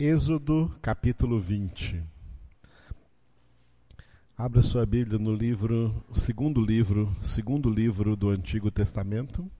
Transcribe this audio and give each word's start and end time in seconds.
Êxodo 0.00 0.70
capítulo 0.80 1.40
20. 1.40 2.00
Abra 4.36 4.62
sua 4.62 4.86
Bíblia 4.86 5.18
no 5.18 5.34
livro, 5.34 5.92
segundo 6.12 6.60
livro, 6.60 7.12
segundo 7.20 7.68
livro 7.68 8.14
do 8.14 8.28
Antigo 8.28 8.70
Testamento, 8.70 9.50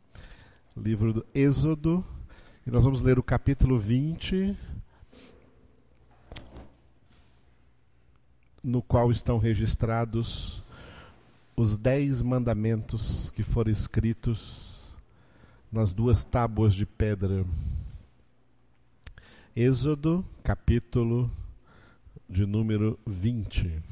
livro 0.77 1.13
do 1.13 1.27
Êxodo, 1.35 2.05
e 2.65 2.71
nós 2.71 2.85
vamos 2.85 3.03
ler 3.03 3.19
o 3.19 3.23
capítulo 3.23 3.77
20, 3.77 4.57
no 8.63 8.81
qual 8.81 9.11
estão 9.11 9.39
registrados 9.39 10.63
os 11.57 11.77
dez 11.77 12.23
mandamentos 12.23 13.33
que 13.33 13.43
foram 13.43 13.73
escritos 13.73 14.97
nas 15.73 15.93
duas 15.93 16.25
tábuas 16.25 16.75
de 16.75 16.87
pedra 16.87 17.45
Êxodo, 19.61 20.25
capítulo 20.45 21.29
de 22.31 22.47
número 22.47 22.97
20. 23.05 23.83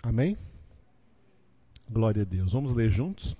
Amém? 0.00 0.38
Glória 1.90 2.22
a 2.22 2.24
Deus. 2.24 2.52
Vamos 2.52 2.72
ler 2.72 2.92
juntos? 2.92 3.36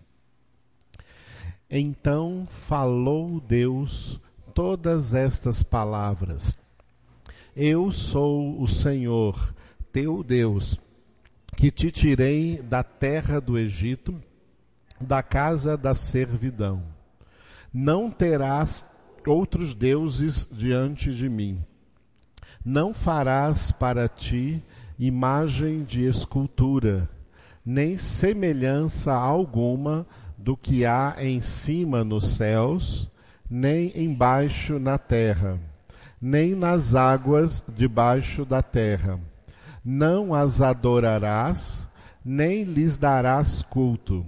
Então 1.71 2.45
falou 2.51 3.41
Deus 3.41 4.21
todas 4.53 5.15
estas 5.15 5.63
palavras: 5.63 6.59
Eu 7.55 7.93
sou 7.93 8.61
o 8.61 8.67
Senhor, 8.67 9.55
teu 9.93 10.25
Deus, 10.25 10.81
que 11.57 11.71
te 11.71 11.93
tirei 11.93 12.61
da 12.63 12.83
terra 12.83 13.41
do 13.41 13.57
Egito, 13.57 14.21
da 15.01 15.23
casa 15.23 15.77
da 15.77 15.95
servidão. 15.95 16.83
Não 17.73 18.11
terás 18.11 18.85
outros 19.27 19.75
deuses 19.75 20.49
diante 20.51 21.15
de 21.15 21.29
mim. 21.29 21.65
Não 22.65 22.93
farás 22.93 23.73
para 23.73 24.09
ti 24.09 24.63
imagem 24.99 25.83
de 25.83 26.05
escultura, 26.07 27.09
nem 27.65 27.97
semelhança 27.97 29.13
alguma 29.13 30.07
do 30.37 30.57
que 30.57 30.85
há 30.85 31.17
em 31.19 31.41
cima 31.41 32.05
nos 32.05 32.37
céus, 32.37 33.11
nem 33.49 33.93
embaixo 33.95 34.79
na 34.79 34.99
terra, 34.99 35.59
nem 36.21 36.55
nas 36.55 36.95
águas 36.95 37.65
debaixo 37.75 38.45
da 38.45 38.63
terra. 38.63 39.19
Não 39.83 40.35
as 40.35 40.61
adorarás, 40.61 41.89
nem 42.25 42.65
lhes 42.65 42.97
darás 42.99 43.63
culto, 43.63 44.27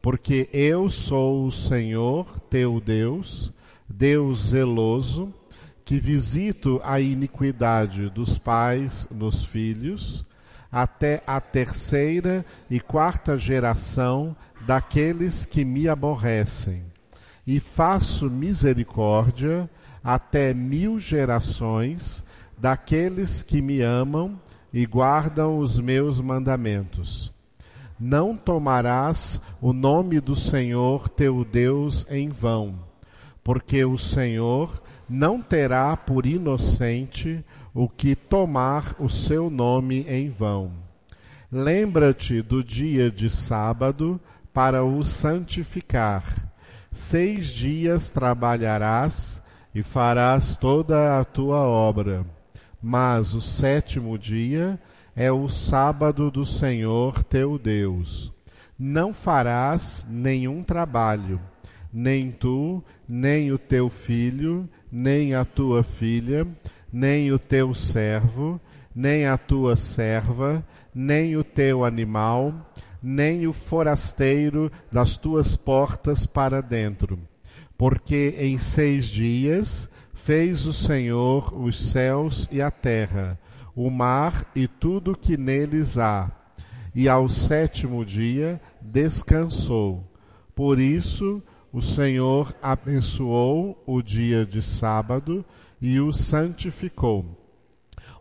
porque 0.00 0.48
eu 0.52 0.88
sou 0.88 1.46
o 1.46 1.50
Senhor 1.50 2.38
teu 2.48 2.80
Deus 2.80 3.52
Deus 3.92 4.48
zeloso, 4.48 5.32
que 5.84 6.00
visito 6.00 6.80
a 6.82 6.98
iniquidade 6.98 8.08
dos 8.08 8.38
pais 8.38 9.06
nos 9.10 9.44
filhos, 9.44 10.24
até 10.70 11.22
a 11.26 11.40
terceira 11.40 12.44
e 12.70 12.80
quarta 12.80 13.36
geração 13.36 14.34
daqueles 14.66 15.44
que 15.44 15.64
me 15.64 15.88
aborrecem, 15.88 16.84
e 17.46 17.60
faço 17.60 18.30
misericórdia 18.30 19.68
até 20.02 20.54
mil 20.54 20.98
gerações 20.98 22.24
daqueles 22.56 23.42
que 23.42 23.60
me 23.60 23.82
amam 23.82 24.40
e 24.72 24.86
guardam 24.86 25.58
os 25.58 25.78
meus 25.78 26.20
mandamentos. 26.20 27.32
Não 28.00 28.34
tomarás 28.34 29.40
o 29.60 29.72
nome 29.72 30.18
do 30.18 30.34
Senhor 30.34 31.08
teu 31.08 31.44
Deus 31.44 32.06
em 32.08 32.30
vão 32.30 32.91
porque 33.44 33.84
o 33.84 33.98
Senhor 33.98 34.82
não 35.08 35.40
terá 35.40 35.96
por 35.96 36.26
inocente 36.26 37.44
o 37.74 37.88
que 37.88 38.14
tomar 38.14 38.94
o 38.98 39.08
seu 39.08 39.50
nome 39.50 40.06
em 40.08 40.28
vão. 40.28 40.72
Lembra-te 41.50 42.40
do 42.40 42.62
dia 42.62 43.10
de 43.10 43.28
sábado 43.28 44.20
para 44.52 44.84
o 44.84 45.04
santificar. 45.04 46.24
Seis 46.90 47.48
dias 47.48 48.10
trabalharás 48.10 49.42
e 49.74 49.82
farás 49.82 50.56
toda 50.56 51.18
a 51.18 51.24
tua 51.24 51.58
obra. 51.58 52.24
Mas 52.80 53.34
o 53.34 53.40
sétimo 53.40 54.18
dia 54.18 54.78
é 55.14 55.30
o 55.32 55.48
sábado 55.48 56.30
do 56.30 56.44
Senhor 56.44 57.22
teu 57.22 57.58
Deus. 57.58 58.32
Não 58.78 59.12
farás 59.12 60.06
nenhum 60.08 60.62
trabalho 60.62 61.40
nem 61.92 62.30
tu, 62.30 62.82
nem 63.06 63.52
o 63.52 63.58
teu 63.58 63.88
filho, 63.88 64.68
nem 64.90 65.34
a 65.34 65.44
tua 65.44 65.82
filha, 65.82 66.46
nem 66.92 67.30
o 67.32 67.38
teu 67.38 67.74
servo, 67.74 68.60
nem 68.94 69.26
a 69.26 69.36
tua 69.36 69.76
serva, 69.76 70.64
nem 70.94 71.36
o 71.36 71.44
teu 71.44 71.84
animal, 71.84 72.72
nem 73.02 73.46
o 73.46 73.52
forasteiro 73.52 74.70
das 74.90 75.16
tuas 75.16 75.56
portas 75.56 76.26
para 76.26 76.60
dentro. 76.60 77.18
Porque 77.76 78.36
em 78.38 78.58
seis 78.58 79.06
dias 79.06 79.88
fez 80.14 80.66
o 80.66 80.72
Senhor 80.72 81.52
os 81.52 81.90
céus 81.90 82.48
e 82.50 82.62
a 82.62 82.70
terra, 82.70 83.38
o 83.74 83.90
mar 83.90 84.46
e 84.54 84.68
tudo 84.68 85.16
que 85.16 85.36
neles 85.36 85.98
há. 85.98 86.30
E 86.94 87.08
ao 87.08 87.28
sétimo 87.28 88.04
dia 88.04 88.60
descansou. 88.80 90.06
Por 90.54 90.78
isso, 90.78 91.42
o 91.72 91.80
Senhor 91.80 92.54
abençoou 92.60 93.82
o 93.86 94.02
dia 94.02 94.44
de 94.44 94.60
sábado 94.60 95.42
e 95.80 95.98
o 95.98 96.12
santificou. 96.12 97.24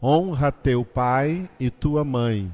Honra 0.01 0.51
teu 0.51 0.85
pai 0.85 1.49
e 1.59 1.69
tua 1.69 2.03
mãe, 2.03 2.51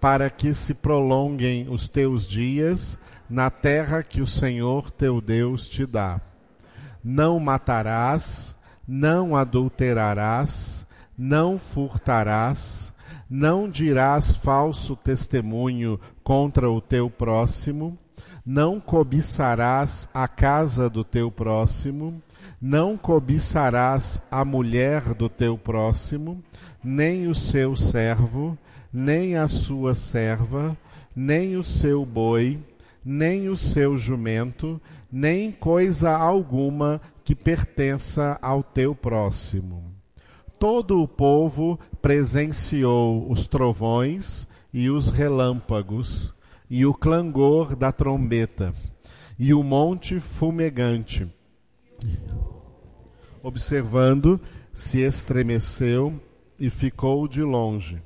para 0.00 0.30
que 0.30 0.54
se 0.54 0.72
prolonguem 0.72 1.68
os 1.68 1.88
teus 1.88 2.26
dias 2.26 2.98
na 3.28 3.50
terra 3.50 4.02
que 4.02 4.22
o 4.22 4.26
Senhor 4.26 4.90
teu 4.90 5.20
Deus 5.20 5.68
te 5.68 5.84
dá. 5.84 6.20
Não 7.04 7.38
matarás, 7.38 8.56
não 8.88 9.36
adulterarás, 9.36 10.86
não 11.16 11.58
furtarás, 11.58 12.94
não 13.28 13.68
dirás 13.68 14.34
falso 14.36 14.96
testemunho 14.96 16.00
contra 16.24 16.70
o 16.70 16.80
teu 16.80 17.10
próximo 17.10 17.98
não 18.44 18.80
cobiçarás 18.80 20.08
a 20.12 20.26
casa 20.26 20.88
do 20.88 21.04
teu 21.04 21.30
próximo, 21.30 22.22
não 22.60 22.96
cobiçarás 22.96 24.22
a 24.30 24.44
mulher 24.44 25.14
do 25.14 25.28
teu 25.28 25.56
próximo, 25.56 26.42
nem 26.82 27.26
o 27.26 27.34
seu 27.34 27.76
servo, 27.76 28.58
nem 28.92 29.36
a 29.36 29.48
sua 29.48 29.94
serva, 29.94 30.76
nem 31.14 31.56
o 31.56 31.64
seu 31.64 32.04
boi, 32.04 32.58
nem 33.04 33.48
o 33.48 33.56
seu 33.56 33.96
jumento, 33.96 34.80
nem 35.10 35.50
coisa 35.50 36.16
alguma 36.16 37.00
que 37.24 37.34
pertença 37.34 38.38
ao 38.42 38.62
teu 38.62 38.94
próximo. 38.94 39.84
Todo 40.58 41.02
o 41.02 41.08
povo 41.08 41.78
presenciou 42.02 43.30
os 43.30 43.46
trovões 43.46 44.46
e 44.72 44.90
os 44.90 45.10
relâmpagos, 45.10 46.32
e 46.70 46.86
o 46.86 46.94
clangor 46.94 47.74
da 47.74 47.90
trombeta, 47.90 48.72
e 49.36 49.52
o 49.52 49.62
monte 49.62 50.20
fumegante. 50.20 51.28
Observando, 53.42 54.40
se 54.72 55.00
estremeceu 55.00 56.20
e 56.58 56.70
ficou 56.70 57.26
de 57.26 57.42
longe. 57.42 58.00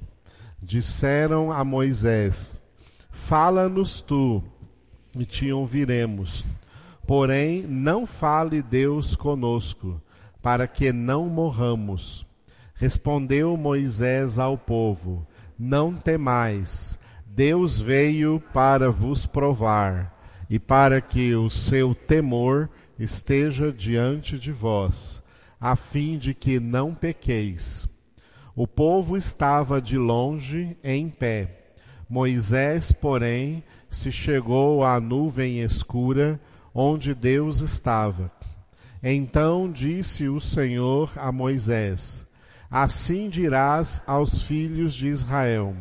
Disseram 0.63 1.53
a 1.53 1.63
Moisés: 1.63 2.63
Fala-nos 3.11 4.01
tu, 4.01 4.43
e 5.19 5.27
te 5.27 5.53
ouviremos. 5.53 6.45
Porém, 7.07 7.67
não 7.69 8.07
fale 8.07 8.63
Deus 8.63 9.15
conosco, 9.15 10.01
para 10.41 10.67
que 10.67 10.91
não 10.91 11.29
morramos. 11.29 12.27
Respondeu 12.75 13.57
Moisés 13.57 14.39
ao 14.39 14.57
povo: 14.57 15.27
Não 15.59 15.93
temais, 15.95 16.99
Deus 17.35 17.81
veio 17.81 18.41
para 18.53 18.93
vos 18.93 19.27
provar 19.27 20.17
e 20.49 20.57
para 20.57 21.01
que 21.01 21.35
o 21.35 21.51
seu 21.51 21.93
temor 21.93 22.71
esteja 22.97 23.73
diante 23.73 24.39
de 24.39 24.53
vós, 24.53 25.21
a 25.61 25.75
fim 25.75 26.17
de 26.17 26.33
que 26.33 26.61
não 26.61 26.95
pequeis. 26.95 27.89
O 28.55 28.69
povo 28.69 29.17
estava 29.17 29.83
de 29.83 29.99
longe 29.99 30.77
em 30.85 31.09
pé. 31.09 31.73
Moisés, 32.09 32.93
porém, 32.93 33.65
se 33.91 34.13
chegou 34.13 34.85
à 34.85 35.01
nuvem 35.01 35.61
escura 35.61 36.41
onde 36.73 37.17
Deus 37.17 37.59
estava. 37.61 38.31
Então 39.03 39.69
disse 39.73 40.29
o 40.29 40.41
Senhor 40.41 41.11
a 41.17 41.33
Moisés: 41.33 42.29
Assim 42.71 43.29
dirás 43.29 44.05
aos 44.07 44.45
filhos 44.45 44.95
de 44.95 45.09
Israel: 45.09 45.75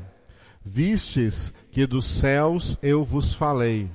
Vistes 0.65 1.54
que 1.71 1.86
dos 1.86 2.06
céus 2.06 2.77
eu 2.81 3.04
vos 3.04 3.33
falei. 3.33 3.89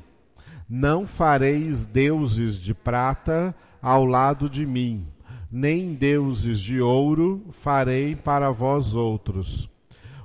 Não 0.68 1.06
fareis 1.06 1.86
deuses 1.86 2.60
de 2.60 2.74
prata 2.74 3.54
ao 3.80 4.04
lado 4.04 4.50
de 4.50 4.66
mim, 4.66 5.06
nem 5.50 5.94
deuses 5.94 6.60
de 6.60 6.80
ouro 6.80 7.46
farei 7.52 8.14
para 8.14 8.50
vós 8.50 8.94
outros. 8.94 9.70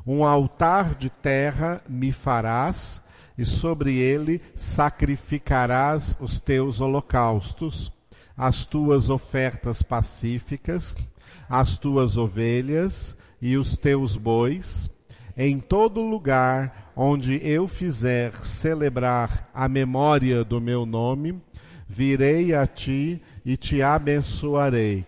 Um 0.05 0.25
altar 0.25 0.95
de 0.95 1.09
terra 1.09 1.81
me 1.87 2.11
farás, 2.11 3.01
e 3.37 3.45
sobre 3.45 3.97
ele 3.97 4.41
sacrificarás 4.55 6.17
os 6.19 6.41
teus 6.41 6.81
holocaustos, 6.81 7.91
as 8.35 8.65
tuas 8.65 9.09
ofertas 9.09 9.81
pacíficas, 9.81 10.95
as 11.49 11.77
tuas 11.77 12.17
ovelhas 12.17 13.17
e 13.41 13.57
os 13.57 13.77
teus 13.77 14.17
bois, 14.17 14.89
em 15.35 15.59
todo 15.59 16.01
lugar 16.01 16.91
onde 16.95 17.39
eu 17.43 17.67
fizer 17.67 18.35
celebrar 18.45 19.49
a 19.53 19.67
memória 19.67 20.43
do 20.43 20.61
meu 20.61 20.85
nome, 20.85 21.41
virei 21.87 22.53
a 22.53 22.65
ti 22.67 23.21
e 23.43 23.57
te 23.57 23.81
abençoarei. 23.81 25.05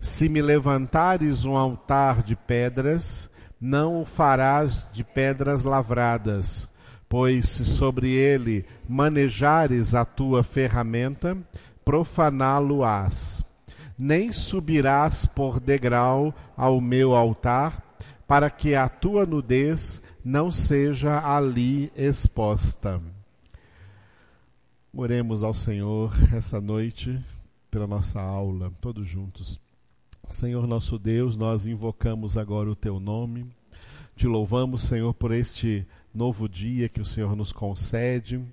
Se 0.00 0.28
me 0.28 0.40
levantares 0.40 1.44
um 1.44 1.56
altar 1.56 2.22
de 2.22 2.36
pedras, 2.36 3.28
não 3.60 4.00
o 4.00 4.04
farás 4.04 4.88
de 4.92 5.02
pedras 5.02 5.64
lavradas, 5.64 6.68
pois 7.08 7.48
se 7.48 7.64
sobre 7.64 8.12
ele 8.12 8.64
manejares 8.88 9.94
a 9.94 10.04
tua 10.04 10.44
ferramenta, 10.44 11.36
profaná-lo-ás. 11.84 13.44
Nem 13.98 14.30
subirás 14.30 15.26
por 15.26 15.58
degrau 15.58 16.32
ao 16.56 16.80
meu 16.80 17.16
altar, 17.16 17.82
para 18.28 18.50
que 18.50 18.74
a 18.74 18.90
tua 18.90 19.24
nudez 19.24 20.02
não 20.22 20.50
seja 20.50 21.18
ali 21.34 21.90
exposta. 21.96 23.00
Oremos 24.92 25.42
ao 25.42 25.54
Senhor 25.54 26.12
essa 26.36 26.60
noite 26.60 27.18
pela 27.70 27.86
nossa 27.86 28.20
aula, 28.20 28.70
todos 28.82 29.08
juntos. 29.08 29.58
Senhor 30.28 30.66
nosso 30.66 30.98
Deus, 30.98 31.38
nós 31.38 31.66
invocamos 31.66 32.36
agora 32.36 32.68
o 32.68 32.76
teu 32.76 33.00
nome. 33.00 33.46
Te 34.14 34.26
louvamos, 34.26 34.82
Senhor, 34.82 35.14
por 35.14 35.32
este 35.32 35.86
novo 36.12 36.46
dia 36.46 36.86
que 36.86 37.00
o 37.00 37.06
Senhor 37.06 37.34
nos 37.34 37.50
concede, 37.50 38.44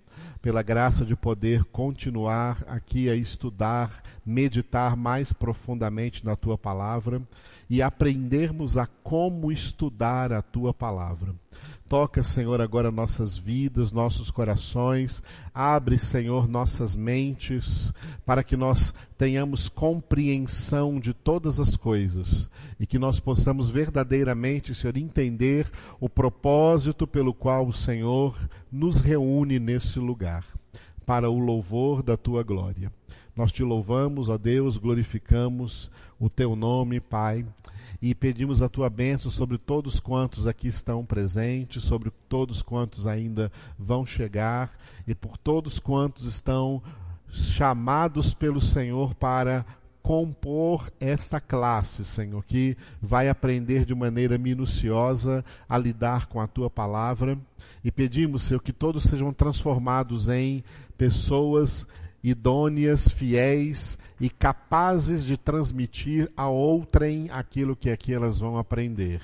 pela 0.42 0.62
graça 0.62 1.04
de 1.04 1.18
poder 1.18 1.66
continuar 1.66 2.63
aqui 2.68 3.10
a 3.10 3.16
estudar, 3.16 4.01
meditar 4.25 4.95
mais 4.95 5.33
profundamente 5.33 6.24
na 6.24 6.38
tua 6.38 6.57
palavra 6.57 7.22
e 7.69 7.81
aprendermos 7.81 8.77
a 8.77 8.85
como 8.85 9.51
estudar 9.51 10.31
a 10.31 10.41
tua 10.41 10.73
palavra. 10.73 11.33
Toca, 11.88 12.23
Senhor, 12.23 12.59
agora 12.62 12.91
nossas 12.91 13.38
vidas, 13.38 13.91
nossos 13.91 14.31
corações. 14.31 15.21
Abre, 15.53 16.00
Senhor, 16.00 16.47
nossas 16.47 16.95
mentes, 16.95 17.94
para 18.25 18.44
que 18.44 18.57
nós 18.57 18.94
tenhamos 19.17 19.69
compreensão 19.69 21.00
de 21.00 21.13
todas 21.13 21.59
as 21.59 21.75
coisas 21.75 22.50
e 22.79 22.88
que 22.88 22.97
nós 22.97 23.19
possamos 23.19 23.69
verdadeiramente, 23.69 24.73
Senhor, 24.73 24.97
entender 24.97 25.69
o 26.00 26.09
propósito 26.09 27.06
pelo 27.06 27.33
qual 27.33 27.67
o 27.67 27.73
Senhor 27.73 28.35
nos 28.71 29.00
reúne 29.00 29.59
nesse 29.59 30.00
lugar, 30.00 30.44
para 31.06 31.29
o 31.29 31.38
louvor 31.38 32.01
da 32.01 32.17
tua 32.17 32.41
glória. 32.41 32.91
Nós 33.35 33.51
te 33.51 33.63
louvamos, 33.63 34.29
ó 34.29 34.38
Deus, 34.38 34.77
glorificamos 34.77 35.91
o 36.19 36.29
teu 36.29 36.56
nome, 36.56 37.00
Pai 37.00 37.45
e 38.01 38.13
pedimos 38.13 38.62
a 38.62 38.69
tua 38.69 38.89
bênção 38.89 39.31
sobre 39.31 39.57
todos 39.57 40.00
quantos 40.00 40.47
aqui 40.47 40.67
estão 40.67 41.06
presentes, 41.06 41.83
sobre 41.83 42.12
todos 42.29 42.62
quantos 42.62 43.07
ainda 43.07 43.51
vão 43.79 44.06
chegar 44.06 44.71
e 45.07 45.15
por 45.15 45.38
todos 45.38 45.79
quantos 45.79 46.25
estão 46.25 46.83
chamados 47.29 48.33
pelo 48.33 48.62
Senhor 48.62 49.15
para 49.15 49.65
compor 50.01 50.91
esta 51.00 51.39
classe, 51.39 52.06
Senhor, 52.06 52.45
que 52.45 52.77
vai 53.01 53.27
aprender 53.27 53.85
de 53.85 53.95
maneira 53.95 54.38
minuciosa 54.38 55.44
a 55.67 55.75
lidar 55.77 56.27
com 56.27 56.39
a 56.39 56.45
tua 56.45 56.69
palavra. 56.69 57.38
E 57.83 57.91
pedimos, 57.91 58.44
Senhor, 58.44 58.59
que 58.59 58.71
todos 58.71 59.03
sejam 59.03 59.33
transformados 59.33 60.29
em 60.29 60.63
pessoas 60.95 61.88
idôneas, 62.23 63.09
fiéis 63.09 63.97
e 64.19 64.29
capazes 64.29 65.23
de 65.23 65.38
transmitir 65.38 66.31
a 66.35 66.47
outrem 66.47 67.29
aquilo 67.31 67.75
que 67.75 67.89
aqui 67.89 68.13
elas 68.13 68.38
vão 68.38 68.57
aprender. 68.57 69.21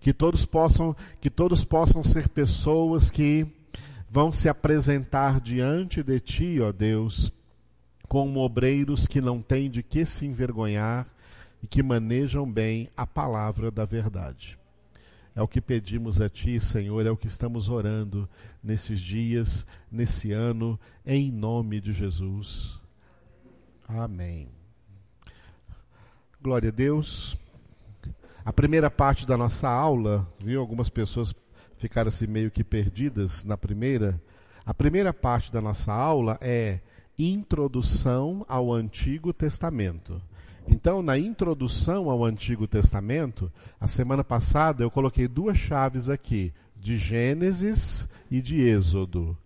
Que 0.00 0.12
todos 0.12 0.44
possam, 0.44 0.94
que 1.20 1.28
todos 1.28 1.64
possam 1.64 2.04
ser 2.04 2.28
pessoas 2.28 3.10
que 3.10 3.46
vão 4.08 4.32
se 4.32 4.48
apresentar 4.48 5.40
diante 5.40 6.02
de 6.02 6.20
ti, 6.20 6.60
ó 6.60 6.70
Deus, 6.70 7.32
como 8.08 8.40
obreiros 8.40 9.08
que 9.08 9.20
não 9.20 9.42
têm 9.42 9.68
de 9.68 9.82
que 9.82 10.04
se 10.04 10.24
envergonhar 10.24 11.08
e 11.60 11.66
que 11.66 11.82
manejam 11.82 12.48
bem 12.50 12.88
a 12.96 13.06
palavra 13.06 13.70
da 13.70 13.84
verdade. 13.84 14.58
É 15.34 15.42
o 15.42 15.48
que 15.48 15.60
pedimos 15.60 16.20
a 16.20 16.28
Ti, 16.28 16.60
Senhor, 16.60 17.04
é 17.04 17.10
o 17.10 17.16
que 17.16 17.26
estamos 17.26 17.68
orando 17.68 18.28
nesses 18.62 19.00
dias, 19.00 19.66
nesse 19.90 20.30
ano, 20.30 20.78
em 21.04 21.32
nome 21.32 21.80
de 21.80 21.92
Jesus. 21.92 22.83
Amém. 23.88 24.48
Glória 26.40 26.70
a 26.70 26.72
Deus. 26.72 27.36
A 28.44 28.52
primeira 28.52 28.90
parte 28.90 29.26
da 29.26 29.36
nossa 29.36 29.68
aula, 29.68 30.26
viu? 30.38 30.60
Algumas 30.60 30.88
pessoas 30.88 31.34
ficaram 31.78 32.08
assim 32.08 32.26
meio 32.26 32.50
que 32.50 32.64
perdidas 32.64 33.44
na 33.44 33.56
primeira. 33.56 34.20
A 34.64 34.72
primeira 34.72 35.12
parte 35.12 35.52
da 35.52 35.60
nossa 35.60 35.92
aula 35.92 36.38
é 36.40 36.80
Introdução 37.18 38.44
ao 38.48 38.72
Antigo 38.72 39.32
Testamento. 39.32 40.20
Então, 40.66 41.02
na 41.02 41.18
introdução 41.18 42.08
ao 42.08 42.24
Antigo 42.24 42.66
Testamento, 42.66 43.52
a 43.78 43.86
semana 43.86 44.24
passada 44.24 44.82
eu 44.82 44.90
coloquei 44.90 45.28
duas 45.28 45.58
chaves 45.58 46.08
aqui, 46.08 46.52
de 46.76 46.96
Gênesis 46.96 48.08
e 48.30 48.40
de 48.40 48.60
Êxodo. 48.62 49.36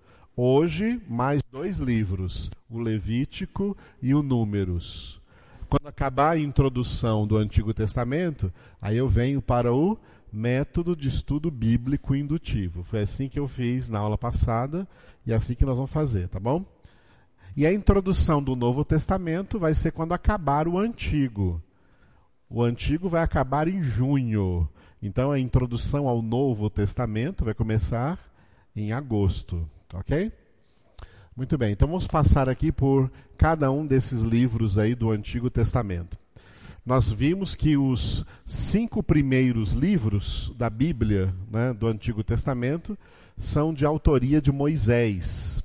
Hoje, 0.41 1.03
mais 1.09 1.43
dois 1.51 1.79
livros, 1.79 2.49
o 2.71 2.79
Levítico 2.79 3.77
e 4.01 4.15
o 4.15 4.23
Números. 4.23 5.21
Quando 5.69 5.89
acabar 5.89 6.37
a 6.37 6.39
introdução 6.39 7.27
do 7.27 7.37
Antigo 7.37 7.75
Testamento, 7.75 8.53
aí 8.81 8.97
eu 8.97 9.09
venho 9.09 9.43
para 9.43 9.75
o 9.75 9.99
método 10.33 10.95
de 10.95 11.09
estudo 11.09 11.51
bíblico 11.51 12.15
indutivo. 12.15 12.85
Foi 12.85 13.03
assim 13.03 13.29
que 13.29 13.37
eu 13.37 13.49
fiz 13.49 13.89
na 13.89 13.99
aula 13.99 14.17
passada 14.17 14.87
e 15.27 15.33
é 15.33 15.35
assim 15.35 15.57
que 15.57 15.65
nós 15.65 15.77
vamos 15.77 15.91
fazer, 15.91 16.29
tá 16.29 16.39
bom? 16.39 16.65
E 17.57 17.67
a 17.67 17.73
introdução 17.73 18.41
do 18.41 18.55
Novo 18.55 18.85
Testamento 18.85 19.59
vai 19.59 19.75
ser 19.75 19.91
quando 19.91 20.13
acabar 20.13 20.69
o 20.69 20.79
Antigo. 20.79 21.61
O 22.49 22.63
Antigo 22.63 23.09
vai 23.09 23.25
acabar 23.25 23.67
em 23.67 23.83
junho. 23.83 24.69
Então 25.03 25.33
a 25.33 25.41
introdução 25.41 26.07
ao 26.07 26.23
Novo 26.23 26.71
Testamento 26.71 27.45
vai 27.45 27.55
começar 27.55 28.21
em 28.77 28.93
agosto, 28.93 29.69
ok? 29.95 30.33
Muito 31.37 31.57
bem, 31.57 31.73
então 31.73 31.87
vamos 31.87 32.07
passar 32.07 32.49
aqui 32.49 32.73
por 32.73 33.11
cada 33.37 33.71
um 33.71 33.87
desses 33.87 34.23
livros 34.23 34.77
aí 34.77 34.95
do 34.95 35.11
Antigo 35.11 35.49
Testamento. 35.49 36.19
Nós 36.85 37.11
vimos 37.11 37.55
que 37.55 37.77
os 37.77 38.25
cinco 38.47 39.03
primeiros 39.03 39.73
livros 39.73 40.53
da 40.57 40.71
Bíblia, 40.71 41.35
né, 41.51 41.73
do 41.73 41.87
Antigo 41.87 42.25
Testamento, 42.25 42.99
são 43.37 43.73
de 43.73 43.85
autoria 43.85 44.41
de 44.41 44.51
Moisés. 44.51 45.63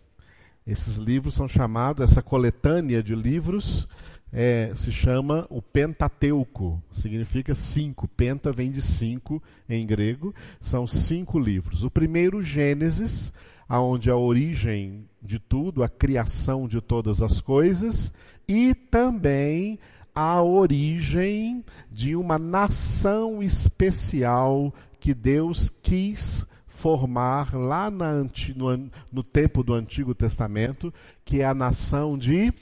Esses 0.68 0.98
livros 0.98 1.34
são 1.34 1.48
chamados, 1.48 2.04
essa 2.04 2.22
coletânea 2.22 3.02
de 3.02 3.16
livros 3.16 3.88
é, 4.34 4.72
se 4.76 4.92
chama 4.92 5.46
o 5.50 5.62
Pentateuco, 5.62 6.82
significa 6.92 7.54
cinco. 7.54 8.08
Penta 8.08 8.52
vem 8.52 8.72
de 8.72 8.82
cinco 8.82 9.42
em 9.70 9.86
grego, 9.86 10.34
são 10.60 10.88
cinco 10.88 11.38
livros. 11.40 11.84
O 11.84 11.92
primeiro, 11.92 12.42
Gênesis, 12.42 13.32
aonde 13.68 14.10
a 14.10 14.16
origem 14.16 15.08
de 15.22 15.40
tudo, 15.40 15.84
a 15.84 15.90
criação 15.90 16.68
de 16.68 16.82
todas 16.82 17.22
as 17.22 17.40
coisas, 17.40 18.14
e 18.48 18.74
também 18.76 19.80
a 20.14 20.42
origem 20.42 21.64
de 21.92 22.16
uma 22.16 22.38
nação 22.38 23.42
especial 23.42 24.74
que 25.00 25.14
Deus 25.14 25.70
quis 25.82 26.46
formar 26.68 27.56
lá 27.56 27.90
na, 27.90 28.24
no, 28.56 28.90
no 29.12 29.24
tempo 29.24 29.64
do 29.64 29.74
Antigo 29.74 30.14
Testamento, 30.14 30.94
que 31.24 31.42
é 31.42 31.46
a 31.46 31.54
nação 31.54 32.18
de 32.18 32.54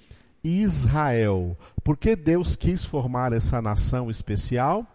Israel. 0.44 1.58
Porque 1.84 2.16
Deus 2.16 2.56
quis 2.56 2.86
formar 2.86 3.34
essa 3.34 3.62
nação 3.62 4.10
especial? 4.10 4.86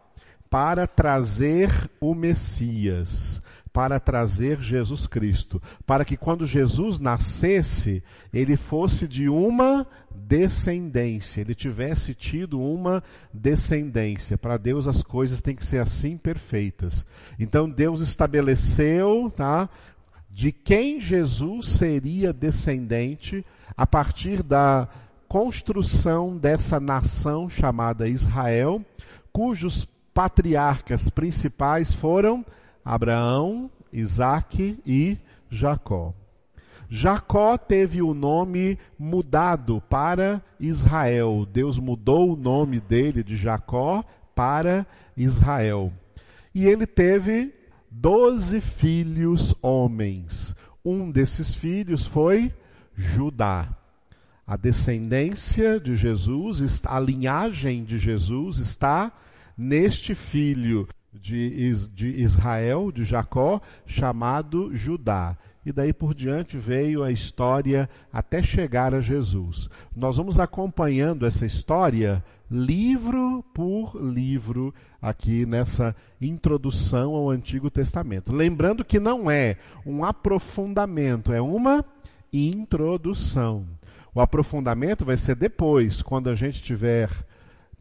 Para 0.48 0.86
trazer 0.86 1.90
o 2.00 2.14
Messias, 2.14 3.42
para 3.76 4.00
trazer 4.00 4.59
Jesus 4.62 5.06
Cristo, 5.06 5.61
para 5.85 6.02
que 6.02 6.16
quando 6.16 6.47
Jesus 6.47 6.99
nascesse, 6.99 8.02
ele 8.33 8.56
fosse 8.56 9.06
de 9.06 9.28
uma 9.28 9.87
descendência, 10.11 11.42
ele 11.42 11.54
tivesse 11.54 12.14
tido 12.14 12.59
uma 12.59 13.04
descendência. 13.35 14.38
Para 14.38 14.56
Deus 14.56 14.88
as 14.88 15.02
coisas 15.02 15.42
têm 15.42 15.54
que 15.54 15.62
ser 15.62 15.76
assim 15.76 16.16
perfeitas. 16.16 17.04
Então 17.38 17.68
Deus 17.68 18.00
estabeleceu, 18.00 19.30
tá, 19.37 19.68
de 20.30 20.52
quem 20.52 20.99
Jesus 20.99 21.66
seria 21.66 22.33
descendente 22.33 23.45
a 23.76 23.87
partir 23.87 24.42
da 24.42 24.88
construção 25.28 26.35
dessa 26.35 26.80
nação 26.80 27.50
chamada 27.50 28.09
Israel, 28.09 28.83
cujos 29.30 29.87
patriarcas 30.14 31.11
principais 31.11 31.92
foram 31.92 32.42
Abraão, 32.86 33.68
Isaac 33.92 34.78
e 34.86 35.18
Jacó. 35.50 36.14
Jacó 36.88 37.58
teve 37.58 38.00
o 38.00 38.14
nome 38.14 38.78
mudado 38.96 39.82
para 39.88 40.40
Israel. 40.60 41.44
Deus 41.52 41.80
mudou 41.80 42.32
o 42.32 42.36
nome 42.36 42.78
dele 42.78 43.24
de 43.24 43.36
Jacó 43.36 44.04
para 44.36 44.86
Israel. 45.16 45.92
E 46.54 46.64
ele 46.64 46.86
teve 46.86 47.52
doze 47.90 48.60
filhos 48.60 49.52
homens. 49.60 50.54
Um 50.84 51.10
desses 51.10 51.56
filhos 51.56 52.06
foi 52.06 52.54
Judá. 52.94 53.76
A 54.46 54.56
descendência 54.56 55.80
de 55.80 55.96
Jesus, 55.96 56.80
a 56.84 57.00
linhagem 57.00 57.82
de 57.82 57.98
Jesus 57.98 58.58
está 58.58 59.10
neste 59.58 60.14
filho 60.14 60.86
de, 61.20 61.92
Israel, 62.23 62.90
de 62.92 63.04
Jacó, 63.04 63.61
chamado 63.87 64.75
Judá 64.75 65.37
e 65.66 65.73
daí 65.73 65.92
por 65.92 66.14
diante 66.14 66.56
veio 66.56 67.02
a 67.02 67.11
história 67.11 67.90
até 68.12 68.40
chegar 68.40 68.94
a 68.94 69.00
Jesus. 69.00 69.68
Nós 69.94 70.16
vamos 70.16 70.38
acompanhando 70.38 71.26
essa 71.26 71.44
história 71.44 72.25
livro 72.49 73.44
por 73.52 74.00
livro 74.00 74.73
aqui 75.02 75.44
nessa 75.44 75.94
introdução 76.20 77.14
ao 77.14 77.28
Antigo 77.28 77.68
Testamento. 77.68 78.32
Lembrando 78.32 78.85
que 78.85 79.00
não 79.00 79.28
é 79.28 79.56
um 79.85 80.04
aprofundamento, 80.04 81.32
é 81.32 81.40
uma 81.40 81.85
introdução. 82.32 83.66
O 84.14 84.20
aprofundamento 84.20 85.04
vai 85.04 85.16
ser 85.16 85.35
depois, 85.35 86.00
quando 86.00 86.30
a 86.30 86.37
gente 86.37 86.62
tiver 86.62 87.11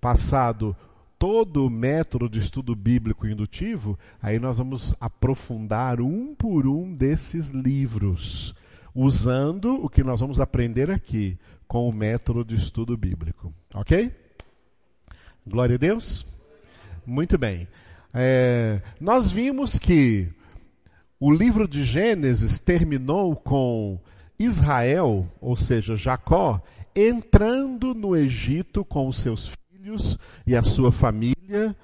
passado 0.01 0.75
todo 1.17 1.65
o 1.65 1.69
método 1.69 2.29
de 2.29 2.39
estudo 2.39 2.75
bíblico 2.75 3.27
indutivo, 3.27 3.97
aí 4.21 4.39
nós 4.39 4.57
vamos 4.57 4.93
aprofundar 4.99 6.01
um 6.01 6.35
por 6.35 6.67
um 6.67 6.93
desses 6.93 7.49
livros, 7.49 8.53
usando 8.93 9.83
o 9.83 9.89
que 9.89 10.03
nós 10.03 10.19
vamos 10.19 10.39
aprender 10.39 10.91
aqui 10.91 11.37
com 11.67 11.89
o 11.89 11.93
método 11.93 12.43
de 12.43 12.55
estudo 12.55 12.97
bíblico. 12.97 13.53
Ok? 13.73 14.11
Glória 15.47 15.75
a 15.75 15.79
Deus? 15.79 16.25
Muito 17.05 17.37
bem. 17.37 17.67
É, 18.13 18.81
nós 18.99 19.31
vimos 19.31 19.77
que 19.77 20.27
o 21.19 21.31
livro 21.31 21.67
de 21.67 21.83
Gênesis 21.83 22.59
terminou 22.59 23.35
com 23.35 23.99
Israel, 24.37 25.29
ou 25.39 25.55
seja, 25.55 25.95
Jacó, 25.95 26.61
entrando 26.95 27.93
no 27.93 28.15
Egito 28.15 28.83
com 28.83 29.07
os 29.07 29.17
seus 29.17 29.47
filhos 29.47 29.64
filhos 29.85 30.17
e 30.47 30.55
a 30.55 30.63
sua 30.63 30.91
família. 30.91 31.75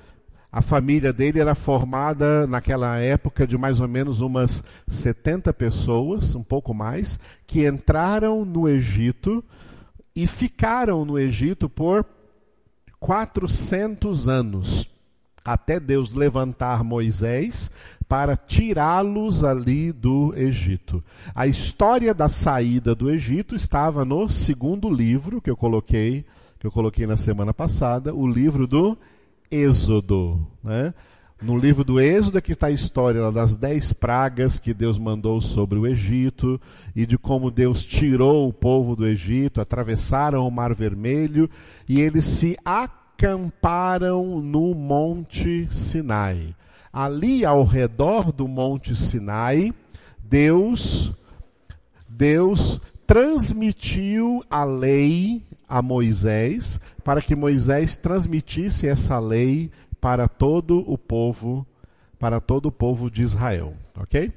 A 0.52 0.62
família 0.62 1.14
dele 1.14 1.40
era 1.40 1.54
formada 1.54 2.48
naquela 2.48 2.98
época 2.98 3.46
de 3.46 3.58
mais 3.58 3.80
ou 3.80 3.88
menos 3.88 4.22
umas 4.22 4.64
70 4.88 5.54
pessoas, 5.54 6.34
um 6.34 6.44
pouco 6.44 6.74
mais, 6.74 7.20
que 7.46 7.68
entraram 7.68 8.44
no 8.44 8.68
Egito 8.68 9.44
e 10.16 10.28
ficaram 10.28 11.06
no 11.06 11.18
Egito 11.18 11.70
por 11.70 12.06
400 13.00 14.28
anos, 14.28 14.88
até 15.46 15.80
Deus 15.80 16.12
levantar 16.12 16.84
Moisés 16.84 17.72
para 18.10 18.36
tirá-los 18.36 19.44
ali 19.44 19.92
do 19.92 20.34
Egito. 20.36 21.04
A 21.34 21.48
história 21.48 22.14
da 22.14 22.28
saída 22.28 22.94
do 22.94 23.10
Egito 23.10 23.56
estava 23.56 24.04
no 24.04 24.28
segundo 24.28 24.90
livro 24.90 25.42
que 25.42 25.50
eu 25.50 25.56
coloquei 25.56 26.26
que 26.62 26.68
eu 26.68 26.72
coloquei 26.72 27.08
na 27.08 27.18
semana 27.18 27.52
passada, 27.52 28.14
o 28.14 28.28
livro 28.28 28.68
do 28.68 28.96
Êxodo. 29.50 30.46
Né? 30.64 30.94
No 31.42 31.58
livro 31.58 31.84
do 31.84 32.00
Êxodo 32.00 32.38
é 32.38 32.42
que 32.42 32.52
está 32.52 32.68
a 32.68 32.72
história 32.72 33.32
das 33.32 33.56
dez 33.56 33.94
pragas 33.94 34.60
que 34.60 34.72
Deus 34.72 35.00
mandou 35.00 35.42
sobre 35.42 35.80
o 35.80 35.88
Egito 35.88 36.62
e 36.96 37.04
de 37.08 37.18
como 37.18 37.50
Deus 37.50 37.84
tirou 37.84 38.48
o 38.48 38.54
povo 38.54 38.96
do 38.96 39.08
Egito, 39.08 39.60
atravessaram 39.60 40.48
o 40.48 40.52
Mar 40.52 40.72
Vermelho 40.76 41.50
e 41.90 42.00
eles 42.00 42.26
se 42.26 42.56
acamparam 42.64 44.40
no 44.40 44.76
Monte 44.76 45.68
Sinai. 45.72 46.56
Ali 46.94 47.44
ao 47.44 47.64
redor 47.64 48.32
do 48.32 48.48
Monte 48.48 48.96
Sinai, 48.96 49.74
Deus 50.24 51.12
Deus 52.08 52.80
transmitiu 53.12 54.42
a 54.50 54.64
lei 54.64 55.44
a 55.68 55.82
Moisés, 55.82 56.80
para 57.04 57.22
que 57.22 57.36
Moisés 57.36 57.98
transmitisse 57.98 58.88
essa 58.88 59.20
lei 59.20 59.70
para 60.00 60.30
todo 60.30 60.80
o 60.90 60.98
povo, 60.98 61.68
para 62.18 62.40
todo 62.40 62.68
o 62.68 62.72
povo 62.72 63.12
de 63.12 63.22
Israel, 63.22 63.74
ok? 63.98 64.32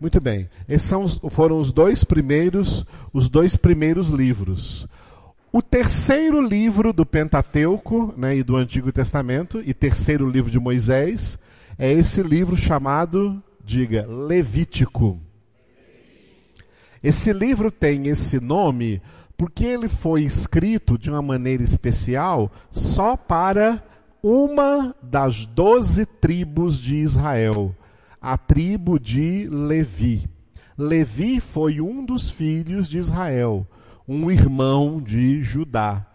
Muito 0.00 0.20
bem. 0.20 0.50
Esses 0.68 0.88
são, 0.88 1.06
foram 1.30 1.60
os 1.60 1.70
dois 1.70 2.02
primeiros, 2.02 2.84
os 3.12 3.28
dois 3.28 3.54
primeiros 3.54 4.08
livros. 4.08 4.88
O 5.52 5.62
terceiro 5.62 6.40
livro 6.40 6.92
do 6.92 7.06
Pentateuco 7.06 8.12
né, 8.16 8.36
e 8.36 8.42
do 8.42 8.56
Antigo 8.56 8.90
Testamento, 8.90 9.62
e 9.64 9.72
terceiro 9.72 10.28
livro 10.28 10.50
de 10.50 10.58
Moisés, 10.58 11.38
é 11.78 11.92
esse 11.92 12.24
livro 12.24 12.56
chamado, 12.56 13.40
diga, 13.64 14.04
Levítico. 14.04 15.23
Esse 17.04 17.34
livro 17.34 17.70
tem 17.70 18.08
esse 18.08 18.40
nome 18.40 19.02
porque 19.36 19.66
ele 19.66 19.88
foi 19.88 20.22
escrito 20.22 20.96
de 20.96 21.10
uma 21.10 21.20
maneira 21.20 21.62
especial 21.62 22.50
só 22.70 23.14
para 23.14 23.84
uma 24.22 24.96
das 25.02 25.44
doze 25.44 26.06
tribos 26.06 26.80
de 26.80 26.96
Israel, 26.96 27.76
a 28.22 28.38
tribo 28.38 28.98
de 28.98 29.46
Levi. 29.50 30.26
Levi 30.78 31.40
foi 31.40 31.78
um 31.78 32.02
dos 32.02 32.30
filhos 32.30 32.88
de 32.88 32.96
Israel, 32.96 33.66
um 34.08 34.30
irmão 34.30 34.98
de 34.98 35.42
Judá, 35.42 36.06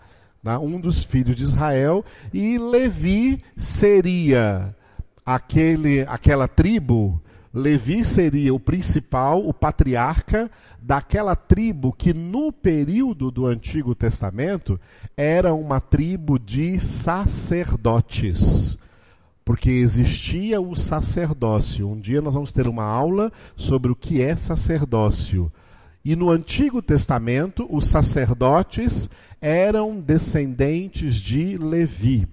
né? 0.41 0.57
um 0.57 0.81
dos 0.81 1.03
filhos 1.03 1.35
de 1.35 1.43
Israel, 1.43 2.03
e 2.33 2.57
Levi 2.57 3.43
seria 3.55 4.75
aquele, 5.23 6.01
aquela 6.09 6.47
tribo 6.47 7.21
Levi 7.53 8.05
seria 8.05 8.53
o 8.53 8.59
principal, 8.59 9.45
o 9.45 9.53
patriarca 9.53 10.51
daquela 10.79 11.35
tribo 11.35 11.91
que 11.91 12.13
no 12.13 12.51
período 12.51 13.31
do 13.31 13.47
Antigo 13.47 13.95
Testamento 13.95 14.79
era 15.17 15.53
uma 15.53 15.81
tribo 15.81 16.37
de 16.37 16.79
sacerdotes. 16.79 18.77
Porque 19.43 19.71
existia 19.71 20.61
o 20.61 20.75
sacerdócio. 20.75 21.89
Um 21.89 21.99
dia 21.99 22.21
nós 22.21 22.35
vamos 22.35 22.51
ter 22.51 22.67
uma 22.67 22.83
aula 22.83 23.31
sobre 23.55 23.91
o 23.91 23.95
que 23.95 24.21
é 24.21 24.35
sacerdócio. 24.35 25.51
E 26.05 26.15
no 26.15 26.29
Antigo 26.29 26.83
Testamento, 26.83 27.67
os 27.69 27.87
sacerdotes 27.87 29.09
eram 29.41 29.99
descendentes 29.99 31.15
de 31.15 31.57
Levi. 31.57 32.27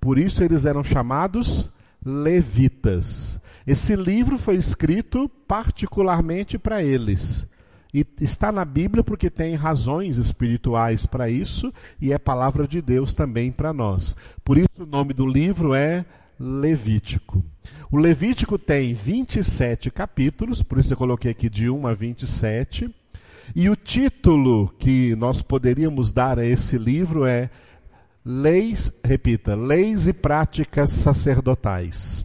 Por 0.00 0.18
isso 0.18 0.42
eles 0.42 0.64
eram 0.64 0.82
chamados 0.82 1.70
levitas. 2.04 3.38
Esse 3.66 3.94
livro 3.94 4.36
foi 4.38 4.56
escrito 4.56 5.28
particularmente 5.46 6.58
para 6.58 6.82
eles. 6.82 7.46
E 7.94 8.06
está 8.20 8.50
na 8.50 8.64
Bíblia 8.64 9.04
porque 9.04 9.28
tem 9.28 9.54
razões 9.54 10.16
espirituais 10.16 11.04
para 11.04 11.28
isso 11.28 11.72
e 12.00 12.12
é 12.12 12.18
palavra 12.18 12.66
de 12.66 12.80
Deus 12.80 13.14
também 13.14 13.52
para 13.52 13.72
nós. 13.72 14.16
Por 14.42 14.56
isso 14.56 14.68
o 14.78 14.86
nome 14.86 15.12
do 15.12 15.26
livro 15.26 15.74
é 15.74 16.04
Levítico. 16.40 17.44
O 17.90 17.98
Levítico 17.98 18.58
tem 18.58 18.94
27 18.94 19.90
capítulos, 19.90 20.62
por 20.62 20.78
isso 20.78 20.94
eu 20.94 20.96
coloquei 20.96 21.30
aqui 21.30 21.50
de 21.50 21.68
1 21.68 21.86
a 21.86 21.92
27. 21.92 22.90
E 23.54 23.68
o 23.68 23.76
título 23.76 24.74
que 24.78 25.14
nós 25.16 25.42
poderíamos 25.42 26.10
dar 26.10 26.38
a 26.38 26.46
esse 26.46 26.78
livro 26.78 27.26
é 27.26 27.50
Leis, 28.24 28.90
repita, 29.04 29.54
Leis 29.54 30.06
e 30.06 30.14
Práticas 30.14 30.90
Sacerdotais. 30.90 32.24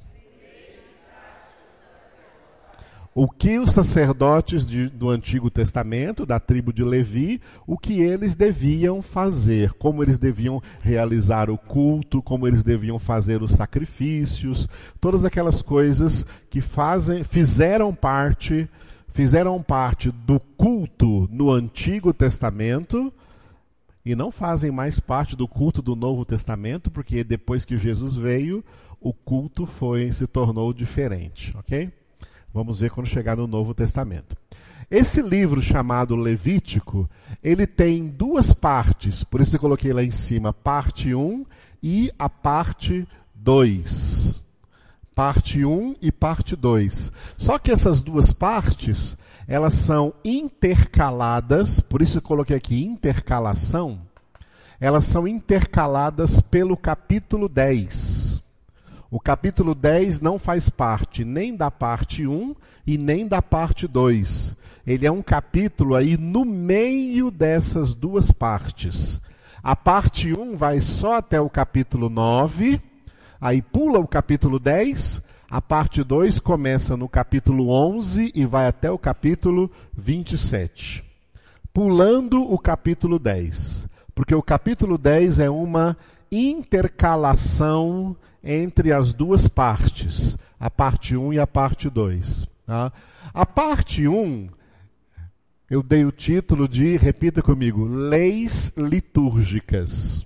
O 3.19 3.27
que 3.27 3.57
os 3.57 3.71
sacerdotes 3.71 4.63
de, 4.63 4.89
do 4.89 5.09
Antigo 5.09 5.49
Testamento, 5.49 6.23
da 6.23 6.39
tribo 6.39 6.71
de 6.71 6.83
Levi, 6.83 7.41
o 7.65 7.75
que 7.75 7.99
eles 7.99 8.35
deviam 8.35 9.01
fazer, 9.01 9.73
como 9.73 10.03
eles 10.03 10.19
deviam 10.19 10.61
realizar 10.81 11.49
o 11.49 11.57
culto, 11.57 12.21
como 12.21 12.47
eles 12.47 12.63
deviam 12.63 12.99
fazer 12.99 13.41
os 13.41 13.53
sacrifícios, 13.53 14.69
todas 15.01 15.25
aquelas 15.25 15.63
coisas 15.63 16.27
que 16.47 16.61
fazem, 16.61 17.23
fizeram 17.23 17.91
parte, 17.91 18.69
fizeram 19.07 19.63
parte 19.63 20.11
do 20.11 20.39
culto 20.55 21.27
no 21.31 21.49
Antigo 21.49 22.13
Testamento 22.13 23.11
e 24.05 24.13
não 24.13 24.31
fazem 24.31 24.69
mais 24.69 24.99
parte 24.99 25.35
do 25.35 25.47
culto 25.47 25.81
do 25.81 25.95
Novo 25.95 26.23
Testamento, 26.23 26.91
porque 26.91 27.23
depois 27.23 27.65
que 27.65 27.79
Jesus 27.79 28.15
veio, 28.15 28.63
o 29.01 29.11
culto 29.11 29.65
foi 29.65 30.11
se 30.11 30.27
tornou 30.27 30.71
diferente, 30.71 31.57
OK? 31.57 31.91
Vamos 32.53 32.79
ver 32.79 32.91
quando 32.91 33.07
chegar 33.07 33.35
no 33.35 33.47
Novo 33.47 33.73
Testamento. 33.73 34.35
Esse 34.89 35.21
livro 35.21 35.61
chamado 35.61 36.15
Levítico, 36.15 37.09
ele 37.43 37.67
tem 37.67 38.07
duas 38.07 38.53
partes, 38.53 39.23
por 39.23 39.41
isso 39.41 39.55
eu 39.55 39.59
coloquei 39.59 39.91
lá 39.91 40.01
em 40.01 40.11
cima, 40.11 40.53
parte 40.53 41.13
1 41.13 41.45
e 41.83 42.11
a 42.17 42.29
parte 42.29 43.05
2. 43.35 44.45
Parte 45.13 45.65
1 45.65 45.95
e 46.01 46.11
parte 46.11 46.55
2. 46.55 47.11
Só 47.37 47.59
que 47.59 47.69
essas 47.69 48.01
duas 48.01 48.31
partes, 48.31 49.17
elas 49.45 49.73
são 49.73 50.13
intercaladas, 50.23 51.81
por 51.81 52.01
isso 52.01 52.19
eu 52.19 52.21
coloquei 52.21 52.55
aqui 52.55 52.85
intercalação, 52.85 53.99
elas 54.79 55.05
são 55.05 55.27
intercaladas 55.27 56.39
pelo 56.39 56.77
capítulo 56.77 57.49
10. 57.49 58.26
O 59.09 59.21
capítulo 59.21 59.73
10 59.73 60.19
não 60.19 60.37
faz 60.37 60.69
parte 60.69 61.23
nem 61.23 61.55
da 61.55 61.71
parte 61.71 62.27
1 62.27 62.53
e 62.85 62.97
nem 62.97 63.25
da 63.25 63.41
parte 63.41 63.87
2. 63.87 64.57
Ele 64.85 65.05
é 65.05 65.11
um 65.11 65.21
capítulo 65.21 65.95
aí 65.95 66.17
no 66.17 66.43
meio 66.43 67.31
dessas 67.31 67.93
duas 67.93 68.31
partes. 68.31 69.21
A 69.63 69.77
parte 69.77 70.33
1 70.33 70.57
vai 70.57 70.81
só 70.81 71.15
até 71.15 71.39
o 71.39 71.49
capítulo 71.49 72.09
9, 72.09 72.81
aí 73.39 73.61
pula 73.61 73.99
o 73.99 74.07
capítulo 74.07 74.59
10, 74.59 75.21
a 75.49 75.61
parte 75.61 76.03
2 76.03 76.39
começa 76.39 76.97
no 76.97 77.07
capítulo 77.07 77.69
11 77.69 78.33
e 78.35 78.45
vai 78.45 78.67
até 78.67 78.91
o 78.91 78.97
capítulo 78.97 79.71
27. 79.95 81.01
Pulando 81.73 82.41
o 82.41 82.59
capítulo 82.59 83.17
10. 83.17 83.87
Porque 84.13 84.35
o 84.35 84.41
capítulo 84.41 84.97
10 84.97 85.39
é 85.39 85.49
uma 85.49 85.95
intercalação 86.29 88.17
entre 88.43 88.91
as 88.91 89.13
duas 89.13 89.47
partes, 89.47 90.37
a 90.59 90.69
parte 90.69 91.15
1 91.15 91.33
e 91.33 91.39
a 91.39 91.47
parte 91.47 91.89
2. 91.89 92.47
Tá? 92.65 92.91
A 93.33 93.45
parte 93.45 94.07
1, 94.07 94.49
eu 95.69 95.83
dei 95.83 96.05
o 96.05 96.11
título 96.11 96.67
de, 96.67 96.97
repita 96.97 97.41
comigo, 97.41 97.85
Leis 97.85 98.73
Litúrgicas. 98.77 100.25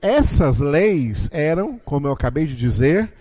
Essas 0.00 0.60
leis 0.60 1.28
eram, 1.32 1.78
como 1.84 2.06
eu 2.06 2.12
acabei 2.12 2.46
de 2.46 2.56
dizer, 2.56 3.12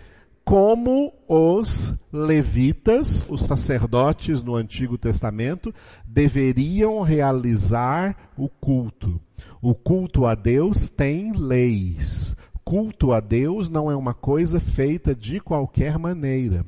como 0.44 1.12
os 1.28 1.94
levitas, 2.14 3.26
os 3.28 3.44
sacerdotes 3.44 4.44
no 4.44 4.56
Antigo 4.56 4.98
Testamento, 4.98 5.74
deveriam 6.06 7.02
realizar 7.02 8.16
o 8.38 8.48
culto. 8.48 9.20
O 9.60 9.74
culto 9.74 10.28
a 10.28 10.36
Deus 10.36 10.88
tem 10.88 11.32
leis. 11.34 12.38
Culto 12.66 13.14
a 13.14 13.20
Deus 13.20 13.70
não 13.70 13.92
é 13.92 13.96
uma 13.96 14.16
coisa 14.16 14.60
feita 14.60 15.14
de 15.14 15.40
qualquer 15.40 16.00
maneira. 16.00 16.66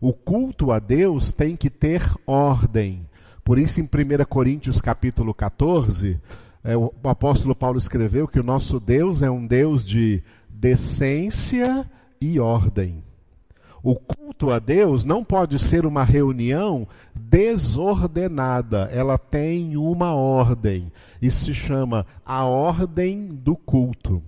O 0.00 0.14
culto 0.14 0.72
a 0.72 0.78
Deus 0.78 1.34
tem 1.34 1.54
que 1.54 1.68
ter 1.68 2.02
ordem. 2.26 3.06
Por 3.44 3.58
isso, 3.58 3.78
em 3.78 3.84
1 3.84 4.24
Coríntios 4.26 4.80
capítulo 4.80 5.34
14, 5.34 6.18
é, 6.64 6.74
o 6.74 6.90
apóstolo 7.04 7.54
Paulo 7.54 7.76
escreveu 7.76 8.26
que 8.26 8.40
o 8.40 8.42
nosso 8.42 8.80
Deus 8.80 9.22
é 9.22 9.30
um 9.30 9.46
Deus 9.46 9.86
de 9.86 10.22
decência 10.48 11.90
e 12.18 12.40
ordem. 12.40 13.04
O 13.82 13.96
culto 13.96 14.50
a 14.50 14.58
Deus 14.58 15.04
não 15.04 15.22
pode 15.22 15.58
ser 15.58 15.84
uma 15.84 16.04
reunião 16.04 16.88
desordenada, 17.14 18.88
ela 18.90 19.18
tem 19.18 19.76
uma 19.76 20.14
ordem. 20.14 20.90
Isso 21.20 21.44
se 21.44 21.54
chama 21.54 22.06
a 22.24 22.46
ordem 22.46 23.26
do 23.26 23.54
culto. 23.54 24.22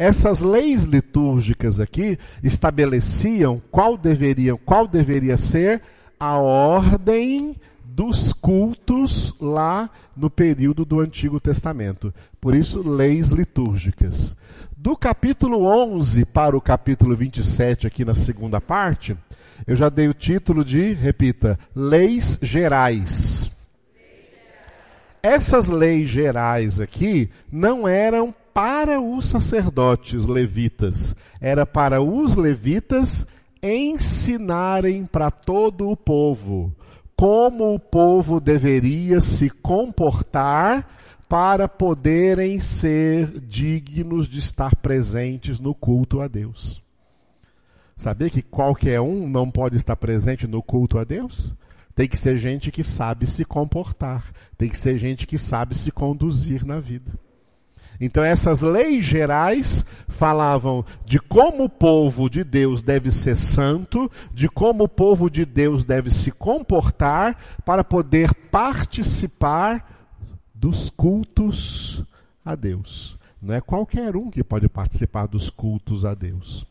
Essas 0.00 0.40
leis 0.40 0.84
litúrgicas 0.84 1.78
aqui 1.78 2.18
estabeleciam 2.42 3.60
qual 3.70 3.98
deveria, 3.98 4.56
qual 4.56 4.88
deveria 4.88 5.36
ser 5.36 5.82
a 6.18 6.38
ordem 6.38 7.54
dos 7.84 8.32
cultos 8.32 9.34
lá 9.38 9.90
no 10.16 10.30
período 10.30 10.86
do 10.86 11.00
Antigo 11.00 11.38
Testamento. 11.38 12.14
Por 12.40 12.54
isso, 12.54 12.80
leis 12.80 13.28
litúrgicas. 13.28 14.34
Do 14.74 14.96
capítulo 14.96 15.66
11 15.66 16.24
para 16.24 16.56
o 16.56 16.62
capítulo 16.62 17.14
27, 17.14 17.86
aqui 17.86 18.02
na 18.02 18.14
segunda 18.14 18.58
parte, 18.58 19.14
eu 19.66 19.76
já 19.76 19.90
dei 19.90 20.08
o 20.08 20.14
título 20.14 20.64
de, 20.64 20.94
repita, 20.94 21.58
Leis 21.76 22.38
Gerais. 22.40 23.50
Essas 25.22 25.66
leis 25.68 26.08
gerais 26.08 26.80
aqui 26.80 27.28
não 27.52 27.86
eram 27.86 28.34
para 28.60 29.00
os 29.00 29.24
sacerdotes 29.24 30.26
levitas, 30.26 31.14
era 31.40 31.64
para 31.64 32.02
os 32.02 32.36
levitas 32.36 33.26
ensinarem 33.62 35.06
para 35.06 35.30
todo 35.30 35.88
o 35.88 35.96
povo 35.96 36.70
como 37.16 37.72
o 37.72 37.78
povo 37.78 38.38
deveria 38.38 39.22
se 39.22 39.48
comportar 39.48 40.86
para 41.26 41.66
poderem 41.68 42.60
ser 42.60 43.40
dignos 43.40 44.28
de 44.28 44.40
estar 44.40 44.76
presentes 44.76 45.58
no 45.58 45.74
culto 45.74 46.20
a 46.20 46.28
Deus. 46.28 46.82
Sabia 47.96 48.28
que 48.28 48.42
qualquer 48.42 49.00
um 49.00 49.26
não 49.26 49.50
pode 49.50 49.78
estar 49.78 49.96
presente 49.96 50.46
no 50.46 50.62
culto 50.62 50.98
a 50.98 51.04
Deus? 51.04 51.54
Tem 51.94 52.06
que 52.06 52.18
ser 52.18 52.36
gente 52.36 52.70
que 52.70 52.84
sabe 52.84 53.26
se 53.26 53.42
comportar, 53.42 54.30
tem 54.58 54.68
que 54.68 54.76
ser 54.76 54.98
gente 54.98 55.26
que 55.26 55.38
sabe 55.38 55.74
se 55.74 55.90
conduzir 55.90 56.62
na 56.66 56.78
vida. 56.78 57.10
Então 58.00 58.24
essas 58.24 58.60
leis 58.60 59.04
gerais 59.04 59.84
falavam 60.08 60.84
de 61.04 61.18
como 61.18 61.64
o 61.64 61.68
povo 61.68 62.30
de 62.30 62.42
Deus 62.42 62.80
deve 62.80 63.10
ser 63.12 63.36
santo, 63.36 64.10
de 64.32 64.48
como 64.48 64.84
o 64.84 64.88
povo 64.88 65.28
de 65.28 65.44
Deus 65.44 65.84
deve 65.84 66.10
se 66.10 66.30
comportar 66.30 67.36
para 67.64 67.84
poder 67.84 68.32
participar 68.50 70.08
dos 70.54 70.88
cultos 70.88 72.02
a 72.44 72.54
Deus. 72.54 73.18
Não 73.40 73.54
é 73.54 73.60
qualquer 73.60 74.16
um 74.16 74.30
que 74.30 74.42
pode 74.42 74.68
participar 74.68 75.26
dos 75.26 75.50
cultos 75.50 76.04
a 76.04 76.14
Deus. 76.14 76.66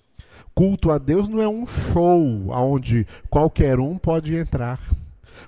Culto 0.54 0.92
a 0.92 0.98
Deus 0.98 1.28
não 1.28 1.42
é 1.42 1.48
um 1.48 1.65
show 1.65 2.50
onde 2.50 3.06
qualquer 3.30 3.80
um 3.80 3.98
pode 3.98 4.36
entrar. 4.36 4.80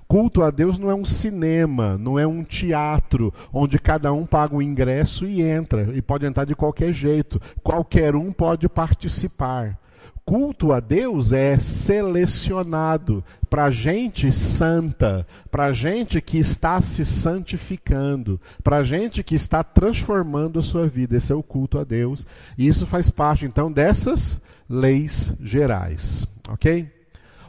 Culto 0.07 0.41
a 0.41 0.51
Deus 0.51 0.77
não 0.77 0.89
é 0.89 0.95
um 0.95 1.05
cinema, 1.05 1.97
não 1.97 2.17
é 2.17 2.25
um 2.25 2.43
teatro 2.43 3.33
onde 3.51 3.79
cada 3.79 4.11
um 4.13 4.25
paga 4.25 4.55
um 4.55 4.61
ingresso 4.61 5.25
e 5.25 5.41
entra, 5.41 5.91
e 5.93 6.01
pode 6.01 6.25
entrar 6.25 6.45
de 6.45 6.55
qualquer 6.55 6.93
jeito. 6.93 7.39
Qualquer 7.63 8.15
um 8.15 8.31
pode 8.31 8.67
participar 8.67 9.81
culto 10.25 10.71
a 10.71 10.79
Deus 10.79 11.31
é 11.31 11.57
selecionado 11.57 13.23
para 13.49 13.69
gente 13.69 14.31
santa, 14.31 15.27
para 15.49 15.73
gente 15.73 16.21
que 16.21 16.37
está 16.37 16.81
se 16.81 17.03
santificando, 17.03 18.39
para 18.63 18.83
gente 18.83 19.23
que 19.23 19.35
está 19.35 19.63
transformando 19.63 20.59
a 20.59 20.63
sua 20.63 20.87
vida. 20.87 21.17
Esse 21.17 21.33
é 21.33 21.35
o 21.35 21.43
culto 21.43 21.77
a 21.77 21.83
Deus. 21.83 22.25
E 22.57 22.67
isso 22.67 22.85
faz 22.85 23.09
parte, 23.09 23.45
então, 23.45 23.71
dessas 23.71 24.39
leis 24.69 25.33
gerais. 25.41 26.25
Ok? 26.47 27.00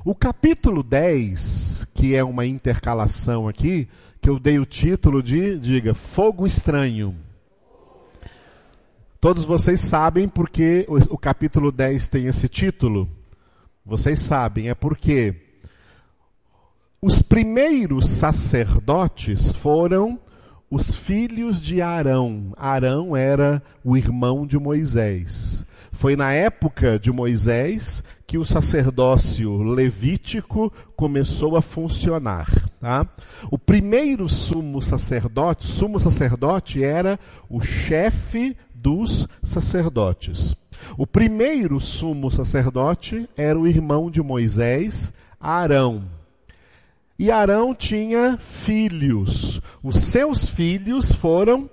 O 0.04 0.16
capítulo 0.16 0.82
10, 0.82 1.86
que 1.94 2.16
é 2.16 2.24
uma 2.24 2.44
intercalação 2.44 3.46
aqui, 3.46 3.88
que 4.20 4.28
eu 4.28 4.36
dei 4.40 4.58
o 4.58 4.66
título 4.66 5.22
de, 5.22 5.56
diga, 5.60 5.94
Fogo 5.94 6.44
Estranho. 6.44 7.14
Todos 9.20 9.44
vocês 9.44 9.80
sabem 9.80 10.26
porque 10.26 10.84
o, 10.88 11.14
o 11.14 11.16
capítulo 11.16 11.70
10 11.70 12.08
tem 12.08 12.26
esse 12.26 12.48
título? 12.48 13.08
Vocês 13.86 14.18
sabem, 14.18 14.70
é 14.70 14.74
porque 14.74 15.36
os 17.00 17.22
primeiros 17.22 18.08
sacerdotes 18.08 19.52
foram 19.52 20.18
os 20.68 20.96
filhos 20.96 21.62
de 21.62 21.80
Arão. 21.80 22.52
Arão 22.56 23.16
era 23.16 23.62
o 23.84 23.96
irmão 23.96 24.48
de 24.48 24.58
Moisés. 24.58 25.64
Foi 25.92 26.16
na 26.16 26.32
época 26.32 26.98
de 26.98 27.12
Moisés 27.12 28.02
que 28.32 28.38
o 28.38 28.46
sacerdócio 28.46 29.62
levítico 29.62 30.72
começou 30.96 31.54
a 31.54 31.60
funcionar. 31.60 32.48
Tá? 32.80 33.06
O 33.50 33.58
primeiro 33.58 34.26
sumo 34.26 34.80
sacerdote, 34.80 35.66
sumo 35.66 36.00
sacerdote 36.00 36.82
era 36.82 37.20
o 37.50 37.60
chefe 37.60 38.56
dos 38.74 39.28
sacerdotes. 39.42 40.56
O 40.96 41.06
primeiro 41.06 41.78
sumo 41.78 42.30
sacerdote 42.30 43.28
era 43.36 43.58
o 43.58 43.68
irmão 43.68 44.10
de 44.10 44.22
Moisés, 44.22 45.12
Arão. 45.38 46.08
E 47.18 47.30
Arão 47.30 47.74
tinha 47.74 48.38
filhos. 48.38 49.60
Os 49.82 49.96
seus 49.96 50.48
filhos 50.48 51.12
foram 51.12 51.68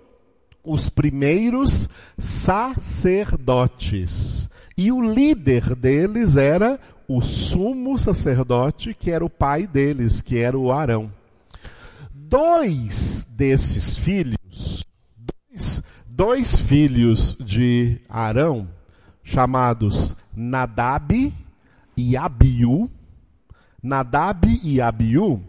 os 0.62 0.90
primeiros 0.90 1.88
sacerdotes. 2.18 4.50
E 4.82 4.94
o 4.94 5.02
líder 5.02 5.76
deles 5.76 6.38
era 6.38 6.80
o 7.06 7.20
sumo 7.20 7.98
sacerdote, 7.98 8.94
que 8.94 9.12
era 9.12 9.26
o 9.26 9.30
pai 9.30 9.68
deles, 9.68 10.22
que 10.22 10.38
era 10.38 10.58
o 10.58 10.72
Arão. 10.72 11.12
Dois 12.14 13.28
desses 13.30 13.98
filhos, 13.98 14.86
dois 15.18 15.84
dois 16.08 16.58
filhos 16.58 17.36
de 17.42 18.00
Arão, 18.08 18.70
chamados 19.22 20.16
Nadab 20.34 21.34
e 21.98 22.16
Abiú. 22.16 22.90
Nadab 23.84 24.48
e 24.64 24.80
Abiú 24.80 25.42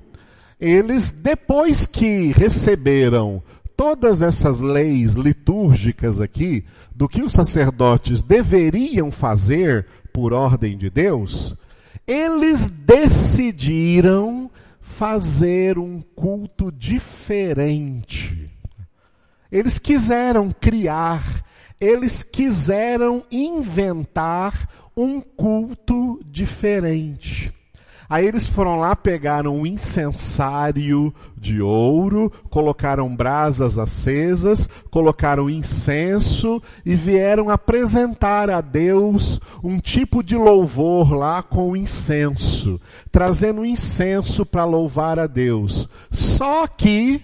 eles, 0.60 1.10
depois 1.10 1.86
que 1.86 2.32
receberam 2.32 3.42
todas 3.80 4.20
essas 4.20 4.60
leis 4.60 5.14
litúrgicas 5.14 6.20
aqui, 6.20 6.66
do 6.94 7.08
que 7.08 7.22
os 7.22 7.32
sacerdotes 7.32 8.20
deveriam 8.20 9.10
fazer 9.10 9.86
por 10.12 10.34
ordem 10.34 10.76
de 10.76 10.90
Deus, 10.90 11.56
eles 12.06 12.68
decidiram 12.68 14.50
fazer 14.82 15.78
um 15.78 16.02
culto 16.14 16.70
diferente. 16.70 18.50
Eles 19.50 19.78
quiseram 19.78 20.50
criar, 20.50 21.42
eles 21.80 22.22
quiseram 22.22 23.24
inventar 23.32 24.68
um 24.94 25.22
culto 25.22 26.20
diferente. 26.26 27.50
Aí 28.10 28.26
eles 28.26 28.44
foram 28.44 28.76
lá, 28.76 28.96
pegaram 28.96 29.54
um 29.54 29.64
incensário 29.64 31.14
de 31.36 31.62
ouro, 31.62 32.28
colocaram 32.50 33.14
brasas 33.14 33.78
acesas, 33.78 34.68
colocaram 34.90 35.48
incenso 35.48 36.60
e 36.84 36.96
vieram 36.96 37.50
apresentar 37.50 38.50
a 38.50 38.60
Deus 38.60 39.40
um 39.62 39.78
tipo 39.78 40.24
de 40.24 40.34
louvor 40.34 41.12
lá 41.12 41.40
com 41.40 41.76
incenso, 41.76 42.80
trazendo 43.12 43.64
incenso 43.64 44.44
para 44.44 44.64
louvar 44.64 45.16
a 45.20 45.28
Deus. 45.28 45.88
Só 46.10 46.66
que 46.66 47.22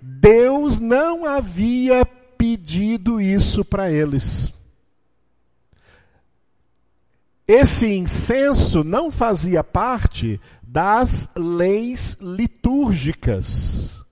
Deus 0.00 0.78
não 0.78 1.26
havia 1.26 2.06
pedido 2.38 3.20
isso 3.20 3.64
para 3.64 3.90
eles. 3.90 4.56
Esse 7.48 7.86
incenso 7.86 8.84
não 8.84 9.10
fazia 9.10 9.64
parte 9.64 10.38
das 10.62 11.30
leis 11.34 12.18
litúrgicas. 12.20 14.04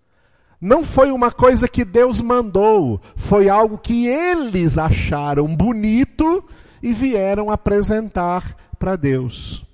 Não 0.59 0.83
foi 0.83 1.13
uma 1.13 1.31
coisa 1.31 1.69
que 1.69 1.85
Deus 1.85 2.23
mandou, 2.23 2.99
foi 3.15 3.51
algo 3.51 3.77
que 3.77 4.07
eles 4.07 4.79
acharam 4.79 5.55
bonito 5.55 6.43
e 6.83 6.95
vieram 6.95 7.51
apresentar 7.51 8.57
para 8.79 8.97
Deus. 8.97 9.67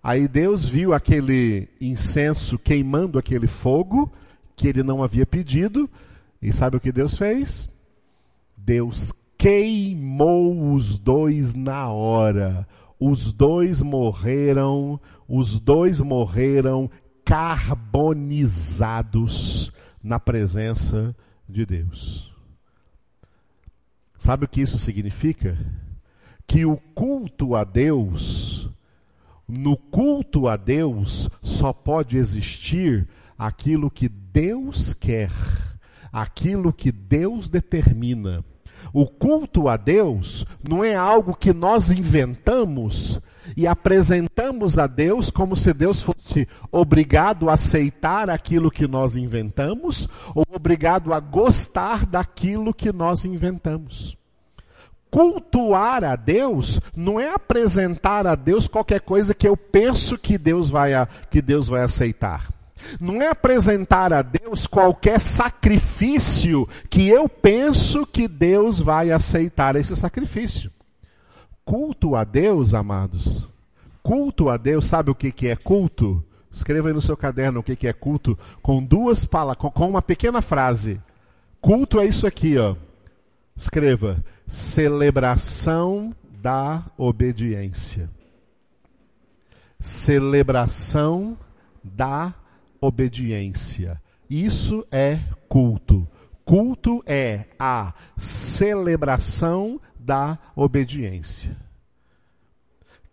Aí 0.00 0.28
Deus 0.28 0.64
viu 0.64 0.92
aquele 0.94 1.68
incenso 1.80 2.56
queimando 2.56 3.18
aquele 3.18 3.48
fogo 3.48 4.12
que 4.54 4.68
ele 4.68 4.84
não 4.84 5.02
havia 5.02 5.26
pedido, 5.26 5.90
e 6.40 6.52
sabe 6.52 6.76
o 6.76 6.80
que 6.80 6.92
Deus 6.92 7.18
fez? 7.18 7.68
Deus 8.56 9.12
queimou 9.42 10.72
os 10.72 10.98
dois 11.00 11.52
na 11.52 11.90
hora. 11.90 12.64
Os 13.00 13.32
dois 13.32 13.82
morreram, 13.82 15.00
os 15.26 15.58
dois 15.58 16.00
morreram 16.00 16.88
carbonizados 17.24 19.72
na 20.00 20.20
presença 20.20 21.16
de 21.48 21.66
Deus. 21.66 22.32
Sabe 24.16 24.44
o 24.44 24.48
que 24.48 24.60
isso 24.60 24.78
significa? 24.78 25.58
Que 26.46 26.64
o 26.64 26.76
culto 26.76 27.56
a 27.56 27.64
Deus, 27.64 28.70
no 29.48 29.76
culto 29.76 30.46
a 30.46 30.56
Deus, 30.56 31.28
só 31.42 31.72
pode 31.72 32.16
existir 32.16 33.08
aquilo 33.36 33.90
que 33.90 34.08
Deus 34.08 34.94
quer, 34.94 35.32
aquilo 36.12 36.72
que 36.72 36.92
Deus 36.92 37.48
determina. 37.48 38.44
O 38.92 39.06
culto 39.06 39.68
a 39.68 39.76
Deus 39.76 40.44
não 40.68 40.84
é 40.84 40.94
algo 40.94 41.34
que 41.34 41.52
nós 41.52 41.90
inventamos 41.90 43.20
e 43.56 43.66
apresentamos 43.66 44.78
a 44.78 44.86
Deus 44.86 45.30
como 45.30 45.56
se 45.56 45.72
Deus 45.72 46.02
fosse 46.02 46.46
obrigado 46.70 47.48
a 47.48 47.54
aceitar 47.54 48.30
aquilo 48.30 48.70
que 48.70 48.86
nós 48.86 49.16
inventamos 49.16 50.08
ou 50.34 50.44
obrigado 50.54 51.12
a 51.12 51.20
gostar 51.20 52.06
daquilo 52.06 52.74
que 52.74 52.92
nós 52.92 53.24
inventamos. 53.24 54.16
Cultuar 55.10 56.04
a 56.04 56.16
Deus 56.16 56.80
não 56.96 57.20
é 57.20 57.34
apresentar 57.34 58.26
a 58.26 58.34
Deus 58.34 58.66
qualquer 58.66 59.00
coisa 59.00 59.34
que 59.34 59.46
eu 59.46 59.56
penso 59.56 60.16
que 60.16 60.38
Deus 60.38 60.70
vai, 60.70 60.92
que 61.30 61.42
Deus 61.42 61.68
vai 61.68 61.82
aceitar. 61.82 62.61
Não 63.00 63.20
é 63.22 63.28
apresentar 63.28 64.12
a 64.12 64.22
Deus 64.22 64.66
qualquer 64.66 65.20
sacrifício 65.20 66.68
que 66.88 67.08
eu 67.08 67.28
penso 67.28 68.06
que 68.06 68.28
Deus 68.28 68.78
vai 68.78 69.10
aceitar 69.10 69.76
esse 69.76 69.94
sacrifício. 69.96 70.70
Culto 71.64 72.16
a 72.16 72.24
Deus, 72.24 72.74
amados. 72.74 73.46
Culto 74.02 74.48
a 74.48 74.56
Deus, 74.56 74.86
sabe 74.86 75.10
o 75.10 75.14
que, 75.14 75.30
que 75.30 75.48
é 75.48 75.56
culto? 75.56 76.24
Escreva 76.52 76.88
aí 76.88 76.94
no 76.94 77.00
seu 77.00 77.16
caderno 77.16 77.60
o 77.60 77.62
que, 77.62 77.74
que 77.74 77.86
é 77.86 77.92
culto, 77.92 78.38
com 78.60 78.82
duas 78.82 79.24
palavras, 79.24 79.72
com, 79.72 79.88
uma 79.88 80.02
pequena 80.02 80.42
frase. 80.42 81.00
Culto 81.60 81.98
é 81.98 82.04
isso 82.04 82.26
aqui, 82.26 82.58
ó. 82.58 82.76
Escreva: 83.56 84.22
celebração 84.46 86.14
da 86.42 86.84
obediência. 86.98 88.10
Celebração 89.78 91.38
da 91.82 92.26
obediência. 92.26 92.41
Isso 94.28 94.86
é 94.90 95.18
culto. 95.48 96.06
Culto 96.44 97.02
é 97.06 97.44
a 97.58 97.94
celebração 98.16 99.80
da 99.98 100.38
obediência. 100.56 101.56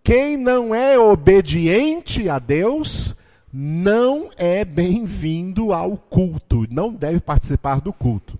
Quem 0.04 0.38
não 0.38 0.74
é 0.74 0.98
obediente 0.98 2.28
a 2.28 2.40
Deus 2.40 3.16
não 3.52 4.30
é 4.38 4.64
bem-vindo 4.64 5.74
ao 5.74 5.98
culto, 5.98 6.66
não 6.70 6.94
deve 6.94 7.20
participar 7.20 7.82
do 7.82 7.92
culto. 7.92 8.40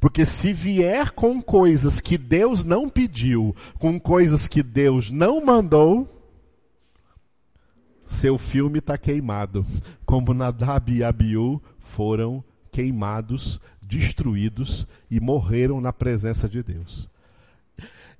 Porque 0.00 0.24
se 0.24 0.52
vier 0.52 1.10
com 1.10 1.42
coisas 1.42 2.00
que 2.00 2.16
Deus 2.16 2.64
não 2.64 2.88
pediu, 2.88 3.54
com 3.78 4.00
coisas 4.00 4.46
que 4.46 4.62
Deus 4.62 5.10
não 5.10 5.44
mandou, 5.44 6.08
seu 8.10 8.36
filme 8.36 8.80
está 8.80 8.98
queimado, 8.98 9.64
como 10.04 10.34
Nadab 10.34 10.92
e 10.92 11.04
Abiú 11.04 11.62
foram 11.78 12.42
queimados, 12.72 13.60
destruídos 13.80 14.84
e 15.08 15.20
morreram 15.20 15.80
na 15.80 15.92
presença 15.92 16.48
de 16.48 16.60
Deus. 16.60 17.08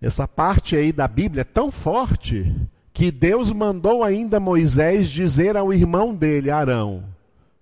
Essa 0.00 0.28
parte 0.28 0.76
aí 0.76 0.92
da 0.92 1.08
Bíblia 1.08 1.40
é 1.40 1.44
tão 1.44 1.72
forte 1.72 2.54
que 2.92 3.10
Deus 3.10 3.52
mandou 3.52 4.04
ainda 4.04 4.38
Moisés 4.38 5.10
dizer 5.10 5.56
ao 5.56 5.72
irmão 5.72 6.14
dele, 6.14 6.52
Arão, 6.52 7.02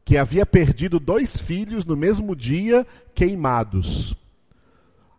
que 0.05 0.19
havia 0.19 0.45
perdido 0.45 1.01
dois 1.01 1.41
filhos 1.41 1.87
no 1.87 1.97
mesmo 1.97 2.37
dia 2.37 2.87
queimados. 3.15 4.15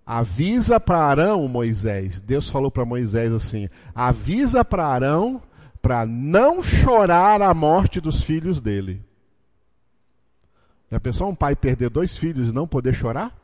Avisa 0.05 0.79
para 0.79 0.99
Arão, 0.99 1.47
Moisés. 1.47 2.21
Deus 2.21 2.49
falou 2.49 2.69
para 2.69 2.85
Moisés 2.85 3.31
assim: 3.31 3.67
avisa 3.95 4.63
para 4.63 4.85
Arão 4.85 5.41
para 5.81 6.05
não 6.05 6.61
chorar 6.61 7.41
a 7.41 7.53
morte 7.53 8.01
dos 8.01 8.23
filhos 8.23 8.59
dele. 8.59 9.01
Já 10.91 10.99
pensou 10.99 11.29
um 11.29 11.35
pai 11.35 11.55
perder 11.55 11.89
dois 11.89 12.17
filhos 12.17 12.49
e 12.49 12.53
não 12.53 12.67
poder 12.67 12.93
chorar? 12.93 13.35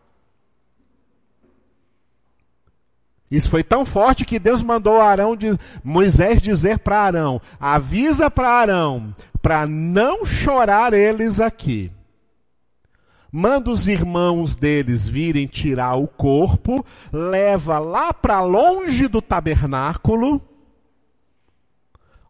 Isso 3.30 3.50
foi 3.50 3.64
tão 3.64 3.86
forte 3.86 4.26
que 4.26 4.40
Deus 4.40 4.62
mandou 4.62 5.02
Arão 5.02 5.36
de, 5.36 5.58
Moisés 5.84 6.42
dizer 6.42 6.80
para 6.80 7.00
Arão: 7.00 7.42
avisa 7.60 8.30
para 8.30 8.50
Arão 8.50 9.16
para 9.42 9.68
não 9.68 10.26
chorar 10.26 10.94
eles 10.94 11.40
aqui. 11.40 11.92
Manda 13.32 13.70
os 13.70 13.88
irmãos 13.88 14.56
deles 14.56 15.10
virem 15.10 15.46
tirar 15.46 15.96
o 15.96 16.08
corpo, 16.08 16.86
leva 17.12 17.78
lá 17.80 18.14
para 18.14 18.42
longe 18.42 19.08
do 19.08 19.22
tabernáculo 19.22 20.42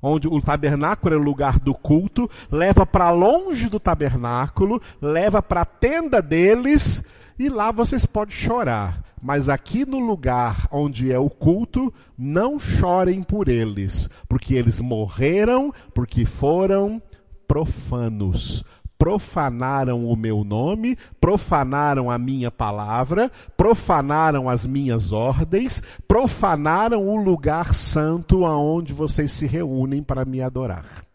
onde 0.06 0.28
o 0.28 0.40
tabernáculo 0.40 1.14
era 1.14 1.22
o 1.22 1.26
lugar 1.26 1.60
do 1.60 1.74
culto, 1.74 2.30
leva 2.52 2.86
para 2.86 3.10
longe 3.10 3.68
do 3.68 3.80
tabernáculo, 3.80 4.82
leva 5.02 5.42
para 5.42 5.62
a 5.62 5.66
tenda 5.66 6.22
deles, 6.22 7.04
e 7.40 7.50
lá 7.50 7.72
vocês 7.72 8.06
podem 8.06 8.36
chorar. 8.36 9.04
Mas 9.22 9.50
aqui 9.50 9.86
no 9.86 10.00
lugar 10.00 10.68
onde 10.72 11.12
é 11.12 11.18
o 11.18 11.30
culto, 11.30 11.92
não 12.16 12.60
chorem 12.60 13.24
por 13.24 13.48
eles, 13.48 14.08
porque 14.30 14.54
eles 14.54 14.80
morreram, 14.80 15.74
porque 15.94 16.26
foram 16.26 17.02
profanos 17.48 18.64
profanaram 18.98 20.06
o 20.06 20.16
meu 20.16 20.44
nome, 20.44 20.96
profanaram 21.20 22.10
a 22.10 22.18
minha 22.18 22.50
palavra, 22.50 23.30
profanaram 23.56 24.50
as 24.50 24.66
minhas 24.66 25.12
ordens, 25.12 25.82
profanaram 26.08 27.08
o 27.08 27.16
lugar 27.16 27.74
santo 27.74 28.46
aonde 28.46 28.94
vocês 28.94 29.32
se 29.32 29.46
reúnem 29.46 30.02
para 30.02 30.26
me 30.26 30.42
adorar. 30.42 31.06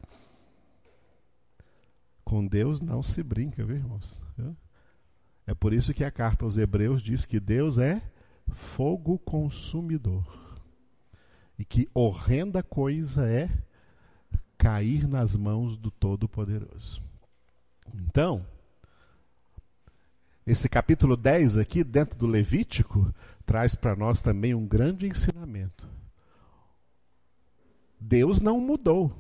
Com 2.25 2.47
Deus 2.47 2.81
não 2.81 3.03
se 3.03 3.23
brinca, 3.23 3.65
viu, 3.65 3.77
irmãos? 3.77 4.21
É 5.51 5.55
por 5.55 5.73
isso 5.73 5.93
que 5.93 6.05
a 6.05 6.13
carta 6.13 6.45
aos 6.45 6.57
Hebreus 6.57 7.03
diz 7.03 7.27
que 7.27 7.41
Deus 7.41 7.77
é 7.77 8.01
fogo 8.55 9.19
consumidor. 9.19 10.25
E 11.59 11.65
que 11.65 11.89
horrenda 11.93 12.63
coisa 12.63 13.29
é 13.29 13.51
cair 14.57 15.09
nas 15.09 15.35
mãos 15.35 15.77
do 15.77 15.91
Todo-Poderoso. 15.91 17.03
Então, 17.95 18.45
esse 20.47 20.69
capítulo 20.69 21.17
10 21.17 21.59
aqui, 21.59 21.85
dentro 21.85 22.19
do 22.19 22.27
Levítico, 22.27 23.13
traz 23.47 23.75
para 23.75 23.95
nós 23.95 24.23
também 24.23 24.55
um 24.55 24.67
grande 24.67 25.07
ensinamento. 25.07 25.89
Deus 28.01 28.41
não 28.41 28.61
mudou. 28.61 29.13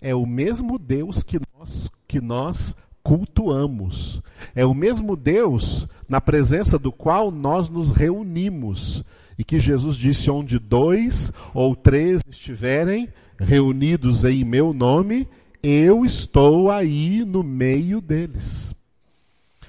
É 0.00 0.14
o 0.14 0.26
mesmo 0.26 0.78
Deus 0.78 1.22
que 1.22 1.38
nós, 1.54 1.90
que 2.06 2.20
nós 2.20 2.76
cultuamos. 3.02 4.22
É 4.54 4.64
o 4.64 4.74
mesmo 4.74 5.16
Deus 5.16 5.86
na 6.08 6.20
presença 6.20 6.78
do 6.78 6.92
qual 6.92 7.30
nós 7.30 7.68
nos 7.68 7.90
reunimos. 7.90 9.04
E 9.38 9.44
que 9.44 9.58
Jesus 9.58 9.96
disse: 9.96 10.30
onde 10.30 10.58
dois 10.58 11.32
ou 11.52 11.74
três 11.74 12.20
estiverem 12.28 13.08
reunidos 13.38 14.24
em 14.24 14.44
meu 14.44 14.72
nome, 14.72 15.28
eu 15.62 16.04
estou 16.04 16.70
aí 16.70 17.24
no 17.24 17.42
meio 17.42 18.00
deles. 18.00 18.74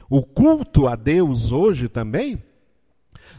O 0.10 0.22
culto 0.24 0.88
a 0.88 0.96
Deus 0.96 1.52
hoje 1.52 1.88
também 1.88 2.42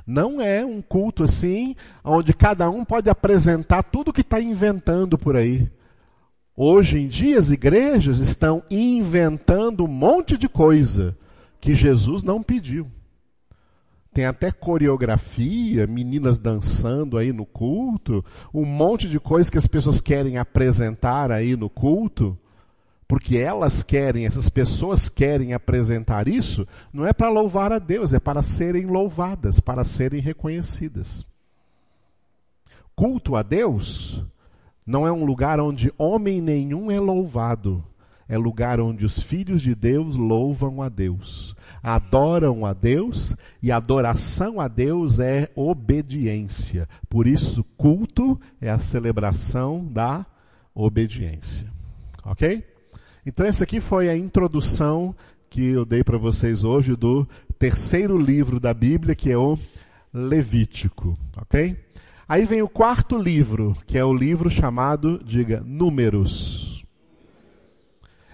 não 0.06 0.40
é 0.40 0.64
um 0.64 0.82
culto 0.82 1.24
assim, 1.24 1.74
onde 2.02 2.34
cada 2.34 2.68
um 2.68 2.84
pode 2.84 3.08
apresentar 3.08 3.82
tudo 3.82 4.12
que 4.12 4.20
está 4.20 4.40
inventando 4.40 5.18
por 5.18 5.36
aí. 5.36 5.70
Hoje 6.56 7.00
em 7.00 7.08
dia 7.08 7.38
as 7.38 7.50
igrejas 7.50 8.18
estão 8.18 8.62
inventando 8.70 9.84
um 9.84 9.88
monte 9.88 10.36
de 10.36 10.48
coisa 10.48 11.16
que 11.60 11.74
Jesus 11.74 12.22
não 12.22 12.42
pediu. 12.42 12.86
Tem 14.12 14.26
até 14.26 14.52
coreografia, 14.52 15.88
meninas 15.88 16.38
dançando 16.38 17.18
aí 17.18 17.32
no 17.32 17.44
culto, 17.44 18.24
um 18.52 18.64
monte 18.64 19.08
de 19.08 19.18
coisa 19.18 19.50
que 19.50 19.58
as 19.58 19.66
pessoas 19.66 20.00
querem 20.00 20.38
apresentar 20.38 21.32
aí 21.32 21.56
no 21.56 21.68
culto, 21.68 22.38
porque 23.06 23.36
elas 23.36 23.82
querem, 23.82 24.26
essas 24.26 24.48
pessoas 24.48 25.08
querem 25.08 25.52
apresentar 25.52 26.26
isso, 26.26 26.66
não 26.92 27.06
é 27.06 27.12
para 27.12 27.28
louvar 27.28 27.72
a 27.72 27.78
Deus, 27.78 28.14
é 28.14 28.20
para 28.20 28.42
serem 28.42 28.86
louvadas, 28.86 29.60
para 29.60 29.84
serem 29.84 30.20
reconhecidas. 30.20 31.26
Culto 32.96 33.36
a 33.36 33.42
Deus 33.42 34.24
não 34.86 35.06
é 35.06 35.12
um 35.12 35.24
lugar 35.24 35.60
onde 35.60 35.92
homem 35.98 36.40
nenhum 36.40 36.90
é 36.90 37.00
louvado. 37.00 37.84
É 38.26 38.38
lugar 38.38 38.80
onde 38.80 39.04
os 39.04 39.20
filhos 39.20 39.60
de 39.60 39.74
Deus 39.74 40.16
louvam 40.16 40.80
a 40.80 40.88
Deus, 40.88 41.54
adoram 41.82 42.64
a 42.64 42.72
Deus, 42.72 43.36
e 43.62 43.70
adoração 43.70 44.60
a 44.60 44.66
Deus 44.66 45.20
é 45.20 45.50
obediência. 45.54 46.88
Por 47.06 47.26
isso, 47.26 47.62
culto 47.76 48.40
é 48.62 48.70
a 48.70 48.78
celebração 48.78 49.86
da 49.86 50.24
obediência. 50.74 51.70
Ok? 52.24 52.64
Então, 53.26 53.46
essa 53.46 53.64
aqui 53.64 53.80
foi 53.80 54.10
a 54.10 54.16
introdução 54.16 55.14
que 55.48 55.62
eu 55.62 55.84
dei 55.84 56.04
para 56.04 56.18
vocês 56.18 56.62
hoje 56.62 56.94
do 56.94 57.26
terceiro 57.58 58.18
livro 58.18 58.60
da 58.60 58.74
Bíblia, 58.74 59.14
que 59.14 59.30
é 59.30 59.38
o 59.38 59.58
Levítico. 60.12 61.18
Ok? 61.36 61.76
Aí 62.28 62.44
vem 62.44 62.60
o 62.60 62.68
quarto 62.68 63.16
livro, 63.16 63.76
que 63.86 63.96
é 63.96 64.04
o 64.04 64.12
livro 64.12 64.50
chamado, 64.50 65.22
diga, 65.24 65.62
Números. 65.64 66.84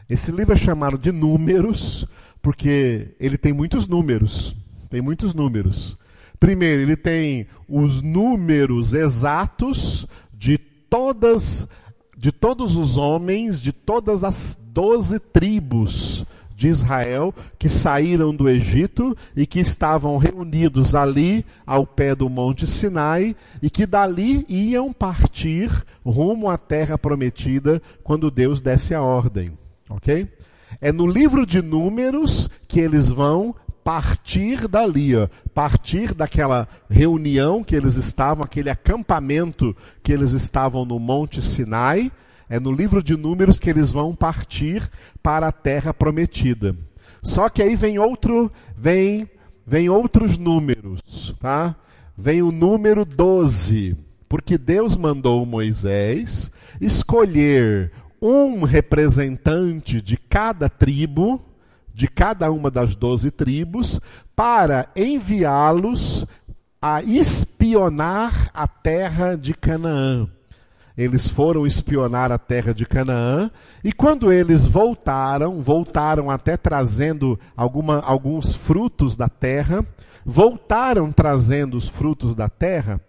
Esse 0.08 0.32
livro 0.32 0.54
é 0.54 0.56
chamado 0.56 0.98
de 0.98 1.12
Números 1.12 2.04
porque 2.42 3.14
ele 3.20 3.38
tem 3.38 3.52
muitos 3.52 3.86
números. 3.86 4.56
Tem 4.88 5.00
muitos 5.00 5.34
números. 5.34 5.96
Primeiro, 6.38 6.82
ele 6.82 6.96
tem 6.96 7.46
os 7.68 8.02
números 8.02 8.92
exatos 8.92 10.06
de 10.32 10.58
todas 10.58 11.68
de 12.20 12.30
todos 12.30 12.76
os 12.76 12.98
homens 12.98 13.58
de 13.58 13.72
todas 13.72 14.22
as 14.22 14.60
doze 14.74 15.18
tribos 15.18 16.26
de 16.54 16.68
Israel 16.68 17.34
que 17.58 17.66
saíram 17.66 18.36
do 18.36 18.46
Egito 18.46 19.16
e 19.34 19.46
que 19.46 19.58
estavam 19.58 20.18
reunidos 20.18 20.94
ali 20.94 21.46
ao 21.66 21.86
pé 21.86 22.14
do 22.14 22.28
Monte 22.28 22.66
Sinai 22.66 23.34
e 23.62 23.70
que 23.70 23.86
dali 23.86 24.44
iam 24.50 24.92
partir 24.92 25.72
rumo 26.04 26.50
à 26.50 26.58
terra 26.58 26.98
prometida 26.98 27.80
quando 28.04 28.30
Deus 28.30 28.60
desse 28.60 28.94
a 28.94 29.00
ordem. 29.00 29.56
Ok? 29.88 30.28
É 30.78 30.92
no 30.92 31.06
livro 31.06 31.46
de 31.46 31.62
Números 31.62 32.50
que 32.68 32.80
eles 32.80 33.08
vão 33.08 33.54
partir 33.84 34.68
dali, 34.68 35.16
ó, 35.16 35.28
partir 35.54 36.14
daquela 36.14 36.68
reunião 36.88 37.64
que 37.64 37.74
eles 37.74 37.96
estavam, 37.96 38.44
aquele 38.44 38.70
acampamento 38.70 39.76
que 40.02 40.12
eles 40.12 40.32
estavam 40.32 40.84
no 40.84 40.98
Monte 40.98 41.42
Sinai 41.42 42.10
é 42.48 42.58
no 42.58 42.72
livro 42.72 43.02
de 43.02 43.16
Números 43.16 43.58
que 43.58 43.70
eles 43.70 43.92
vão 43.92 44.14
partir 44.14 44.90
para 45.22 45.48
a 45.48 45.52
terra 45.52 45.94
prometida. 45.94 46.76
Só 47.22 47.48
que 47.48 47.62
aí 47.62 47.76
vem 47.76 47.98
outro, 47.98 48.50
vem, 48.76 49.28
vem 49.66 49.88
outros 49.88 50.36
números, 50.36 51.34
tá? 51.38 51.76
Vem 52.16 52.42
o 52.42 52.50
número 52.50 53.04
12, 53.04 53.96
porque 54.28 54.58
Deus 54.58 54.96
mandou 54.96 55.46
Moisés 55.46 56.50
escolher 56.80 57.92
um 58.20 58.64
representante 58.64 60.00
de 60.00 60.16
cada 60.16 60.68
tribo, 60.68 61.40
de 61.92 62.08
cada 62.08 62.50
uma 62.50 62.70
das 62.70 62.94
doze 62.94 63.30
tribos, 63.30 64.00
para 64.34 64.88
enviá-los 64.94 66.26
a 66.80 67.02
espionar 67.02 68.50
a 68.54 68.66
terra 68.66 69.36
de 69.36 69.54
Canaã. 69.54 70.28
Eles 70.96 71.28
foram 71.28 71.66
espionar 71.66 72.30
a 72.32 72.38
terra 72.38 72.74
de 72.74 72.84
Canaã, 72.84 73.50
e 73.82 73.92
quando 73.92 74.32
eles 74.32 74.66
voltaram, 74.66 75.62
voltaram 75.62 76.30
até 76.30 76.56
trazendo 76.56 77.38
alguma, 77.56 78.00
alguns 78.00 78.54
frutos 78.54 79.16
da 79.16 79.28
terra, 79.28 79.86
voltaram 80.24 81.10
trazendo 81.10 81.76
os 81.76 81.88
frutos 81.88 82.34
da 82.34 82.48
terra, 82.48 83.00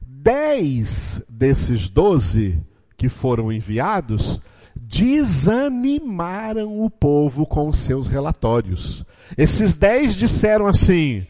dez 0.00 1.22
desses 1.28 1.88
doze 1.88 2.60
que 2.96 3.08
foram 3.08 3.52
enviados 3.52 4.42
desanimaram 4.88 6.80
o 6.80 6.88
povo 6.88 7.44
com 7.44 7.70
seus 7.72 8.08
relatórios. 8.08 9.04
Esses 9.36 9.74
dez 9.74 10.16
disseram 10.16 10.66
assim: 10.66 11.26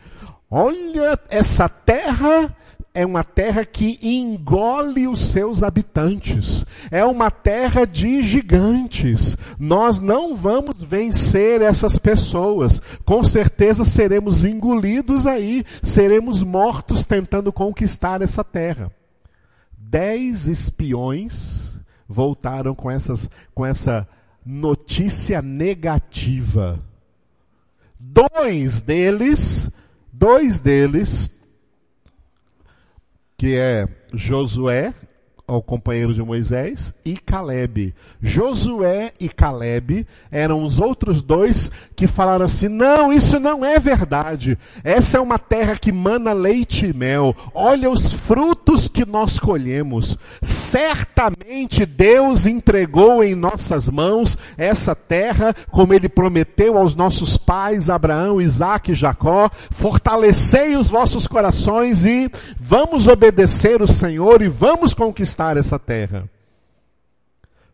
Olha, 0.48 1.18
essa 1.28 1.68
terra 1.68 2.54
é 2.94 3.04
uma 3.04 3.24
terra 3.24 3.64
que 3.64 3.98
engole 4.00 5.08
os 5.08 5.20
seus 5.20 5.62
habitantes. 5.62 6.64
É 6.90 7.04
uma 7.04 7.30
terra 7.30 7.84
de 7.84 8.22
gigantes. 8.22 9.36
Nós 9.58 10.00
não 10.00 10.36
vamos 10.36 10.80
vencer 10.82 11.60
essas 11.60 11.98
pessoas. 11.98 12.80
Com 13.04 13.24
certeza 13.24 13.84
seremos 13.84 14.44
engolidos 14.44 15.26
aí, 15.26 15.64
seremos 15.82 16.44
mortos 16.44 17.04
tentando 17.04 17.52
conquistar 17.52 18.22
essa 18.22 18.44
terra. 18.44 18.90
Dez 19.76 20.46
espiões 20.46 21.77
voltaram 22.08 22.74
com, 22.74 22.90
essas, 22.90 23.28
com 23.54 23.66
essa 23.66 24.08
notícia 24.44 25.42
negativa. 25.42 26.80
Dois 28.00 28.80
deles, 28.80 29.70
dois 30.12 30.60
deles 30.60 31.30
que 33.36 33.56
é 33.56 33.86
Josué, 34.12 34.92
o 35.48 35.62
companheiro 35.62 36.12
de 36.12 36.22
Moisés, 36.22 36.94
e 37.04 37.16
Caleb. 37.16 37.94
Josué 38.22 39.12
e 39.18 39.30
Caleb 39.30 40.06
eram 40.30 40.62
os 40.62 40.78
outros 40.78 41.22
dois 41.22 41.70
que 41.96 42.06
falaram 42.06 42.44
assim: 42.44 42.68
não, 42.68 43.10
isso 43.10 43.40
não 43.40 43.64
é 43.64 43.78
verdade. 43.78 44.58
Essa 44.84 45.16
é 45.16 45.20
uma 45.20 45.38
terra 45.38 45.78
que 45.78 45.90
mana 45.90 46.34
leite 46.34 46.86
e 46.86 46.92
mel. 46.92 47.34
Olha 47.54 47.90
os 47.90 48.12
frutos 48.12 48.88
que 48.88 49.06
nós 49.06 49.38
colhemos. 49.38 50.18
Certamente 50.42 51.86
Deus 51.86 52.44
entregou 52.44 53.24
em 53.24 53.34
nossas 53.34 53.88
mãos 53.88 54.36
essa 54.58 54.94
terra, 54.94 55.54
como 55.70 55.94
ele 55.94 56.10
prometeu 56.10 56.76
aos 56.76 56.94
nossos 56.94 57.38
pais, 57.38 57.88
Abraão, 57.88 58.38
Isaac 58.40 58.92
e 58.92 58.94
Jacó. 58.94 59.48
Fortalecei 59.70 60.76
os 60.76 60.90
vossos 60.90 61.26
corações 61.26 62.04
e 62.04 62.30
vamos 62.60 63.06
obedecer 63.06 63.80
o 63.80 63.88
Senhor 63.88 64.42
e 64.42 64.48
vamos 64.48 64.92
conquistar 64.92 65.37
essa 65.56 65.78
terra. 65.78 66.28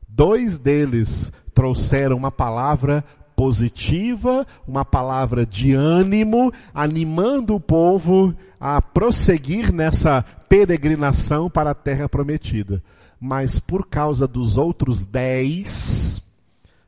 Dois 0.08 0.58
deles 0.58 1.32
trouxeram 1.54 2.16
uma 2.16 2.30
palavra 2.30 3.04
positiva, 3.34 4.46
uma 4.66 4.84
palavra 4.84 5.44
de 5.44 5.72
ânimo, 5.74 6.52
animando 6.72 7.54
o 7.54 7.60
povo 7.60 8.34
a 8.60 8.80
prosseguir 8.80 9.72
nessa 9.72 10.22
peregrinação 10.48 11.50
para 11.50 11.70
a 11.70 11.74
terra 11.74 12.08
prometida. 12.08 12.82
Mas 13.20 13.58
por 13.58 13.88
causa 13.88 14.28
dos 14.28 14.56
outros 14.56 15.06
dez 15.06 16.22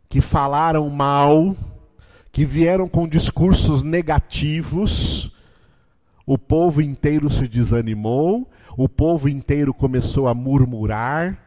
que 0.08 0.20
falaram 0.20 0.88
mal, 0.88 1.56
que 2.30 2.44
vieram 2.44 2.88
com 2.88 3.08
discursos 3.08 3.82
negativos, 3.82 5.32
o 6.26 6.36
povo 6.36 6.80
inteiro 6.82 7.30
se 7.30 7.48
desanimou, 7.48 8.48
o 8.76 8.88
povo 8.88 9.28
inteiro 9.28 9.72
começou 9.72 10.28
a 10.28 10.34
murmurar. 10.34 11.38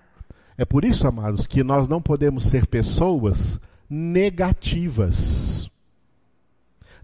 É 0.58 0.66
por 0.66 0.84
isso, 0.84 1.08
amados, 1.08 1.46
que 1.46 1.64
nós 1.64 1.88
não 1.88 2.02
podemos 2.02 2.46
ser 2.46 2.66
pessoas 2.66 3.60
negativas. 3.90 5.70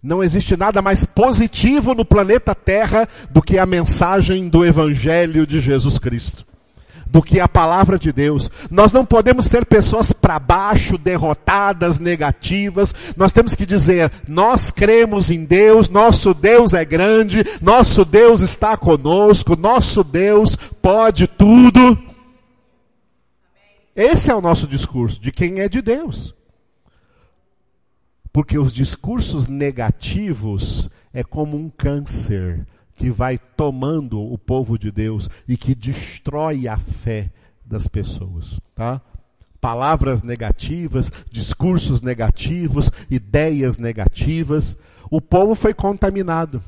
Não 0.02 0.24
existe 0.24 0.56
nada 0.56 0.82
mais 0.82 1.06
positivo 1.06 1.94
no 1.94 2.06
planeta 2.06 2.54
Terra 2.54 3.08
do 3.32 3.42
que 3.42 3.58
a 3.58 3.66
mensagem 3.66 4.50
do 4.50 4.66
Evangelho 4.66 5.48
de 5.48 5.60
Jesus 5.60 5.98
Cristo. 5.98 6.46
Do 7.06 7.22
que 7.22 7.40
a 7.40 7.48
palavra 7.48 7.98
de 7.98 8.12
Deus. 8.12 8.52
Nós 8.70 8.92
não 8.92 9.06
podemos 9.06 9.46
ser 9.46 9.66
pessoas 9.66 10.12
para 10.12 10.40
baixo, 10.40 10.98
derrotadas, 10.98 12.00
negativas. 12.00 12.94
Nós 13.16 13.32
temos 13.32 13.56
que 13.56 13.66
dizer, 13.66 14.12
nós 14.28 14.72
cremos 14.72 15.32
em 15.32 15.46
Deus, 15.46 15.88
nosso 15.88 16.34
Deus 16.34 16.74
é 16.74 16.84
grande, 16.84 17.44
nosso 17.62 18.04
Deus 18.04 18.42
está 18.42 18.76
conosco, 18.76 19.56
nosso 19.56 20.04
Deus 20.04 20.56
pode 20.82 21.28
tudo. 21.28 21.98
Esse 23.96 24.30
é 24.30 24.36
o 24.36 24.42
nosso 24.42 24.68
discurso, 24.68 25.20
de 25.22 25.32
quem 25.32 25.62
é 25.62 25.70
de 25.70 25.82
Deus. 25.82 26.36
Porque 28.34 28.58
os 28.60 28.74
discursos 28.74 29.48
negativos 29.48 30.90
é 31.14 31.24
como 31.24 31.56
um 31.56 31.70
câncer 31.70 32.68
que 32.96 33.10
vai 33.10 33.38
tomando 33.38 34.22
o 34.22 34.38
povo 34.38 34.78
de 34.80 34.92
Deus 34.92 35.30
e 35.48 35.58
que 35.58 35.76
destrói 35.76 36.68
a 36.68 36.78
fé 36.78 37.32
das 37.66 37.88
pessoas, 37.88 38.60
tá? 38.74 39.02
Palavras 39.60 40.22
negativas, 40.22 41.12
discursos 41.32 42.02
negativos, 42.02 42.92
ideias 43.10 43.78
negativas, 43.78 44.78
o 45.10 45.20
povo 45.20 45.56
foi 45.56 45.74
contaminado. 45.74 46.62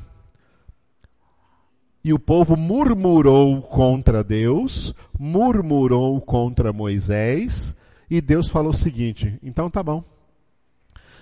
E 2.04 2.12
o 2.12 2.18
povo 2.18 2.56
murmurou 2.56 3.60
contra 3.62 4.24
Deus, 4.24 4.94
murmurou 5.18 6.20
contra 6.20 6.72
Moisés, 6.72 7.74
e 8.10 8.20
Deus 8.20 8.48
falou 8.48 8.70
o 8.70 8.76
seguinte: 8.76 9.38
então 9.42 9.70
tá 9.70 9.82
bom. 9.82 10.17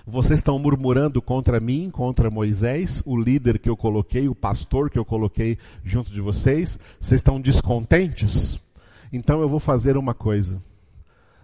Vocês 0.09 0.39
estão 0.39 0.57
murmurando 0.57 1.21
contra 1.21 1.59
mim, 1.59 1.91
contra 1.91 2.31
Moisés, 2.31 3.03
o 3.05 3.17
líder 3.21 3.59
que 3.59 3.69
eu 3.69 3.77
coloquei, 3.77 4.29
o 4.29 4.37
pastor 4.37 4.89
que 4.89 4.97
eu 4.97 5.05
coloquei 5.05 5.59
junto 5.83 6.13
de 6.13 6.21
vocês. 6.21 6.79
Vocês 7.01 7.19
estão 7.19 7.41
descontentes? 7.41 8.57
Então 9.13 9.41
eu 9.41 9.49
vou 9.49 9.59
fazer 9.59 9.97
uma 9.97 10.15
coisa. 10.15 10.63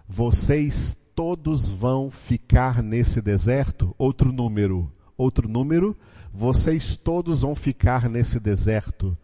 Vocês 0.07 0.95
todos 1.13 1.69
vão 1.69 2.09
ficar 2.09 2.81
nesse 2.81 3.21
deserto. 3.21 3.93
Outro 3.97 4.31
número. 4.31 4.89
Outro 5.17 5.49
número. 5.49 5.93
Vocês 6.33 6.95
todos 6.95 7.41
vão 7.41 7.55
ficar 7.55 8.07
nesse 8.07 8.39
deserto 8.39 9.17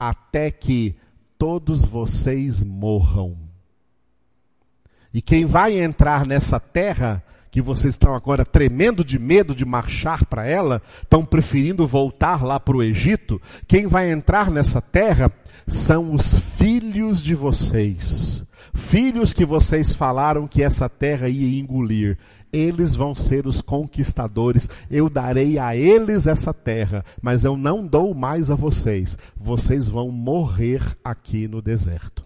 até 0.00 0.50
que 0.50 0.96
todos 1.36 1.84
vocês 1.84 2.62
morram. 2.62 3.36
E 5.12 5.20
quem 5.20 5.44
vai 5.44 5.78
entrar 5.78 6.26
nessa 6.26 6.58
terra 6.58 7.22
que 7.50 7.62
vocês 7.62 7.94
estão 7.94 8.14
agora 8.14 8.44
tremendo 8.44 9.04
de 9.04 9.18
medo 9.18 9.54
de 9.54 9.64
marchar 9.64 10.24
para 10.26 10.46
ela, 10.46 10.82
estão 11.02 11.24
preferindo 11.24 11.86
voltar 11.86 12.44
lá 12.44 12.58
para 12.60 12.76
o 12.76 12.82
Egito, 12.82 13.40
quem 13.66 13.86
vai 13.86 14.10
entrar 14.10 14.50
nessa 14.50 14.80
terra 14.80 15.32
são 15.66 16.14
os 16.14 16.38
filhos 16.38 17.22
de 17.22 17.34
vocês. 17.34 18.44
Filhos 18.74 19.34
que 19.34 19.44
vocês 19.44 19.92
falaram 19.92 20.46
que 20.46 20.62
essa 20.62 20.88
terra 20.88 21.28
ia 21.28 21.58
engolir. 21.58 22.16
Eles 22.52 22.94
vão 22.94 23.14
ser 23.14 23.46
os 23.46 23.60
conquistadores. 23.60 24.70
Eu 24.90 25.10
darei 25.10 25.58
a 25.58 25.76
eles 25.76 26.26
essa 26.26 26.54
terra, 26.54 27.04
mas 27.20 27.44
eu 27.44 27.56
não 27.56 27.86
dou 27.86 28.14
mais 28.14 28.50
a 28.50 28.54
vocês. 28.54 29.18
Vocês 29.36 29.88
vão 29.88 30.10
morrer 30.10 30.82
aqui 31.04 31.46
no 31.46 31.60
deserto. 31.60 32.24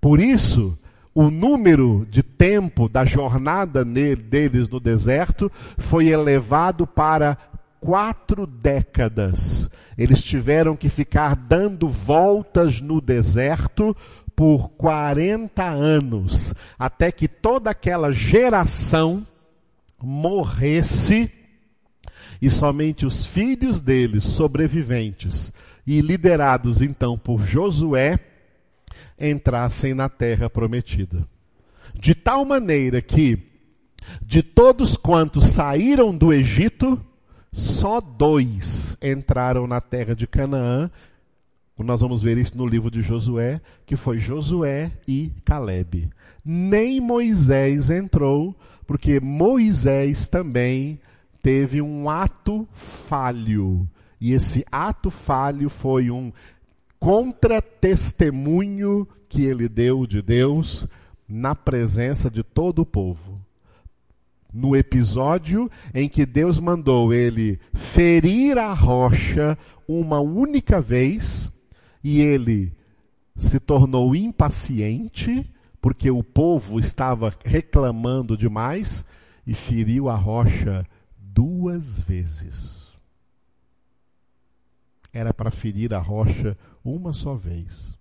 Por 0.00 0.20
isso, 0.20 0.78
o 1.14 1.30
número 1.30 2.06
de 2.10 2.22
tempo 2.22 2.88
da 2.88 3.04
jornada 3.04 3.84
deles 3.84 4.68
no 4.68 4.80
deserto 4.80 5.50
foi 5.78 6.08
elevado 6.08 6.86
para 6.86 7.38
quatro 7.78 8.46
décadas. 8.46 9.70
Eles 9.96 10.24
tiveram 10.24 10.74
que 10.74 10.88
ficar 10.88 11.36
dando 11.36 11.88
voltas 11.88 12.80
no 12.80 13.00
deserto 13.00 13.96
por 14.34 14.70
40 14.70 15.62
anos, 15.62 16.52
até 16.76 17.12
que 17.12 17.28
toda 17.28 17.70
aquela 17.70 18.10
geração 18.10 19.24
morresse 20.02 21.30
e 22.42 22.50
somente 22.50 23.06
os 23.06 23.24
filhos 23.24 23.80
deles, 23.80 24.24
sobreviventes 24.24 25.52
e 25.86 26.00
liderados 26.00 26.82
então 26.82 27.16
por 27.16 27.40
Josué, 27.40 28.18
entrassem 29.18 29.94
na 29.94 30.08
terra 30.08 30.48
prometida. 30.50 31.26
De 31.94 32.14
tal 32.14 32.44
maneira 32.44 33.00
que, 33.00 33.38
de 34.22 34.42
todos 34.42 34.96
quantos 34.96 35.46
saíram 35.46 36.16
do 36.16 36.32
Egito, 36.32 37.00
só 37.52 38.00
dois 38.00 38.96
entraram 39.00 39.66
na 39.66 39.80
terra 39.80 40.14
de 40.14 40.26
Canaã. 40.26 40.90
Nós 41.78 42.00
vamos 42.00 42.22
ver 42.22 42.36
isso 42.38 42.56
no 42.56 42.66
livro 42.66 42.90
de 42.90 43.00
Josué, 43.00 43.60
que 43.86 43.96
foi 43.96 44.18
Josué 44.18 44.90
e 45.06 45.32
Caleb. 45.44 46.08
Nem 46.44 47.00
Moisés 47.00 47.90
entrou, 47.90 48.56
porque 48.86 49.20
Moisés 49.20 50.28
também 50.28 51.00
teve 51.42 51.80
um 51.80 52.08
ato 52.08 52.66
falho. 52.72 53.88
E 54.20 54.32
esse 54.32 54.64
ato 54.70 55.10
falho 55.10 55.68
foi 55.68 56.10
um 56.10 56.32
contra-testemunho 57.04 59.06
que 59.28 59.44
ele 59.44 59.68
deu 59.68 60.06
de 60.06 60.22
Deus 60.22 60.88
na 61.28 61.54
presença 61.54 62.30
de 62.30 62.42
todo 62.42 62.78
o 62.78 62.86
povo. 62.86 63.38
No 64.50 64.74
episódio 64.74 65.70
em 65.92 66.08
que 66.08 66.24
Deus 66.24 66.58
mandou 66.58 67.12
ele 67.12 67.60
ferir 67.74 68.56
a 68.56 68.72
rocha 68.72 69.58
uma 69.86 70.18
única 70.20 70.80
vez, 70.80 71.52
e 72.02 72.22
ele 72.22 72.72
se 73.36 73.60
tornou 73.60 74.16
impaciente, 74.16 75.46
porque 75.82 76.10
o 76.10 76.24
povo 76.24 76.80
estava 76.80 77.34
reclamando 77.44 78.34
demais, 78.34 79.04
e 79.46 79.52
feriu 79.52 80.08
a 80.08 80.14
rocha 80.14 80.86
duas 81.18 82.00
vezes. 82.00 82.88
Era 85.12 85.34
para 85.34 85.50
ferir 85.50 85.92
a 85.92 85.98
rocha 85.98 86.56
uma 86.84 87.12
só 87.12 87.34
vez. 87.34 87.98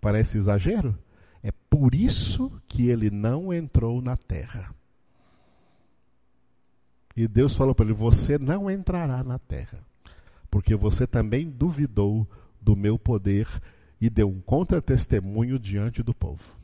Parece 0.00 0.36
exagero? 0.36 0.96
É 1.42 1.52
por 1.68 1.94
isso 1.94 2.50
que 2.68 2.88
ele 2.88 3.10
não 3.10 3.52
entrou 3.52 4.00
na 4.00 4.16
terra. 4.16 4.74
E 7.16 7.26
Deus 7.26 7.54
falou 7.54 7.74
para 7.74 7.86
ele: 7.86 7.94
Você 7.94 8.38
não 8.38 8.70
entrará 8.70 9.24
na 9.24 9.38
terra, 9.38 9.78
porque 10.50 10.74
você 10.74 11.06
também 11.06 11.50
duvidou 11.50 12.26
do 12.60 12.76
meu 12.76 12.98
poder 12.98 13.48
e 14.00 14.08
deu 14.08 14.28
um 14.28 14.40
contra-testemunho 14.40 15.58
diante 15.58 16.02
do 16.02 16.14
povo. 16.14 16.56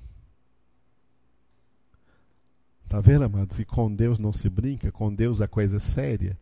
Está 2.85 3.01
vendo, 3.01 3.25
amados? 3.25 3.59
E 3.59 3.65
com 3.65 3.93
Deus 3.93 4.19
não 4.19 4.31
se 4.31 4.49
brinca, 4.49 4.93
com 4.93 5.13
Deus 5.13 5.43
a 5.43 5.49
coisa 5.49 5.77
é 5.77 5.81
séria 5.81 6.39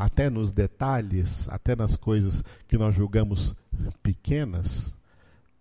até 0.00 0.30
nos 0.30 0.50
detalhes, 0.50 1.46
até 1.50 1.76
nas 1.76 1.94
coisas 1.94 2.42
que 2.66 2.78
nós 2.78 2.94
julgamos 2.94 3.54
pequenas. 4.02 4.94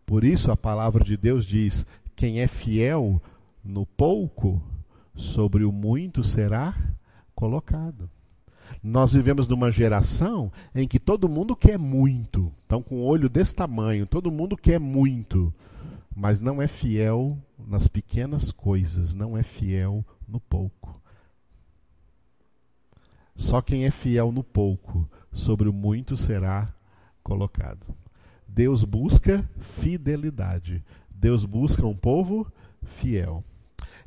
Por 0.05 0.23
isso 0.23 0.51
a 0.51 0.57
palavra 0.57 1.03
de 1.03 1.15
Deus 1.15 1.45
diz: 1.45 1.85
quem 2.15 2.41
é 2.41 2.47
fiel 2.47 3.21
no 3.63 3.85
pouco, 3.85 4.61
sobre 5.15 5.63
o 5.63 5.71
muito 5.71 6.23
será 6.23 6.75
colocado. 7.35 8.09
Nós 8.83 9.13
vivemos 9.13 9.47
numa 9.47 9.71
geração 9.71 10.51
em 10.73 10.87
que 10.87 10.99
todo 10.99 11.29
mundo 11.29 11.55
quer 11.55 11.77
muito. 11.77 12.51
Estão 12.61 12.81
com 12.81 13.01
o 13.01 13.05
olho 13.05 13.29
desse 13.29 13.55
tamanho, 13.55 14.05
todo 14.05 14.31
mundo 14.31 14.55
quer 14.55 14.79
muito, 14.79 15.53
mas 16.15 16.39
não 16.39 16.61
é 16.61 16.67
fiel 16.67 17.37
nas 17.57 17.87
pequenas 17.87 18.51
coisas, 18.51 19.13
não 19.13 19.37
é 19.37 19.43
fiel 19.43 20.05
no 20.27 20.39
pouco. 20.39 21.01
Só 23.35 23.61
quem 23.61 23.85
é 23.85 23.91
fiel 23.91 24.31
no 24.31 24.43
pouco, 24.43 25.09
sobre 25.31 25.69
o 25.69 25.73
muito 25.73 26.17
será 26.17 26.73
colocado. 27.30 27.86
Deus 28.48 28.84
busca 28.84 29.48
fidelidade. 29.60 30.84
Deus 31.13 31.46
busca 31.46 31.86
um 31.86 31.96
povo 31.96 32.52
fiel. 32.84 33.44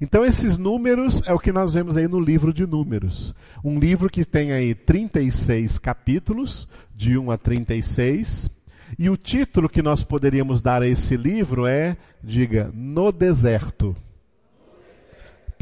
Então, 0.01 0.25
esses 0.25 0.57
números 0.59 1.23
é 1.27 1.33
o 1.33 1.39
que 1.39 1.53
nós 1.53 1.73
vemos 1.73 1.97
aí 1.97 2.09
no 2.09 2.19
livro 2.19 2.53
de 2.53 2.67
Números. 2.67 3.33
Um 3.63 3.79
livro 3.79 4.11
que 4.11 4.25
tem 4.25 4.51
aí 4.51 4.75
36 4.75 5.79
capítulos, 5.79 6.69
de 6.93 7.17
1 7.17 7.31
a 7.31 7.39
36. 7.39 8.51
E 8.99 9.09
o 9.09 9.17
título 9.17 9.69
que 9.69 9.83
nós 9.83 10.03
poderíamos 10.03 10.61
dar 10.61 10.83
a 10.83 10.89
esse 10.89 11.17
livro 11.17 11.65
é, 11.65 11.97
diga, 12.25 12.73
No 12.75 13.13
Deserto 13.13 13.95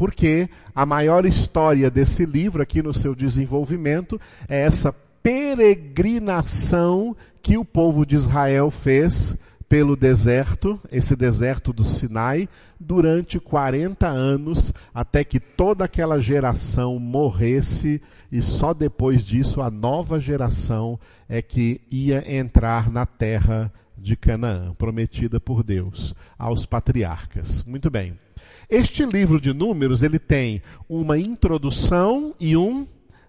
porque 0.01 0.49
a 0.73 0.83
maior 0.83 1.27
história 1.27 1.91
desse 1.91 2.25
livro, 2.25 2.63
aqui 2.63 2.81
no 2.81 2.91
seu 2.91 3.13
desenvolvimento, 3.13 4.19
é 4.49 4.61
essa 4.61 4.91
peregrinação 5.23 7.15
que 7.41 7.57
o 7.57 7.65
povo 7.65 8.05
de 8.05 8.15
Israel 8.15 8.69
fez 8.69 9.35
pelo 9.71 9.95
deserto, 9.95 10.77
esse 10.91 11.15
deserto 11.15 11.71
do 11.71 11.85
Sinai, 11.85 12.49
durante 12.77 13.39
40 13.39 14.05
anos, 14.05 14.73
até 14.93 15.23
que 15.23 15.39
toda 15.39 15.85
aquela 15.85 16.19
geração 16.19 16.99
morresse, 16.99 18.01
e 18.29 18.41
só 18.41 18.73
depois 18.73 19.25
disso 19.25 19.61
a 19.61 19.71
nova 19.71 20.19
geração 20.19 20.99
é 21.29 21.41
que 21.41 21.79
ia 21.89 22.21
entrar 22.35 22.91
na 22.91 23.05
terra 23.05 23.71
de 23.97 24.17
Canaã, 24.17 24.73
prometida 24.73 25.39
por 25.39 25.63
Deus 25.63 26.13
aos 26.37 26.65
patriarcas. 26.65 27.63
Muito 27.63 27.89
bem. 27.89 28.19
Este 28.69 29.05
livro 29.05 29.39
de 29.39 29.53
Números, 29.53 30.03
ele 30.03 30.19
tem 30.19 30.61
uma 30.89 31.17
introdução 31.17 32.35
e 32.39 32.57
um 32.57 32.85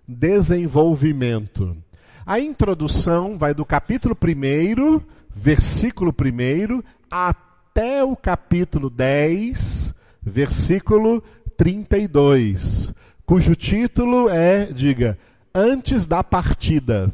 desenvolvimento. 0.06 1.76
A 2.24 2.38
introdução 2.38 3.36
vai 3.36 3.52
do 3.54 3.64
capítulo 3.64 4.16
1 4.16 5.00
versículo 5.34 6.12
1 6.12 6.82
até 7.10 8.04
o 8.04 8.14
capítulo 8.14 8.90
10, 8.90 9.94
versículo 10.22 11.22
32, 11.56 12.94
cujo 13.24 13.54
título 13.54 14.28
é, 14.28 14.66
diga, 14.66 15.18
Antes 15.54 16.06
da 16.06 16.24
partida. 16.24 17.12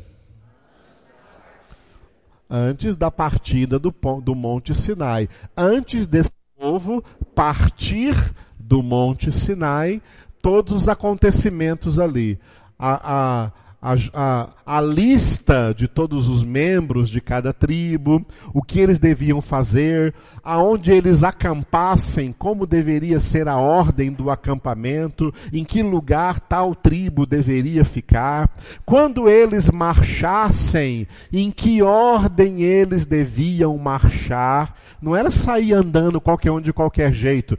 Antes 2.48 2.96
da 2.96 3.10
partida 3.10 3.78
do, 3.78 3.94
do 4.22 4.34
Monte 4.34 4.74
Sinai. 4.74 5.28
Antes 5.56 6.06
desse 6.06 6.32
povo 6.56 7.02
partir 7.34 8.14
do 8.58 8.82
Monte 8.82 9.30
Sinai, 9.32 10.00
todos 10.40 10.72
os 10.72 10.88
acontecimentos 10.88 11.98
ali. 11.98 12.38
A, 12.78 13.50
a, 13.80 13.94
a, 14.12 14.48
a, 14.66 14.80
lista 14.80 15.72
de 15.76 15.86
todos 15.86 16.26
os 16.28 16.42
membros 16.42 17.08
de 17.08 17.20
cada 17.20 17.52
tribo, 17.52 18.26
o 18.52 18.60
que 18.60 18.80
eles 18.80 18.98
deviam 18.98 19.40
fazer, 19.40 20.12
aonde 20.42 20.90
eles 20.90 21.22
acampassem, 21.22 22.34
como 22.36 22.66
deveria 22.66 23.20
ser 23.20 23.46
a 23.46 23.56
ordem 23.56 24.12
do 24.12 24.30
acampamento, 24.30 25.32
em 25.52 25.64
que 25.64 25.82
lugar 25.82 26.40
tal 26.40 26.74
tribo 26.74 27.24
deveria 27.24 27.84
ficar, 27.84 28.50
quando 28.84 29.28
eles 29.28 29.70
marchassem, 29.70 31.06
em 31.32 31.50
que 31.50 31.80
ordem 31.80 32.62
eles 32.62 33.06
deviam 33.06 33.78
marchar. 33.78 34.74
Não 35.00 35.14
era 35.14 35.30
sair 35.30 35.72
andando 35.72 36.20
qualquer 36.20 36.50
um 36.50 36.60
de 36.60 36.72
qualquer 36.72 37.12
jeito. 37.12 37.56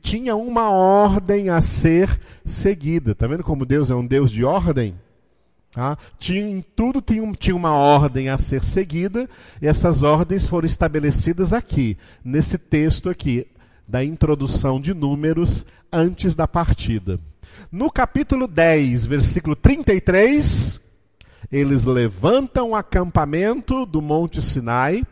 Tinha 0.00 0.34
uma 0.34 0.70
ordem 0.70 1.50
a 1.50 1.60
ser 1.60 2.18
seguida. 2.44 3.14
Tá 3.14 3.26
vendo 3.26 3.44
como 3.44 3.66
Deus 3.66 3.90
é 3.90 3.94
um 3.94 4.06
Deus 4.06 4.30
de 4.30 4.44
ordem? 4.44 4.94
Tá? 5.70 5.96
Tinha, 6.18 6.40
em 6.40 6.64
tudo 6.74 7.00
tinha, 7.00 7.30
tinha 7.32 7.54
uma 7.54 7.72
ordem 7.72 8.30
a 8.30 8.38
ser 8.38 8.64
seguida, 8.64 9.28
e 9.60 9.66
essas 9.68 10.02
ordens 10.02 10.48
foram 10.48 10.66
estabelecidas 10.66 11.52
aqui, 11.52 11.96
nesse 12.24 12.56
texto 12.56 13.10
aqui, 13.10 13.46
da 13.86 14.02
introdução 14.02 14.80
de 14.80 14.94
números 14.94 15.64
antes 15.92 16.34
da 16.34 16.48
partida. 16.48 17.20
No 17.70 17.90
capítulo 17.90 18.46
10, 18.46 19.06
versículo 19.06 19.54
33, 19.54 20.80
eles 21.52 21.84
levantam 21.84 22.70
o 22.70 22.74
acampamento 22.74 23.86
do 23.86 24.02
Monte 24.02 24.42
Sinai. 24.42 25.04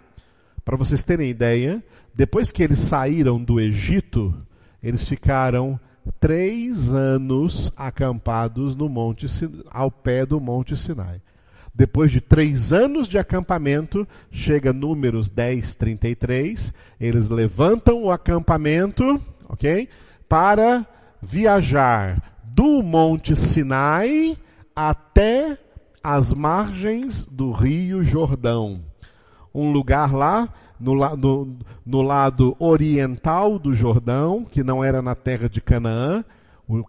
Para 0.67 0.77
vocês 0.77 1.05
terem 1.05 1.31
ideia, 1.31 1.81
depois 2.13 2.51
que 2.51 2.61
eles 2.61 2.81
saíram 2.81 3.41
do 3.41 3.61
Egito, 3.61 4.35
eles 4.83 5.09
ficaram 5.09 5.79
três 6.19 6.93
anos 6.93 7.73
acampados 7.77 8.75
no 8.75 8.89
monte, 8.89 9.27
ao 9.71 9.93
pé 9.93 10.27
do 10.27 10.41
Monte 10.41 10.77
Sinai. 10.77 11.23
Depois 11.73 12.11
de 12.11 12.21
três 12.21 12.73
anos 12.73 13.07
de 13.07 13.17
acampamento, 13.17 14.09
chega 14.29 14.73
números 14.73 15.31
10, 15.31 15.77
33, 15.77 16.75
eles 16.99 17.29
levantam 17.29 18.03
o 18.03 18.11
acampamento, 18.11 19.23
ok? 19.49 19.89
Para 20.29 20.85
viajar 21.23 22.41
do 22.43 22.83
Monte 22.83 23.37
Sinai 23.37 24.37
até 24.75 25.57
as 26.03 26.35
margens 26.35 27.25
do 27.25 27.53
Rio 27.53 28.03
Jordão. 28.03 28.96
Um 29.57 29.73
lugar 29.73 30.15
lá 30.15 30.49
no, 30.79 30.95
no, 31.17 31.57
no 31.85 32.03
lado 32.03 32.57
oriental 32.59 33.59
do 33.59 33.73
Jordão, 33.75 34.45
que 34.45 34.63
não 34.63 34.85
era 34.85 35.01
na 35.01 35.15
terra 35.15 35.49
de 35.49 35.61
Canaã, 35.61 36.25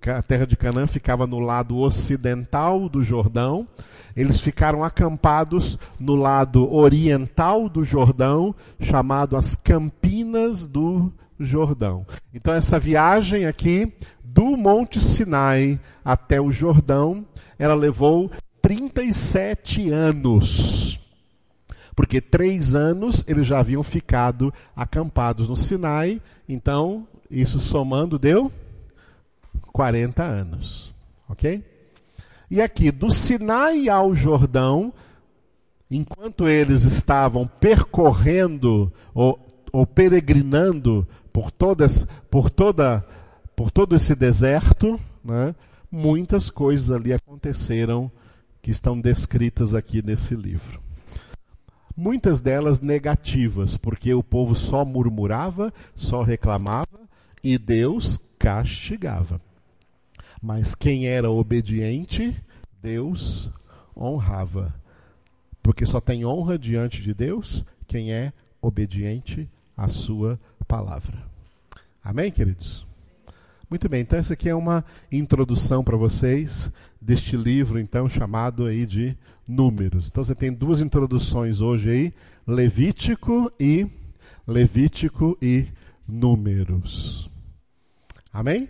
a 0.07 0.21
terra 0.21 0.47
de 0.47 0.57
Canaã 0.57 0.87
ficava 0.87 1.27
no 1.27 1.39
lado 1.39 1.77
ocidental 1.77 2.89
do 2.89 3.03
Jordão. 3.03 3.67
Eles 4.15 4.41
ficaram 4.41 4.83
acampados 4.83 5.77
no 5.99 6.15
lado 6.15 6.73
oriental 6.73 7.69
do 7.69 7.83
Jordão, 7.83 8.55
chamado 8.79 9.37
as 9.37 9.55
Campinas 9.55 10.65
do 10.65 11.13
Jordão. 11.39 12.05
Então 12.33 12.53
essa 12.53 12.79
viagem 12.79 13.45
aqui 13.45 13.93
do 14.23 14.57
Monte 14.57 14.99
Sinai 14.99 15.79
até 16.03 16.41
o 16.41 16.51
Jordão, 16.51 17.23
ela 17.59 17.75
levou 17.75 18.31
37 18.61 19.91
anos 19.91 20.99
porque 21.97 22.21
três 22.21 22.75
anos 22.75 23.25
eles 23.27 23.47
já 23.47 23.57
haviam 23.57 23.81
ficado 23.81 24.53
acampados 24.75 25.49
no 25.49 25.55
Sinai, 25.55 26.21
então 26.47 27.07
isso 27.27 27.57
somando 27.57 28.19
deu 28.19 28.51
40 29.73 30.23
anos. 30.23 30.93
Ok? 31.27 31.65
E 32.51 32.61
aqui, 32.61 32.91
do 32.91 33.09
Sinai 33.09 33.89
ao 33.89 34.13
Jordão, 34.13 34.93
enquanto 35.89 36.47
eles 36.47 36.83
estavam 36.83 37.47
percorrendo 37.47 38.93
ou, 39.11 39.65
ou 39.73 39.87
peregrinando 39.87 41.05
por, 41.33 41.49
todas, 41.49 42.05
por, 42.29 42.51
toda, 42.51 43.03
por 43.55 43.71
todo 43.71 43.95
esse 43.95 44.13
deserto, 44.13 44.99
né, 45.25 45.55
muitas 45.91 46.51
coisas 46.51 46.91
ali 46.91 47.11
aconteceram 47.11 48.11
que 48.61 48.69
estão 48.69 49.01
descritas 49.01 49.73
aqui 49.73 50.03
nesse 50.03 50.35
livro 50.35 50.86
muitas 51.97 52.39
delas 52.39 52.79
negativas, 52.79 53.75
porque 53.75 54.13
o 54.13 54.23
povo 54.23 54.55
só 54.55 54.85
murmurava, 54.85 55.73
só 55.95 56.21
reclamava 56.21 57.09
e 57.43 57.57
Deus 57.57 58.19
castigava. 58.37 59.41
Mas 60.39 60.75
quem 60.75 61.07
era 61.07 61.31
obediente, 61.31 62.35
Deus 62.79 63.49
honrava. 63.95 64.75
Porque 65.63 65.85
só 65.85 65.99
tem 65.99 66.23
honra 66.23 66.59
diante 66.59 67.01
de 67.01 67.13
Deus 67.13 67.65
quem 67.87 68.13
é 68.13 68.31
obediente 68.61 69.49
à 69.75 69.89
sua 69.89 70.39
palavra. 70.67 71.17
Amém, 72.03 72.31
queridos? 72.31 72.85
Muito 73.69 73.89
bem, 73.89 74.01
então 74.01 74.17
essa 74.17 74.33
aqui 74.33 74.47
é 74.47 74.55
uma 74.55 74.85
introdução 75.11 75.83
para 75.83 75.97
vocês 75.97 76.71
deste 77.01 77.37
livro, 77.37 77.79
então, 77.79 78.07
chamado 78.09 78.65
aí 78.65 78.85
de 78.85 79.17
Números. 79.47 80.07
Então 80.07 80.23
você 80.23 80.35
tem 80.35 80.51
duas 80.51 80.81
introduções 80.81 81.61
hoje 81.61 81.89
aí, 81.89 82.13
Levítico 82.45 83.51
e 83.59 83.87
Levítico 84.45 85.37
e 85.41 85.67
Números. 86.07 87.29
Amém? 88.31 88.67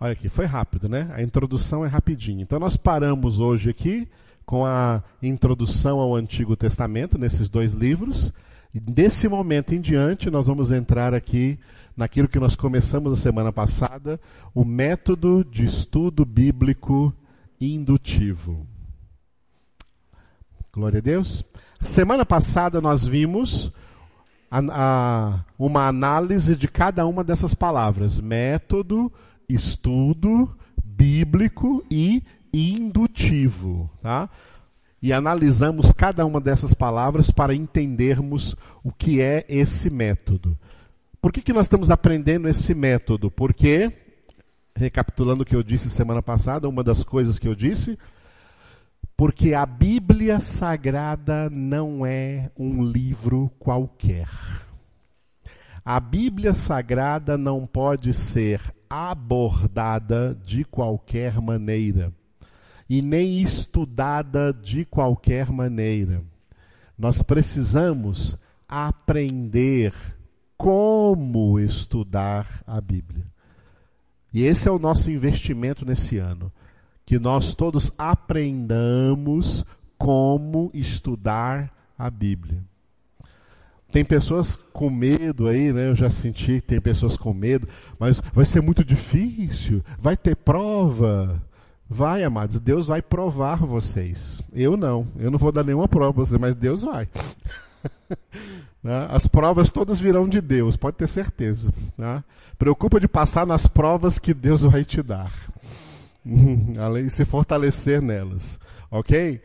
Olha 0.00 0.12
aqui, 0.12 0.28
foi 0.28 0.44
rápido, 0.44 0.88
né? 0.88 1.10
A 1.12 1.22
introdução 1.22 1.84
é 1.84 1.88
rapidinho. 1.88 2.40
Então 2.40 2.58
nós 2.58 2.76
paramos 2.76 3.40
hoje 3.40 3.70
aqui 3.70 4.08
com 4.44 4.64
a 4.64 5.02
introdução 5.22 6.00
ao 6.00 6.14
Antigo 6.14 6.56
Testamento, 6.56 7.18
nesses 7.18 7.48
dois 7.48 7.74
livros. 7.74 8.32
E 8.72 8.80
desse 8.80 9.28
momento 9.28 9.74
em 9.74 9.80
diante, 9.80 10.30
nós 10.30 10.46
vamos 10.46 10.70
entrar 10.70 11.14
aqui 11.14 11.58
naquilo 11.98 12.28
que 12.28 12.38
nós 12.38 12.54
começamos 12.54 13.12
a 13.12 13.16
semana 13.16 13.52
passada, 13.52 14.20
o 14.54 14.64
método 14.64 15.44
de 15.44 15.64
estudo 15.64 16.24
bíblico 16.24 17.12
indutivo. 17.60 18.64
Glória 20.72 20.98
a 20.98 21.02
Deus. 21.02 21.44
Semana 21.80 22.24
passada 22.24 22.80
nós 22.80 23.04
vimos 23.04 23.72
a, 24.48 24.60
a, 24.70 25.44
uma 25.58 25.88
análise 25.88 26.54
de 26.54 26.68
cada 26.68 27.04
uma 27.04 27.24
dessas 27.24 27.52
palavras: 27.52 28.20
método, 28.20 29.12
estudo, 29.48 30.56
bíblico 30.84 31.84
e 31.90 32.22
indutivo. 32.54 33.90
Tá? 34.00 34.30
E 35.02 35.12
analisamos 35.12 35.92
cada 35.92 36.24
uma 36.24 36.40
dessas 36.40 36.72
palavras 36.72 37.28
para 37.28 37.56
entendermos 37.56 38.54
o 38.84 38.92
que 38.92 39.20
é 39.20 39.44
esse 39.48 39.90
método. 39.90 40.56
Por 41.28 41.32
que, 41.34 41.42
que 41.42 41.52
nós 41.52 41.66
estamos 41.66 41.90
aprendendo 41.90 42.48
esse 42.48 42.74
método? 42.74 43.30
Porque, 43.30 43.92
recapitulando 44.74 45.42
o 45.42 45.44
que 45.44 45.54
eu 45.54 45.62
disse 45.62 45.90
semana 45.90 46.22
passada, 46.22 46.66
uma 46.66 46.82
das 46.82 47.04
coisas 47.04 47.38
que 47.38 47.46
eu 47.46 47.54
disse, 47.54 47.98
porque 49.14 49.52
a 49.52 49.66
Bíblia 49.66 50.40
Sagrada 50.40 51.50
não 51.50 52.06
é 52.06 52.50
um 52.58 52.82
livro 52.82 53.52
qualquer. 53.58 54.26
A 55.84 56.00
Bíblia 56.00 56.54
Sagrada 56.54 57.36
não 57.36 57.66
pode 57.66 58.14
ser 58.14 58.62
abordada 58.88 60.34
de 60.46 60.64
qualquer 60.64 61.42
maneira 61.42 62.10
e 62.88 63.02
nem 63.02 63.42
estudada 63.42 64.50
de 64.50 64.86
qualquer 64.86 65.52
maneira. 65.52 66.22
Nós 66.96 67.20
precisamos 67.20 68.34
aprender 68.66 69.92
como 70.58 71.60
estudar 71.60 72.62
a 72.66 72.80
Bíblia. 72.80 73.24
E 74.34 74.42
esse 74.42 74.68
é 74.68 74.70
o 74.70 74.78
nosso 74.78 75.10
investimento 75.10 75.86
nesse 75.86 76.18
ano. 76.18 76.52
Que 77.06 77.18
nós 77.18 77.54
todos 77.54 77.92
aprendamos 77.96 79.64
como 79.96 80.70
estudar 80.74 81.72
a 81.96 82.10
Bíblia. 82.10 82.62
Tem 83.90 84.04
pessoas 84.04 84.56
com 84.72 84.90
medo 84.90 85.46
aí, 85.46 85.72
né? 85.72 85.88
Eu 85.88 85.94
já 85.94 86.10
senti 86.10 86.60
que 86.60 86.66
tem 86.66 86.80
pessoas 86.80 87.16
com 87.16 87.32
medo, 87.32 87.66
mas 87.98 88.20
vai 88.34 88.44
ser 88.44 88.60
muito 88.60 88.84
difícil, 88.84 89.82
vai 89.98 90.16
ter 90.16 90.36
prova. 90.36 91.42
Vai, 91.88 92.22
amados, 92.22 92.60
Deus 92.60 92.86
vai 92.88 93.00
provar 93.00 93.64
vocês. 93.64 94.42
Eu 94.52 94.76
não, 94.76 95.06
eu 95.16 95.30
não 95.30 95.38
vou 95.38 95.50
dar 95.50 95.64
nenhuma 95.64 95.88
prova 95.88 96.12
para 96.12 96.24
vocês, 96.24 96.38
mas 96.38 96.54
Deus 96.54 96.82
vai. 96.82 97.08
Né? 98.88 99.06
As 99.10 99.26
provas 99.26 99.70
todas 99.70 100.00
virão 100.00 100.26
de 100.26 100.40
Deus, 100.40 100.74
pode 100.74 100.96
ter 100.96 101.08
certeza. 101.08 101.70
Né? 101.98 102.24
Preocupa 102.58 102.98
de 102.98 103.06
passar 103.06 103.46
nas 103.46 103.66
provas 103.66 104.18
que 104.18 104.32
Deus 104.32 104.62
vai 104.62 104.82
te 104.82 105.02
dar. 105.02 105.30
Além 106.80 107.04
de 107.04 107.10
se 107.10 107.26
fortalecer 107.26 108.00
nelas. 108.00 108.58
Ok? 108.90 109.42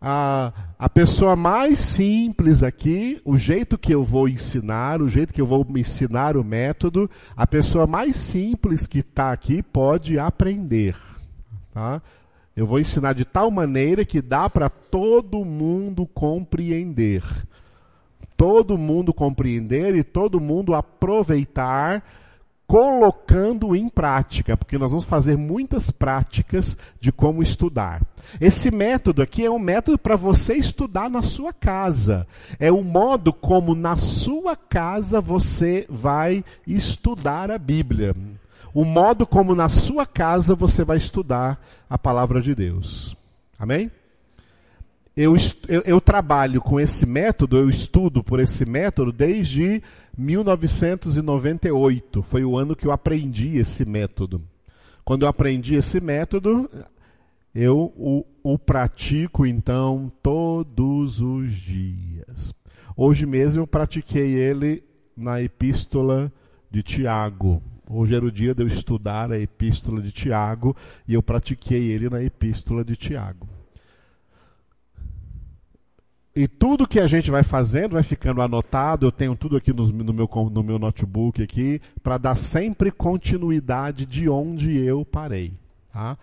A, 0.00 0.52
a 0.78 0.88
pessoa 0.88 1.34
mais 1.34 1.80
simples 1.80 2.62
aqui, 2.62 3.20
o 3.24 3.36
jeito 3.36 3.76
que 3.76 3.92
eu 3.92 4.04
vou 4.04 4.28
ensinar, 4.28 5.02
o 5.02 5.08
jeito 5.08 5.34
que 5.34 5.40
eu 5.40 5.46
vou 5.46 5.66
ensinar 5.74 6.36
o 6.36 6.44
método, 6.44 7.10
a 7.36 7.44
pessoa 7.44 7.88
mais 7.88 8.14
simples 8.14 8.86
que 8.86 9.00
está 9.00 9.32
aqui 9.32 9.64
pode 9.64 10.16
aprender. 10.16 10.94
Tá? 11.74 12.00
Eu 12.54 12.68
vou 12.68 12.78
ensinar 12.78 13.14
de 13.14 13.24
tal 13.24 13.50
maneira 13.50 14.04
que 14.04 14.22
dá 14.22 14.48
para 14.48 14.68
todo 14.68 15.44
mundo 15.44 16.06
compreender. 16.06 17.24
Todo 18.38 18.78
mundo 18.78 19.12
compreender 19.12 19.96
e 19.96 20.04
todo 20.04 20.40
mundo 20.40 20.72
aproveitar 20.72 22.04
colocando 22.68 23.74
em 23.74 23.88
prática, 23.88 24.54
porque 24.54 24.78
nós 24.78 24.90
vamos 24.90 25.06
fazer 25.06 25.36
muitas 25.36 25.90
práticas 25.90 26.76
de 27.00 27.10
como 27.10 27.42
estudar. 27.42 28.00
Esse 28.40 28.70
método 28.70 29.22
aqui 29.22 29.44
é 29.44 29.50
um 29.50 29.58
método 29.58 29.98
para 29.98 30.14
você 30.14 30.54
estudar 30.54 31.10
na 31.10 31.22
sua 31.22 31.52
casa. 31.52 32.28
É 32.60 32.70
o 32.70 32.84
modo 32.84 33.32
como 33.32 33.74
na 33.74 33.96
sua 33.96 34.54
casa 34.54 35.20
você 35.20 35.84
vai 35.88 36.44
estudar 36.64 37.50
a 37.50 37.58
Bíblia. 37.58 38.14
O 38.72 38.84
modo 38.84 39.26
como 39.26 39.52
na 39.54 39.68
sua 39.68 40.06
casa 40.06 40.54
você 40.54 40.84
vai 40.84 40.98
estudar 40.98 41.60
a 41.90 41.98
palavra 41.98 42.40
de 42.40 42.54
Deus. 42.54 43.16
Amém? 43.58 43.90
Eu, 45.20 45.34
eu, 45.68 45.82
eu, 45.84 46.00
trabalho 46.00 46.60
com 46.60 46.78
esse 46.78 47.04
método, 47.04 47.56
eu 47.56 47.68
estudo 47.68 48.22
por 48.22 48.38
esse 48.38 48.64
método 48.64 49.10
desde 49.10 49.82
1998. 50.16 52.22
Foi 52.22 52.44
o 52.44 52.56
ano 52.56 52.76
que 52.76 52.86
eu 52.86 52.92
aprendi 52.92 53.58
esse 53.58 53.84
método. 53.84 54.40
Quando 55.04 55.24
eu 55.24 55.28
aprendi 55.28 55.74
esse 55.74 56.00
método, 56.00 56.70
eu 57.52 57.92
o, 57.96 58.24
o 58.44 58.56
pratico 58.56 59.44
então 59.44 60.08
todos 60.22 61.20
os 61.20 61.52
dias. 61.52 62.54
Hoje 62.96 63.26
mesmo 63.26 63.62
eu 63.62 63.66
pratiquei 63.66 64.34
ele 64.34 64.84
na 65.16 65.42
epístola 65.42 66.32
de 66.70 66.80
Tiago. 66.80 67.60
Hoje 67.90 68.14
era 68.14 68.24
o 68.24 68.30
dia 68.30 68.54
de 68.54 68.62
eu 68.62 68.68
estudar 68.68 69.32
a 69.32 69.40
epístola 69.40 70.00
de 70.00 70.12
Tiago 70.12 70.76
e 71.08 71.14
eu 71.14 71.22
pratiquei 71.24 71.90
ele 71.90 72.08
na 72.08 72.22
epístola 72.22 72.84
de 72.84 72.94
Tiago. 72.94 73.57
E 76.38 76.46
tudo 76.46 76.86
que 76.86 77.00
a 77.00 77.08
gente 77.08 77.32
vai 77.32 77.42
fazendo 77.42 77.94
vai 77.94 78.02
ficando 78.04 78.40
anotado. 78.40 79.04
Eu 79.04 79.10
tenho 79.10 79.34
tudo 79.34 79.56
aqui 79.56 79.72
no, 79.72 79.88
no 79.88 80.12
meu, 80.12 80.30
no 80.52 80.62
meu 80.62 80.78
notebook 80.78 81.42
aqui 81.42 81.80
para 82.00 82.16
dar 82.16 82.36
sempre 82.36 82.92
continuidade 82.92 84.06
de 84.06 84.28
onde 84.28 84.78
eu 84.78 85.04
parei. 85.04 85.52
Tá? 85.92 86.16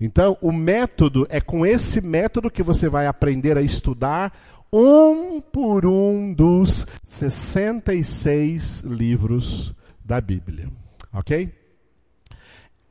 Então, 0.00 0.36
o 0.42 0.50
método 0.50 1.24
é 1.30 1.40
com 1.40 1.64
esse 1.64 2.00
método 2.00 2.50
que 2.50 2.64
você 2.64 2.88
vai 2.88 3.06
aprender 3.06 3.56
a 3.56 3.62
estudar 3.62 4.36
um 4.72 5.40
por 5.40 5.86
um 5.86 6.34
dos 6.34 6.84
66 7.04 8.80
livros 8.80 9.72
da 10.04 10.20
Bíblia. 10.20 10.68
Ok? 11.12 11.48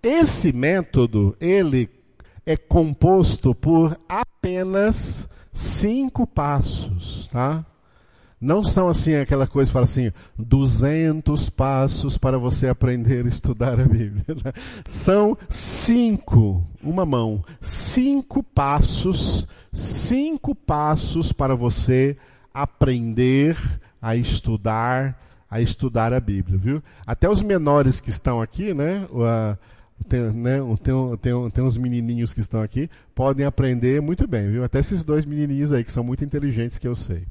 Esse 0.02 0.54
método, 0.54 1.36
ele 1.42 1.90
é 2.46 2.56
composto 2.56 3.54
por 3.54 4.00
apenas 4.08 5.28
cinco 5.54 6.26
passos, 6.26 7.28
tá? 7.32 7.66
Não 8.42 8.64
são 8.64 8.88
assim 8.88 9.16
aquela 9.16 9.46
coisa 9.46 9.70
fala 9.70 9.84
assim, 9.84 10.14
200 10.38 11.50
passos 11.50 12.18
para 12.18 12.38
você 12.38 12.70
aprender 12.70 13.26
a 13.26 13.30
estudar 13.30 13.78
a 13.80 13.84
Bíblia. 13.84 14.24
Né? 14.30 14.54
São 14.88 15.38
cinco, 15.50 16.66
uma 16.82 17.06
mão, 17.06 17.44
cinco 17.60 18.42
passos, 18.42 19.46
cinco 19.74 20.56
passos 20.56 21.34
para 21.34 21.54
você 21.54 22.16
aprender 22.54 23.58
a 24.02 24.16
estudar, 24.16 25.22
a 25.52 25.60
estudar 25.60 26.14
a 26.14 26.20
Bíblia, 26.22 26.58
viu? 26.58 26.84
Até 27.06 27.30
os 27.30 27.42
menores 27.42 28.00
que 28.00 28.10
estão 28.10 28.42
aqui, 28.42 28.74
né? 28.74 29.06
Tem, 30.08 30.22
né, 30.32 30.58
tem, 30.82 31.18
tem, 31.18 31.50
tem 31.50 31.64
uns 31.64 31.78
menininhos 31.78 32.34
que 32.34 32.40
estão 32.40 32.62
aqui, 32.62 32.90
podem 33.14 33.46
aprender 33.46 34.02
muito 34.02 34.28
bem, 34.28 34.50
viu? 34.50 34.64
Até 34.64 34.80
esses 34.80 35.04
dois 35.04 35.26
menininhos 35.26 35.74
aí, 35.74 35.84
que 35.84 35.92
são 35.92 36.04
muito 36.04 36.24
inteligentes, 36.24 36.78
que 36.78 36.88
eu 36.88 36.96
sei. 36.96 37.24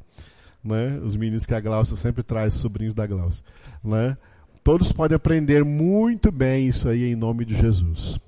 Né? 0.62 1.00
Os 1.02 1.16
meninos 1.16 1.46
que 1.46 1.54
a 1.54 1.60
Glaucia 1.60 1.96
sempre 1.96 2.22
traz, 2.22 2.54
sobrinhos 2.54 2.94
da 2.94 3.06
Glaucia. 3.06 3.44
Né? 3.82 4.16
Todos 4.62 4.92
podem 4.92 5.16
aprender 5.16 5.64
muito 5.64 6.30
bem 6.30 6.68
isso 6.68 6.88
aí 6.88 7.04
em 7.04 7.16
nome 7.16 7.44
de 7.44 7.54
Jesus. 7.54 8.18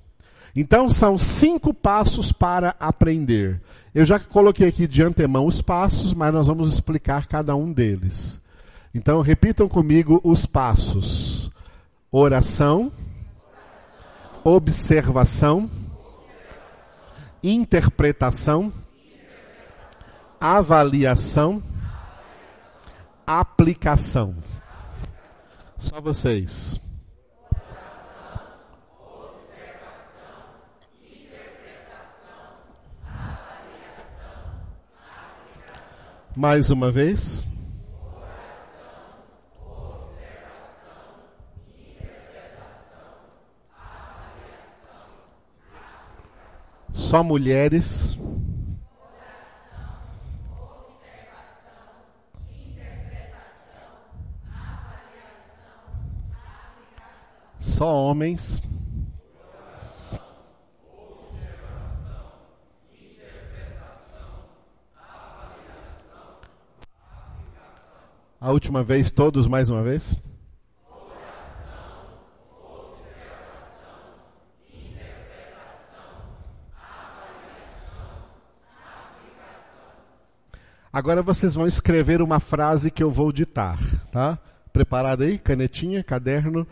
Então, 0.55 0.89
são 0.89 1.17
cinco 1.17 1.73
passos 1.73 2.31
para 2.31 2.75
aprender. 2.79 3.61
Eu 3.93 4.05
já 4.05 4.19
coloquei 4.19 4.67
aqui 4.67 4.87
de 4.87 5.01
antemão 5.01 5.45
os 5.45 5.61
passos, 5.61 6.13
mas 6.13 6.33
nós 6.33 6.47
vamos 6.47 6.73
explicar 6.73 7.27
cada 7.27 7.55
um 7.55 7.71
deles. 7.71 8.39
Então, 8.93 9.21
repitam 9.21 9.67
comigo 9.69 10.19
os 10.23 10.45
passos: 10.45 11.49
oração 12.11 12.91
observação, 14.43 15.69
interpretação, 17.43 18.73
avaliação, 20.39 21.61
aplicação. 23.25 24.35
Só 25.77 26.01
vocês. 26.01 26.79
Mais 36.35 36.69
uma 36.69 36.91
vez. 36.91 37.45
Só 46.93 47.23
mulheres. 47.23 48.17
Só 57.59 57.93
homens. 57.93 58.61
A 68.39 68.51
última 68.51 68.83
vez, 68.83 69.11
todos 69.11 69.45
mais 69.45 69.69
uma 69.69 69.83
vez. 69.83 70.17
Agora 81.01 81.23
vocês 81.23 81.55
vão 81.55 81.65
escrever 81.65 82.21
uma 82.21 82.39
frase 82.39 82.91
que 82.91 83.01
eu 83.01 83.09
vou 83.09 83.31
ditar, 83.31 83.79
tá? 84.11 84.37
Preparado 84.71 85.23
aí? 85.23 85.39
Canetinha, 85.39 86.03
caderno. 86.03 86.67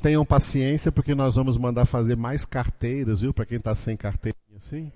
Tenham 0.00 0.24
paciência, 0.24 0.90
porque 0.90 1.14
nós 1.14 1.34
vamos 1.34 1.58
mandar 1.58 1.84
fazer 1.84 2.16
mais 2.16 2.46
carteiras, 2.46 3.20
viu? 3.20 3.34
Para 3.34 3.44
quem 3.44 3.58
está 3.58 3.74
sem 3.74 3.98
carteirinha 3.98 4.56
assim. 4.56 4.90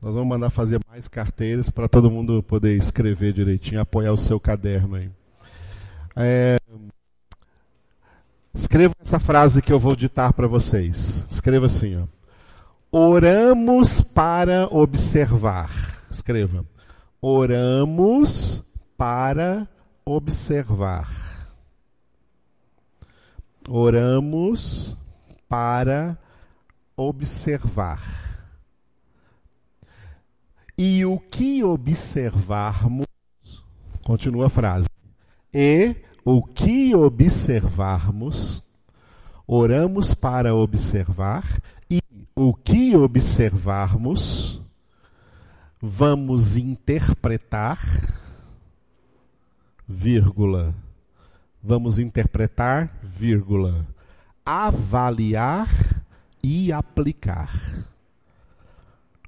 Nós 0.00 0.14
vamos 0.14 0.28
mandar 0.28 0.50
fazer 0.50 0.78
mais 0.88 1.08
carteiras 1.08 1.68
para 1.68 1.88
todo 1.88 2.08
mundo 2.08 2.44
poder 2.44 2.78
escrever 2.78 3.32
direitinho, 3.32 3.80
apoiar 3.80 4.12
o 4.12 4.16
seu 4.16 4.38
caderno 4.38 4.94
aí. 4.94 5.10
É... 6.14 6.58
Escreva 8.54 8.94
essa 9.00 9.18
frase 9.18 9.60
que 9.60 9.72
eu 9.72 9.80
vou 9.80 9.96
ditar 9.96 10.32
para 10.32 10.46
vocês. 10.46 11.26
Escreva 11.28 11.66
assim, 11.66 12.00
ó. 12.00 12.21
Oramos 12.94 14.02
para 14.02 14.66
observar. 14.66 15.70
Escreva. 16.10 16.62
oramos 17.22 18.62
para 18.98 19.66
observar. 20.04 21.08
Oramos 23.66 24.94
para 25.48 26.18
observar. 26.94 28.02
E 30.76 31.02
o 31.06 31.18
que 31.18 31.64
observarmos, 31.64 33.06
continua 34.04 34.48
a 34.48 34.50
frase, 34.50 34.88
e 35.50 35.96
o 36.24 36.44
que 36.44 36.94
observarmos, 36.94 38.62
oramos 39.46 40.12
para 40.12 40.54
observar, 40.54 41.44
o 42.42 42.52
que 42.52 42.96
observarmos, 42.96 44.60
vamos 45.80 46.56
interpretar, 46.56 47.78
vírgula, 49.86 50.74
vamos 51.62 52.00
interpretar, 52.00 52.98
vírgula, 53.00 53.86
avaliar 54.44 55.68
e 56.42 56.72
aplicar. 56.72 57.52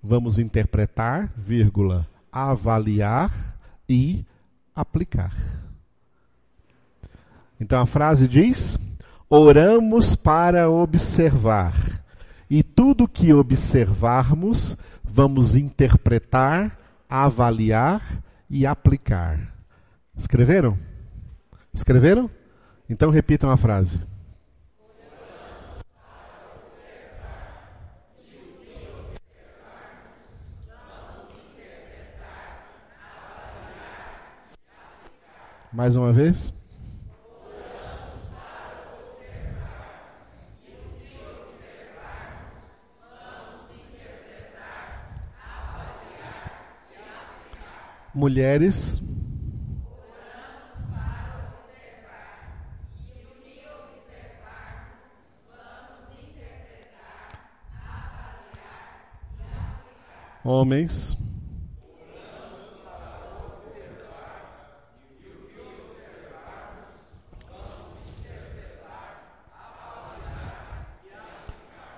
Vamos 0.03 0.37
interpretar, 0.37 1.33
vírgula, 1.37 2.09
avaliar 2.33 3.31
e 3.89 4.27
aplicar. 4.75 5.37
Então 7.61 7.81
a 7.81 7.87
frase 7.87 8.27
diz: 8.27 8.77
oramos 9.31 10.17
para 10.17 10.69
observar, 10.69 12.04
tudo 12.75 13.09
que 13.09 13.33
observarmos, 13.33 14.77
vamos 15.03 15.55
interpretar, 15.55 16.79
avaliar 17.09 18.03
e 18.51 18.67
aplicar. 18.67 19.55
Escreveram? 20.17 20.79
Escreveram? 21.73 22.31
Então 22.89 23.11
repitam 23.11 23.51
a 23.51 23.57
frase. 23.57 24.01
Mais 35.73 35.97
uma 35.97 36.13
vez. 36.13 36.55
Mulheres. 48.15 49.03
Homens. 60.45 61.17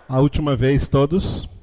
A 0.09 0.21
última 0.21 0.57
vez, 0.57 0.89
todos. 0.89 1.56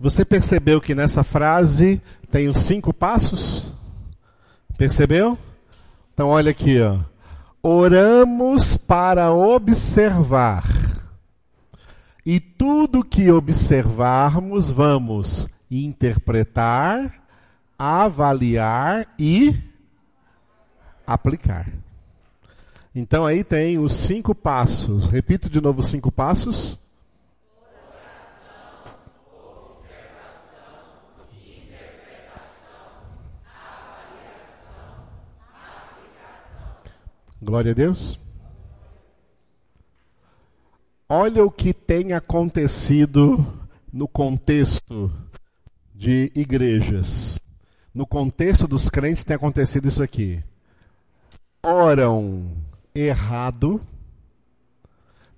Você 0.00 0.24
percebeu 0.24 0.80
que 0.80 0.94
nessa 0.94 1.22
frase 1.22 2.00
tem 2.30 2.48
os 2.48 2.60
cinco 2.60 2.90
passos? 2.90 3.70
Percebeu? 4.78 5.38
Então 6.14 6.28
olha 6.28 6.52
aqui, 6.52 6.80
ó. 6.80 7.00
Oramos 7.62 8.78
para 8.78 9.30
observar. 9.30 10.64
E 12.24 12.40
tudo 12.40 13.04
que 13.04 13.30
observarmos, 13.30 14.70
vamos 14.70 15.46
interpretar, 15.70 17.22
avaliar 17.78 19.06
e 19.18 19.54
aplicar. 21.06 21.68
Então 22.94 23.26
aí 23.26 23.44
tem 23.44 23.78
os 23.78 23.92
cinco 23.92 24.34
passos. 24.34 25.10
Repito 25.10 25.50
de 25.50 25.60
novo 25.60 25.80
os 25.80 25.88
cinco 25.88 26.10
passos. 26.10 26.79
Glória 37.42 37.72
a 37.72 37.74
Deus. 37.74 38.20
Olha 41.08 41.42
o 41.42 41.50
que 41.50 41.72
tem 41.72 42.12
acontecido 42.12 43.46
no 43.90 44.06
contexto 44.06 45.10
de 45.94 46.30
igrejas, 46.34 47.40
no 47.94 48.06
contexto 48.06 48.68
dos 48.68 48.90
crentes, 48.90 49.24
tem 49.24 49.34
acontecido 49.34 49.88
isso 49.88 50.02
aqui. 50.02 50.44
Oram 51.62 52.52
errado, 52.94 53.80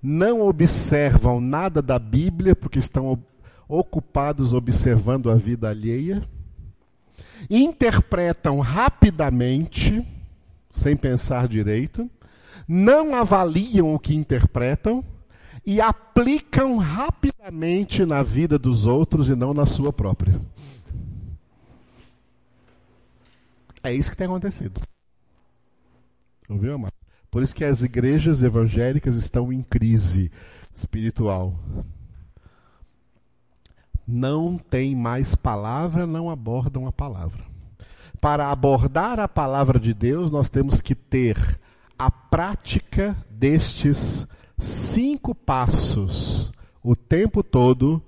não 0.01 0.41
observam 0.41 1.39
nada 1.39 1.81
da 1.81 1.97
Bíblia, 1.97 2.53
porque 2.53 2.79
estão 2.79 3.17
ocupados 3.67 4.53
observando 4.53 5.31
a 5.31 5.35
vida 5.35 5.69
alheia, 5.69 6.21
interpretam 7.49 8.59
rapidamente, 8.59 10.05
sem 10.73 10.95
pensar 10.95 11.47
direito, 11.47 12.09
não 12.67 13.13
avaliam 13.13 13.93
o 13.93 13.99
que 13.99 14.15
interpretam 14.15 15.03
e 15.65 15.79
aplicam 15.79 16.77
rapidamente 16.77 18.05
na 18.05 18.21
vida 18.23 18.59
dos 18.59 18.85
outros 18.85 19.29
e 19.29 19.35
não 19.35 19.53
na 19.53 19.65
sua 19.65 19.93
própria. 19.93 20.39
É 23.83 23.93
isso 23.93 24.09
que 24.09 24.17
tem 24.17 24.27
acontecido. 24.27 24.81
Ouviu, 26.49 26.75
amado? 26.75 26.93
Por 27.29 27.43
isso 27.43 27.55
que 27.55 27.65
as 27.65 27.81
igrejas 27.81 28.43
evangélicas 28.43 29.15
estão 29.15 29.51
em 29.51 29.61
crise 29.61 30.31
espiritual. 30.73 31.57
Não 34.05 34.57
tem 34.57 34.95
mais 34.95 35.33
palavra, 35.33 36.05
não 36.05 36.29
abordam 36.29 36.87
a 36.87 36.91
palavra. 36.91 37.52
Para 38.23 38.49
abordar 38.49 39.19
a 39.19 39.27
palavra 39.27 39.77
de 39.77 39.93
Deus, 39.93 40.31
nós 40.31 40.47
temos 40.47 40.79
que 40.79 40.95
ter 40.95 41.59
a 41.99 42.09
prática 42.09 43.17
destes 43.29 44.25
cinco 44.57 45.35
passos 45.35 46.49
o 46.81 46.95
tempo 46.95 47.43
todo 47.43 48.01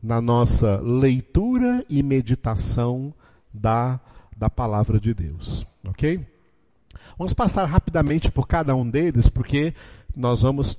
na 0.00 0.20
nossa 0.20 0.76
leitura 0.80 1.84
e 1.90 2.04
meditação 2.04 3.12
da, 3.52 3.98
da 4.36 4.48
palavra 4.48 5.00
de 5.00 5.12
Deus. 5.12 5.66
Ok? 5.88 6.24
Vamos 7.18 7.32
passar 7.32 7.64
rapidamente 7.64 8.30
por 8.30 8.46
cada 8.46 8.76
um 8.76 8.88
deles, 8.88 9.28
porque 9.28 9.74
nós 10.16 10.42
vamos 10.42 10.78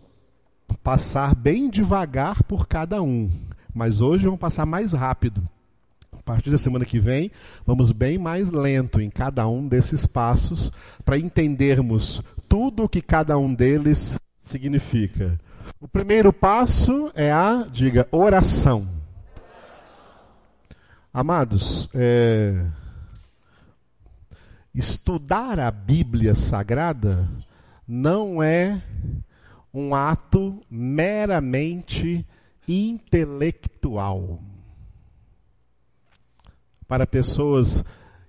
passar 0.81 1.35
bem 1.35 1.69
devagar 1.69 2.43
por 2.43 2.65
cada 2.65 3.01
um. 3.01 3.29
Mas 3.75 3.99
hoje 3.99 4.23
vamos 4.23 4.39
passar 4.39 4.65
mais 4.65 4.93
rápido. 4.93 5.43
A 6.11 6.21
partir 6.21 6.49
da 6.49 6.57
semana 6.57 6.85
que 6.85 6.99
vem, 6.99 7.31
vamos 7.65 7.91
bem 7.91 8.17
mais 8.17 8.51
lento 8.51 9.01
em 9.01 9.09
cada 9.09 9.47
um 9.47 9.67
desses 9.67 10.05
passos 10.05 10.71
para 11.03 11.17
entendermos 11.17 12.21
tudo 12.47 12.83
o 12.83 12.89
que 12.89 13.01
cada 13.01 13.37
um 13.37 13.53
deles 13.53 14.19
significa. 14.37 15.39
O 15.79 15.87
primeiro 15.87 16.33
passo 16.33 17.11
é 17.15 17.31
a, 17.31 17.65
diga, 17.71 18.07
oração. 18.11 18.87
Amados, 21.13 21.89
é, 21.93 22.65
estudar 24.73 25.59
a 25.59 25.71
Bíblia 25.71 26.35
Sagrada 26.35 27.27
não 27.87 28.41
é 28.41 28.81
um 29.73 29.95
ato 29.95 30.61
meramente 30.69 32.25
intelectual. 32.67 34.39
Para 36.89 37.07
pessoas 37.07 37.85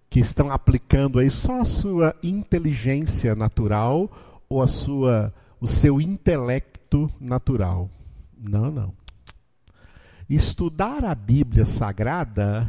que 0.08 0.20
estão 0.20 0.52
aplicando 0.52 1.18
aí 1.18 1.30
só 1.30 1.62
a 1.62 1.64
sua 1.64 2.14
inteligência 2.22 3.34
natural 3.34 4.08
ou 4.48 4.62
a 4.62 4.68
sua 4.68 5.34
o 5.60 5.66
seu 5.66 6.00
intelecto 6.00 7.10
natural. 7.20 7.90
Não, 8.38 8.70
não. 8.70 8.94
Estudar 10.28 11.04
a 11.04 11.14
Bíblia 11.14 11.66
Sagrada 11.66 12.68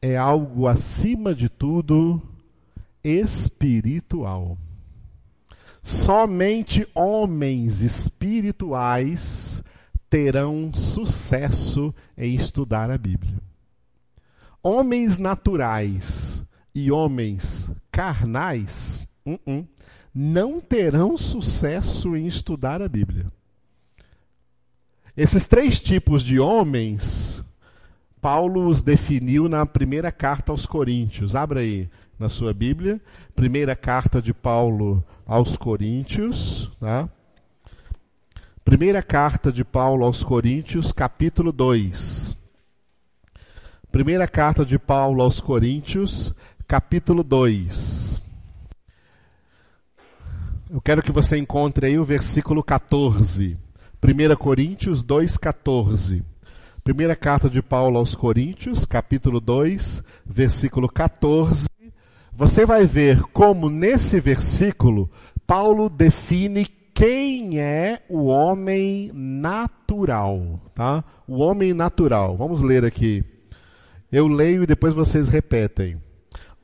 é 0.00 0.16
algo, 0.16 0.66
acima 0.66 1.34
de 1.34 1.48
tudo, 1.48 2.22
espiritual. 3.02 4.56
somente 5.82 6.86
homens 6.94 7.80
espirituais 7.80 9.62
terão 10.08 10.72
sucesso 10.72 11.94
em 12.16 12.34
estudar 12.34 12.90
a 12.90 12.98
Bíblia. 12.98 13.47
Homens 14.62 15.18
naturais 15.18 16.44
e 16.74 16.90
homens 16.90 17.70
carnais 17.90 19.06
uh 19.24 19.38
-uh, 19.46 19.66
não 20.14 20.60
terão 20.60 21.16
sucesso 21.16 22.16
em 22.16 22.26
estudar 22.26 22.82
a 22.82 22.88
Bíblia. 22.88 23.26
Esses 25.16 25.44
três 25.44 25.80
tipos 25.80 26.22
de 26.22 26.38
homens, 26.38 27.42
Paulo 28.20 28.66
os 28.66 28.82
definiu 28.82 29.48
na 29.48 29.66
primeira 29.66 30.12
carta 30.12 30.52
aos 30.52 30.66
Coríntios. 30.66 31.34
Abra 31.34 31.60
aí 31.60 31.88
na 32.18 32.28
sua 32.28 32.52
Bíblia, 32.52 33.00
primeira 33.34 33.76
carta 33.76 34.20
de 34.20 34.34
Paulo 34.34 35.04
aos 35.26 35.56
Coríntios, 35.56 36.70
tá? 36.80 37.08
Primeira 38.64 39.02
carta 39.02 39.50
de 39.50 39.64
Paulo 39.64 40.04
aos 40.04 40.22
Coríntios, 40.22 40.92
capítulo 40.92 41.52
2. 41.52 42.27
Primeira 43.90 44.28
carta 44.28 44.66
de 44.66 44.78
Paulo 44.78 45.22
aos 45.22 45.40
Coríntios, 45.40 46.34
capítulo 46.66 47.24
2. 47.24 48.20
Eu 50.70 50.78
quero 50.78 51.02
que 51.02 51.10
você 51.10 51.38
encontre 51.38 51.86
aí 51.86 51.98
o 51.98 52.04
versículo 52.04 52.62
14. 52.62 53.56
1 54.02 54.36
Coríntios 54.36 55.02
2,14. 55.02 56.22
Primeira 56.84 57.16
carta 57.16 57.48
de 57.48 57.62
Paulo 57.62 57.98
aos 57.98 58.14
Coríntios, 58.14 58.84
capítulo 58.84 59.40
2, 59.40 60.02
versículo 60.26 60.86
14. 60.86 61.66
Você 62.30 62.66
vai 62.66 62.84
ver 62.84 63.22
como 63.32 63.70
nesse 63.70 64.20
versículo 64.20 65.10
Paulo 65.46 65.88
define 65.88 66.66
quem 66.92 67.58
é 67.58 68.02
o 68.06 68.26
homem 68.26 69.10
natural, 69.14 70.60
tá? 70.74 71.02
O 71.26 71.38
homem 71.38 71.72
natural. 71.72 72.36
Vamos 72.36 72.60
ler 72.60 72.84
aqui. 72.84 73.24
Eu 74.10 74.26
leio 74.26 74.62
e 74.62 74.66
depois 74.66 74.94
vocês 74.94 75.28
repetem. 75.28 76.00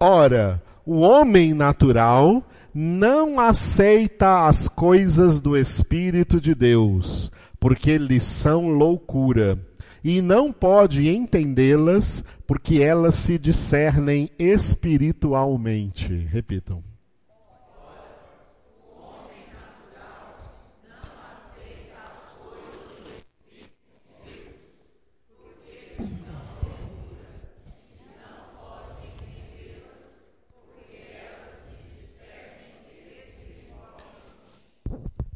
Ora, 0.00 0.62
o 0.84 1.00
homem 1.00 1.54
natural 1.54 2.42
não 2.74 3.38
aceita 3.38 4.46
as 4.46 4.68
coisas 4.68 5.40
do 5.40 5.56
Espírito 5.56 6.40
de 6.40 6.54
Deus, 6.54 7.30
porque 7.60 7.96
lhes 7.96 8.24
são 8.24 8.68
loucura, 8.68 9.58
e 10.02 10.20
não 10.20 10.52
pode 10.52 11.08
entendê-las, 11.08 12.24
porque 12.46 12.82
elas 12.82 13.14
se 13.14 13.38
discernem 13.38 14.28
espiritualmente. 14.38 16.12
Repitam. 16.30 16.93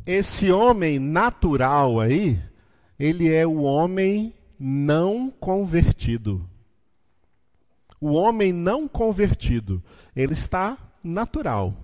Esse 0.08 0.50
homem 0.50 0.98
natural 0.98 2.00
aí, 2.00 2.42
ele 2.98 3.30
é 3.30 3.46
o 3.46 3.60
homem 3.60 4.32
não 4.58 5.30
convertido. 5.30 6.48
O 8.00 8.14
homem 8.14 8.50
não 8.50 8.88
convertido, 8.88 9.82
ele 10.16 10.32
está 10.32 10.78
natural. 11.04 11.74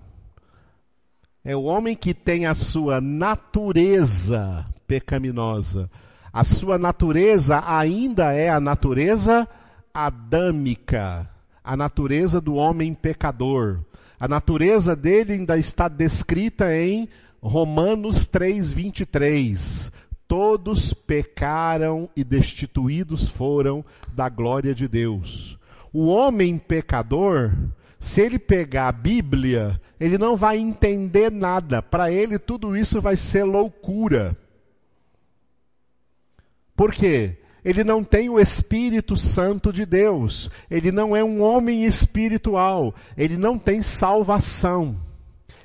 É 1.43 1.55
o 1.55 1.65
homem 1.65 1.95
que 1.95 2.15
tem 2.15 2.47
a 2.47 2.55
sua 2.55 2.99
natureza 2.99 4.65
pecaminosa. 4.87 5.87
A 6.33 6.43
sua 6.43 6.79
natureza 6.79 7.61
ainda 7.63 8.33
é 8.33 8.49
a 8.49 8.59
natureza 8.59 9.47
adâmica, 9.93 11.29
a 11.63 11.77
natureza 11.77 12.41
do 12.41 12.55
homem 12.55 12.91
pecador. 12.91 13.81
A 14.19 14.27
natureza 14.27 14.95
dele 14.95 15.33
ainda 15.33 15.59
está 15.59 15.87
descrita 15.87 16.75
em 16.75 17.07
Romanos 17.45 18.25
3:23. 18.25 19.91
Todos 20.27 20.95
pecaram 20.95 22.09
e 22.15 22.23
destituídos 22.23 23.27
foram 23.27 23.85
da 24.11 24.27
glória 24.27 24.73
de 24.73 24.87
Deus. 24.87 25.55
O 25.93 26.07
homem 26.07 26.57
pecador, 26.57 27.53
se 27.99 28.19
ele 28.21 28.39
pegar 28.39 28.87
a 28.87 28.91
Bíblia, 28.91 29.79
ele 29.99 30.17
não 30.17 30.35
vai 30.35 30.57
entender 30.57 31.31
nada. 31.31 31.83
Para 31.83 32.11
ele 32.11 32.39
tudo 32.39 32.75
isso 32.75 32.99
vai 32.99 33.15
ser 33.15 33.43
loucura. 33.43 34.35
Por 36.75 36.91
quê? 36.91 37.37
Ele 37.63 37.83
não 37.83 38.03
tem 38.03 38.27
o 38.27 38.39
Espírito 38.39 39.15
Santo 39.15 39.71
de 39.71 39.85
Deus. 39.85 40.49
Ele 40.69 40.91
não 40.91 41.15
é 41.15 41.23
um 41.23 41.43
homem 41.43 41.85
espiritual. 41.85 42.95
Ele 43.15 43.37
não 43.37 43.59
tem 43.59 43.83
salvação 43.83 45.04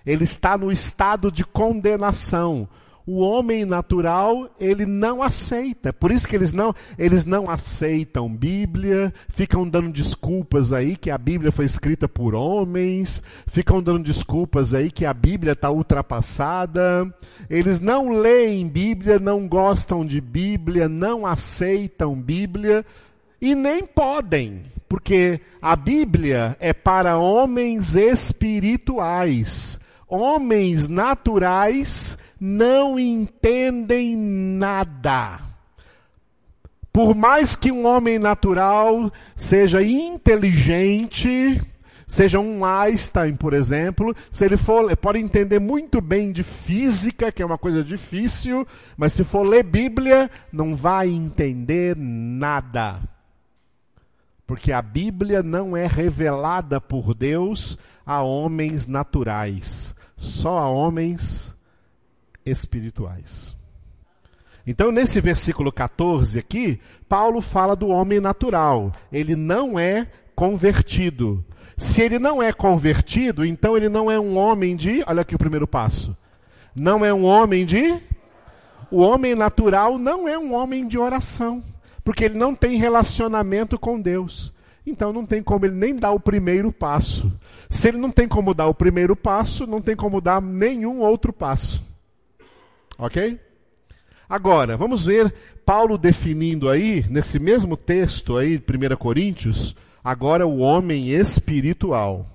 ele 0.04 0.24
está 0.24 0.56
no 0.56 0.70
estado 0.72 1.30
de 1.30 1.44
condenação. 1.44 2.68
O 3.06 3.20
homem 3.20 3.64
natural, 3.64 4.54
ele 4.60 4.86
não 4.86 5.20
aceita. 5.20 5.92
Por 5.92 6.12
isso 6.12 6.28
que 6.28 6.36
eles 6.36 6.52
não, 6.52 6.72
eles 6.96 7.24
não 7.24 7.50
aceitam 7.50 8.32
Bíblia, 8.32 9.12
ficam 9.28 9.68
dando 9.68 9.90
desculpas 9.90 10.72
aí 10.72 10.96
que 10.96 11.10
a 11.10 11.18
Bíblia 11.18 11.50
foi 11.50 11.64
escrita 11.64 12.08
por 12.08 12.36
homens, 12.36 13.22
ficam 13.48 13.82
dando 13.82 14.04
desculpas 14.04 14.74
aí 14.74 14.92
que 14.92 15.04
a 15.04 15.12
Bíblia 15.12 15.54
está 15.54 15.70
ultrapassada. 15.70 17.12
Eles 17.48 17.80
não 17.80 18.10
leem 18.10 18.68
Bíblia, 18.68 19.18
não 19.18 19.48
gostam 19.48 20.06
de 20.06 20.20
Bíblia, 20.20 20.88
não 20.88 21.26
aceitam 21.26 22.14
Bíblia 22.14 22.84
e 23.40 23.54
nem 23.54 23.84
podem, 23.86 24.62
porque 24.88 25.40
a 25.60 25.74
Bíblia 25.74 26.56
é 26.60 26.72
para 26.72 27.18
homens 27.18 27.96
espirituais 27.96 29.80
homens 30.10 30.88
naturais 30.88 32.18
não 32.38 32.98
entendem 32.98 34.16
nada. 34.16 35.40
Por 36.92 37.14
mais 37.14 37.54
que 37.54 37.70
um 37.70 37.86
homem 37.86 38.18
natural 38.18 39.12
seja 39.36 39.80
inteligente, 39.80 41.62
seja 42.06 42.40
um 42.40 42.64
Einstein, 42.64 43.36
por 43.36 43.52
exemplo, 43.52 44.12
se 44.32 44.44
ele 44.44 44.56
for, 44.56 44.96
pode 44.96 45.20
entender 45.20 45.60
muito 45.60 46.00
bem 46.00 46.32
de 46.32 46.42
física, 46.42 47.30
que 47.30 47.40
é 47.40 47.46
uma 47.46 47.58
coisa 47.58 47.84
difícil, 47.84 48.66
mas 48.96 49.12
se 49.12 49.22
for 49.22 49.44
ler 49.44 49.62
Bíblia, 49.62 50.28
não 50.52 50.74
vai 50.74 51.08
entender 51.08 51.94
nada. 51.96 53.00
Porque 54.44 54.72
a 54.72 54.82
Bíblia 54.82 55.44
não 55.44 55.76
é 55.76 55.86
revelada 55.86 56.80
por 56.80 57.14
Deus 57.14 57.78
a 58.04 58.20
homens 58.20 58.88
naturais 58.88 59.94
só 60.20 60.58
a 60.58 60.68
homens 60.68 61.56
espirituais. 62.44 63.56
Então, 64.66 64.92
nesse 64.92 65.18
versículo 65.18 65.72
14 65.72 66.38
aqui, 66.38 66.78
Paulo 67.08 67.40
fala 67.40 67.74
do 67.74 67.88
homem 67.88 68.20
natural. 68.20 68.92
Ele 69.10 69.34
não 69.34 69.78
é 69.78 70.06
convertido. 70.34 71.42
Se 71.74 72.02
ele 72.02 72.18
não 72.18 72.42
é 72.42 72.52
convertido, 72.52 73.46
então 73.46 73.76
ele 73.76 73.88
não 73.88 74.10
é 74.10 74.20
um 74.20 74.36
homem 74.36 74.76
de. 74.76 75.02
Olha 75.06 75.22
aqui 75.22 75.34
o 75.34 75.38
primeiro 75.38 75.66
passo. 75.66 76.14
Não 76.76 77.02
é 77.02 77.14
um 77.14 77.24
homem 77.24 77.64
de. 77.64 77.98
O 78.90 79.00
homem 79.00 79.34
natural 79.34 79.98
não 79.98 80.28
é 80.28 80.38
um 80.38 80.52
homem 80.52 80.86
de 80.86 80.98
oração. 80.98 81.62
Porque 82.04 82.26
ele 82.26 82.38
não 82.38 82.54
tem 82.54 82.76
relacionamento 82.76 83.78
com 83.78 83.98
Deus. 83.98 84.52
Então 84.86 85.12
não 85.12 85.26
tem 85.26 85.42
como 85.42 85.66
ele 85.66 85.74
nem 85.74 85.94
dar 85.94 86.12
o 86.12 86.20
primeiro 86.20 86.72
passo. 86.72 87.32
Se 87.68 87.88
ele 87.88 87.98
não 87.98 88.10
tem 88.10 88.26
como 88.26 88.54
dar 88.54 88.66
o 88.66 88.74
primeiro 88.74 89.14
passo, 89.14 89.66
não 89.66 89.80
tem 89.80 89.94
como 89.94 90.20
dar 90.20 90.40
nenhum 90.40 91.00
outro 91.00 91.32
passo. 91.32 91.82
Ok? 92.98 93.38
Agora, 94.28 94.76
vamos 94.76 95.04
ver 95.04 95.34
Paulo 95.64 95.98
definindo 95.98 96.68
aí, 96.68 97.04
nesse 97.08 97.38
mesmo 97.38 97.76
texto 97.76 98.36
aí, 98.36 98.56
1 98.58 98.96
Coríntios, 98.96 99.74
agora 100.02 100.46
o 100.46 100.58
homem 100.58 101.10
espiritual. 101.10 102.26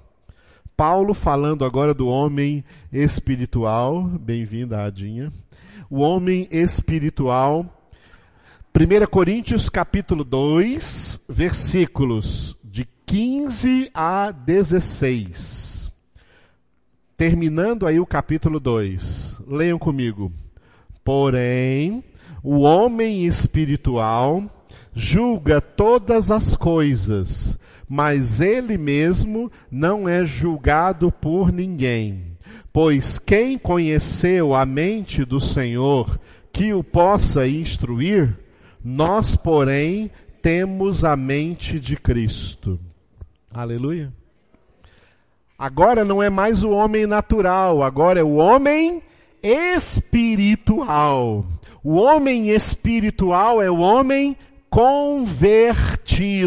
Paulo 0.75 1.13
falando 1.13 1.63
agora 1.63 1.93
do 1.93 2.07
homem 2.07 2.63
espiritual. 2.91 4.03
Bem-vinda, 4.03 4.83
Adinha. 4.83 5.31
O 5.89 5.99
homem 5.99 6.49
espiritual 6.51 7.84
1 8.77 9.07
Coríntios 9.09 9.69
capítulo 9.69 10.25
2, 10.25 11.21
versículos 11.29 12.57
de 12.61 12.85
15 13.05 13.89
a 13.93 14.31
16. 14.31 15.89
Terminando 17.15 17.87
aí 17.87 18.01
o 18.01 18.05
capítulo 18.05 18.59
2. 18.59 19.39
Leiam 19.47 19.79
comigo. 19.79 20.29
Porém, 21.05 22.03
o 22.43 22.63
homem 22.63 23.25
espiritual 23.25 24.43
julga 24.93 25.61
todas 25.61 26.29
as 26.29 26.57
coisas, 26.57 27.57
mas 27.87 28.41
ele 28.41 28.77
mesmo 28.77 29.49
não 29.71 30.09
é 30.09 30.25
julgado 30.25 31.13
por 31.13 31.49
ninguém. 31.49 32.37
Pois 32.73 33.19
quem 33.19 33.57
conheceu 33.57 34.53
a 34.53 34.65
mente 34.65 35.23
do 35.23 35.39
Senhor 35.39 36.19
que 36.51 36.73
o 36.73 36.83
possa 36.83 37.47
instruir, 37.47 38.43
nós, 38.87 39.35
porém, 39.35 40.11
temos 40.43 41.03
a 41.03 41.15
mente 41.15 41.79
de 41.79 41.95
Cristo. 41.95 42.79
Aleluia. 43.51 44.13
Agora 45.57 46.05
não 46.05 46.21
é 46.21 46.29
mais 46.29 46.63
o 46.63 46.69
homem 46.69 47.07
natural, 47.07 47.81
agora 47.81 48.19
é 48.19 48.23
o 48.23 48.35
homem 48.35 49.01
espiritual. 49.41 51.43
O 51.83 51.95
homem 51.95 52.49
espiritual 52.49 53.59
é 53.59 53.71
o 53.71 53.79
homem 53.79 54.37
convertido, 54.69 56.45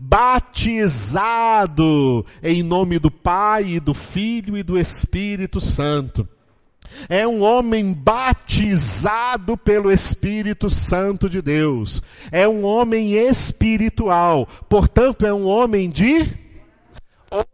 batizado 0.00 2.24
em 2.42 2.62
nome 2.62 2.98
do 2.98 3.10
Pai, 3.10 3.64
e 3.64 3.80
do 3.80 3.92
Filho 3.92 4.56
e 4.56 4.62
do 4.62 4.78
Espírito 4.78 5.60
Santo. 5.60 6.26
É 7.08 7.26
um 7.26 7.42
homem 7.42 7.92
batizado 7.92 9.56
pelo 9.56 9.90
Espírito 9.90 10.70
Santo 10.70 11.28
de 11.28 11.40
Deus. 11.42 12.02
É 12.30 12.46
um 12.48 12.64
homem 12.64 13.14
espiritual. 13.14 14.46
Portanto, 14.68 15.26
é 15.26 15.32
um 15.32 15.46
homem 15.46 15.90
de 15.90 16.43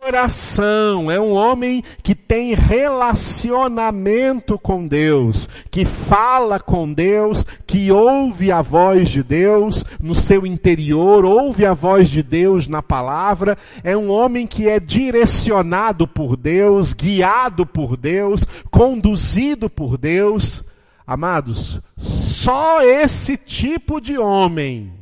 oração, 0.01 1.11
é 1.11 1.21
um 1.21 1.33
homem 1.33 1.83
que 2.03 2.15
tem 2.15 2.55
relacionamento 2.55 4.59
com 4.59 4.87
Deus, 4.87 5.49
que 5.71 5.85
fala 5.85 6.61
com 6.61 6.93
Deus, 6.93 7.45
que 7.67 7.91
ouve 7.91 8.53
a 8.53 8.61
voz 8.61 9.09
de 9.09 9.23
Deus 9.23 9.85
no 10.01 10.15
seu 10.15 10.47
interior, 10.47 11.25
ouve 11.25 11.65
a 11.65 11.73
voz 11.73 12.11
de 12.11 12.23
Deus 12.23 12.67
na 12.67 12.83
palavra, 12.83 13.57
é 13.83 13.97
um 13.97 14.11
homem 14.11 14.47
que 14.47 14.69
é 14.69 14.79
direcionado 14.79 16.07
por 16.07 16.37
Deus, 16.37 16.93
guiado 16.93 17.65
por 17.65 17.97
Deus, 17.97 18.45
conduzido 18.71 19.71
por 19.71 19.97
Deus. 19.97 20.63
Amados, 21.07 21.81
só 21.97 22.83
esse 22.83 23.37
tipo 23.37 24.01
de 24.01 24.19
homem 24.19 24.93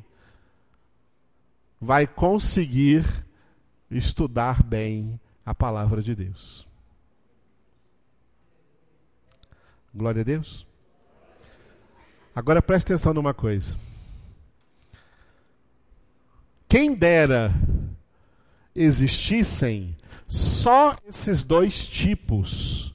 vai 1.81 2.07
conseguir 2.07 3.05
estudar 3.91 4.62
bem 4.62 5.18
a 5.45 5.55
palavra 5.55 6.03
de 6.03 6.14
Deus. 6.14 6.66
Glória 9.95 10.20
a 10.20 10.24
Deus. 10.24 10.66
Agora 12.34 12.62
preste 12.62 12.93
atenção 12.93 13.14
numa 13.14 13.34
coisa. 13.34 13.76
Quem 16.68 16.95
dera 16.95 17.53
existissem 18.74 19.97
só 20.28 20.97
esses 21.09 21.43
dois 21.43 21.86
tipos, 21.86 22.95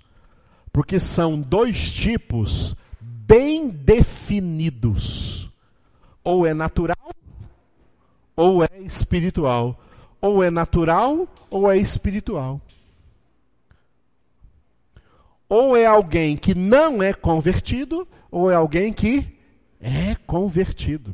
porque 0.71 0.99
são 0.99 1.41
dois 1.41 1.91
tipos 1.91 2.75
bem 3.01 3.69
definidos. 3.69 5.49
Ou 6.23 6.45
é 6.45 6.53
natural, 6.53 7.11
ou 8.35 8.63
é 8.63 8.79
espiritual 8.79 9.82
ou 10.23 10.41
é 10.41 10.49
natural 10.49 11.27
ou 11.49 11.69
é 11.69 11.77
espiritual. 11.77 12.61
Ou 15.49 15.75
é 15.75 15.85
alguém 15.85 16.37
que 16.37 16.55
não 16.55 17.03
é 17.03 17.13
convertido, 17.13 18.07
ou 18.31 18.49
é 18.49 18.55
alguém 18.55 18.93
que 18.93 19.27
é 19.81 20.15
convertido. 20.25 21.13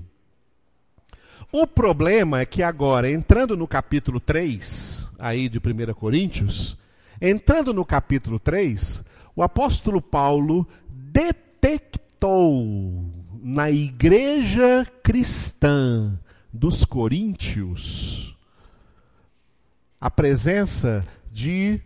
O 1.51 1.65
problema 1.65 2.41
é 2.41 2.45
que 2.45 2.61
agora, 2.61 3.09
entrando 3.09 3.57
no 3.57 3.67
capítulo 3.67 4.19
3, 4.19 5.11
aí 5.17 5.49
de 5.49 5.57
1 5.57 5.91
Coríntios, 5.95 6.77
entrando 7.19 7.73
no 7.73 7.83
capítulo 7.83 8.37
3, 8.37 9.03
o 9.35 9.41
apóstolo 9.41 10.03
Paulo 10.03 10.67
detectou 10.87 12.63
na 13.41 13.71
igreja 13.71 14.85
cristã 15.01 16.13
dos 16.53 16.85
coríntios 16.85 18.28
a 19.99 20.09
presença 20.09 21.05
de 21.31 21.81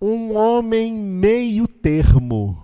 um 0.00 0.36
homem 0.36 0.92
meio 0.92 1.68
termo, 1.68 2.62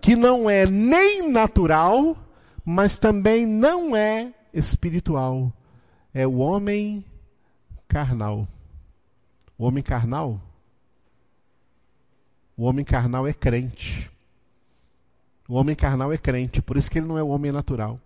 que 0.00 0.16
não 0.16 0.50
é 0.50 0.66
nem 0.66 1.30
natural, 1.30 2.16
mas 2.64 2.98
também 2.98 3.46
não 3.46 3.96
é 3.96 4.34
espiritual. 4.52 5.52
É 6.12 6.26
o 6.26 6.38
homem 6.38 7.04
carnal. 7.88 8.46
O 9.56 9.64
homem 9.64 9.82
carnal? 9.82 10.40
O 12.56 12.64
homem 12.64 12.84
carnal 12.84 13.26
é 13.26 13.32
crente. 13.32 14.10
O 15.48 15.54
homem 15.54 15.74
carnal 15.74 16.12
é 16.12 16.18
crente, 16.18 16.60
por 16.60 16.76
isso 16.76 16.90
que 16.90 16.98
ele 16.98 17.06
não 17.06 17.18
é 17.18 17.22
o 17.22 17.28
homem 17.28 17.52
natural. 17.52 18.00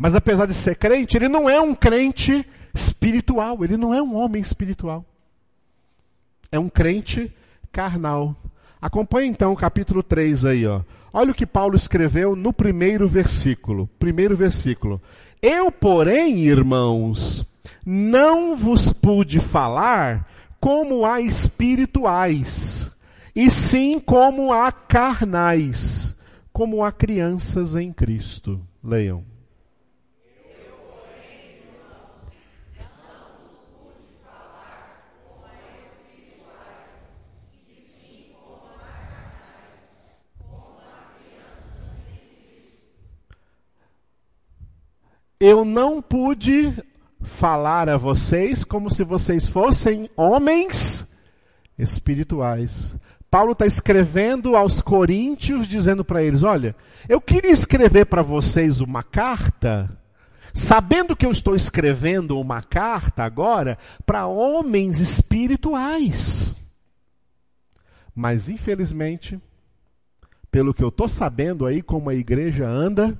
Mas 0.00 0.16
apesar 0.16 0.46
de 0.46 0.54
ser 0.54 0.76
crente, 0.76 1.14
ele 1.18 1.28
não 1.28 1.46
é 1.46 1.60
um 1.60 1.74
crente 1.74 2.46
espiritual, 2.74 3.62
ele 3.62 3.76
não 3.76 3.92
é 3.92 4.00
um 4.00 4.16
homem 4.16 4.40
espiritual. 4.40 5.04
É 6.50 6.58
um 6.58 6.70
crente 6.70 7.30
carnal. 7.70 8.34
Acompanhe 8.80 9.28
então 9.28 9.52
o 9.52 9.56
capítulo 9.56 10.02
3 10.02 10.46
aí, 10.46 10.66
ó. 10.66 10.80
Olha 11.12 11.32
o 11.32 11.34
que 11.34 11.44
Paulo 11.44 11.76
escreveu 11.76 12.34
no 12.34 12.50
primeiro 12.50 13.06
versículo. 13.06 13.90
Primeiro 13.98 14.34
versículo. 14.34 15.02
Eu, 15.42 15.70
porém, 15.70 16.46
irmãos, 16.46 17.44
não 17.84 18.56
vos 18.56 18.94
pude 18.94 19.38
falar 19.38 20.26
como 20.58 21.04
a 21.04 21.20
espirituais, 21.20 22.90
e 23.36 23.50
sim 23.50 24.00
como 24.00 24.50
a 24.50 24.72
carnais, 24.72 26.16
como 26.54 26.82
a 26.82 26.90
crianças 26.90 27.76
em 27.76 27.92
Cristo. 27.92 28.58
Leiam. 28.82 29.29
Eu 45.40 45.64
não 45.64 46.02
pude 46.02 46.74
falar 47.22 47.88
a 47.88 47.96
vocês 47.96 48.62
como 48.62 48.92
se 48.92 49.02
vocês 49.02 49.48
fossem 49.48 50.10
homens 50.14 51.16
espirituais. 51.78 52.96
Paulo 53.30 53.52
está 53.52 53.64
escrevendo 53.64 54.54
aos 54.54 54.82
coríntios, 54.82 55.66
dizendo 55.66 56.04
para 56.04 56.22
eles: 56.22 56.42
Olha, 56.42 56.76
eu 57.08 57.20
queria 57.20 57.50
escrever 57.50 58.04
para 58.04 58.22
vocês 58.22 58.80
uma 58.80 59.02
carta, 59.02 59.88
sabendo 60.52 61.16
que 61.16 61.24
eu 61.24 61.30
estou 61.30 61.56
escrevendo 61.56 62.38
uma 62.38 62.60
carta 62.60 63.24
agora 63.24 63.78
para 64.04 64.26
homens 64.26 65.00
espirituais. 65.00 66.54
Mas, 68.14 68.50
infelizmente, 68.50 69.40
pelo 70.50 70.74
que 70.74 70.82
eu 70.82 70.88
estou 70.88 71.08
sabendo 71.08 71.64
aí 71.64 71.80
como 71.80 72.10
a 72.10 72.14
igreja 72.14 72.66
anda, 72.66 73.18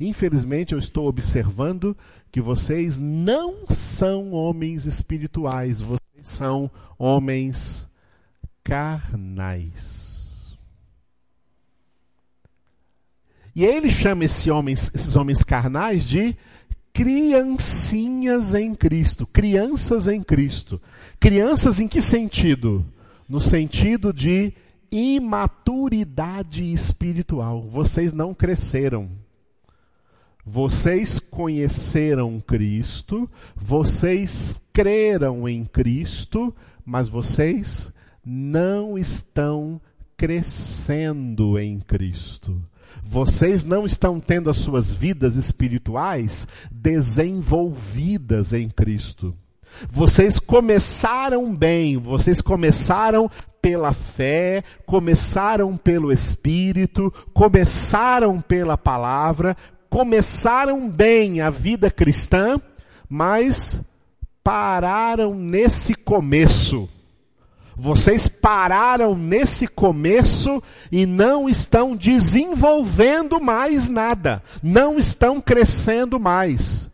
Infelizmente, 0.00 0.72
eu 0.72 0.78
estou 0.78 1.08
observando 1.08 1.96
que 2.30 2.40
vocês 2.40 2.98
não 2.98 3.66
são 3.68 4.32
homens 4.32 4.86
espirituais, 4.86 5.80
vocês 5.80 6.00
são 6.22 6.70
homens 6.98 7.88
carnais. 8.62 10.08
E 13.56 13.64
ele 13.64 13.90
chama 13.90 14.24
esse 14.24 14.50
homens, 14.50 14.88
esses 14.94 15.16
homens 15.16 15.42
carnais 15.42 16.04
de 16.04 16.36
criancinhas 16.92 18.54
em 18.54 18.74
Cristo, 18.74 19.26
crianças 19.26 20.06
em 20.06 20.22
Cristo. 20.22 20.80
Crianças 21.18 21.80
em 21.80 21.88
que 21.88 22.00
sentido? 22.00 22.86
No 23.28 23.40
sentido 23.40 24.12
de 24.12 24.52
imaturidade 24.92 26.72
espiritual. 26.72 27.62
Vocês 27.68 28.12
não 28.12 28.32
cresceram. 28.32 29.10
Vocês 30.50 31.20
conheceram 31.20 32.40
Cristo, 32.40 33.28
vocês 33.54 34.62
creram 34.72 35.46
em 35.46 35.62
Cristo, 35.62 36.56
mas 36.86 37.06
vocês 37.06 37.92
não 38.24 38.96
estão 38.96 39.78
crescendo 40.16 41.58
em 41.58 41.78
Cristo. 41.78 42.58
Vocês 43.02 43.62
não 43.62 43.84
estão 43.84 44.18
tendo 44.18 44.48
as 44.48 44.56
suas 44.56 44.94
vidas 44.94 45.36
espirituais 45.36 46.48
desenvolvidas 46.72 48.54
em 48.54 48.70
Cristo. 48.70 49.36
Vocês 49.92 50.38
começaram 50.38 51.54
bem, 51.54 51.98
vocês 51.98 52.40
começaram 52.40 53.30
pela 53.60 53.92
fé, 53.92 54.64
começaram 54.86 55.76
pelo 55.76 56.10
Espírito, 56.10 57.12
começaram 57.34 58.40
pela 58.40 58.78
palavra, 58.78 59.54
começaram 59.88 60.88
bem 60.88 61.40
a 61.40 61.50
vida 61.50 61.90
cristã, 61.90 62.60
mas 63.08 63.82
pararam 64.42 65.34
nesse 65.34 65.94
começo. 65.94 66.88
Vocês 67.80 68.26
pararam 68.26 69.14
nesse 69.14 69.68
começo 69.68 70.60
e 70.90 71.06
não 71.06 71.48
estão 71.48 71.94
desenvolvendo 71.94 73.40
mais 73.40 73.88
nada, 73.88 74.42
não 74.60 74.98
estão 74.98 75.40
crescendo 75.40 76.18
mais. 76.18 76.90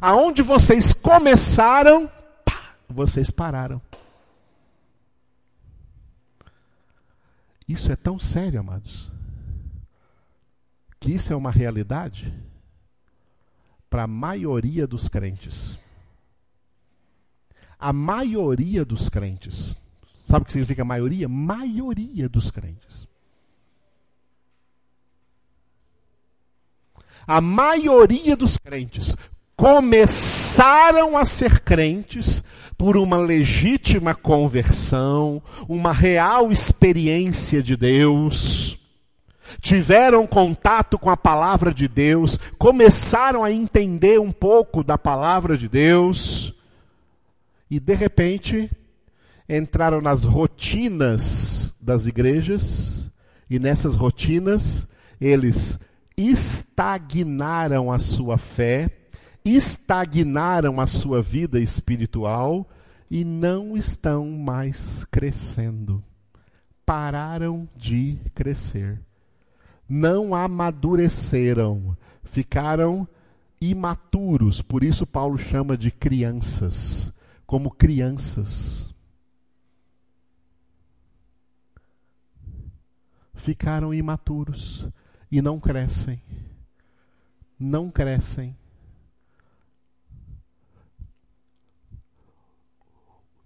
Aonde 0.00 0.40
vocês 0.40 0.94
começaram, 0.94 2.10
pá, 2.46 2.76
vocês 2.88 3.30
pararam. 3.30 3.80
Isso 7.68 7.92
é 7.92 7.96
tão 7.96 8.18
sério, 8.18 8.58
amados, 8.58 9.11
que 11.02 11.12
isso 11.12 11.34
é 11.34 11.36
uma 11.36 11.50
realidade 11.50 12.32
para 13.90 14.04
a 14.04 14.06
maioria 14.06 14.86
dos 14.86 15.06
crentes. 15.08 15.78
A 17.78 17.92
maioria 17.92 18.84
dos 18.84 19.10
crentes 19.10 19.76
Sabe 20.32 20.44
o 20.44 20.46
que 20.46 20.52
significa 20.52 20.82
maioria? 20.82 21.28
Maioria 21.28 22.26
dos 22.26 22.50
crentes. 22.50 23.06
A 27.26 27.38
maioria 27.38 28.34
dos 28.34 28.56
crentes 28.56 29.14
começaram 29.54 31.18
a 31.18 31.26
ser 31.26 31.60
crentes 31.60 32.42
por 32.78 32.96
uma 32.96 33.18
legítima 33.18 34.14
conversão, 34.14 35.42
uma 35.68 35.92
real 35.92 36.50
experiência 36.50 37.62
de 37.62 37.76
Deus. 37.76 38.81
Tiveram 39.60 40.26
contato 40.26 40.98
com 40.98 41.10
a 41.10 41.16
palavra 41.16 41.72
de 41.72 41.88
Deus, 41.88 42.38
começaram 42.58 43.44
a 43.44 43.52
entender 43.52 44.20
um 44.20 44.32
pouco 44.32 44.82
da 44.82 44.98
palavra 44.98 45.56
de 45.56 45.68
Deus, 45.68 46.54
e 47.70 47.80
de 47.80 47.94
repente 47.94 48.70
entraram 49.48 50.00
nas 50.00 50.24
rotinas 50.24 51.74
das 51.80 52.06
igrejas 52.06 53.10
e 53.48 53.58
nessas 53.58 53.94
rotinas 53.94 54.88
eles 55.20 55.78
estagnaram 56.16 57.92
a 57.92 57.98
sua 57.98 58.38
fé, 58.38 58.90
estagnaram 59.44 60.80
a 60.80 60.86
sua 60.86 61.20
vida 61.22 61.58
espiritual 61.60 62.68
e 63.10 63.24
não 63.24 63.76
estão 63.76 64.30
mais 64.30 65.04
crescendo. 65.10 66.02
Pararam 66.84 67.68
de 67.76 68.18
crescer. 68.34 69.00
Não 69.94 70.34
amadureceram, 70.34 71.94
ficaram 72.24 73.06
imaturos, 73.60 74.62
por 74.62 74.82
isso 74.82 75.06
Paulo 75.06 75.36
chama 75.36 75.76
de 75.76 75.90
crianças, 75.90 77.12
como 77.46 77.70
crianças. 77.70 78.92
ficaram 83.42 83.92
imaturos 83.92 84.88
e 85.30 85.42
não 85.42 85.58
crescem. 85.58 86.22
Não 87.58 87.90
crescem. 87.90 88.56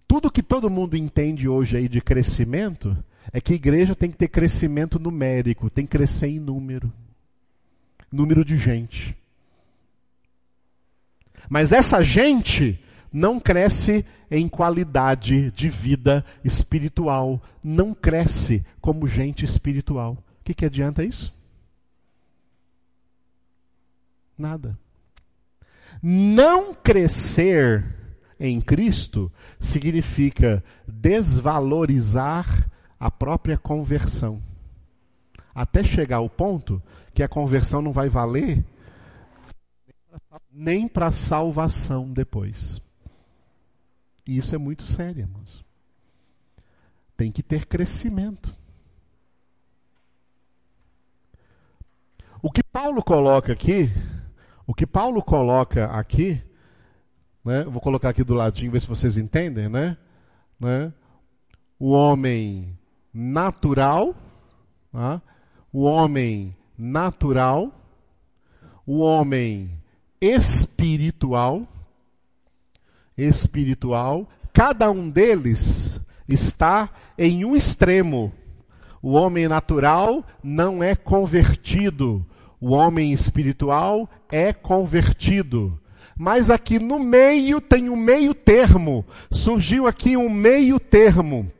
Tudo 0.07 0.31
que 0.31 0.43
todo 0.43 0.69
mundo 0.69 0.95
entende 0.95 1.49
hoje 1.49 1.77
aí 1.77 1.89
de 1.89 1.99
crescimento 1.99 2.95
é 3.31 3.41
que 3.41 3.53
a 3.53 3.55
igreja 3.55 3.95
tem 3.95 4.09
que 4.09 4.17
ter 4.17 4.27
crescimento 4.27 4.99
numérico, 4.99 5.69
tem 5.69 5.85
que 5.85 5.91
crescer 5.91 6.27
em 6.27 6.39
número. 6.39 6.91
Número 8.11 8.43
de 8.43 8.57
gente. 8.57 9.17
Mas 11.49 11.71
essa 11.71 12.01
gente 12.01 12.79
não 13.11 13.39
cresce 13.39 14.05
em 14.29 14.47
qualidade 14.47 15.51
de 15.51 15.69
vida 15.69 16.23
espiritual, 16.43 17.41
não 17.63 17.93
cresce 17.93 18.65
como 18.81 19.07
gente 19.07 19.45
espiritual. 19.45 20.13
O 20.13 20.43
que, 20.43 20.53
que 20.53 20.65
adianta 20.65 21.03
isso? 21.03 21.33
Nada. 24.37 24.77
Não 26.01 26.73
crescer 26.73 27.83
em 28.39 28.61
Cristo 28.61 29.31
significa 29.59 30.63
desvalorizar 30.87 32.69
a 32.99 33.11
própria 33.11 33.57
conversão. 33.57 34.41
Até 35.53 35.83
chegar 35.83 36.17
ao 36.17 36.29
ponto 36.29 36.81
que 37.13 37.23
a 37.23 37.27
conversão 37.27 37.81
não 37.81 37.91
vai 37.91 38.09
valer 38.09 38.63
nem 40.51 40.87
para 40.87 41.11
salvação 41.11 42.11
depois. 42.11 42.81
E 44.25 44.37
isso 44.37 44.53
é 44.55 44.57
muito 44.57 44.85
sério, 44.85 45.21
irmãos. 45.21 45.63
Tem 47.15 47.31
que 47.31 47.43
ter 47.43 47.65
crescimento. 47.65 48.53
O 52.41 52.51
que 52.51 52.63
Paulo 52.63 53.03
coloca 53.03 53.53
aqui, 53.53 53.89
o 54.65 54.73
que 54.73 54.85
Paulo 54.85 55.23
coloca 55.23 55.85
aqui, 55.85 56.41
né, 57.43 57.63
vou 57.63 57.81
colocar 57.81 58.09
aqui 58.09 58.23
do 58.23 58.33
ladinho, 58.33 58.71
ver 58.71 58.81
se 58.81 58.87
vocês 58.87 59.17
entendem, 59.17 59.69
né? 59.69 59.97
né 60.59 60.93
o 61.79 61.91
homem 61.91 62.77
natural, 63.19 64.15
tá? 64.91 65.19
o 65.73 65.81
homem 65.81 66.55
natural, 66.77 67.73
o 68.85 68.99
homem 68.99 69.71
espiritual, 70.21 71.67
espiritual, 73.17 74.29
cada 74.53 74.91
um 74.91 75.09
deles 75.09 75.99
está 76.29 76.91
em 77.17 77.43
um 77.43 77.55
extremo. 77.55 78.31
O 79.01 79.13
homem 79.13 79.47
natural 79.47 80.23
não 80.43 80.83
é 80.83 80.95
convertido, 80.95 82.23
o 82.61 82.69
homem 82.69 83.13
espiritual 83.13 84.07
é 84.31 84.53
convertido. 84.53 85.79
Mas 86.15 86.51
aqui 86.51 86.77
no 86.77 86.99
meio 86.99 87.59
tem 87.59 87.89
um 87.89 87.95
meio 87.95 88.35
termo. 88.35 89.03
Surgiu 89.31 89.87
aqui 89.87 90.15
um 90.15 90.29
meio 90.29 90.79
termo. 90.79 91.51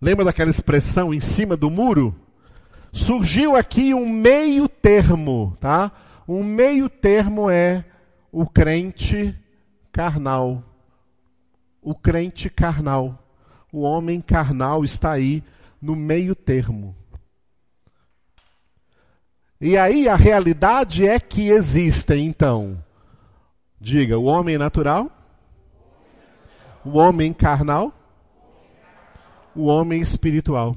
Lembra 0.00 0.24
daquela 0.24 0.50
expressão 0.50 1.12
em 1.12 1.20
cima 1.20 1.56
do 1.56 1.70
muro? 1.70 2.14
Surgiu 2.92 3.54
aqui 3.54 3.92
um 3.92 4.08
meio 4.08 4.66
termo, 4.66 5.56
tá? 5.60 5.92
Um 6.26 6.42
meio 6.42 6.88
termo 6.88 7.50
é 7.50 7.84
o 8.32 8.46
crente 8.46 9.38
carnal. 9.92 10.64
O 11.82 11.94
crente 11.94 12.48
carnal. 12.48 13.22
O 13.70 13.82
homem 13.82 14.20
carnal 14.20 14.84
está 14.84 15.12
aí 15.12 15.44
no 15.80 15.94
meio 15.94 16.34
termo. 16.34 16.96
E 19.60 19.76
aí 19.76 20.08
a 20.08 20.16
realidade 20.16 21.06
é 21.06 21.20
que 21.20 21.50
existem, 21.50 22.24
então, 22.24 22.82
diga, 23.78 24.18
o 24.18 24.24
homem 24.24 24.56
natural, 24.56 25.10
o 26.82 26.96
homem 26.96 27.30
carnal, 27.30 27.92
o 29.60 29.64
homem 29.66 30.00
espiritual. 30.00 30.76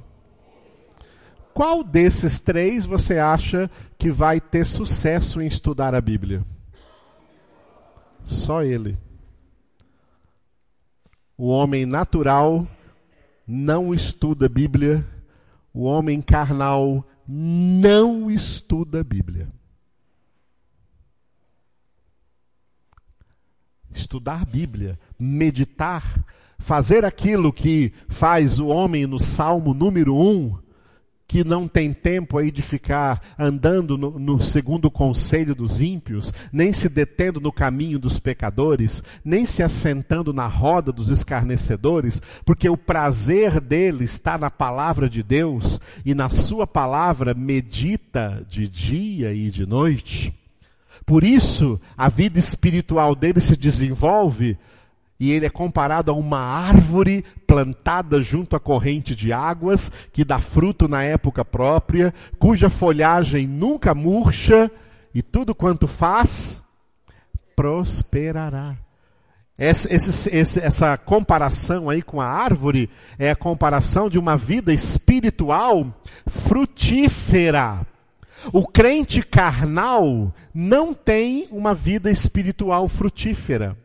Qual 1.53 1.84
desses 1.84 2.39
três 2.39 2.86
você 2.86 3.17
acha 3.17 3.69
que 3.97 4.09
vai 4.09 4.41
ter 4.41 4.65
sucesso 4.65 5.41
em 5.41 5.47
estudar 5.47 5.95
a 5.95 6.01
Bíblia? 6.01 6.43
Só 8.25 8.61
ele. 8.63 8.97
O 11.38 11.47
homem 11.47 11.86
natural 11.86 12.67
não 13.47 13.93
estuda 13.93 14.49
Bíblia, 14.49 15.05
o 15.73 15.84
homem 15.84 16.21
carnal 16.21 17.07
não 17.27 18.29
estuda 18.29 19.03
Bíblia. 19.03 19.47
Estudar 23.93 24.45
Bíblia, 24.45 24.99
meditar, 25.19 26.03
fazer 26.64 27.03
aquilo 27.03 27.51
que 27.51 27.91
faz 28.07 28.57
o 28.57 28.68
homem 28.68 29.05
no 29.05 29.20
Salmo 29.20 29.74
número 29.74 30.16
1, 30.16 30.55
que 31.28 31.43
não 31.43 31.68
tem 31.68 31.91
tempo 31.91 32.38
aí 32.38 32.51
de 32.51 32.61
ficar 32.61 33.22
andando 33.38 33.97
no, 33.97 34.18
no, 34.18 34.41
segundo 34.41 34.89
conselho 34.89 35.53
dos 35.53 35.82
ímpios, 35.82 36.34
nem 36.53 36.72
se 36.72 36.88
detendo 36.88 37.41
no 37.41 37.51
caminho 37.51 37.99
dos 37.99 38.18
pecadores, 38.18 39.03
nem 39.26 39.45
se 39.45 39.61
assentando 39.61 40.32
na 40.32 40.47
roda 40.47 40.89
dos 40.93 41.09
escarnecedores, 41.09 42.22
porque 42.45 42.70
o 42.70 42.78
prazer 42.78 43.59
dele 43.59 44.05
está 44.05 44.38
na 44.38 44.49
palavra 44.49 45.09
de 45.09 45.22
Deus 45.22 45.82
e 46.05 46.16
na 46.16 46.30
sua 46.30 46.66
palavra 46.66 47.34
medita 47.34 48.45
de 48.49 48.70
dia 48.70 49.34
e 49.34 49.51
de 49.51 49.66
noite. 49.66 50.34
Por 51.05 51.26
isso, 51.26 51.78
a 51.97 52.07
vida 52.07 52.39
espiritual 52.39 53.16
dele 53.16 53.41
se 53.41 53.57
desenvolve 53.57 54.57
e 55.24 55.32
ele 55.32 55.45
é 55.45 55.49
comparado 55.49 56.11
a 56.11 56.13
uma 56.13 56.38
árvore 56.38 57.24
plantada 57.47 58.21
junto 58.21 58.57
à 58.57 58.59
corrente 58.59 59.15
de 59.15 59.32
águas, 59.32 59.89
que 60.11 60.26
dá 60.26 60.38
fruto 60.38 60.86
na 60.86 61.01
época 61.01 61.45
própria, 61.45 62.13
cuja 62.38 62.69
folhagem 62.69 63.47
nunca 63.47 63.95
murcha, 63.95 64.69
e 65.15 65.21
tudo 65.21 65.55
quanto 65.55 65.88
faz, 65.88 66.61
prosperará. 67.55 68.76
Esse, 69.57 69.93
esse, 69.93 70.59
essa 70.59 70.97
comparação 70.97 71.89
aí 71.89 72.01
com 72.01 72.19
a 72.19 72.28
árvore 72.28 72.89
é 73.17 73.32
a 73.32 73.36
comparação 73.36 74.09
de 74.09 74.19
uma 74.19 74.36
vida 74.36 74.74
espiritual 74.74 75.88
frutífera. 76.28 77.88
O 78.51 78.67
crente 78.67 79.21
carnal 79.21 80.34
não 80.53 80.93
tem 80.93 81.47
uma 81.49 81.74
vida 81.74 82.11
espiritual 82.11 82.89
frutífera. 82.89 83.82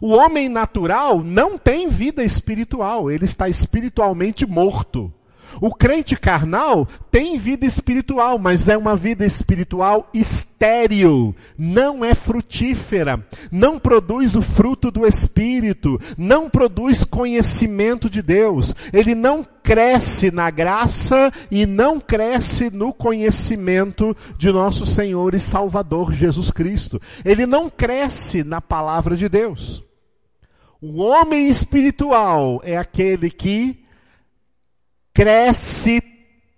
O 0.00 0.10
homem 0.12 0.48
natural 0.48 1.22
não 1.22 1.58
tem 1.58 1.88
vida 1.88 2.22
espiritual, 2.22 3.10
ele 3.10 3.24
está 3.24 3.48
espiritualmente 3.48 4.46
morto. 4.46 5.12
O 5.60 5.74
crente 5.74 6.16
carnal 6.16 6.86
tem 7.10 7.38
vida 7.38 7.64
espiritual, 7.66 8.38
mas 8.38 8.68
é 8.68 8.76
uma 8.76 8.96
vida 8.96 9.24
espiritual 9.24 10.08
estéril, 10.12 11.34
não 11.56 12.04
é 12.04 12.14
frutífera, 12.14 13.24
não 13.50 13.78
produz 13.78 14.34
o 14.34 14.42
fruto 14.42 14.90
do 14.90 15.06
Espírito, 15.06 15.98
não 16.16 16.50
produz 16.50 17.04
conhecimento 17.04 18.10
de 18.10 18.22
Deus, 18.22 18.74
ele 18.92 19.14
não 19.14 19.46
cresce 19.62 20.30
na 20.30 20.50
graça 20.50 21.32
e 21.50 21.64
não 21.64 21.98
cresce 21.98 22.70
no 22.70 22.92
conhecimento 22.92 24.14
de 24.36 24.52
nosso 24.52 24.84
Senhor 24.84 25.34
e 25.34 25.40
Salvador 25.40 26.12
Jesus 26.12 26.50
Cristo. 26.50 27.00
Ele 27.24 27.46
não 27.46 27.70
cresce 27.70 28.44
na 28.44 28.60
palavra 28.60 29.16
de 29.16 29.28
Deus. 29.28 29.82
O 30.82 31.02
homem 31.02 31.48
espiritual 31.48 32.60
é 32.62 32.76
aquele 32.76 33.30
que 33.30 33.83
cresce 35.14 36.02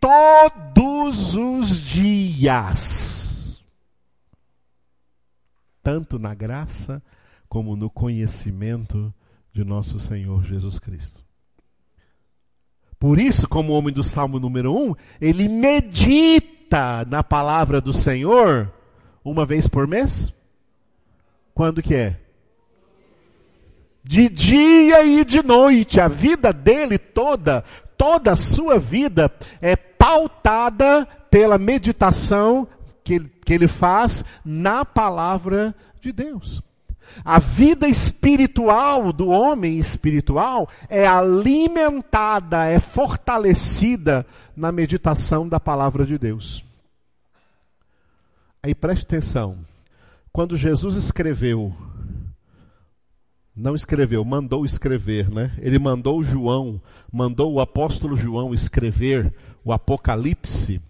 todos 0.01 1.35
os 1.35 1.79
dias, 1.79 3.63
tanto 5.83 6.19
na 6.19 6.35
graça 6.35 7.03
como 7.49 7.77
no 7.77 7.91
conhecimento 7.91 9.15
de 9.53 9.63
nosso 9.63 10.01
Senhor 10.01 10.43
Jesus 10.43 10.79
Cristo. 10.79 11.25
Por 12.99 13.21
isso, 13.21 13.47
como 13.47 13.75
homem 13.75 13.93
do 13.93 14.03
Salmo 14.03 14.41
número 14.41 14.75
1, 14.75 14.95
ele 15.21 15.49
medita 15.49 17.05
na 17.05 17.23
palavra 17.23 17.79
do 17.79 17.93
Senhor 17.93 18.73
uma 19.23 19.45
vez 19.45 19.69
por 19.69 19.87
mês? 19.87 20.33
Quando 21.55 21.83
que 21.83 21.95
é? 21.95 22.21
De 24.03 24.29
dia 24.29 25.05
e 25.05 25.25
de 25.25 25.43
noite. 25.43 26.01
A 26.01 26.09
vida 26.09 26.53
dele 26.53 26.97
toda 26.97 27.63
toda 27.97 28.33
a 28.33 28.37
sua 28.37 28.79
vida 28.79 29.31
é 29.61 29.77
pautada 29.77 31.07
pela 31.31 31.59
meditação 31.59 32.67
que, 33.03 33.21
que 33.21 33.53
ele 33.53 33.69
faz 33.69 34.25
na 34.45 34.85
palavra 34.85 35.75
de 36.01 36.13
Deus. 36.13 36.63
A 37.25 37.39
vida 37.39 37.89
espiritual 37.89 39.13
do 39.13 39.29
homem 39.29 39.79
espiritual 39.79 40.69
é 40.89 41.07
alimentada, 41.07 42.67
é 42.67 42.79
fortalecida 42.79 44.27
na 44.57 44.71
meditação 44.71 45.49
da 45.49 45.59
palavra 45.59 46.05
de 46.05 46.19
Deus. 46.19 46.65
Aí 48.63 48.75
preste 48.75 49.05
atenção. 49.05 49.59
Quando 50.33 50.57
Jesus 50.57 50.97
escreveu 50.97 51.75
não 53.57 53.75
escreveu, 53.75 54.23
mandou 54.23 54.67
escrever, 54.67 55.31
né? 55.31 55.51
Ele 55.59 55.79
mandou 55.79 56.23
João, 56.23 56.81
mandou 57.11 57.55
o 57.55 57.61
apóstolo 57.61 58.15
João 58.15 58.53
escrever 58.53 59.33
o 59.65 59.73
Apocalipse 59.73 60.81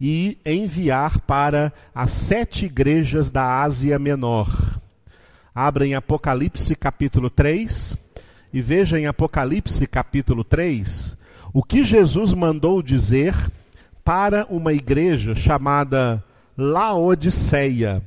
e 0.00 0.38
enviar 0.46 1.20
para 1.22 1.72
as 1.92 2.12
sete 2.12 2.66
igrejas 2.66 3.30
da 3.30 3.62
Ásia 3.62 3.98
Menor. 3.98 4.80
Abrem 5.52 5.94
Apocalipse 5.94 6.76
capítulo 6.76 7.28
3 7.28 7.96
e 8.52 8.60
vejam 8.60 8.98
em 8.98 9.06
Apocalipse 9.06 9.86
capítulo 9.86 10.44
3 10.44 11.16
o 11.52 11.62
que 11.62 11.84
Jesus 11.84 12.32
mandou 12.32 12.82
dizer 12.82 13.34
para 14.04 14.46
uma 14.50 14.72
igreja 14.72 15.34
chamada 15.34 16.22
Laodiceia. 16.56 18.02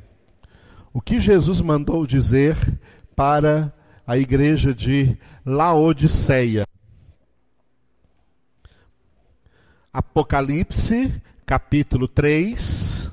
O 0.94 1.02
que 1.02 1.20
Jesus 1.20 1.62
mandou 1.62 2.06
dizer 2.06 2.56
para 3.16 3.74
a 4.08 4.18
igreja 4.18 4.74
de 4.74 5.18
Laodiceia. 5.46 6.66
Apocalipse, 9.92 11.22
capítulo 11.46 12.08
3, 12.08 13.12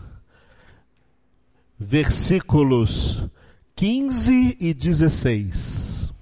versículos 1.76 3.26
15 3.74 4.56
e 4.60 4.72
16. 4.72 6.12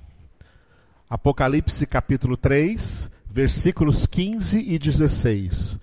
Apocalipse, 1.10 1.86
capítulo 1.86 2.38
3, 2.38 3.10
versículos 3.28 4.06
15 4.06 4.56
e 4.58 4.78
16. 4.78 5.78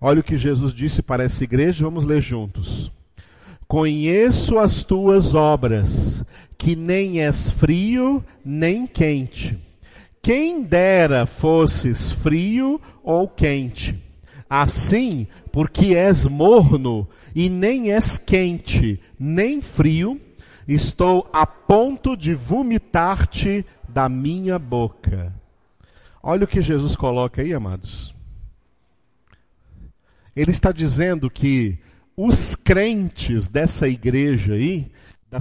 Olha 0.00 0.18
o 0.18 0.24
que 0.24 0.36
Jesus 0.36 0.74
disse 0.74 1.02
para 1.02 1.22
essa 1.22 1.44
igreja, 1.44 1.84
vamos 1.84 2.04
ler 2.04 2.20
juntos. 2.20 2.90
Conheço 3.66 4.58
as 4.58 4.84
tuas 4.84 5.34
obras, 5.34 6.24
que 6.56 6.76
nem 6.76 7.20
és 7.20 7.50
frio 7.50 8.24
nem 8.44 8.86
quente. 8.86 9.58
Quem 10.22 10.62
dera 10.62 11.26
fosses 11.26 12.10
frio 12.10 12.80
ou 13.02 13.28
quente. 13.28 14.02
Assim, 14.48 15.26
porque 15.50 15.94
és 15.94 16.26
morno 16.26 17.08
e 17.34 17.48
nem 17.48 17.92
és 17.92 18.18
quente 18.18 19.00
nem 19.18 19.60
frio, 19.60 20.20
estou 20.68 21.28
a 21.32 21.46
ponto 21.46 22.16
de 22.16 22.34
vomitar-te 22.34 23.64
da 23.88 24.08
minha 24.08 24.58
boca. 24.58 25.34
Olha 26.22 26.44
o 26.44 26.48
que 26.48 26.62
Jesus 26.62 26.96
coloca 26.96 27.42
aí, 27.42 27.52
amados. 27.52 28.14
Ele 30.34 30.50
está 30.50 30.72
dizendo 30.72 31.30
que 31.30 31.78
os 32.16 32.54
crentes 32.54 33.48
dessa 33.48 33.88
igreja 33.88 34.54
aí, 34.54 34.90
da, 35.30 35.40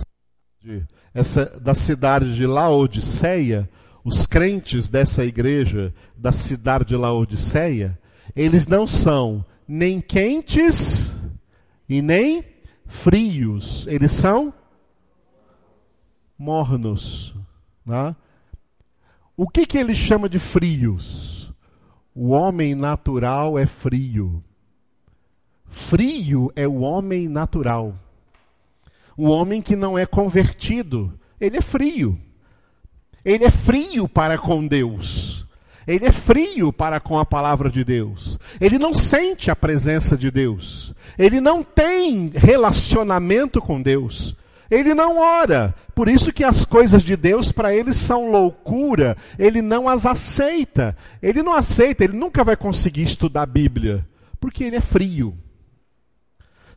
de, 0.62 0.84
essa, 1.14 1.46
da 1.60 1.74
cidade 1.74 2.36
de 2.36 2.46
Laodiceia, 2.46 3.70
os 4.04 4.26
crentes 4.26 4.90
dessa 4.90 5.24
igreja 5.24 5.94
da 6.16 6.32
cidade 6.32 6.86
de 6.86 6.96
Laodiceia, 6.96 7.98
eles 8.36 8.68
não 8.68 8.86
são 8.88 9.46
nem 9.68 10.02
quentes 10.02 11.18
e 11.88 12.02
nem 12.02 12.44
frios, 12.86 13.88
eles 13.88 14.12
são 14.12 14.54
mornos. 16.38 17.34
Né? 17.86 18.16
O 19.38 19.48
que, 19.48 19.66
que 19.66 19.78
ele 19.78 19.96
chama 19.96 20.28
de 20.28 20.40
frios? 20.40 21.52
O 22.14 22.30
homem 22.30 22.76
natural 22.76 23.58
é 23.58 23.66
frio. 23.66 24.44
Frio 25.74 26.52
é 26.56 26.68
o 26.68 26.82
homem 26.82 27.28
natural. 27.28 27.96
O 29.18 29.28
homem 29.28 29.60
que 29.60 29.76
não 29.76 29.98
é 29.98 30.06
convertido, 30.06 31.12
ele 31.42 31.58
é 31.58 31.62
frio. 31.62 32.18
Ele 33.26 33.44
é 33.44 33.50
frio 33.50 34.08
para 34.08 34.38
com 34.38 34.66
Deus. 34.66 35.48
Ele 35.88 36.06
é 36.06 36.12
frio 36.12 36.72
para 36.72 37.00
com 37.00 37.18
a 37.18 37.26
palavra 37.26 37.72
de 37.72 37.84
Deus. 37.84 38.38
Ele 38.62 38.78
não 38.78 38.94
sente 38.94 39.50
a 39.50 39.56
presença 39.56 40.16
de 40.16 40.30
Deus. 40.30 40.94
Ele 41.18 41.42
não 41.42 41.64
tem 41.64 42.32
relacionamento 42.34 43.60
com 43.60 43.82
Deus. 43.82 44.36
Ele 44.70 44.94
não 44.94 45.18
ora. 45.18 45.74
Por 45.96 46.08
isso 46.08 46.32
que 46.32 46.44
as 46.44 46.66
coisas 46.66 47.04
de 47.04 47.16
Deus 47.16 47.52
para 47.52 47.76
ele 47.76 47.94
são 47.94 48.32
loucura. 48.32 49.18
Ele 49.40 49.62
não 49.62 49.90
as 49.90 50.06
aceita. 50.06 50.96
Ele 51.22 51.42
não 51.42 51.54
aceita, 51.54 52.04
ele 52.04 52.16
nunca 52.16 52.44
vai 52.44 52.56
conseguir 52.56 53.04
estudar 53.04 53.42
a 53.42 53.48
Bíblia, 53.48 54.08
porque 54.40 54.64
ele 54.64 54.76
é 54.76 54.82
frio. 54.82 55.36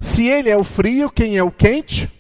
Se 0.01 0.27
ele 0.27 0.49
é 0.49 0.57
o 0.57 0.65
frio, 0.65 1.11
quem 1.11 1.37
é 1.37 1.43
o 1.43 1.51
quente? 1.51 2.11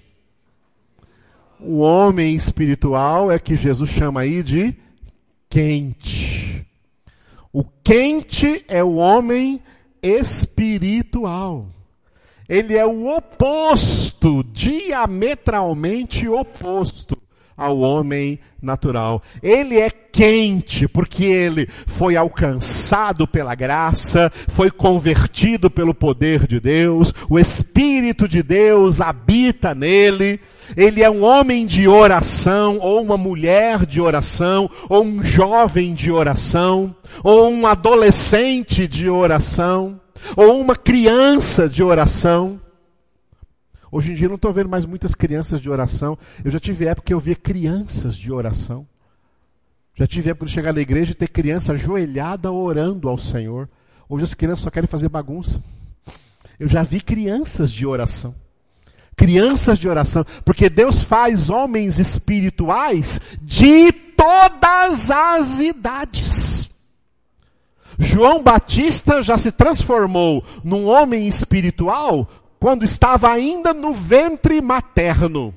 O 1.59 1.78
homem 1.78 2.35
espiritual 2.35 3.31
é 3.31 3.39
que 3.39 3.57
Jesus 3.57 3.90
chama 3.90 4.20
aí 4.20 4.43
de 4.43 4.74
quente. 5.48 6.66
O 7.53 7.65
quente 7.82 8.65
é 8.69 8.85
o 8.85 8.97
homem 8.97 9.62
espiritual. 10.03 11.66
Ele 12.48 12.77
é 12.77 12.86
o 12.86 13.16
oposto, 13.16 14.44
diametralmente 14.44 16.28
oposto 16.28 17.15
ao 17.57 17.78
homem 17.78 18.39
natural. 18.61 19.23
Ele 19.43 19.78
é 19.78 19.89
quente 19.91 20.87
porque 20.87 21.24
ele 21.24 21.69
foi 21.87 22.16
alcançado 22.16 23.27
pela 23.27 23.55
graça, 23.55 24.31
foi 24.49 24.70
convertido 24.70 25.70
pelo 25.70 25.95
poder 25.95 26.47
de 26.47 26.61
Deus, 26.61 27.15
o 27.31 27.39
Espírito 27.39 28.28
de 28.28 28.43
Deus 28.43 29.01
habita 29.01 29.74
nele. 29.74 30.41
Ele 30.77 31.01
é 31.01 31.09
um 31.09 31.23
homem 31.23 31.65
de 31.65 31.87
oração, 31.87 32.78
ou 32.81 33.01
uma 33.01 33.16
mulher 33.16 33.87
de 33.87 34.01
oração, 34.01 34.69
ou 34.89 35.05
um 35.05 35.23
jovem 35.23 35.95
de 35.95 36.11
oração, 36.11 36.93
ou 37.23 37.49
um 37.49 37.65
adolescente 37.69 38.89
de 38.89 39.09
oração, 39.09 40.01
ou 40.37 40.61
uma 40.61 40.74
criança 40.74 41.69
de 41.69 41.85
oração. 41.85 42.61
Hoje 43.91 44.13
em 44.13 44.15
dia 44.15 44.27
eu 44.27 44.31
não 44.31 44.37
estou 44.37 44.53
vendo 44.53 44.69
mais 44.69 44.85
muitas 44.85 45.15
crianças 45.15 45.61
de 45.61 45.71
oração. 45.71 46.19
Eu 46.45 46.51
já 46.51 46.59
tive 46.59 46.87
época 46.87 47.07
que 47.07 47.15
eu 47.15 47.21
via 47.21 47.37
crianças 47.37 48.17
de 48.17 48.33
oração. 48.33 48.87
Já 49.95 50.07
tive 50.07 50.31
época 50.31 50.47
de 50.47 50.53
chegar 50.53 50.75
na 50.75 50.81
igreja 50.81 51.13
e 51.13 51.15
ter 51.15 51.29
criança 51.29 51.73
ajoelhada 51.73 52.53
orando 52.53 53.09
ao 53.09 53.17
Senhor. 53.17 53.69
Hoje 54.09 54.25
as 54.25 54.35
crianças 54.35 54.61
só 54.61 54.71
querem 54.71 54.89
fazer 54.89 55.09
bagunça. 55.09 55.63
Eu 56.59 56.69
já 56.69 56.83
vi 56.83 57.01
crianças 57.01 57.73
de 57.73 57.87
oração. 57.87 58.35
Crianças 59.17 59.79
de 59.79 59.89
oração. 59.89 60.25
Porque 60.45 60.69
Deus 60.69 61.03
faz 61.03 61.49
homens 61.49 61.99
espirituais 61.99 63.21
de 63.41 63.91
todas 63.93 65.11
as 65.11 65.61
idades. 65.61 66.69
João 67.99 68.43
Batista 68.43 69.23
já 69.23 69.39
se 69.39 69.51
transformou 69.51 70.45
num 70.63 70.87
homem 70.87 71.27
espiritual 71.27 72.29
quando 72.59 72.85
estava 72.85 73.31
ainda 73.31 73.73
no 73.73 73.93
ventre 73.93 74.61
materno. 74.61 75.55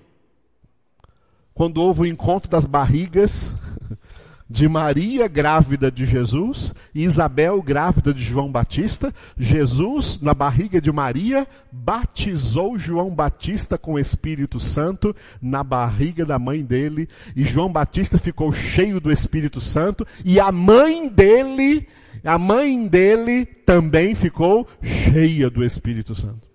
Quando 1.54 1.82
houve 1.82 2.02
o 2.02 2.06
encontro 2.06 2.50
das 2.50 2.66
barrigas 2.66 3.54
de 4.50 4.68
Maria 4.68 5.28
grávida 5.28 5.92
de 5.92 6.06
Jesus 6.06 6.74
e 6.96 7.04
Isabel 7.04 7.62
grávida 7.62 8.14
de 8.14 8.24
João 8.24 8.52
Batista, 8.52 9.14
Jesus, 9.38 10.20
na 10.22 10.34
barriga 10.34 10.82
de 10.82 10.92
Maria, 10.92 11.48
batizou 11.72 12.78
João 12.78 13.14
Batista 13.14 13.78
com 13.78 13.94
o 13.94 14.00
Espírito 14.00 14.60
Santo 14.60 15.16
na 15.42 15.64
barriga 15.64 16.26
da 16.26 16.40
mãe 16.40 16.64
dele, 16.64 17.08
e 17.36 17.44
João 17.44 17.72
Batista 17.72 18.18
ficou 18.18 18.52
cheio 18.52 19.00
do 19.00 19.12
Espírito 19.12 19.62
Santo, 19.62 20.06
e 20.26 20.40
a 20.40 20.52
mãe 20.52 21.08
dele, 21.08 21.88
a 22.24 22.40
mãe 22.40 22.88
dele 22.88 23.46
também 23.46 24.16
ficou 24.16 24.68
cheia 24.82 25.50
do 25.50 25.64
Espírito 25.64 26.16
Santo. 26.16 26.49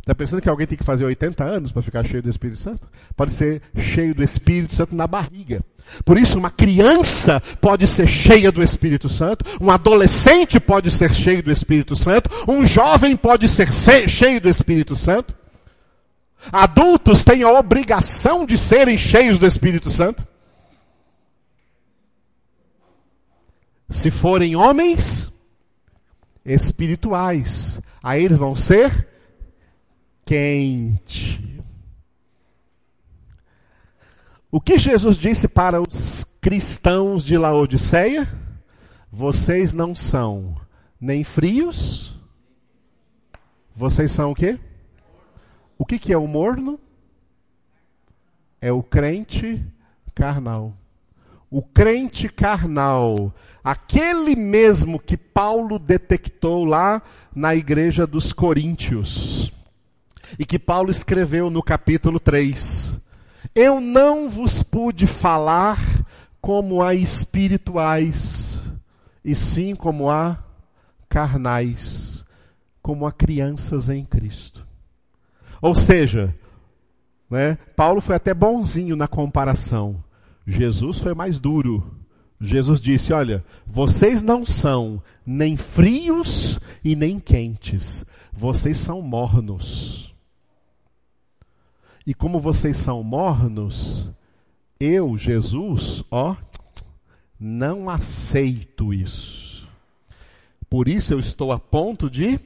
Está 0.00 0.14
pensando 0.14 0.40
que 0.40 0.48
alguém 0.48 0.66
tem 0.66 0.78
que 0.78 0.84
fazer 0.84 1.04
80 1.04 1.44
anos 1.44 1.72
para 1.72 1.82
ficar 1.82 2.04
cheio 2.06 2.22
do 2.22 2.30
Espírito 2.30 2.58
Santo? 2.58 2.88
Pode 3.14 3.32
ser 3.32 3.62
cheio 3.76 4.14
do 4.14 4.24
Espírito 4.24 4.74
Santo 4.74 4.94
na 4.94 5.06
barriga. 5.06 5.62
Por 6.04 6.18
isso, 6.18 6.38
uma 6.38 6.50
criança 6.50 7.40
pode 7.60 7.86
ser 7.86 8.06
cheia 8.06 8.50
do 8.50 8.62
Espírito 8.62 9.08
Santo, 9.08 9.44
um 9.60 9.70
adolescente 9.70 10.58
pode 10.58 10.90
ser 10.90 11.12
cheio 11.12 11.42
do 11.42 11.50
Espírito 11.50 11.96
Santo, 11.96 12.30
um 12.48 12.64
jovem 12.64 13.16
pode 13.16 13.48
ser 13.48 13.70
cheio 14.08 14.40
do 14.40 14.48
Espírito 14.48 14.96
Santo. 14.96 15.34
Adultos 16.50 17.22
têm 17.22 17.42
a 17.42 17.50
obrigação 17.50 18.46
de 18.46 18.56
serem 18.56 18.96
cheios 18.96 19.38
do 19.38 19.46
Espírito 19.46 19.90
Santo. 19.90 20.26
Se 23.90 24.10
forem 24.10 24.56
homens 24.56 25.30
espirituais, 26.44 27.80
aí 28.02 28.24
eles 28.24 28.38
vão 28.38 28.56
ser 28.56 29.08
quente. 30.30 31.60
O 34.48 34.60
que 34.60 34.78
Jesus 34.78 35.16
disse 35.16 35.48
para 35.48 35.82
os 35.82 36.22
cristãos 36.40 37.24
de 37.24 37.36
Laodiceia? 37.36 38.28
Vocês 39.10 39.74
não 39.74 39.92
são 39.92 40.54
nem 41.00 41.24
frios. 41.24 42.16
Vocês 43.74 44.12
são 44.12 44.30
o 44.30 44.34
quê? 44.36 44.56
O 45.76 45.84
que, 45.84 45.98
que 45.98 46.12
é 46.12 46.16
o 46.16 46.28
morno? 46.28 46.78
É 48.60 48.70
o 48.70 48.84
crente 48.84 49.60
carnal. 50.14 50.76
O 51.50 51.60
crente 51.60 52.28
carnal, 52.28 53.34
aquele 53.64 54.36
mesmo 54.36 55.00
que 55.00 55.16
Paulo 55.16 55.76
detectou 55.76 56.64
lá 56.64 57.02
na 57.34 57.56
igreja 57.56 58.06
dos 58.06 58.32
Coríntios 58.32 59.52
e 60.38 60.44
que 60.44 60.58
Paulo 60.58 60.90
escreveu 60.90 61.50
no 61.50 61.62
capítulo 61.62 62.20
3. 62.20 63.00
Eu 63.54 63.80
não 63.80 64.28
vos 64.28 64.62
pude 64.62 65.06
falar 65.06 65.78
como 66.40 66.82
a 66.82 66.94
espirituais, 66.94 68.64
e 69.24 69.34
sim 69.34 69.74
como 69.74 70.10
a 70.10 70.42
carnais, 71.08 72.24
como 72.80 73.06
a 73.06 73.12
crianças 73.12 73.88
em 73.88 74.04
Cristo. 74.04 74.66
Ou 75.60 75.74
seja, 75.74 76.34
né, 77.28 77.58
Paulo 77.76 78.00
foi 78.00 78.16
até 78.16 78.32
bonzinho 78.32 78.96
na 78.96 79.06
comparação. 79.06 80.02
Jesus 80.46 80.98
foi 80.98 81.14
mais 81.14 81.38
duro. 81.38 81.98
Jesus 82.40 82.80
disse: 82.80 83.12
Olha, 83.12 83.44
vocês 83.66 84.22
não 84.22 84.46
são 84.46 85.02
nem 85.26 85.56
frios 85.56 86.58
e 86.82 86.96
nem 86.96 87.20
quentes, 87.20 88.04
vocês 88.32 88.78
são 88.78 89.02
mornos. 89.02 90.09
E 92.06 92.14
como 92.14 92.40
vocês 92.40 92.76
são 92.76 93.02
mornos, 93.02 94.10
eu, 94.78 95.16
Jesus, 95.16 96.02
ó, 96.10 96.34
não 97.38 97.90
aceito 97.90 98.92
isso. 98.92 99.68
Por 100.68 100.88
isso 100.88 101.12
eu 101.12 101.18
estou 101.18 101.52
a 101.52 101.58
ponto 101.58 102.08
de 102.08 102.38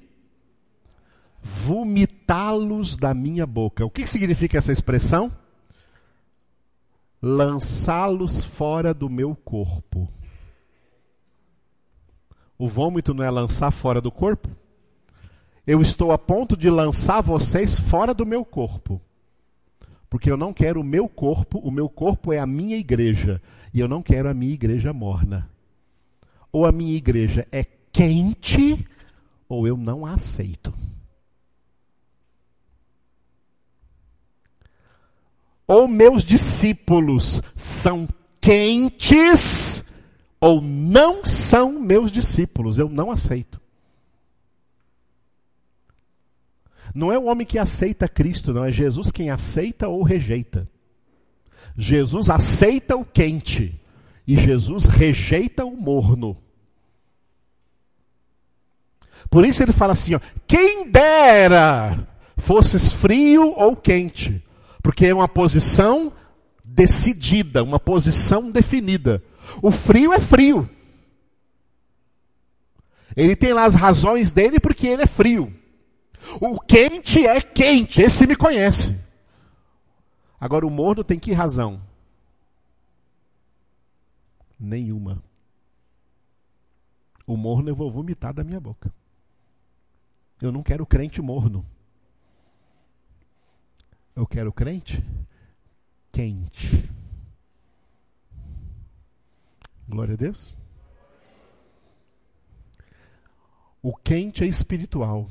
vomitá-los 1.42 2.96
da 2.96 3.12
minha 3.12 3.46
boca. 3.46 3.84
O 3.84 3.90
que 3.90 4.06
significa 4.06 4.58
essa 4.58 4.72
expressão? 4.72 5.30
Lançá-los 7.20 8.44
fora 8.44 8.94
do 8.94 9.10
meu 9.10 9.36
corpo. 9.36 10.08
O 12.58 12.66
vômito 12.66 13.12
não 13.12 13.22
é 13.22 13.30
lançar 13.30 13.70
fora 13.70 14.00
do 14.00 14.10
corpo? 14.10 14.48
Eu 15.66 15.80
estou 15.80 16.12
a 16.12 16.18
ponto 16.18 16.56
de 16.56 16.70
lançar 16.70 17.20
vocês 17.20 17.78
fora 17.78 18.14
do 18.14 18.24
meu 18.24 18.44
corpo. 18.44 19.00
Porque 20.14 20.30
eu 20.30 20.36
não 20.36 20.54
quero 20.54 20.80
o 20.80 20.84
meu 20.84 21.08
corpo, 21.08 21.58
o 21.58 21.72
meu 21.72 21.88
corpo 21.88 22.32
é 22.32 22.38
a 22.38 22.46
minha 22.46 22.76
igreja. 22.76 23.42
E 23.72 23.80
eu 23.80 23.88
não 23.88 24.00
quero 24.00 24.30
a 24.30 24.32
minha 24.32 24.54
igreja 24.54 24.92
morna. 24.92 25.50
Ou 26.52 26.64
a 26.64 26.70
minha 26.70 26.94
igreja 26.96 27.48
é 27.50 27.66
quente, 27.90 28.86
ou 29.48 29.66
eu 29.66 29.76
não 29.76 30.06
a 30.06 30.14
aceito. 30.14 30.72
Ou 35.66 35.88
meus 35.88 36.22
discípulos 36.22 37.42
são 37.56 38.06
quentes, 38.40 39.92
ou 40.40 40.60
não 40.60 41.24
são 41.24 41.80
meus 41.80 42.12
discípulos. 42.12 42.78
Eu 42.78 42.88
não 42.88 43.10
aceito. 43.10 43.60
Não 46.94 47.12
é 47.12 47.18
o 47.18 47.24
homem 47.24 47.46
que 47.46 47.58
aceita 47.58 48.08
Cristo, 48.08 48.54
não, 48.54 48.64
é 48.64 48.70
Jesus 48.70 49.10
quem 49.10 49.28
aceita 49.28 49.88
ou 49.88 50.02
rejeita. 50.02 50.68
Jesus 51.76 52.30
aceita 52.30 52.96
o 52.96 53.04
quente 53.04 53.80
e 54.26 54.38
Jesus 54.38 54.86
rejeita 54.86 55.64
o 55.64 55.76
morno. 55.76 56.36
Por 59.28 59.44
isso 59.44 59.62
ele 59.62 59.72
fala 59.72 59.94
assim: 59.94 60.14
ó, 60.14 60.20
quem 60.46 60.88
dera 60.88 62.06
fosses 62.36 62.92
frio 62.92 63.54
ou 63.56 63.74
quente, 63.74 64.42
porque 64.82 65.06
é 65.06 65.14
uma 65.14 65.28
posição 65.28 66.12
decidida, 66.64 67.64
uma 67.64 67.80
posição 67.80 68.50
definida. 68.50 69.22
O 69.60 69.70
frio 69.70 70.12
é 70.12 70.20
frio. 70.20 70.68
Ele 73.16 73.36
tem 73.36 73.52
lá 73.52 73.64
as 73.64 73.74
razões 73.74 74.30
dele 74.30 74.60
porque 74.60 74.86
ele 74.86 75.02
é 75.02 75.06
frio. 75.06 75.52
O 76.40 76.60
quente 76.60 77.26
é 77.26 77.40
quente, 77.40 78.00
esse 78.00 78.26
me 78.26 78.36
conhece. 78.36 79.00
Agora 80.40 80.66
o 80.66 80.70
morno 80.70 81.02
tem 81.04 81.18
que 81.18 81.32
razão? 81.32 81.80
Nenhuma. 84.58 85.22
O 87.26 87.36
morno 87.36 87.70
eu 87.70 87.74
vou 87.74 87.90
vomitar 87.90 88.32
da 88.34 88.44
minha 88.44 88.60
boca. 88.60 88.92
Eu 90.40 90.52
não 90.52 90.62
quero 90.62 90.84
crente 90.84 91.22
morno. 91.22 91.64
Eu 94.14 94.26
quero 94.26 94.52
crente 94.52 95.02
quente. 96.12 96.88
Glória 99.88 100.14
a 100.14 100.16
Deus. 100.16 100.54
O 103.82 103.94
quente 103.94 104.44
é 104.44 104.46
espiritual. 104.46 105.28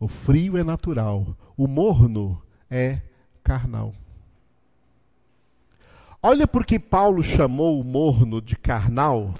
O 0.00 0.08
frio 0.08 0.56
é 0.56 0.64
natural, 0.64 1.36
o 1.58 1.68
morno 1.68 2.40
é 2.70 3.00
carnal. 3.44 3.92
Olha 6.22 6.46
porque 6.46 6.78
Paulo 6.78 7.22
chamou 7.22 7.78
o 7.78 7.84
morno 7.84 8.40
de 8.40 8.56
carnal, 8.56 9.34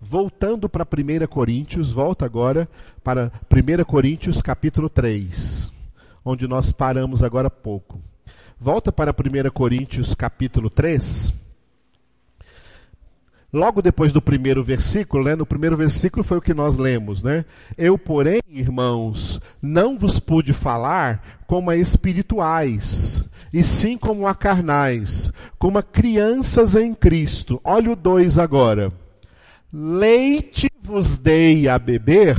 voltando 0.00 0.68
para 0.68 0.82
1 0.84 1.28
Coríntios, 1.28 1.92
volta 1.92 2.24
agora 2.24 2.68
para 3.04 3.30
1 3.48 3.84
Coríntios 3.84 4.42
capítulo 4.42 4.88
3, 4.88 5.72
onde 6.24 6.48
nós 6.48 6.72
paramos 6.72 7.22
agora 7.22 7.46
há 7.46 7.50
pouco. 7.50 8.00
Volta 8.58 8.90
para 8.90 9.12
1 9.12 9.48
Coríntios 9.52 10.16
capítulo 10.16 10.68
3, 10.68 11.32
logo 13.52 13.82
depois 13.82 14.12
do 14.12 14.22
primeiro 14.22 14.62
versículo, 14.62 15.24
né? 15.24 15.34
No 15.34 15.46
primeiro 15.46 15.76
versículo 15.76 16.22
foi 16.22 16.38
o 16.38 16.42
que 16.42 16.54
nós 16.54 16.76
lemos, 16.76 17.22
né? 17.22 17.44
Eu, 17.76 17.98
porém, 17.98 18.40
irmãos, 18.48 19.40
não 19.60 19.98
vos 19.98 20.18
pude 20.18 20.52
falar 20.52 21.40
como 21.46 21.70
a 21.70 21.76
espirituais, 21.76 23.24
e 23.52 23.62
sim 23.62 23.98
como 23.98 24.26
a 24.26 24.34
carnais, 24.34 25.32
como 25.58 25.78
a 25.78 25.82
crianças 25.82 26.74
em 26.74 26.94
Cristo. 26.94 27.60
Olha 27.64 27.90
o 27.90 27.96
2 27.96 28.38
agora. 28.38 28.92
Leite 29.72 30.68
vos 30.82 31.16
dei 31.16 31.68
a 31.68 31.78
beber, 31.78 32.36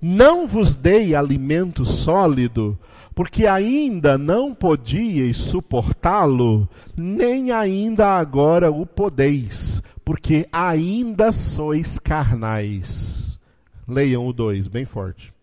não 0.00 0.46
vos 0.46 0.74
dei 0.74 1.14
alimento 1.14 1.84
sólido, 1.84 2.78
porque 3.14 3.46
ainda 3.46 4.16
não 4.16 4.54
podíeis 4.54 5.38
suportá-lo, 5.38 6.68
nem 6.96 7.50
ainda 7.50 8.16
agora 8.16 8.70
o 8.70 8.86
podeis, 8.86 9.82
porque 10.08 10.48
ainda 10.50 11.32
sois 11.32 11.98
carnais. 11.98 13.38
Leiam 13.86 14.26
o 14.26 14.32
2, 14.32 14.66
bem 14.66 14.86
forte. 14.86 15.34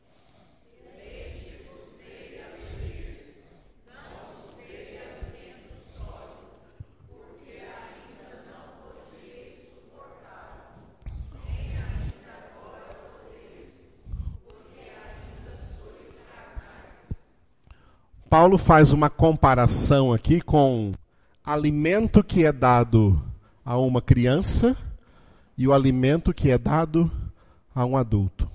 Paulo 18.28 18.58
faz 18.58 18.92
uma 18.92 19.12
comparação 19.12 20.12
aqui 20.12 20.42
com 20.42 20.92
alimento 21.46 22.24
que 22.24 22.44
é 22.44 22.52
dado 22.52 23.35
a 23.66 23.78
uma 23.80 24.02
criança 24.02 24.78
e 25.58 25.68
o 25.68 25.74
alimento 25.74 26.32
que 26.34 26.52
é 26.52 26.58
dado 26.58 27.12
a 27.74 27.84
um 27.84 27.98
adulto. 27.98 28.48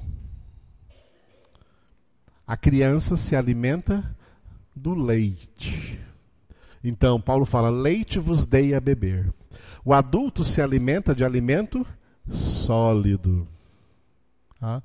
A 2.46 2.56
criança 2.56 3.16
se 3.16 3.34
alimenta 3.34 4.16
do 4.74 4.94
leite. 4.94 6.00
Então, 6.82 7.20
Paulo 7.20 7.44
fala: 7.44 7.68
leite 7.68 8.18
vos 8.18 8.46
dei 8.46 8.74
a 8.74 8.80
beber. 8.80 9.32
O 9.84 9.92
adulto 9.92 10.44
se 10.44 10.62
alimenta 10.62 11.14
de 11.14 11.24
alimento 11.24 11.86
sólido. 12.28 13.46
Tá? 14.58 14.82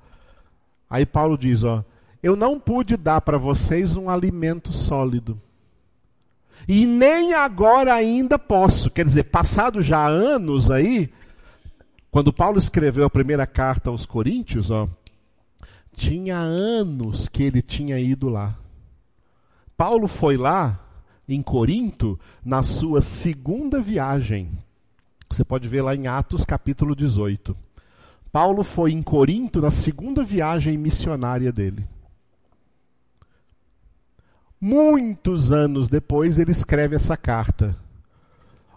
Aí 0.90 1.06
Paulo 1.06 1.38
diz: 1.38 1.64
ó, 1.64 1.84
eu 2.22 2.36
não 2.36 2.60
pude 2.60 2.98
dar 2.98 3.22
para 3.22 3.38
vocês 3.38 3.96
um 3.96 4.10
alimento 4.10 4.72
sólido. 4.72 5.40
E 6.68 6.86
nem 6.86 7.34
agora 7.34 7.94
ainda 7.94 8.40
posso. 8.40 8.90
Quer 8.90 9.06
dizer, 9.06 9.26
passado 9.26 9.82
já 9.82 10.08
anos 10.08 10.72
aí, 10.72 11.12
quando 12.10 12.34
Paulo 12.34 12.58
escreveu 12.58 13.06
a 13.06 13.10
primeira 13.10 13.46
carta 13.46 13.90
aos 13.90 14.06
Coríntios, 14.06 14.72
ó, 14.72 14.88
tinha 15.96 16.38
anos 16.38 17.28
que 17.28 17.44
ele 17.44 17.62
tinha 17.62 18.00
ido 18.00 18.30
lá. 18.30 18.58
Paulo 19.78 20.08
foi 20.08 20.38
lá 20.38 20.80
em 21.28 21.42
Corinto 21.42 22.20
na 22.44 22.64
sua 22.64 23.02
segunda 23.02 23.82
viagem. 23.82 24.58
Você 25.30 25.44
pode 25.44 25.68
ver 25.68 25.82
lá 25.82 25.96
em 25.96 26.08
Atos 26.08 26.46
capítulo 26.46 26.96
18. 26.96 27.56
Paulo 28.32 28.64
foi 28.64 28.92
em 28.92 29.02
Corinto 29.02 29.62
na 29.62 29.72
segunda 29.72 30.24
viagem 30.24 30.78
missionária 30.78 31.52
dele. 31.52 31.88
Muitos 34.68 35.52
anos 35.52 35.90
depois, 35.90 36.40
ele 36.40 36.50
escreve 36.50 36.96
essa 36.96 37.16
carta. 37.16 37.78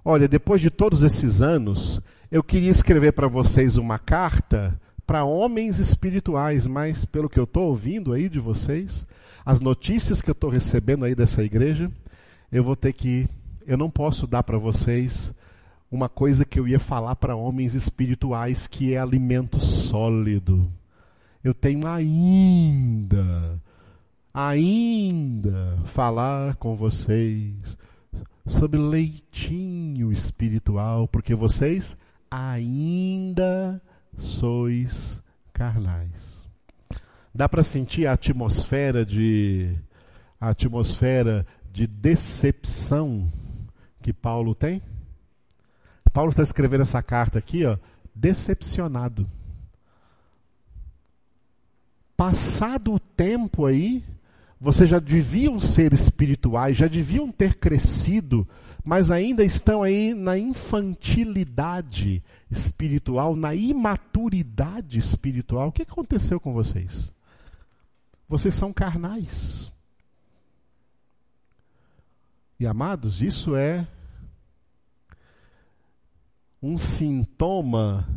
Olha, 0.04 0.28
depois 0.28 0.60
de 0.60 0.68
todos 0.68 1.02
esses 1.02 1.40
anos, 1.40 1.98
eu 2.30 2.42
queria 2.42 2.70
escrever 2.70 3.12
para 3.12 3.26
vocês 3.26 3.78
uma 3.78 3.98
carta 3.98 4.78
para 5.06 5.24
homens 5.24 5.78
espirituais, 5.78 6.66
mas 6.66 7.06
pelo 7.06 7.26
que 7.26 7.40
eu 7.40 7.44
estou 7.44 7.68
ouvindo 7.68 8.12
aí 8.12 8.28
de 8.28 8.38
vocês, 8.38 9.06
as 9.46 9.60
notícias 9.60 10.20
que 10.20 10.28
eu 10.28 10.32
estou 10.32 10.50
recebendo 10.50 11.06
aí 11.06 11.14
dessa 11.14 11.42
igreja, 11.42 11.90
eu 12.52 12.62
vou 12.62 12.76
ter 12.76 12.92
que. 12.92 13.26
Eu 13.66 13.78
não 13.78 13.88
posso 13.88 14.26
dar 14.26 14.42
para 14.42 14.58
vocês 14.58 15.32
uma 15.90 16.10
coisa 16.10 16.44
que 16.44 16.60
eu 16.60 16.68
ia 16.68 16.78
falar 16.78 17.16
para 17.16 17.34
homens 17.34 17.74
espirituais, 17.74 18.66
que 18.66 18.92
é 18.92 18.98
alimento 18.98 19.58
sólido. 19.58 20.70
Eu 21.42 21.54
tenho 21.54 21.86
ainda 21.86 23.58
ainda 24.32 25.78
falar 25.84 26.56
com 26.56 26.76
vocês 26.76 27.76
sobre 28.46 28.78
leitinho 28.78 30.10
espiritual, 30.12 31.06
porque 31.08 31.34
vocês 31.34 31.96
ainda 32.30 33.80
sois 34.16 35.22
carnais. 35.52 36.46
Dá 37.34 37.48
para 37.48 37.62
sentir 37.62 38.06
a 38.06 38.12
atmosfera 38.12 39.04
de 39.04 39.76
a 40.40 40.50
atmosfera 40.50 41.46
de 41.72 41.86
decepção 41.86 43.30
que 44.00 44.12
Paulo 44.12 44.54
tem? 44.54 44.82
Paulo 46.12 46.30
está 46.30 46.42
escrevendo 46.42 46.82
essa 46.82 47.02
carta 47.02 47.38
aqui, 47.38 47.64
ó, 47.64 47.76
decepcionado. 48.14 49.28
Passado 52.16 52.94
o 52.94 52.98
tempo 52.98 53.66
aí, 53.66 54.04
vocês 54.60 54.90
já 54.90 54.98
deviam 54.98 55.60
ser 55.60 55.92
espirituais, 55.92 56.76
já 56.76 56.88
deviam 56.88 57.30
ter 57.30 57.54
crescido, 57.54 58.48
mas 58.84 59.10
ainda 59.10 59.44
estão 59.44 59.82
aí 59.82 60.14
na 60.14 60.36
infantilidade 60.36 62.22
espiritual, 62.50 63.36
na 63.36 63.54
imaturidade 63.54 64.98
espiritual. 64.98 65.68
O 65.68 65.72
que 65.72 65.82
aconteceu 65.82 66.40
com 66.40 66.52
vocês? 66.52 67.12
Vocês 68.28 68.54
são 68.54 68.72
carnais. 68.72 69.70
E 72.58 72.66
amados, 72.66 73.22
isso 73.22 73.54
é 73.54 73.86
um 76.60 76.76
sintoma 76.76 78.08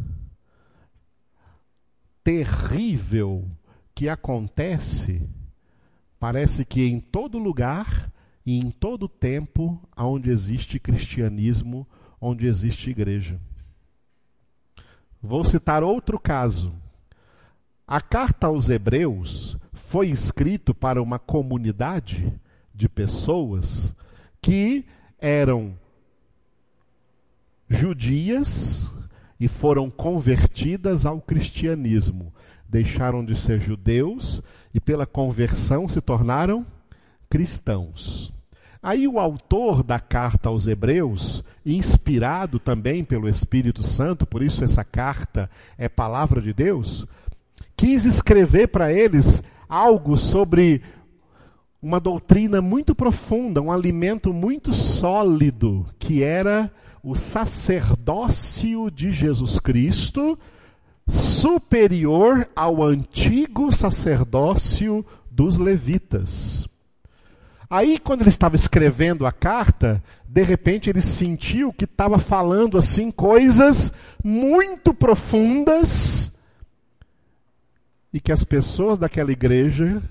terrível 2.24 3.48
que 3.94 4.10
acontece 4.10 5.30
Parece 6.22 6.64
que 6.64 6.86
em 6.86 7.00
todo 7.00 7.40
lugar 7.40 8.14
e 8.46 8.56
em 8.60 8.70
todo 8.70 9.10
tempo 9.10 9.82
onde 9.98 10.30
existe 10.30 10.80
cristianismo, 10.80 11.88
onde 12.22 12.46
existe 12.46 12.92
igreja. 12.92 13.42
Vou 15.20 15.44
citar 15.44 15.84
outro 15.84 16.20
caso. 16.20 16.76
A 17.88 18.00
carta 18.00 18.46
aos 18.46 18.70
Hebreus 18.70 19.58
foi 19.74 20.12
escrita 20.12 20.76
para 20.76 21.02
uma 21.02 21.18
comunidade 21.18 22.32
de 22.72 22.88
pessoas 22.88 23.96
que 24.40 24.86
eram 25.18 25.76
judias 27.68 28.88
e 29.40 29.48
foram 29.48 29.90
convertidas 29.90 31.08
ao 31.08 31.20
cristianismo 31.20 32.32
deixaram 32.72 33.24
de 33.24 33.36
ser 33.36 33.60
judeus 33.60 34.42
e, 34.74 34.80
pela 34.80 35.06
conversão, 35.06 35.90
se 35.90 36.00
tornaram 36.00 36.66
cristãos. 37.30 38.34
Aí 38.82 39.08
o 39.08 39.20
autor 39.20 39.84
da 39.84 40.00
carta 40.00 40.48
aos 40.50 40.66
Hebreus, 40.66 41.44
inspirado 41.66 42.58
também 42.60 43.04
pelo 43.04 43.28
Espírito 43.28 43.84
Santo, 43.84 44.26
por 44.26 44.42
isso 44.42 44.64
essa 44.64 44.84
carta 44.86 45.50
é 45.78 45.90
palavra 45.90 46.42
de 46.42 46.54
Deus, 46.54 47.06
quis 47.76 48.06
escrever 48.06 48.70
para 48.70 48.92
eles 48.92 49.44
algo 49.68 50.18
sobre 50.18 50.82
uma 51.82 52.00
doutrina 52.00 52.62
muito 52.62 52.96
profunda, 52.96 53.62
um 53.62 53.72
alimento 53.72 54.34
muito 54.34 54.72
sólido, 54.72 55.86
que 56.00 56.24
era 56.24 56.72
o 57.04 57.16
sacerdócio 57.16 58.90
de 58.90 59.12
Jesus 59.12 59.60
Cristo 59.60 60.40
superior 61.12 62.48
ao 62.56 62.82
antigo 62.82 63.72
sacerdócio 63.72 65.06
dos 65.30 65.58
levitas. 65.58 66.68
Aí, 67.70 68.00
quando 68.00 68.22
ele 68.22 68.30
estava 68.30 68.56
escrevendo 68.56 69.26
a 69.26 69.32
carta, 69.32 70.04
de 70.28 70.44
repente 70.44 70.90
ele 70.90 71.02
sentiu 71.02 71.72
que 71.72 71.86
estava 71.86 72.20
falando 72.20 72.78
assim 72.78 73.12
coisas 73.12 73.94
muito 74.24 74.94
profundas 74.94 76.38
e 78.14 78.20
que 78.20 78.32
as 78.32 78.44
pessoas 78.44 78.98
daquela 78.98 79.32
igreja 79.32 80.02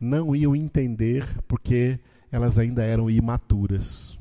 não 0.00 0.34
iam 0.34 0.56
entender 0.56 1.24
porque 1.46 1.98
elas 2.32 2.58
ainda 2.58 2.82
eram 2.82 3.08
imaturas. 3.08 4.18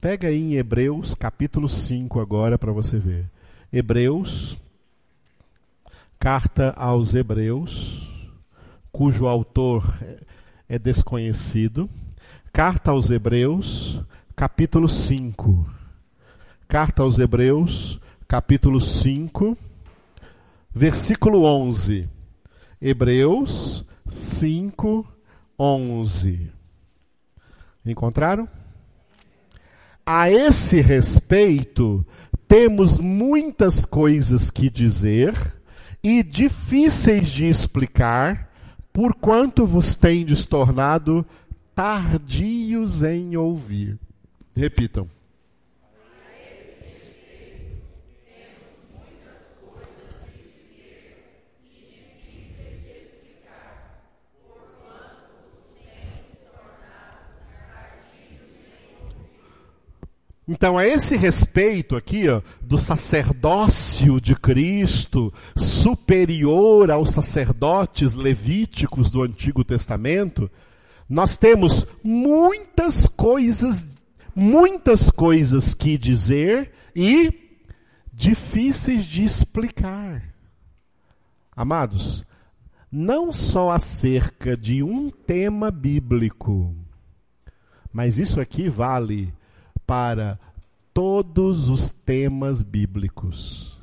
Pega 0.00 0.28
aí 0.28 0.40
em 0.40 0.54
Hebreus 0.54 1.14
capítulo 1.14 1.68
5 1.68 2.18
agora 2.18 2.58
para 2.58 2.72
você 2.72 2.98
ver. 2.98 3.26
Hebreus, 3.72 4.58
carta 6.20 6.74
aos 6.76 7.14
Hebreus, 7.14 8.06
cujo 8.92 9.26
autor 9.26 9.82
é 10.68 10.78
desconhecido. 10.78 11.88
Carta 12.52 12.90
aos 12.90 13.08
Hebreus, 13.08 14.02
capítulo 14.36 14.90
5. 14.90 15.66
Carta 16.68 17.02
aos 17.02 17.18
Hebreus, 17.18 17.98
capítulo 18.28 18.78
5, 18.78 19.56
versículo 20.70 21.44
11. 21.44 22.06
Hebreus 22.78 23.86
5, 24.06 25.06
11. 25.58 26.52
Encontraram? 27.86 28.46
A 30.04 30.30
esse 30.30 30.82
respeito, 30.82 32.04
temos 32.52 32.98
muitas 32.98 33.82
coisas 33.82 34.50
que 34.50 34.68
dizer 34.68 35.32
e 36.04 36.22
difíceis 36.22 37.30
de 37.30 37.46
explicar, 37.46 38.50
porquanto 38.92 39.66
vos 39.66 39.94
tendes 39.94 40.44
tornado 40.44 41.24
tardios 41.74 43.02
em 43.02 43.38
ouvir. 43.38 43.98
Repitam. 44.54 45.08
Então, 60.52 60.76
a 60.76 60.86
esse 60.86 61.16
respeito 61.16 61.96
aqui, 61.96 62.28
ó, 62.28 62.42
do 62.60 62.76
sacerdócio 62.76 64.20
de 64.20 64.36
Cristo, 64.36 65.32
superior 65.56 66.90
aos 66.90 67.08
sacerdotes 67.12 68.14
levíticos 68.14 69.08
do 69.08 69.22
Antigo 69.22 69.64
Testamento, 69.64 70.50
nós 71.08 71.38
temos 71.38 71.86
muitas 72.04 73.08
coisas, 73.08 73.86
muitas 74.36 75.10
coisas 75.10 75.72
que 75.72 75.96
dizer 75.96 76.70
e 76.94 77.32
difíceis 78.12 79.06
de 79.06 79.24
explicar. 79.24 80.22
Amados, 81.56 82.26
não 82.90 83.32
só 83.32 83.70
acerca 83.70 84.54
de 84.54 84.82
um 84.82 85.08
tema 85.08 85.70
bíblico, 85.70 86.76
mas 87.90 88.18
isso 88.18 88.38
aqui 88.38 88.68
vale 88.68 89.32
para 89.92 90.40
todos 90.94 91.68
os 91.68 91.90
temas 91.90 92.62
bíblicos, 92.62 93.78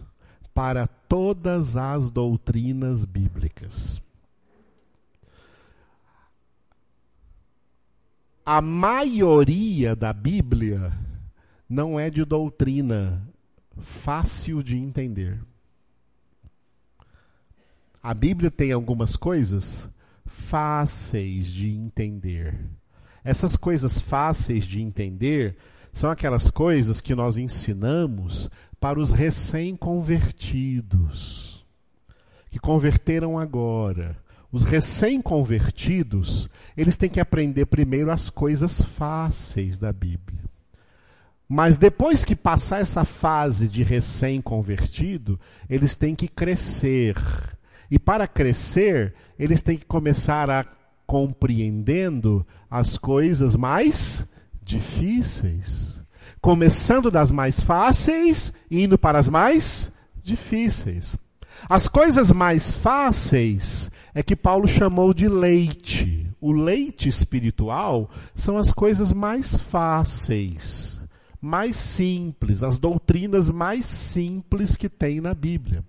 para 0.56 0.88
todas 0.88 1.78
as 1.78 2.10
doutrinas 2.10 3.06
bíblicas. 3.06 4.02
A 8.44 8.60
maioria 8.60 9.96
da 9.96 10.12
Bíblia 10.12 10.92
não 11.70 12.00
é 12.00 12.10
de 12.10 12.26
doutrina 12.26 13.22
fácil 13.78 14.64
de 14.64 14.76
entender. 14.76 15.40
A 18.02 18.16
Bíblia 18.16 18.50
tem 18.50 18.72
algumas 18.72 19.16
coisas 19.16 19.88
fáceis 20.26 21.54
de 21.54 21.70
entender. 21.70 22.60
Essas 23.24 23.56
coisas 23.56 24.02
fáceis 24.02 24.66
de 24.66 24.82
entender 24.82 25.56
são 26.00 26.10
aquelas 26.10 26.50
coisas 26.50 27.02
que 27.02 27.14
nós 27.14 27.36
ensinamos 27.36 28.50
para 28.80 28.98
os 28.98 29.12
recém-convertidos, 29.12 31.66
que 32.50 32.58
converteram 32.58 33.38
agora. 33.38 34.16
Os 34.50 34.64
recém-convertidos, 34.64 36.50
eles 36.78 36.96
têm 36.96 37.10
que 37.10 37.20
aprender 37.20 37.66
primeiro 37.66 38.14
as 38.14 38.30
coisas 38.30 38.82
fáceis 38.82 39.78
da 39.78 39.92
Bíblia. 39.92 40.40
Mas 41.50 41.76
depois 41.76 42.24
que 42.24 42.34
passar 42.34 42.80
essa 42.80 43.04
fase 43.04 43.68
de 43.68 43.84
recém-convertido, 43.84 45.38
eles 45.70 45.98
têm 45.98 46.16
que 46.16 46.30
crescer. 46.30 47.18
E 47.92 48.00
para 48.00 48.26
crescer, 48.26 49.14
eles 49.38 49.62
têm 49.62 49.78
que 49.78 49.86
começar 49.86 50.50
a 50.50 50.66
compreendendo 51.06 52.48
as 52.72 52.98
coisas 52.98 53.58
mais 53.58 54.30
difíceis. 54.70 56.00
Começando 56.40 57.10
das 57.10 57.32
mais 57.32 57.60
fáceis 57.60 58.54
e 58.70 58.84
indo 58.84 58.98
para 58.98 59.20
as 59.20 59.28
mais 59.28 59.92
difíceis. 60.22 61.18
As 61.68 61.88
coisas 61.88 62.32
mais 62.32 62.74
fáceis 62.74 63.92
é 64.14 64.22
que 64.22 64.36
Paulo 64.36 64.68
chamou 64.68 65.14
de 65.14 65.28
leite. 65.28 66.28
O 66.40 66.52
leite 66.52 67.10
espiritual 67.10 68.10
são 68.34 68.58
as 68.58 68.72
coisas 68.72 69.12
mais 69.12 69.60
fáceis, 69.60 71.02
mais 71.42 71.76
simples, 71.76 72.64
as 72.64 72.78
doutrinas 72.78 73.50
mais 73.50 73.86
simples 73.86 74.78
que 74.78 74.88
tem 74.88 75.20
na 75.20 75.34
Bíblia. 75.34 75.84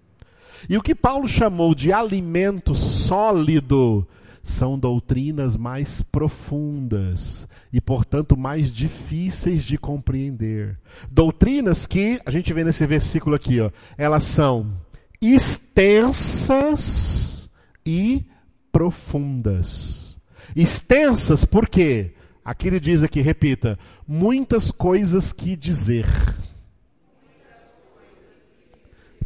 E 0.68 0.76
o 0.76 0.82
que 0.82 0.94
Paulo 0.94 1.28
chamou 1.28 1.74
de 1.74 1.92
alimento 1.92 2.74
sólido 2.74 4.06
são 4.42 4.78
doutrinas 4.78 5.56
mais 5.56 6.02
profundas 6.02 7.46
e, 7.72 7.80
portanto, 7.80 8.36
mais 8.36 8.72
difíceis 8.72 9.62
de 9.64 9.78
compreender. 9.78 10.78
Doutrinas 11.10 11.86
que, 11.86 12.20
a 12.24 12.30
gente 12.30 12.52
vê 12.52 12.64
nesse 12.64 12.86
versículo 12.86 13.36
aqui, 13.36 13.60
ó, 13.60 13.70
elas 13.96 14.24
são 14.24 14.72
extensas 15.20 16.70
e 17.84 18.24
profundas. 18.72 20.16
Extensas 20.56 21.44
por 21.44 21.68
quê? 21.68 22.12
Aqui 22.44 22.68
ele 22.68 22.80
diz 22.80 23.04
aqui, 23.04 23.20
repita, 23.20 23.78
muitas 24.08 24.70
coisas 24.70 25.32
que 25.32 25.54
dizer. 25.54 26.06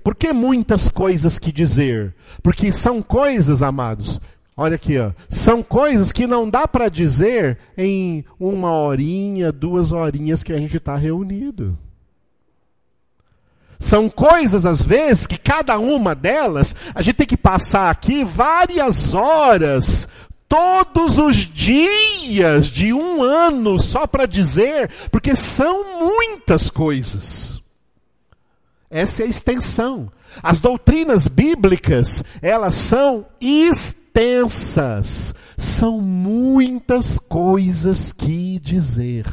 Por 0.02 0.14
que 0.14 0.32
muitas 0.34 0.90
coisas 0.90 1.38
que 1.38 1.50
dizer? 1.50 2.14
Porque 2.42 2.70
são 2.70 3.00
coisas, 3.00 3.62
amados, 3.62 4.20
Olha 4.56 4.76
aqui, 4.76 4.98
ó. 4.98 5.10
São 5.28 5.62
coisas 5.62 6.12
que 6.12 6.26
não 6.26 6.48
dá 6.48 6.68
para 6.68 6.88
dizer 6.88 7.58
em 7.76 8.24
uma 8.38 8.72
horinha, 8.72 9.50
duas 9.50 9.90
horinhas 9.90 10.44
que 10.44 10.52
a 10.52 10.58
gente 10.58 10.76
está 10.76 10.96
reunido. 10.96 11.76
São 13.80 14.08
coisas, 14.08 14.64
às 14.64 14.80
vezes, 14.80 15.26
que 15.26 15.36
cada 15.36 15.78
uma 15.78 16.14
delas, 16.14 16.74
a 16.94 17.02
gente 17.02 17.16
tem 17.16 17.26
que 17.26 17.36
passar 17.36 17.90
aqui 17.90 18.22
várias 18.24 19.12
horas, 19.12 20.08
todos 20.48 21.18
os 21.18 21.36
dias 21.36 22.68
de 22.68 22.92
um 22.92 23.22
ano, 23.22 23.78
só 23.80 24.06
para 24.06 24.24
dizer, 24.24 24.88
porque 25.10 25.34
são 25.34 25.98
muitas 25.98 26.70
coisas. 26.70 27.60
Essa 28.88 29.24
é 29.24 29.26
a 29.26 29.28
extensão. 29.28 30.10
As 30.40 30.60
doutrinas 30.60 31.26
bíblicas, 31.26 32.22
elas 32.40 32.76
são 32.76 33.26
extensas 33.40 34.03
extensas, 34.14 35.34
são 35.58 36.00
muitas 36.00 37.18
coisas 37.18 38.12
que 38.12 38.60
dizer. 38.60 39.26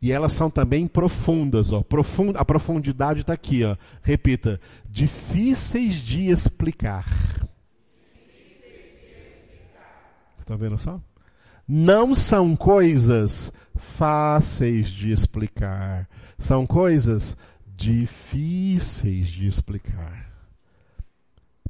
E 0.00 0.12
elas 0.12 0.32
são 0.32 0.48
também 0.48 0.86
profundas, 0.86 1.72
ó. 1.72 1.82
Profund, 1.82 2.36
a 2.36 2.44
profundidade 2.44 3.22
está 3.22 3.32
aqui, 3.32 3.64
ó. 3.64 3.76
Repita: 4.02 4.60
difíceis 4.88 5.96
de 5.96 6.30
explicar. 6.30 7.06
Está 10.38 10.54
vendo 10.54 10.78
só? 10.78 11.00
Não 11.66 12.14
são 12.14 12.54
coisas 12.54 13.52
fáceis 13.74 14.88
de 14.88 15.10
explicar. 15.10 16.08
São 16.38 16.64
coisas 16.64 17.36
difíceis 17.74 19.26
de 19.26 19.48
explicar. 19.48 20.25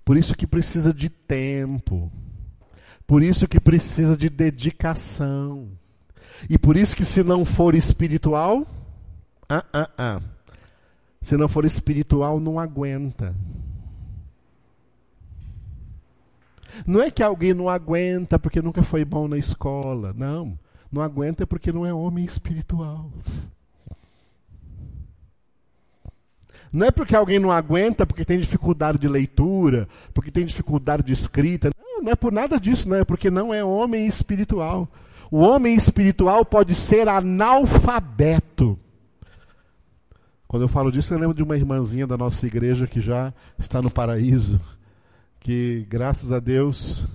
Por 0.07 0.17
isso 0.17 0.37
que 0.37 0.47
precisa 0.47 0.95
de 0.95 1.11
tempo. 1.11 2.13
Por 3.09 3.25
isso 3.25 3.49
que 3.49 3.59
precisa 3.59 4.17
de 4.17 4.31
dedicação. 4.31 5.69
E 6.49 6.57
por 6.57 6.77
isso 6.77 6.95
que 6.95 7.05
se 7.05 7.25
não 7.25 7.45
for 7.45 7.75
espiritual, 7.75 8.65
ah, 9.49 9.65
ah, 9.73 9.91
ah. 9.99 10.23
Se 11.21 11.37
não 11.37 11.49
for 11.49 11.65
espiritual, 11.65 12.39
não 12.39 12.61
aguenta. 12.61 13.35
Não 16.87 17.03
é 17.03 17.11
que 17.11 17.21
alguém 17.21 17.53
não 17.53 17.69
aguenta 17.69 18.39
porque 18.39 18.63
nunca 18.63 18.85
foi 18.85 19.05
bom 19.05 19.27
na 19.27 19.37
escola. 19.37 20.15
Não. 20.17 20.57
Não 20.91 21.03
aguenta 21.03 21.45
porque 21.49 21.73
não 21.73 21.85
é 21.85 21.93
homem 21.93 22.25
espiritual. 22.25 23.11
Não 26.77 26.87
é 26.87 26.91
porque 26.91 27.17
alguém 27.17 27.39
não 27.39 27.51
aguenta, 27.51 28.05
porque 28.05 28.23
tem 28.23 28.39
dificuldade 28.39 28.99
de 28.99 29.09
leitura, 29.09 29.89
porque 30.13 30.31
tem 30.31 30.45
dificuldade 30.45 31.03
de 31.03 31.15
escrita. 31.15 31.71
Não, 31.75 32.03
não 32.03 32.13
é 32.13 32.15
por 32.15 32.31
nada 32.31 32.61
disso, 32.61 32.87
não 32.87 32.97
é 32.97 33.05
porque 33.05 33.31
não 33.31 33.55
é 33.55 33.65
homem 33.65 34.07
espiritual. 34.07 34.87
O 35.31 35.39
homem 35.39 35.75
espiritual 35.75 36.45
pode 36.45 36.75
ser 36.75 37.09
analfabeto. 37.09 38.79
Quando 40.47 40.65
eu 40.65 40.69
falo 40.69 40.93
disso, 40.93 41.15
eu 41.15 41.19
lembro 41.19 41.35
de 41.35 41.43
uma 41.43 41.57
irmãzinha 41.57 42.07
da 42.07 42.19
nossa 42.19 42.47
igreja 42.47 42.87
que 42.87 43.01
já 43.01 43.33
está 43.59 43.81
no 43.81 43.91
paraíso, 43.91 44.61
que 45.41 45.87
graças 45.89 46.31
a 46.31 46.39
Deus 46.39 47.07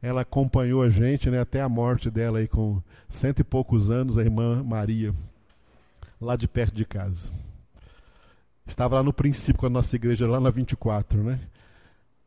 ela 0.00 0.20
acompanhou 0.20 0.80
a 0.80 0.88
gente 0.88 1.28
né, 1.28 1.40
até 1.40 1.60
a 1.60 1.68
morte 1.68 2.08
dela 2.08 2.38
aí 2.38 2.46
com 2.46 2.80
cento 3.08 3.40
e 3.40 3.44
poucos 3.44 3.90
anos, 3.90 4.16
a 4.16 4.22
irmã 4.22 4.62
Maria. 4.62 5.12
lá 6.20 6.36
de 6.36 6.46
perto 6.46 6.76
de 6.76 6.84
casa. 6.84 7.42
Estava 8.66 8.96
lá 8.96 9.02
no 9.02 9.12
princípio 9.12 9.60
com 9.60 9.66
a 9.66 9.70
nossa 9.70 9.96
igreja, 9.96 10.26
lá 10.26 10.40
na 10.40 10.50
24, 10.50 11.22
né? 11.22 11.40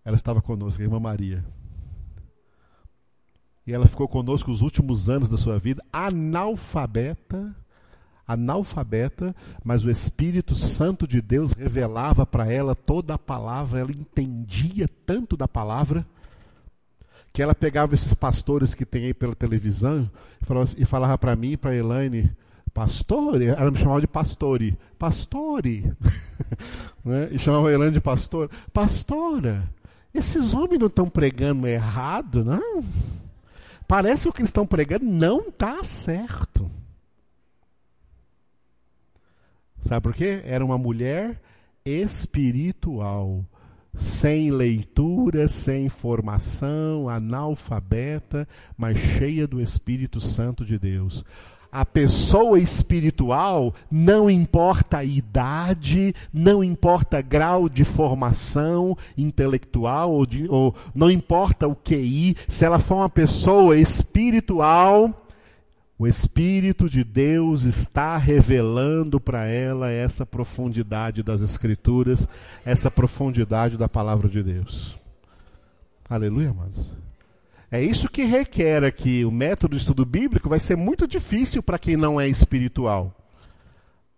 Ela 0.03 0.16
estava 0.16 0.41
conosco, 0.41 0.82
a 0.82 0.86
irmã 0.86 0.99
Maria. 0.99 1.44
E 3.66 3.74
ela 3.74 3.88
ficou 3.88 4.07
conosco 4.07 4.52
os 4.52 4.62
últimos 4.62 5.10
anos 5.10 5.28
da 5.28 5.38
sua 5.38 5.57
vida, 5.57 5.84
analfabeta, 5.91 7.56
analfabeta, 8.28 9.36
mas 9.64 9.84
o 9.84 9.90
Espírito 9.90 10.56
Santo 10.56 11.07
de 11.07 11.22
Deus 11.22 11.53
revelava 11.53 12.26
para 12.26 12.52
ela 12.52 12.76
toda 12.76 13.16
a 13.16 13.20
palavra, 13.20 13.80
ela 13.80 13.91
entendia 13.91 14.88
tanto 15.06 15.36
da 15.36 15.48
palavra, 15.48 16.06
que 17.34 17.41
ela 17.41 17.56
pegava 17.56 17.95
esses 17.95 18.14
pastores 18.14 18.74
que 18.74 18.86
tem 18.86 19.06
aí 19.06 19.14
pela 19.14 19.36
televisão 19.36 20.10
e 20.41 20.45
falava, 20.45 20.68
falava 20.86 21.18
para 21.18 21.36
mim 21.36 21.52
e 21.52 21.57
para 21.57 21.76
Elaine, 21.76 22.32
pastore, 22.76 23.46
ela 23.46 23.72
me 23.72 23.78
chamava 23.78 24.02
de 24.02 24.08
pastore, 24.08 24.78
pastore, 25.00 25.94
né? 27.06 27.30
e 27.32 27.40
chamava 27.40 27.70
a 27.70 27.72
Elaine 27.72 27.94
de 27.94 28.02
pastor, 28.02 28.50
pastora, 28.74 29.64
esses 30.14 30.54
homens 30.54 30.80
não 30.80 30.88
estão 30.88 31.10
pregando 31.10 31.66
errado, 31.66 32.44
não? 32.44 32.84
Parece 33.88 34.24
que 34.24 34.30
o 34.30 34.34
que 34.34 34.42
eles 34.42 34.50
estão 34.50 34.68
pregando 34.68 35.06
não 35.06 35.48
está 35.48 35.82
certo. 35.86 36.70
Sabe 39.80 40.04
por 40.04 40.14
quê? 40.14 40.42
Era 40.44 40.66
uma 40.66 40.78
mulher 40.78 41.40
espiritual, 41.86 43.46
sem 43.94 44.52
leitura, 44.52 45.48
sem 45.48 45.88
formação, 45.88 47.08
analfabeta, 47.08 48.46
mas 48.76 48.98
cheia 48.98 49.48
do 49.48 49.62
Espírito 49.62 50.20
Santo 50.20 50.66
de 50.66 50.78
Deus 50.78 51.24
a 51.76 51.86
pessoa 51.86 52.58
espiritual, 52.58 53.74
não 53.92 54.30
importa 54.30 55.00
a 55.00 55.04
idade, 55.04 56.16
não 56.32 56.64
importa 56.64 57.22
grau 57.22 57.68
de 57.68 57.84
formação 57.84 58.98
intelectual, 59.18 60.10
ou, 60.14 60.26
de, 60.26 60.48
ou 60.48 60.74
não 60.96 61.12
importa 61.12 61.68
o 61.68 61.76
QI, 61.76 62.38
se 62.48 62.64
ela 62.64 62.80
for 62.80 62.96
uma 62.96 63.10
pessoa 63.10 63.78
espiritual, 63.78 65.28
o 66.00 66.08
Espírito 66.08 66.90
de 66.90 67.04
Deus 67.04 67.66
está 67.66 68.16
revelando 68.16 69.20
para 69.20 69.46
ela 69.46 69.92
essa 69.92 70.26
profundidade 70.26 71.22
das 71.22 71.42
Escrituras, 71.42 72.26
essa 72.64 72.90
profundidade 72.90 73.78
da 73.78 73.90
palavra 73.90 74.30
de 74.30 74.42
Deus. 74.42 74.98
Aleluia, 76.10 76.52
amados. 76.52 77.05
É 77.72 77.82
isso 77.82 78.10
que 78.10 78.24
requer 78.24 78.84
aqui. 78.84 79.26
O 79.26 79.32
método 79.32 79.76
de 79.76 79.82
estudo 79.82 80.06
bíblico 80.06 80.50
vai 80.50 80.60
ser 80.60 80.76
muito 80.76 81.08
difícil 81.08 81.64
para 81.64 81.80
quem 81.80 81.98
não 81.98 82.20
é 82.20 82.28
espiritual. 82.28 83.14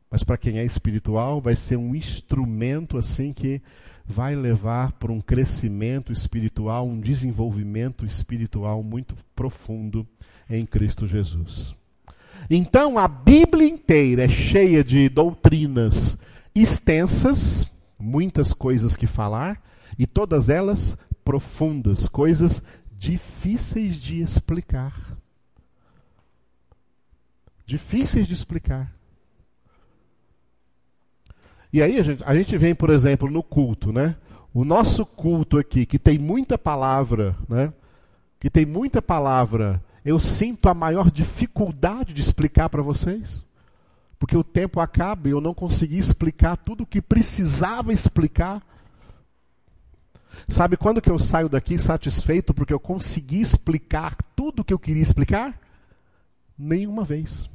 Mas 0.09 0.23
para 0.23 0.37
quem 0.37 0.59
é 0.59 0.65
espiritual, 0.65 1.41
vai 1.41 1.55
ser 1.55 1.75
um 1.77 1.95
instrumento 1.95 2.97
assim 2.97 3.33
que 3.33 3.61
vai 4.05 4.35
levar 4.35 4.93
para 4.93 5.11
um 5.11 5.19
crescimento 5.19 6.13
espiritual, 6.13 6.87
um 6.87 6.99
desenvolvimento 6.99 8.05
espiritual 8.05 8.81
muito 8.81 9.15
profundo 9.35 10.07
em 10.49 10.65
Cristo 10.65 11.05
Jesus. 11.05 11.75
Então, 12.49 12.97
a 12.97 13.07
Bíblia 13.07 13.67
inteira 13.67 14.23
é 14.23 14.29
cheia 14.29 14.81
de 14.83 15.09
doutrinas 15.09 16.17
extensas, 16.55 17.67
muitas 17.99 18.53
coisas 18.53 18.95
que 18.95 19.05
falar, 19.05 19.61
e 19.99 20.07
todas 20.07 20.47
elas 20.47 20.97
profundas, 21.25 22.07
coisas 22.07 22.63
difíceis 22.97 23.95
de 23.95 24.19
explicar. 24.19 24.93
Difíceis 27.65 28.27
de 28.27 28.33
explicar. 28.33 28.91
E 31.71 31.81
aí 31.81 31.99
a 31.99 32.03
gente, 32.03 32.23
a 32.23 32.35
gente 32.35 32.57
vem, 32.57 32.73
por 32.73 32.89
exemplo, 32.89 33.29
no 33.29 33.43
culto, 33.43 33.91
né? 33.91 34.15
O 34.53 34.63
nosso 34.63 35.05
culto 35.05 35.57
aqui, 35.57 35.85
que 35.85 35.99
tem 35.99 36.17
muita 36.17 36.57
palavra, 36.57 37.35
né? 37.47 37.71
Que 38.39 38.49
tem 38.49 38.65
muita 38.65 39.01
palavra, 39.01 39.83
eu 40.03 40.19
sinto 40.19 40.69
a 40.69 40.73
maior 40.73 41.11
dificuldade 41.11 42.13
de 42.13 42.21
explicar 42.21 42.69
para 42.69 42.81
vocês. 42.81 43.45
Porque 44.17 44.35
o 44.35 44.43
tempo 44.43 44.79
acaba 44.79 45.27
e 45.27 45.31
eu 45.31 45.41
não 45.41 45.53
consegui 45.53 45.97
explicar 45.97 46.57
tudo 46.57 46.83
o 46.83 46.87
que 46.87 47.01
precisava 47.01 47.93
explicar 47.93 48.63
Sabe 50.47 50.77
quando 50.77 51.01
que 51.01 51.09
eu 51.09 51.17
saio 51.17 51.49
daqui 51.49 51.77
satisfeito 51.77 52.53
porque 52.53 52.73
eu 52.73 52.79
consegui 52.79 53.41
explicar 53.41 54.15
tudo 54.35 54.61
o 54.61 54.63
que 54.63 54.73
eu 54.73 54.79
queria 54.79 55.01
explicar? 55.01 55.59
Nenhuma 56.57 57.03
vez. 57.03 57.49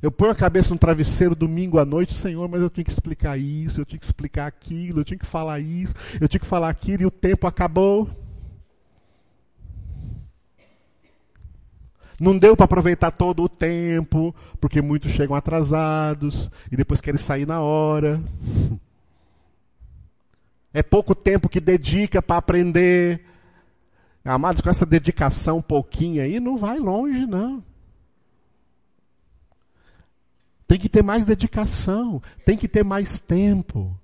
Eu 0.00 0.12
ponho 0.12 0.30
a 0.30 0.34
cabeça 0.34 0.72
no 0.72 0.78
travesseiro 0.78 1.34
domingo 1.34 1.78
à 1.78 1.84
noite, 1.84 2.14
Senhor, 2.14 2.48
mas 2.48 2.60
eu 2.60 2.70
tenho 2.70 2.84
que 2.84 2.90
explicar 2.92 3.36
isso, 3.36 3.80
eu 3.80 3.86
tenho 3.86 3.98
que 3.98 4.06
explicar 4.06 4.46
aquilo, 4.46 5.00
eu 5.00 5.04
tenho 5.04 5.18
que 5.18 5.26
falar 5.26 5.58
isso, 5.58 5.94
eu 6.20 6.28
tenho 6.28 6.40
que 6.40 6.46
falar 6.46 6.68
aquilo 6.68 7.02
e 7.02 7.06
o 7.06 7.10
tempo 7.10 7.46
acabou. 7.48 8.08
Não 12.20 12.36
deu 12.36 12.56
para 12.56 12.64
aproveitar 12.64 13.10
todo 13.12 13.42
o 13.44 13.48
tempo, 13.48 14.34
porque 14.60 14.82
muitos 14.82 15.12
chegam 15.12 15.36
atrasados 15.36 16.50
e 16.70 16.76
depois 16.76 17.00
querem 17.00 17.18
sair 17.18 17.46
na 17.46 17.60
hora. 17.60 18.20
É 20.72 20.82
pouco 20.82 21.14
tempo 21.14 21.48
que 21.48 21.60
dedica 21.60 22.20
para 22.20 22.36
aprender. 22.36 23.24
Amados, 24.24 24.60
com 24.60 24.68
essa 24.68 24.84
dedicação 24.84 25.62
pouquinho 25.62 26.22
aí, 26.22 26.38
não 26.38 26.56
vai 26.56 26.78
longe, 26.78 27.26
não. 27.26 27.64
Tem 30.66 30.78
que 30.78 30.88
ter 30.88 31.02
mais 31.02 31.24
dedicação, 31.24 32.20
tem 32.44 32.56
que 32.56 32.68
ter 32.68 32.84
mais 32.84 33.18
tempo. 33.20 33.98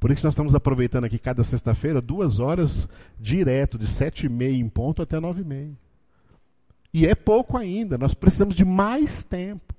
Por 0.00 0.10
isso 0.10 0.24
nós 0.24 0.32
estamos 0.32 0.54
aproveitando 0.54 1.04
aqui 1.04 1.18
cada 1.18 1.44
sexta-feira 1.44 2.00
duas 2.00 2.38
horas 2.40 2.88
direto, 3.20 3.78
de 3.78 3.86
sete 3.86 4.26
e 4.26 4.28
meia 4.28 4.56
em 4.56 4.68
ponto 4.68 5.02
até 5.02 5.20
nove 5.20 5.42
e 5.42 5.44
meia. 5.44 5.76
E 6.94 7.06
é 7.06 7.14
pouco 7.14 7.58
ainda, 7.58 7.98
nós 7.98 8.14
precisamos 8.14 8.54
de 8.54 8.64
mais 8.64 9.22
tempo 9.22 9.74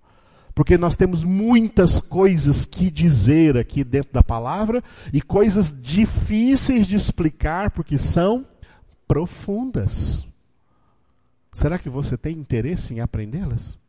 porque 0.59 0.77
nós 0.77 0.97
temos 0.97 1.23
muitas 1.23 2.01
coisas 2.01 2.65
que 2.65 2.91
dizer 2.91 3.55
aqui 3.55 3.81
dentro 3.81 4.11
da 4.11 4.21
palavra 4.21 4.83
e 5.13 5.21
coisas 5.21 5.73
difíceis 5.73 6.85
de 6.85 6.97
explicar 6.97 7.71
porque 7.71 7.97
são 7.97 8.45
profundas. 9.07 10.27
Será 11.53 11.79
que 11.79 11.87
você 11.87 12.17
tem 12.17 12.37
interesse 12.37 12.93
em 12.93 12.99
aprendê-las? 12.99 13.79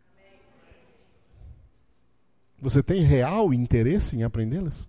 Você 2.62 2.84
tem 2.84 3.02
real 3.02 3.52
interesse 3.52 4.16
em 4.16 4.22
aprendê-las? 4.22 4.86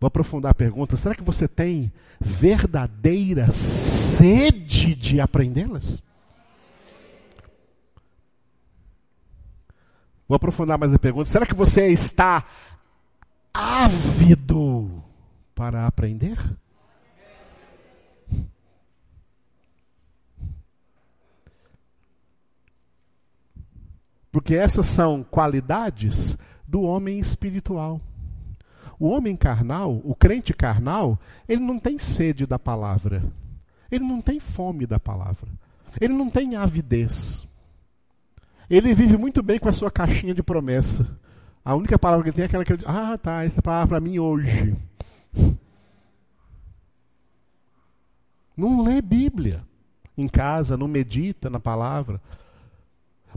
Vou 0.00 0.08
aprofundar 0.08 0.50
a 0.50 0.54
pergunta: 0.54 0.96
será 0.96 1.14
que 1.14 1.22
você 1.22 1.46
tem 1.46 1.92
verdadeira 2.20 3.52
sede 3.52 4.96
de 4.96 5.20
aprendê-las? 5.20 6.02
Vou 10.28 10.36
aprofundar 10.36 10.76
mais 10.76 10.92
a 10.92 10.98
pergunta. 10.98 11.30
Será 11.30 11.46
que 11.46 11.54
você 11.54 11.86
está 11.88 12.44
ávido 13.54 15.02
para 15.54 15.86
aprender? 15.86 16.36
Porque 24.30 24.54
essas 24.54 24.84
são 24.84 25.24
qualidades 25.24 26.36
do 26.66 26.82
homem 26.82 27.18
espiritual. 27.18 27.98
O 29.00 29.08
homem 29.08 29.34
carnal, 29.34 29.98
o 30.04 30.14
crente 30.14 30.52
carnal, 30.52 31.18
ele 31.48 31.62
não 31.62 31.78
tem 31.78 31.98
sede 31.98 32.44
da 32.44 32.58
palavra. 32.58 33.24
Ele 33.90 34.04
não 34.04 34.20
tem 34.20 34.38
fome 34.38 34.86
da 34.86 35.00
palavra. 35.00 35.48
Ele 35.98 36.12
não 36.12 36.28
tem 36.28 36.54
avidez. 36.54 37.47
Ele 38.70 38.94
vive 38.94 39.16
muito 39.16 39.42
bem 39.42 39.58
com 39.58 39.68
a 39.68 39.72
sua 39.72 39.90
caixinha 39.90 40.34
de 40.34 40.42
promessa. 40.42 41.06
A 41.64 41.74
única 41.74 41.98
palavra 41.98 42.24
que 42.24 42.30
ele 42.30 42.36
tem 42.36 42.42
é 42.42 42.46
aquela 42.46 42.64
que 42.64 42.72
ele 42.72 42.82
diz, 42.82 42.88
ah, 42.88 43.18
tá, 43.18 43.44
essa 43.44 43.60
é 43.60 43.62
palavra 43.62 43.88
para 43.88 44.00
mim 44.00 44.18
hoje. 44.18 44.76
Não 48.56 48.82
lê 48.82 49.00
Bíblia 49.00 49.62
em 50.16 50.26
casa, 50.26 50.76
não 50.76 50.88
medita 50.88 51.48
na 51.48 51.60
palavra. 51.60 52.20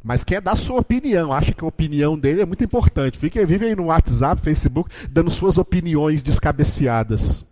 Mas 0.03 0.23
quer 0.23 0.41
dar 0.41 0.55
sua 0.55 0.79
opinião, 0.79 1.31
acha 1.31 1.53
que 1.53 1.63
a 1.63 1.67
opinião 1.67 2.17
dele 2.17 2.41
é 2.41 2.45
muito 2.45 2.63
importante. 2.63 3.17
Fica, 3.19 3.45
vive 3.45 3.67
aí 3.67 3.75
no 3.75 3.85
WhatsApp, 3.85 4.41
Facebook, 4.41 4.89
dando 5.09 5.29
suas 5.29 5.57
opiniões 5.57 6.23
descabeceadas. 6.23 7.45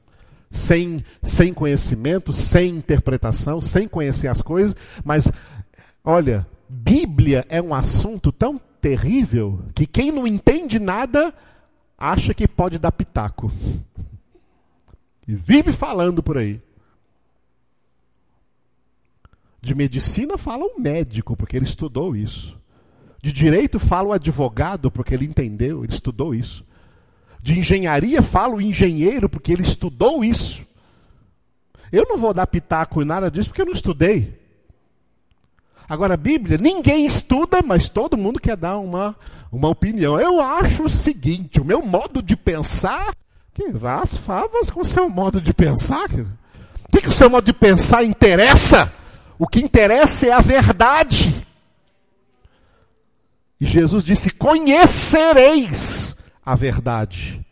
Sem, 0.49 1.03
sem 1.21 1.53
conhecimento, 1.53 2.33
sem 2.33 2.69
interpretação, 2.69 3.61
sem 3.61 3.87
conhecer 3.87 4.27
as 4.27 4.41
coisas, 4.41 4.75
mas 5.05 5.31
olha, 6.03 6.47
Bíblia 6.69 7.43
é 7.49 7.59
um 7.59 7.73
assunto 7.73 8.31
tão 8.31 8.61
terrível 8.79 9.59
que 9.73 9.87
quem 9.87 10.11
não 10.11 10.27
entende 10.27 10.77
nada 10.77 11.33
acha 11.97 12.33
que 12.33 12.47
pode 12.47 12.77
dar 12.77 12.91
pitaco. 12.91 13.51
E 15.27 15.33
vive 15.33 15.71
falando 15.71 16.21
por 16.21 16.37
aí. 16.37 16.61
De 19.61 19.75
medicina 19.75 20.37
fala 20.37 20.63
o 20.63 20.79
médico, 20.79 21.35
porque 21.35 21.57
ele 21.57 21.65
estudou 21.65 22.15
isso. 22.15 22.57
De 23.21 23.33
direito 23.33 23.77
fala 23.77 24.09
o 24.09 24.13
advogado, 24.13 24.89
porque 24.89 25.13
ele 25.13 25.25
entendeu, 25.25 25.83
ele 25.83 25.91
estudou 25.91 26.33
isso. 26.33 26.63
De 27.41 27.57
engenharia 27.57 28.21
fala 28.21 28.55
o 28.55 28.61
engenheiro, 28.61 29.27
porque 29.27 29.51
ele 29.51 29.63
estudou 29.63 30.23
isso. 30.23 30.65
Eu 31.91 32.05
não 32.07 32.17
vou 32.17 32.33
dar 32.33 32.47
pitaco 32.47 33.01
em 33.01 33.05
nada 33.05 33.29
disso, 33.29 33.49
porque 33.49 33.61
eu 33.61 33.65
não 33.65 33.73
estudei. 33.73 34.38
Agora, 35.89 36.13
a 36.13 36.17
Bíblia, 36.17 36.59
ninguém 36.59 37.07
estuda, 37.07 37.63
mas 37.65 37.89
todo 37.89 38.15
mundo 38.15 38.39
quer 38.39 38.55
dar 38.55 38.77
uma, 38.77 39.15
uma 39.51 39.67
opinião. 39.69 40.19
Eu 40.19 40.39
acho 40.39 40.83
o 40.83 40.89
seguinte: 40.89 41.59
o 41.59 41.65
meu 41.65 41.81
modo 41.81 42.21
de 42.21 42.37
pensar, 42.37 43.11
que 43.55 43.71
vá 43.71 44.03
as 44.03 44.15
favas 44.15 44.69
com 44.69 44.81
o 44.81 44.85
seu 44.85 45.09
modo 45.09 45.41
de 45.41 45.51
pensar. 45.51 46.07
O 46.11 46.91
que, 46.91 47.01
que 47.01 47.09
o 47.09 47.11
seu 47.11 47.27
modo 47.27 47.45
de 47.45 47.53
pensar 47.53 48.03
interessa? 48.03 48.93
O 49.39 49.47
que 49.47 49.59
interessa 49.59 50.27
é 50.27 50.31
a 50.31 50.41
verdade. 50.41 51.47
E 53.59 53.65
Jesus 53.65 54.03
disse: 54.03 54.29
Conhecereis 54.29 56.17
a 56.45 56.53
verdade, 56.53 57.43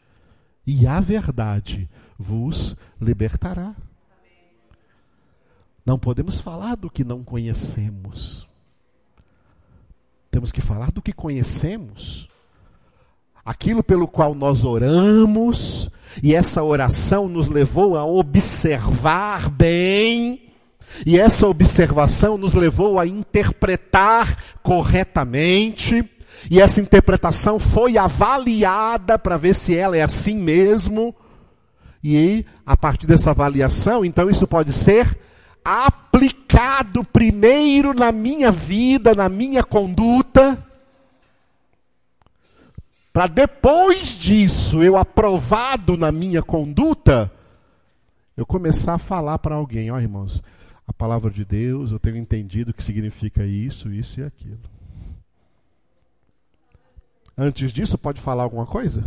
e 0.66 0.86
a 0.86 1.00
verdade 1.00 1.90
vos 2.20 2.76
libertará. 3.02 3.74
Não 5.88 5.98
podemos 5.98 6.42
falar 6.42 6.76
do 6.76 6.90
que 6.90 7.06
não 7.06 7.24
conhecemos. 7.24 8.46
Temos 10.30 10.52
que 10.52 10.60
falar 10.60 10.92
do 10.92 11.02
que 11.02 11.14
conhecemos. 11.14 12.28
Aquilo 13.46 13.82
pelo 13.82 14.06
qual 14.06 14.36
nós 14.36 14.66
oramos, 14.66 15.90
e 16.22 16.36
essa 16.36 16.62
oração 16.62 17.30
nos 17.30 17.48
levou 17.48 17.98
a 17.98 18.06
observar 18.06 19.50
bem, 19.50 20.52
e 21.06 21.18
essa 21.18 21.48
observação 21.48 22.38
nos 22.38 22.54
levou 22.54 23.00
a 23.00 23.08
interpretar 23.08 24.58
corretamente, 24.62 26.04
e 26.52 26.60
essa 26.60 26.82
interpretação 26.82 27.62
foi 27.62 27.98
avaliada 27.98 29.18
para 29.18 29.38
ver 29.38 29.56
se 29.56 29.74
ela 29.74 29.96
é 29.96 30.02
assim 30.02 30.36
mesmo. 30.36 31.16
E 32.04 32.46
a 32.66 32.76
partir 32.76 33.08
dessa 33.08 33.30
avaliação, 33.30 34.04
então 34.04 34.30
isso 34.30 34.46
pode 34.46 34.74
ser 34.74 35.27
aplicado 35.68 37.04
primeiro 37.04 37.94
na 37.94 38.10
minha 38.10 38.50
vida, 38.50 39.14
na 39.14 39.28
minha 39.28 39.62
conduta, 39.62 40.66
para 43.12 43.28
depois 43.28 44.10
disso, 44.10 44.82
eu 44.82 44.96
aprovado 44.96 45.98
na 45.98 46.10
minha 46.10 46.42
conduta, 46.42 47.30
eu 48.38 48.46
começar 48.46 48.94
a 48.94 49.00
falar 49.00 49.40
para 49.40 49.56
alguém, 49.56 49.92
ó 49.92 49.96
oh, 49.96 50.00
irmãos, 50.00 50.42
a 50.88 50.94
palavra 50.94 51.30
de 51.30 51.44
Deus, 51.44 51.92
eu 51.92 52.00
tenho 52.00 52.16
entendido 52.16 52.74
que 52.74 52.82
significa 52.82 53.44
isso, 53.44 53.92
isso 53.92 54.22
e 54.22 54.24
aquilo. 54.24 54.62
Antes 57.38 57.74
disso, 57.74 57.98
pode 57.98 58.22
falar 58.22 58.44
alguma 58.44 58.66
coisa? 58.66 59.04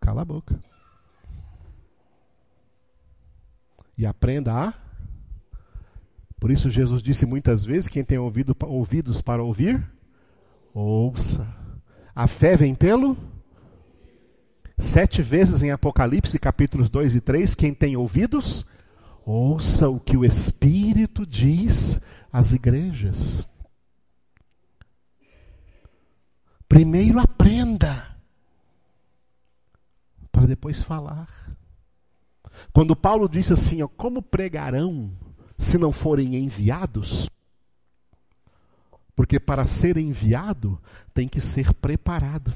Cala 0.00 0.22
a 0.22 0.24
boca. 0.24 0.58
E 3.98 4.06
aprenda 4.06 4.54
a 4.54 4.83
por 6.44 6.50
isso 6.50 6.68
Jesus 6.68 7.02
disse 7.02 7.24
muitas 7.24 7.64
vezes: 7.64 7.88
quem 7.88 8.04
tem 8.04 8.18
ouvido, 8.18 8.54
ouvidos 8.66 9.22
para 9.22 9.42
ouvir, 9.42 9.82
ouça. 10.74 11.48
A 12.14 12.26
fé 12.26 12.54
vem 12.54 12.74
pelo? 12.74 13.16
Sete 14.76 15.22
vezes 15.22 15.62
em 15.62 15.70
Apocalipse, 15.70 16.38
capítulos 16.38 16.90
2 16.90 17.14
e 17.14 17.20
3, 17.22 17.54
quem 17.54 17.72
tem 17.72 17.96
ouvidos, 17.96 18.66
ouça 19.24 19.88
o 19.88 19.98
que 19.98 20.18
o 20.18 20.22
Espírito 20.22 21.24
diz 21.24 21.98
às 22.30 22.52
igrejas. 22.52 23.48
Primeiro 26.68 27.20
aprenda, 27.20 28.18
para 30.30 30.44
depois 30.44 30.82
falar. 30.82 31.56
Quando 32.70 32.94
Paulo 32.94 33.30
disse 33.30 33.54
assim, 33.54 33.80
ó, 33.80 33.88
como 33.88 34.20
pregarão 34.20 35.23
se 35.64 35.78
não 35.78 35.92
forem 35.92 36.36
enviados? 36.36 37.28
Porque 39.16 39.38
para 39.40 39.66
ser 39.66 39.96
enviado 39.96 40.80
tem 41.12 41.28
que 41.28 41.40
ser 41.40 41.72
preparado. 41.74 42.54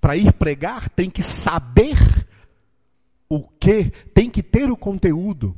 Para 0.00 0.16
ir 0.16 0.32
pregar 0.32 0.88
tem 0.88 1.10
que 1.10 1.22
saber 1.22 1.96
o 3.28 3.42
que, 3.42 3.90
tem 4.14 4.30
que 4.30 4.42
ter 4.42 4.70
o 4.70 4.76
conteúdo. 4.76 5.56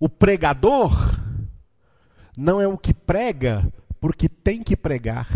O 0.00 0.08
pregador 0.08 0.92
não 2.36 2.60
é 2.60 2.68
o 2.68 2.78
que 2.78 2.94
prega 2.94 3.72
porque 4.00 4.28
tem 4.28 4.62
que 4.62 4.76
pregar. 4.76 5.28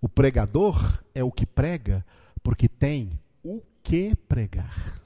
O 0.00 0.08
pregador 0.08 1.02
é 1.14 1.24
o 1.24 1.32
que 1.32 1.46
prega 1.46 2.04
porque 2.42 2.68
tem 2.68 3.18
o 3.42 3.62
que 3.86 4.16
pregar. 4.28 5.00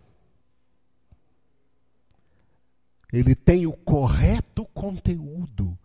Ele 3.12 3.34
tem 3.34 3.66
o 3.66 3.72
correto 3.72 4.64
conteúdo, 4.72 5.76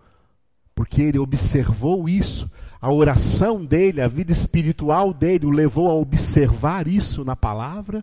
porque 0.73 1.01
ele 1.01 1.19
observou 1.19 2.07
isso. 2.07 2.49
A 2.79 2.89
oração 2.93 3.65
dele, 3.65 3.99
a 3.99 4.07
vida 4.07 4.31
espiritual 4.31 5.13
dele 5.13 5.45
o 5.45 5.49
levou 5.49 5.89
a 5.89 5.93
observar 5.93 6.87
isso 6.87 7.25
na 7.25 7.35
palavra, 7.35 8.01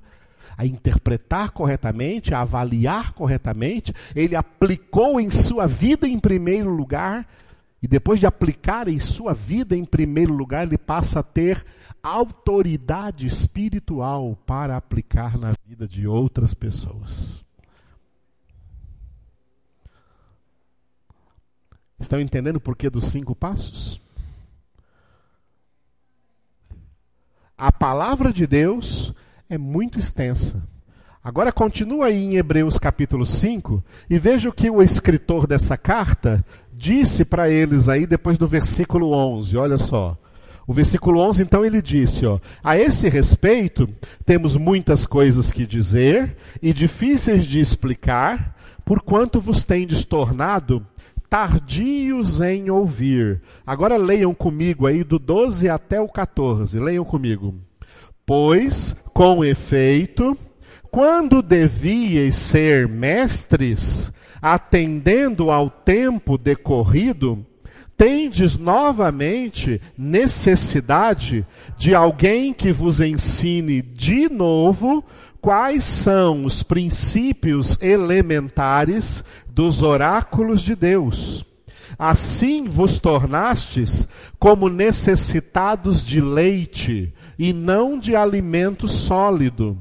a 0.58 0.66
interpretar 0.66 1.52
corretamente, 1.52 2.34
a 2.34 2.42
avaliar 2.42 3.14
corretamente. 3.14 3.94
Ele 4.14 4.36
aplicou 4.36 5.18
em 5.18 5.30
sua 5.30 5.66
vida 5.66 6.06
em 6.06 6.20
primeiro 6.20 6.68
lugar, 6.68 7.26
e 7.82 7.88
depois 7.88 8.20
de 8.20 8.26
aplicar 8.26 8.88
em 8.88 9.00
sua 9.00 9.32
vida 9.32 9.74
em 9.74 9.86
primeiro 9.86 10.34
lugar, 10.34 10.66
ele 10.66 10.76
passa 10.76 11.20
a 11.20 11.22
ter 11.22 11.64
autoridade 12.02 13.26
espiritual 13.26 14.36
para 14.44 14.76
aplicar 14.76 15.38
na 15.38 15.52
vida 15.66 15.86
de 15.86 16.06
outras 16.06 16.52
pessoas. 16.52 17.42
Estão 22.00 22.20
entendendo 22.20 22.56
o 22.56 22.60
porquê 22.60 22.90
dos 22.90 23.06
cinco 23.06 23.34
passos? 23.34 24.00
A 27.56 27.70
palavra 27.70 28.32
de 28.32 28.44
Deus 28.44 29.14
é 29.48 29.56
muito 29.56 29.98
extensa. 29.98 30.60
Agora 31.22 31.52
continua 31.52 32.06
aí 32.06 32.16
em 32.16 32.34
Hebreus 32.34 32.76
capítulo 32.76 33.24
5 33.24 33.84
e 34.10 34.18
veja 34.18 34.48
o 34.48 34.52
que 34.52 34.68
o 34.68 34.82
escritor 34.82 35.46
dessa 35.46 35.76
carta 35.76 36.44
disse 36.72 37.24
para 37.24 37.48
eles 37.48 37.88
aí 37.88 38.04
depois 38.04 38.36
do 38.36 38.48
versículo 38.48 39.12
11. 39.12 39.56
Olha 39.56 39.78
só. 39.78 40.18
O 40.72 40.74
versículo 40.74 41.20
11, 41.20 41.42
então, 41.42 41.62
ele 41.66 41.82
disse: 41.82 42.24
ó, 42.24 42.38
A 42.64 42.78
esse 42.78 43.06
respeito, 43.06 43.86
temos 44.24 44.56
muitas 44.56 45.06
coisas 45.06 45.52
que 45.52 45.66
dizer 45.66 46.34
e 46.62 46.72
difíceis 46.72 47.44
de 47.44 47.60
explicar, 47.60 48.56
porquanto 48.82 49.38
vos 49.38 49.64
tendes 49.64 50.06
tornado 50.06 50.82
tardios 51.28 52.40
em 52.40 52.70
ouvir. 52.70 53.42
Agora 53.66 53.98
leiam 53.98 54.32
comigo 54.32 54.86
aí 54.86 55.04
do 55.04 55.18
12 55.18 55.68
até 55.68 56.00
o 56.00 56.08
14. 56.08 56.80
Leiam 56.80 57.04
comigo. 57.04 57.54
Pois, 58.24 58.96
com 59.12 59.44
efeito, 59.44 60.34
quando 60.90 61.42
devíeis 61.42 62.34
ser 62.36 62.88
mestres, 62.88 64.10
atendendo 64.40 65.50
ao 65.50 65.68
tempo 65.68 66.38
decorrido, 66.38 67.44
tendes 67.96 68.58
novamente 68.58 69.80
necessidade 69.96 71.46
de 71.76 71.94
alguém 71.94 72.52
que 72.52 72.72
vos 72.72 73.00
ensine 73.00 73.82
de 73.82 74.28
novo 74.28 75.04
quais 75.40 75.84
são 75.84 76.44
os 76.44 76.62
princípios 76.62 77.76
elementares 77.82 79.24
dos 79.48 79.82
oráculos 79.82 80.62
de 80.62 80.76
Deus. 80.76 81.44
Assim 81.98 82.66
vos 82.66 82.98
tornastes 82.98 84.06
como 84.38 84.68
necessitados 84.68 86.04
de 86.04 86.20
leite 86.20 87.12
e 87.38 87.52
não 87.52 87.98
de 87.98 88.16
alimento 88.16 88.88
sólido. 88.88 89.76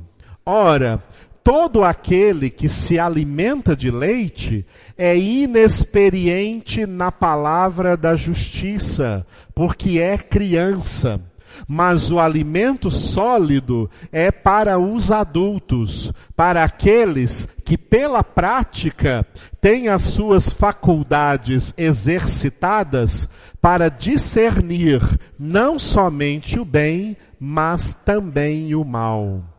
Ora, 0.46 1.04
todo 1.43 1.84
aquele 1.84 2.49
que 2.49 2.69
se 2.69 2.99
alimenta 2.99 3.76
de 3.76 3.89
leite 3.89 4.65
é 4.97 5.18
inexperiente 5.18 6.85
na 6.85 7.11
palavra 7.11 7.97
da 7.97 8.15
justiça, 8.15 9.26
porque 9.53 9.99
é 9.99 10.18
criança. 10.18 11.22
Mas 11.68 12.11
o 12.11 12.19
alimento 12.19 12.89
sólido 12.89 13.89
é 14.11 14.31
para 14.31 14.80
os 14.80 15.11
adultos, 15.11 16.11
para 16.35 16.63
aqueles 16.63 17.47
que 17.65 17.77
pela 17.77 18.23
prática 18.23 19.26
têm 19.59 19.88
as 19.88 20.03
suas 20.03 20.49
faculdades 20.49 21.73
exercitadas 21.77 23.30
para 23.61 23.89
discernir 23.89 25.01
não 25.38 25.77
somente 25.77 26.59
o 26.59 26.65
bem, 26.65 27.18
mas 27.39 27.93
também 28.05 28.73
o 28.73 28.84
mal. 28.84 29.51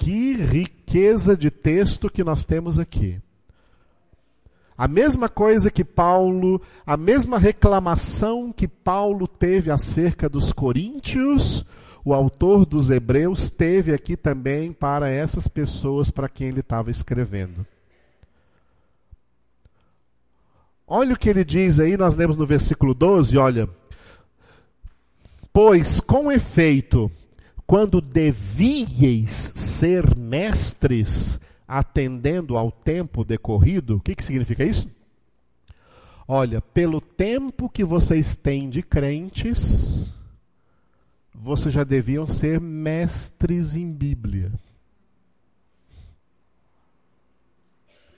Que 0.00 0.32
riqueza 0.32 1.36
de 1.36 1.50
texto 1.50 2.08
que 2.08 2.24
nós 2.24 2.42
temos 2.42 2.78
aqui. 2.78 3.20
A 4.76 4.88
mesma 4.88 5.28
coisa 5.28 5.70
que 5.70 5.84
Paulo, 5.84 6.58
a 6.86 6.96
mesma 6.96 7.38
reclamação 7.38 8.50
que 8.50 8.66
Paulo 8.66 9.28
teve 9.28 9.70
acerca 9.70 10.26
dos 10.26 10.54
coríntios, 10.54 11.66
o 12.02 12.14
autor 12.14 12.64
dos 12.64 12.88
Hebreus 12.88 13.50
teve 13.50 13.92
aqui 13.92 14.16
também 14.16 14.72
para 14.72 15.10
essas 15.10 15.46
pessoas 15.46 16.10
para 16.10 16.30
quem 16.30 16.48
ele 16.48 16.60
estava 16.60 16.90
escrevendo. 16.90 17.66
Olha 20.86 21.12
o 21.12 21.18
que 21.18 21.28
ele 21.28 21.44
diz 21.44 21.78
aí, 21.78 21.94
nós 21.94 22.16
lemos 22.16 22.38
no 22.38 22.46
versículo 22.46 22.94
12, 22.94 23.36
olha. 23.36 23.68
Pois 25.52 26.00
com 26.00 26.32
efeito, 26.32 27.12
quando 27.70 28.00
devíeis 28.00 29.30
ser 29.30 30.16
mestres, 30.16 31.38
atendendo 31.68 32.56
ao 32.56 32.72
tempo 32.72 33.24
decorrido, 33.24 33.94
o 33.94 34.00
que, 34.00 34.16
que 34.16 34.24
significa 34.24 34.64
isso? 34.64 34.90
Olha, 36.26 36.60
pelo 36.60 37.00
tempo 37.00 37.70
que 37.70 37.84
vocês 37.84 38.34
têm 38.34 38.68
de 38.68 38.82
crentes, 38.82 40.12
vocês 41.32 41.72
já 41.72 41.84
deviam 41.84 42.26
ser 42.26 42.60
mestres 42.60 43.76
em 43.76 43.88
Bíblia. 43.92 44.50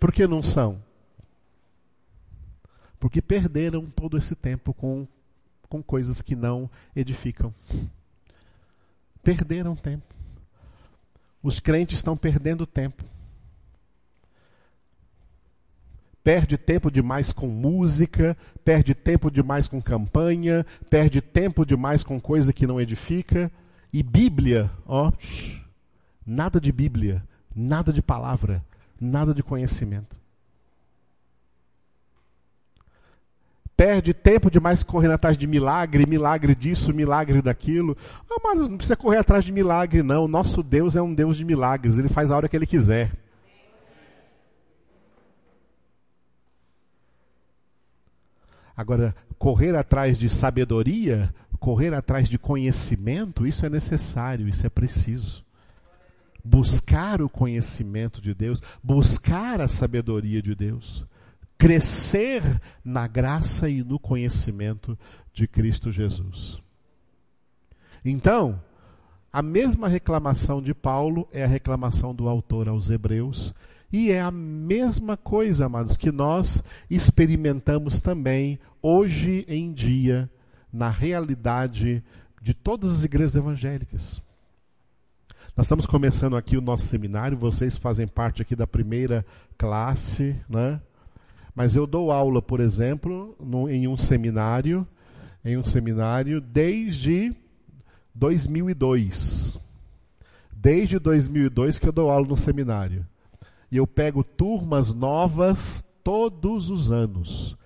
Por 0.01 0.13
que 0.13 0.27
não 0.27 0.43
são? 0.43 0.83
Porque 2.99 3.21
perderam 3.21 3.85
todo 3.85 4.17
esse 4.17 4.35
tempo 4.35 4.73
com, 4.73 5.07
com 5.69 5.83
coisas 5.83 6.23
que 6.23 6.35
não 6.35 6.71
edificam. 6.97 7.53
Perderam 9.23 9.77
tempo. 9.77 10.15
Os 11.43 11.61
crentes 11.61 11.97
estão 11.97 12.17
perdendo 12.17 12.67
tempo. 12.67 13.05
Perde 16.23 16.57
tempo 16.57 16.89
demais 16.91 17.33
com 17.33 17.49
música, 17.49 18.37
perde 18.65 18.95
tempo 18.95 19.29
demais 19.29 19.67
com 19.67 19.83
campanha, 19.83 20.65
perde 20.89 21.21
tempo 21.21 21.67
demais 21.67 22.05
com 22.05 22.21
coisa 22.21 22.53
que 22.53 22.67
não 22.67 22.81
edifica. 22.81 23.51
E 23.93 24.03
Bíblia, 24.05 24.71
ó, 24.87 25.13
nada 26.25 26.61
de 26.61 26.71
Bíblia, 26.71 27.23
nada 27.55 27.93
de 27.93 28.01
palavra, 28.01 28.65
nada 29.01 29.35
de 29.35 29.43
conhecimento. 29.43 30.22
Perde 33.83 34.15
tempo 34.15 34.49
demais 34.49 34.85
correndo 34.85 35.15
atrás 35.15 35.37
de 35.37 35.45
milagre, 35.45 36.07
milagre 36.07 36.55
disso, 36.55 36.95
milagre 36.95 37.43
daquilo. 37.43 37.97
Ah, 38.31 38.37
mas 38.41 38.69
não 38.69 38.77
precisa 38.77 38.95
correr 38.95 39.19
atrás 39.19 39.45
de 39.45 39.51
milagre, 39.51 40.05
não. 40.05 40.29
Nosso 40.29 40.63
Deus 40.63 40.95
é 40.95 41.03
um 41.03 41.13
Deus 41.13 41.37
de 41.37 41.45
milagres, 41.45 41.99
ele 41.99 42.09
faz 42.09 42.31
a 42.31 42.37
hora 42.37 42.49
que 42.49 42.55
ele 42.55 42.65
quiser. 42.65 43.11
Agora, 48.77 49.17
correr 49.37 49.75
atrás 49.75 50.17
de 50.17 50.29
sabedoria, 50.29 51.35
correr 51.59 51.93
atrás 51.93 52.29
de 52.29 52.39
conhecimento, 52.39 53.45
isso 53.45 53.67
é 53.67 53.69
necessário, 53.69 54.47
isso 54.49 54.65
é 54.65 54.71
preciso. 54.71 55.45
Buscar 56.45 57.21
o 57.21 57.29
conhecimento 57.29 58.21
de 58.23 58.33
Deus, 58.33 58.63
buscar 58.81 59.61
a 59.61 59.67
sabedoria 59.67 60.41
de 60.41 60.55
Deus 60.55 61.05
crescer 61.63 62.43
na 62.85 63.07
graça 63.07 63.71
e 63.71 63.85
no 63.85 63.97
conhecimento 63.97 64.99
de 65.33 65.47
Cristo 65.47 65.93
Jesus. 65.93 66.61
Então, 68.05 68.61
a 69.33 69.41
mesma 69.41 69.87
reclamação 69.87 70.61
de 70.61 70.75
Paulo 70.75 71.29
é 71.33 71.45
a 71.45 71.47
reclamação 71.47 72.13
do 72.13 72.29
autor 72.29 72.69
aos 72.69 72.91
Hebreus, 72.91 73.55
e 73.93 74.11
é 74.11 74.21
a 74.21 74.33
mesma 74.33 75.17
coisa, 75.17 75.67
amados, 75.67 75.97
que 75.97 76.11
nós 76.11 76.65
experimentamos 76.91 78.01
também 78.01 78.59
hoje 78.83 79.45
em 79.47 79.73
dia 79.73 80.29
na 80.73 80.91
realidade 80.91 82.03
de 82.43 82.55
todas 82.55 82.93
as 82.93 83.03
igrejas 83.05 83.37
evangélicas. 83.37 84.21
Nós 85.57 85.67
estamos 85.67 85.87
começando 85.87 86.37
aqui 86.37 86.57
o 86.57 86.61
nosso 86.61 86.87
seminário, 86.87 87.37
vocês 87.37 87.79
fazem 87.79 88.09
parte 88.09 88.43
aqui 88.43 88.57
da 88.57 88.67
primeira 88.67 89.25
classe, 89.57 90.35
né? 90.49 90.81
Mas 91.55 91.77
eu 91.77 91.87
dou 91.87 92.11
aula, 92.11 92.41
por 92.41 92.61
exemplo, 92.61 93.37
no, 93.39 93.69
em 93.69 93.87
um 93.87 93.97
seminário, 93.97 94.87
em 95.45 95.57
um 95.57 95.65
seminário 95.65 96.41
desde 96.41 97.35
2002. 98.15 99.59
Desde 100.51 100.99
2002 100.99 101.79
que 101.79 101.89
eu 101.89 101.93
dou 101.93 102.11
aula 102.11 102.27
no 102.27 102.37
seminário. 102.37 103.07
E 103.71 103.77
eu 103.77 103.87
pego 103.87 104.23
turmas 104.23 104.95
novas 104.95 105.85
todos 106.03 106.71
os 106.71 106.91
anos. 106.91 107.57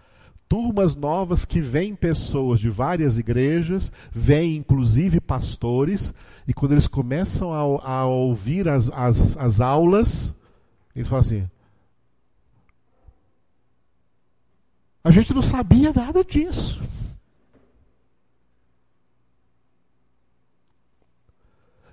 Turmas 0.48 0.94
novas 0.94 1.44
que 1.44 1.60
vêm 1.60 1.94
pessoas 1.96 2.60
de 2.60 2.70
várias 2.70 3.18
igrejas, 3.18 3.90
vêm 4.12 4.56
inclusive 4.56 5.20
pastores, 5.20 6.14
e 6.46 6.54
quando 6.54 6.72
eles 6.72 6.86
começam 6.86 7.52
a, 7.52 7.84
a 7.84 8.06
ouvir 8.06 8.68
as, 8.68 8.88
as, 8.90 9.36
as 9.36 9.60
aulas, 9.60 10.32
eles 10.94 11.08
falam 11.08 11.20
assim: 11.20 11.50
A 15.06 15.10
gente 15.12 15.32
não 15.32 15.40
sabia 15.40 15.92
nada 15.92 16.24
disso. 16.24 16.82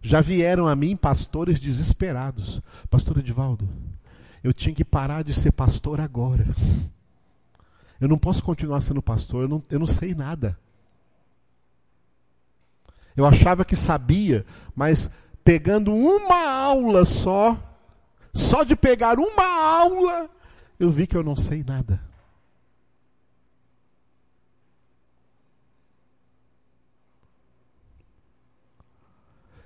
Já 0.01 0.19
vieram 0.19 0.67
a 0.67 0.75
mim 0.75 0.95
pastores 0.95 1.59
desesperados. 1.59 2.59
Pastor 2.89 3.19
Edivaldo, 3.19 3.69
eu 4.43 4.51
tinha 4.51 4.73
que 4.73 4.83
parar 4.83 5.23
de 5.23 5.31
ser 5.31 5.51
pastor 5.51 6.01
agora. 6.01 6.43
Eu 8.01 8.07
não 8.07 8.17
posso 8.17 8.41
continuar 8.41 8.81
sendo 8.81 8.99
pastor, 8.99 9.43
eu 9.43 9.47
não, 9.47 9.63
eu 9.69 9.77
não 9.77 9.85
sei 9.85 10.15
nada. 10.15 10.57
Eu 13.15 13.27
achava 13.27 13.63
que 13.63 13.75
sabia, 13.75 14.43
mas 14.75 15.07
pegando 15.43 15.93
uma 15.93 16.49
aula 16.51 17.05
só, 17.05 17.55
só 18.33 18.63
de 18.63 18.75
pegar 18.75 19.19
uma 19.19 19.77
aula, 19.77 20.27
eu 20.79 20.89
vi 20.89 21.05
que 21.05 21.15
eu 21.15 21.23
não 21.23 21.35
sei 21.35 21.63
nada. 21.63 22.11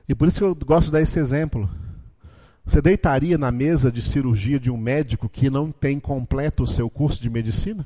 E 0.08 0.16
por 0.16 0.28
isso 0.28 0.40
que 0.40 0.44
eu 0.44 0.56
gosto 0.56 0.86
de 0.86 0.94
dar 0.94 1.02
esse 1.02 1.20
exemplo. 1.20 1.70
Você 2.66 2.82
deitaria 2.82 3.38
na 3.38 3.52
mesa 3.52 3.92
de 3.92 4.02
cirurgia 4.02 4.60
de 4.60 4.72
um 4.72 4.78
médico 4.78 5.30
que 5.30 5.50
não 5.50 5.72
tem 5.72 6.00
completo 6.00 6.64
o 6.64 6.68
seu 6.68 6.90
curso 6.90 7.22
de 7.22 7.30
medicina? 7.30 7.86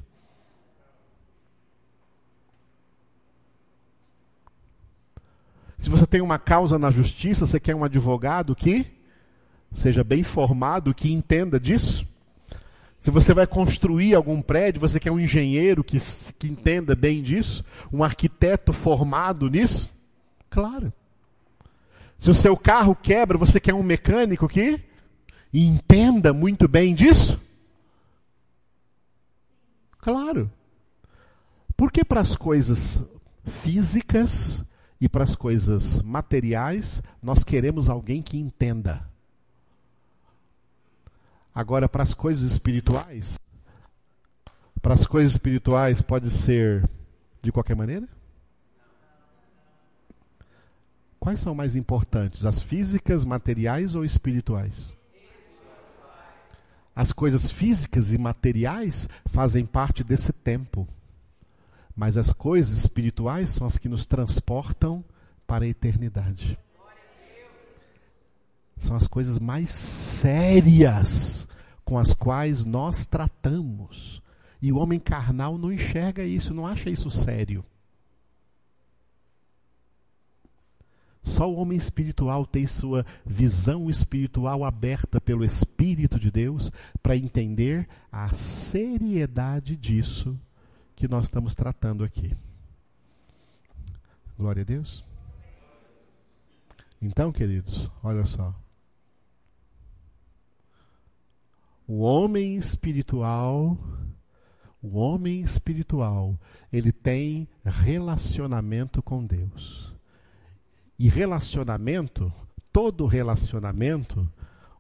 Se 5.78 5.90
você 5.90 6.06
tem 6.06 6.22
uma 6.22 6.38
causa 6.38 6.78
na 6.78 6.92
justiça, 6.92 7.46
você 7.46 7.60
quer 7.60 7.76
um 7.76 7.84
advogado 7.84 8.56
que 8.56 8.86
seja 9.72 10.04
bem 10.04 10.22
formado, 10.22 10.94
que 10.94 11.12
entenda 11.12 11.60
disso? 11.60 12.08
Se 13.00 13.10
você 13.10 13.34
vai 13.34 13.48
construir 13.48 14.14
algum 14.14 14.44
prédio, 14.44 14.80
você 14.80 15.00
quer 15.00 15.12
um 15.12 15.20
engenheiro 15.20 15.84
que, 15.84 15.98
que 16.38 16.48
entenda 16.48 16.96
bem 16.96 17.24
disso? 17.24 17.66
Um 17.92 18.04
arquiteto 18.04 18.72
formado 18.72 19.50
nisso? 19.50 19.90
Claro. 20.52 20.94
Se 22.22 22.30
o 22.30 22.36
seu 22.36 22.56
carro 22.56 22.96
quebra, 22.96 23.36
você 23.36 23.60
quer 23.60 23.74
um 23.74 23.82
mecânico 23.82 24.48
que 24.48 24.80
entenda 25.52 26.32
muito 26.32 26.68
bem 26.68 26.94
disso? 26.94 27.42
Claro. 29.98 30.50
Porque 31.76 32.06
para 32.06 32.22
as 32.22 32.38
coisas 32.38 33.04
físicas 33.44 34.64
e 35.02 35.10
para 35.10 35.24
as 35.24 35.36
coisas 35.36 36.00
materiais, 36.04 37.02
nós 37.24 37.44
queremos 37.44 37.90
alguém 37.90 38.22
que 38.22 38.38
entenda. 38.38 39.10
Agora, 41.56 41.90
para 41.90 42.04
as 42.04 42.14
coisas 42.14 42.44
espirituais, 42.44 43.40
para 44.80 44.94
as 44.94 45.08
coisas 45.08 45.32
espirituais 45.32 46.04
pode 46.04 46.30
ser 46.30 46.88
de 47.42 47.52
qualquer 47.52 47.76
maneira? 47.76 48.08
Quais 51.22 51.40
são 51.40 51.54
mais 51.54 51.76
importantes, 51.76 52.48
as 52.48 52.64
físicas, 52.64 53.24
materiais 53.24 53.94
ou 53.94 54.04
espirituais? 54.04 54.92
As 56.96 57.14
coisas 57.14 57.52
físicas 57.52 58.12
e 58.12 58.18
materiais 58.18 59.08
fazem 59.28 59.64
parte 59.64 60.04
desse 60.04 60.34
tempo. 60.34 60.88
Mas 61.96 62.18
as 62.18 62.34
coisas 62.34 62.76
espirituais 62.76 63.52
são 63.52 63.68
as 63.68 63.78
que 63.78 63.88
nos 63.88 64.08
transportam 64.08 65.06
para 65.46 65.64
a 65.64 65.68
eternidade. 65.68 66.58
São 68.76 68.96
as 68.96 69.08
coisas 69.08 69.38
mais 69.38 69.70
sérias 69.70 71.48
com 71.86 72.00
as 72.00 72.16
quais 72.16 72.66
nós 72.66 73.06
tratamos. 73.06 74.24
E 74.60 74.72
o 74.72 74.78
homem 74.78 75.00
carnal 75.00 75.56
não 75.56 75.72
enxerga 75.72 76.24
isso, 76.24 76.52
não 76.52 76.66
acha 76.66 76.90
isso 76.90 77.12
sério. 77.12 77.64
Só 81.32 81.50
o 81.50 81.56
homem 81.56 81.78
espiritual 81.78 82.46
tem 82.46 82.68
sua 82.68 83.06
visão 83.26 83.90
espiritual 83.90 84.66
aberta 84.66 85.22
pelo 85.22 85.46
Espírito 85.46 86.20
de 86.20 86.30
Deus 86.30 86.70
para 87.02 87.16
entender 87.16 87.88
a 88.12 88.34
seriedade 88.34 89.78
disso 89.78 90.38
que 90.94 91.08
nós 91.08 91.24
estamos 91.24 91.56
tratando 91.56 92.04
aqui. 92.04 92.36
Glória 94.38 94.62
a 94.62 94.66
Deus. 94.66 95.06
Então, 97.02 97.32
queridos, 97.32 97.90
olha 98.04 98.26
só. 98.26 98.54
O 101.88 102.00
homem 102.00 102.58
espiritual, 102.58 103.78
o 104.84 104.98
homem 104.98 105.40
espiritual, 105.40 106.38
ele 106.74 106.92
tem 106.92 107.48
relacionamento 107.64 109.02
com 109.02 109.26
Deus. 109.26 109.91
E 111.02 111.10
relacionamento, 111.10 112.32
todo 112.72 113.08
relacionamento, 113.08 114.32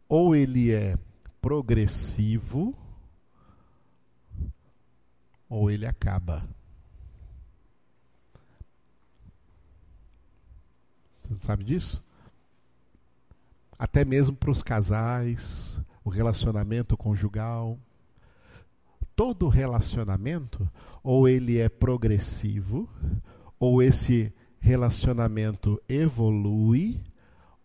ou 0.08 0.36
ele 0.36 0.72
é 0.72 0.96
progressivo, 1.42 2.78
ou 5.50 5.72
ele 5.72 5.88
acaba. 5.88 6.48
Você 11.24 11.36
sabe 11.38 11.64
disso? 11.64 12.04
Até 13.80 14.06
mesmo 14.06 14.36
para 14.36 14.52
os 14.52 14.62
casais, 14.62 15.82
o 16.04 16.12
relacionamento 16.12 16.96
conjugal. 16.96 17.80
Todo 19.16 19.48
relacionamento, 19.48 20.70
ou 21.02 21.28
ele 21.28 21.58
é 21.58 21.68
progressivo, 21.68 22.88
ou 23.60 23.82
esse 23.82 24.32
relacionamento 24.62 25.82
evolui, 25.90 27.02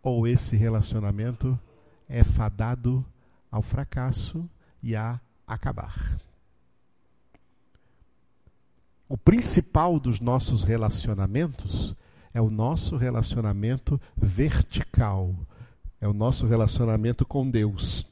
ou 0.02 0.26
esse 0.26 0.56
relacionamento 0.56 1.58
é 2.08 2.24
fadado 2.24 3.04
ao 3.50 3.60
fracasso 3.62 4.48
e 4.82 4.96
a 4.96 5.20
acabar. 5.46 6.18
O 9.08 9.16
principal 9.16 10.00
dos 10.00 10.18
nossos 10.18 10.64
relacionamentos 10.64 11.94
é 12.34 12.40
o 12.40 12.50
nosso 12.50 12.96
relacionamento 12.96 14.00
vertical, 14.16 15.34
é 16.00 16.08
o 16.08 16.12
nosso 16.12 16.46
relacionamento 16.46 17.24
com 17.24 17.48
Deus. 17.48 18.06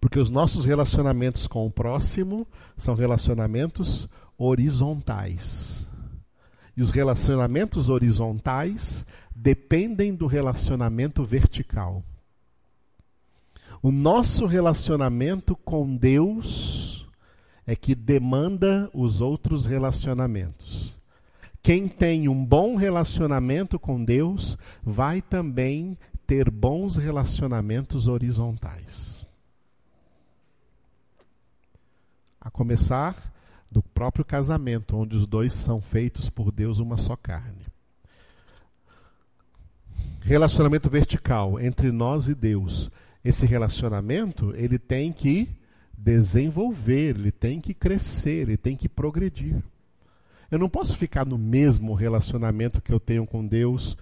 Porque 0.00 0.18
os 0.18 0.30
nossos 0.30 0.64
relacionamentos 0.64 1.46
com 1.46 1.66
o 1.66 1.70
próximo 1.70 2.46
são 2.76 2.94
relacionamentos 2.94 4.08
horizontais. 4.38 5.91
E 6.76 6.82
os 6.82 6.90
relacionamentos 6.90 7.88
horizontais 7.88 9.04
dependem 9.34 10.14
do 10.14 10.26
relacionamento 10.26 11.22
vertical. 11.24 12.02
O 13.82 13.90
nosso 13.90 14.46
relacionamento 14.46 15.56
com 15.56 15.96
Deus 15.96 17.06
é 17.66 17.74
que 17.74 17.94
demanda 17.94 18.90
os 18.94 19.20
outros 19.20 19.66
relacionamentos. 19.66 20.98
Quem 21.62 21.86
tem 21.86 22.28
um 22.28 22.44
bom 22.44 22.76
relacionamento 22.76 23.78
com 23.78 24.04
Deus 24.04 24.58
vai 24.82 25.22
também 25.22 25.96
ter 26.26 26.50
bons 26.50 26.96
relacionamentos 26.96 28.08
horizontais. 28.08 29.24
A 32.40 32.50
começar 32.50 33.31
do 33.72 33.82
próprio 33.82 34.24
casamento, 34.24 34.96
onde 34.96 35.16
os 35.16 35.26
dois 35.26 35.54
são 35.54 35.80
feitos 35.80 36.28
por 36.28 36.52
Deus 36.52 36.78
uma 36.78 36.96
só 36.96 37.16
carne. 37.16 37.66
Relacionamento 40.20 40.88
vertical 40.90 41.58
entre 41.58 41.90
nós 41.90 42.28
e 42.28 42.34
Deus. 42.34 42.90
Esse 43.24 43.46
relacionamento, 43.46 44.52
ele 44.56 44.78
tem 44.78 45.12
que 45.12 45.48
desenvolver, 45.96 47.16
ele 47.16 47.32
tem 47.32 47.60
que 47.60 47.72
crescer, 47.72 48.42
ele 48.42 48.56
tem 48.56 48.76
que 48.76 48.88
progredir. 48.88 49.62
Eu 50.50 50.58
não 50.58 50.68
posso 50.68 50.96
ficar 50.96 51.24
no 51.24 51.38
mesmo 51.38 51.94
relacionamento 51.94 52.82
que 52.82 52.92
eu 52.92 53.00
tenho 53.00 53.26
com 53.26 53.46
Deus 53.46 53.96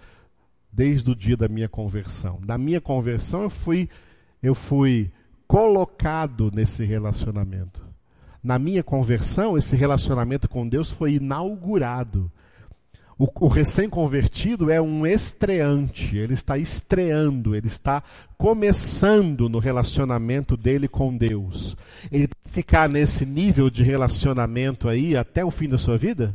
desde 0.73 1.11
o 1.11 1.15
dia 1.15 1.37
da 1.37 1.49
minha 1.49 1.69
conversão. 1.69 2.41
Da 2.45 2.59
minha 2.59 2.81
conversão 2.81 3.43
eu 3.43 3.51
fui 3.51 3.89
eu 4.43 4.55
fui 4.55 5.13
colocado 5.47 6.51
nesse 6.53 6.85
relacionamento. 6.85 7.90
Na 8.43 8.59
minha 8.59 8.83
conversão, 8.83 9.57
esse 9.59 9.77
relacionamento 9.77 10.49
com 10.49 10.67
Deus 10.67 10.91
foi 10.91 11.15
inaugurado. 11.15 12.31
O, 13.19 13.29
o 13.45 13.49
recém-convertido 13.49 14.71
é 14.71 14.81
um 14.81 15.07
estreante, 15.07 16.17
ele 16.17 16.33
está 16.33 16.57
estreando, 16.57 17.55
ele 17.55 17.67
está 17.67 18.03
começando 18.39 19.47
no 19.47 19.59
relacionamento 19.59 20.57
dele 20.57 20.89
com 20.89 21.15
Deus. 21.15 21.77
Ele 22.11 22.29
tem 22.29 22.43
que 22.45 22.51
ficar 22.51 22.89
nesse 22.89 23.27
nível 23.27 23.69
de 23.69 23.83
relacionamento 23.83 24.89
aí 24.89 25.19
até 25.19 25.45
o 25.45 25.51
fim 25.51 25.69
da 25.69 25.77
sua 25.77 25.99
vida? 25.99 26.35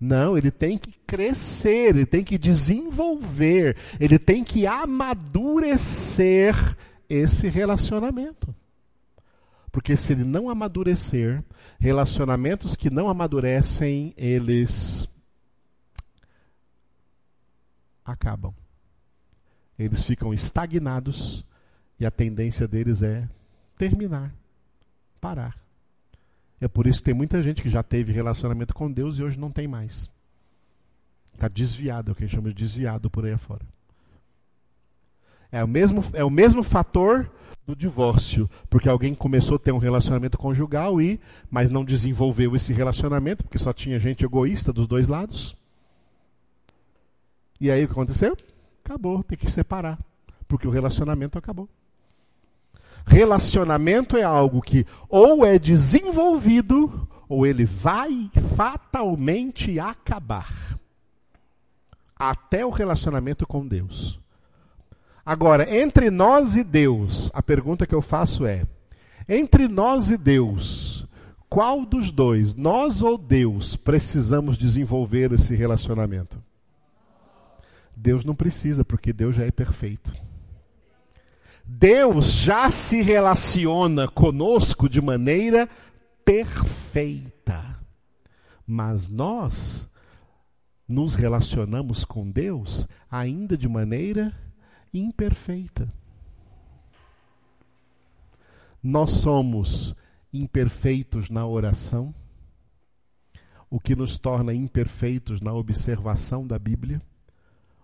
Não, 0.00 0.36
ele 0.36 0.50
tem 0.50 0.76
que 0.76 0.92
crescer, 1.06 1.90
ele 1.90 2.06
tem 2.06 2.24
que 2.24 2.36
desenvolver, 2.36 3.76
ele 4.00 4.18
tem 4.18 4.42
que 4.42 4.66
amadurecer 4.66 6.56
esse 7.08 7.48
relacionamento. 7.48 8.52
Porque 9.70 9.96
se 9.96 10.12
ele 10.12 10.24
não 10.24 10.50
amadurecer, 10.50 11.42
relacionamentos 11.78 12.74
que 12.74 12.90
não 12.90 13.08
amadurecem, 13.08 14.12
eles 14.16 15.08
acabam. 18.04 18.52
Eles 19.78 20.04
ficam 20.04 20.34
estagnados 20.34 21.44
e 21.98 22.04
a 22.04 22.10
tendência 22.10 22.66
deles 22.66 23.02
é 23.02 23.28
terminar, 23.78 24.34
parar. 25.20 25.56
É 26.60 26.68
por 26.68 26.86
isso 26.86 26.98
que 26.98 27.04
tem 27.04 27.14
muita 27.14 27.42
gente 27.42 27.62
que 27.62 27.70
já 27.70 27.82
teve 27.82 28.12
relacionamento 28.12 28.74
com 28.74 28.90
Deus 28.90 29.18
e 29.18 29.22
hoje 29.22 29.38
não 29.38 29.50
tem 29.50 29.66
mais. 29.66 30.10
Está 31.32 31.48
desviado, 31.48 32.10
é 32.10 32.12
o 32.12 32.14
que 32.14 32.24
a 32.24 32.26
gente 32.26 32.36
chama 32.36 32.48
de 32.48 32.54
desviado 32.54 33.08
por 33.08 33.24
aí 33.24 33.32
afora. 33.32 33.64
É 35.52 35.64
o 35.64 35.68
mesmo, 35.68 36.04
é 36.12 36.24
o 36.24 36.30
mesmo 36.30 36.62
fator 36.62 37.30
do 37.66 37.76
divórcio, 37.76 38.48
porque 38.68 38.88
alguém 38.88 39.14
começou 39.14 39.56
a 39.56 39.58
ter 39.58 39.72
um 39.72 39.78
relacionamento 39.78 40.38
conjugal 40.38 41.00
e 41.00 41.20
mas 41.50 41.70
não 41.70 41.84
desenvolveu 41.84 42.54
esse 42.56 42.72
relacionamento, 42.72 43.44
porque 43.44 43.58
só 43.58 43.72
tinha 43.72 43.98
gente 43.98 44.24
egoísta 44.24 44.72
dos 44.72 44.86
dois 44.86 45.08
lados. 45.08 45.56
E 47.60 47.70
aí 47.70 47.84
o 47.84 47.86
que 47.86 47.92
aconteceu? 47.92 48.36
Acabou, 48.84 49.22
tem 49.22 49.38
que 49.38 49.50
separar, 49.50 49.98
porque 50.48 50.66
o 50.66 50.70
relacionamento 50.70 51.38
acabou. 51.38 51.68
Relacionamento 53.06 54.16
é 54.16 54.22
algo 54.22 54.60
que 54.60 54.86
ou 55.08 55.44
é 55.44 55.58
desenvolvido 55.58 57.08
ou 57.28 57.46
ele 57.46 57.64
vai 57.64 58.30
fatalmente 58.56 59.78
acabar. 59.78 60.78
Até 62.16 62.66
o 62.66 62.70
relacionamento 62.70 63.46
com 63.46 63.66
Deus. 63.66 64.19
Agora, 65.24 65.74
entre 65.76 66.10
nós 66.10 66.56
e 66.56 66.64
Deus, 66.64 67.30
a 67.34 67.42
pergunta 67.42 67.86
que 67.86 67.94
eu 67.94 68.02
faço 68.02 68.46
é: 68.46 68.64
entre 69.28 69.68
nós 69.68 70.10
e 70.10 70.16
Deus, 70.16 71.06
qual 71.48 71.84
dos 71.84 72.10
dois, 72.10 72.54
nós 72.54 73.02
ou 73.02 73.18
Deus, 73.18 73.76
precisamos 73.76 74.56
desenvolver 74.56 75.32
esse 75.32 75.54
relacionamento? 75.54 76.40
Deus 77.94 78.24
não 78.24 78.34
precisa, 78.34 78.84
porque 78.84 79.12
Deus 79.12 79.36
já 79.36 79.44
é 79.44 79.50
perfeito. 79.50 80.12
Deus 81.64 82.32
já 82.32 82.70
se 82.70 83.02
relaciona 83.02 84.08
conosco 84.08 84.88
de 84.88 85.00
maneira 85.00 85.68
perfeita. 86.24 87.78
Mas 88.66 89.08
nós 89.08 89.88
nos 90.88 91.14
relacionamos 91.14 92.04
com 92.04 92.28
Deus 92.28 92.88
ainda 93.10 93.56
de 93.56 93.68
maneira 93.68 94.32
imperfeita. 94.32 94.49
Nós 98.82 99.12
somos 99.12 99.94
imperfeitos 100.32 101.28
na 101.28 101.46
oração, 101.46 102.14
o 103.68 103.78
que 103.78 103.94
nos 103.94 104.18
torna 104.18 104.54
imperfeitos 104.54 105.40
na 105.40 105.52
observação 105.52 106.46
da 106.46 106.58
Bíblia, 106.58 107.00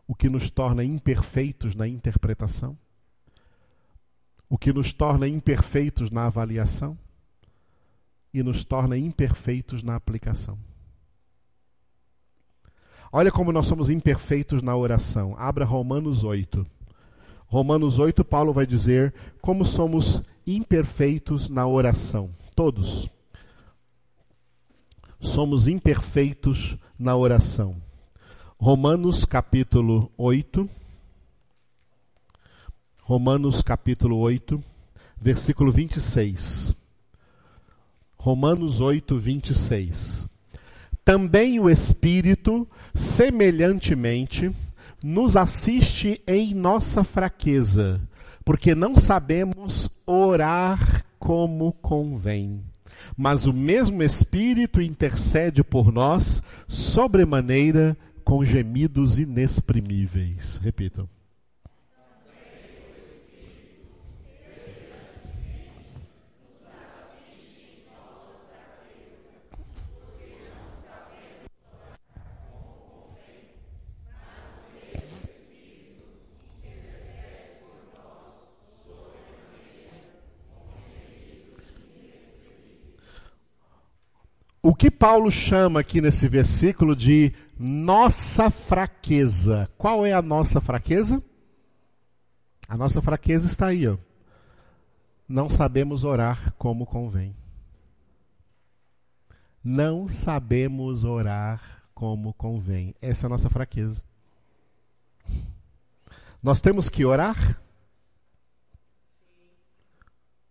o 0.07 0.15
que 0.15 0.29
nos 0.29 0.51
torna 0.51 0.83
imperfeitos 0.83 1.75
na 1.75 1.87
interpretação 1.87 2.77
o 4.49 4.57
que 4.57 4.73
nos 4.73 4.93
torna 4.93 5.27
imperfeitos 5.27 6.11
na 6.11 6.27
avaliação 6.27 6.97
e 8.33 8.43
nos 8.43 8.65
torna 8.65 8.97
imperfeitos 8.97 9.83
na 9.83 9.97
aplicação. 9.97 10.59
Olha 13.11 13.31
como 13.31 13.53
nós 13.53 13.67
somos 13.67 13.89
imperfeitos 13.89 14.63
na 14.63 14.77
oração. 14.77 15.35
Abra 15.39 15.65
Romanos 15.65 16.23
8. 16.23 16.67
Romanos 17.47 17.99
8, 17.99 18.25
Paulo 18.25 18.53
vai 18.53 18.67
dizer 18.67 19.15
como 19.41 19.65
somos 19.65 20.23
imperfeitos 20.47 21.49
na 21.49 21.67
oração. 21.67 22.31
Todos. 22.55 23.09
Somos 25.21 25.69
imperfeitos 25.69 26.77
na 26.99 27.17
oração. 27.17 27.77
Romanos 28.59 29.25
capítulo 29.25 30.11
8. 30.17 30.69
Romanos 33.03 33.63
capítulo 33.63 34.19
8, 34.19 34.63
versículo 35.17 35.71
26. 35.71 36.75
Romanos 38.17 38.81
8, 38.81 39.17
26. 39.17 40.29
Também 41.05 41.61
o 41.61 41.71
Espírito, 41.71 42.69
semelhantemente, 42.93 44.51
nos 45.07 45.37
assiste 45.37 46.21
em 46.27 46.53
nossa 46.53 47.05
fraqueza, 47.05 48.01
porque 48.45 48.75
não 48.75 48.97
sabemos 48.97 49.89
orar 50.05 51.05
como 51.17 51.73
convém. 51.75 52.65
Mas 53.17 53.47
o 53.47 53.53
mesmo 53.53 54.03
Espírito 54.03 54.81
intercede 54.81 55.63
por 55.63 55.93
nós 55.93 56.43
sobremaneira 56.67 57.97
com 58.25 58.45
gemidos 58.45 59.17
inexprimíveis. 59.17 60.59
Repitam. 60.61 61.09
O 84.69 84.75
que 84.75 84.91
Paulo 84.91 85.31
chama 85.31 85.79
aqui 85.79 86.01
nesse 86.01 86.27
versículo 86.27 86.97
de 86.97 87.33
nossa 87.57 88.51
fraqueza. 88.51 89.71
Qual 89.79 90.05
é 90.05 90.13
a 90.13 90.21
nossa 90.21 90.61
fraqueza? 90.61 91.23
A 92.69 92.77
nossa 92.77 93.01
fraqueza 93.01 93.47
está 93.47 93.69
aí, 93.69 93.87
ó. 93.87 93.97
Não 95.29 95.49
sabemos 95.49 96.03
orar 96.03 96.53
como 96.55 96.85
convém. 96.85 97.37
Não 99.63 100.09
sabemos 100.09 101.05
orar 101.05 101.85
como 101.95 102.35
convém. 102.35 102.93
Essa 103.01 103.27
é 103.27 103.29
a 103.29 103.31
nossa 103.31 103.49
fraqueza. 103.49 104.03
Nós 106.43 106.61
temos 106.61 106.89
que 106.89 107.05
orar? 107.05 107.63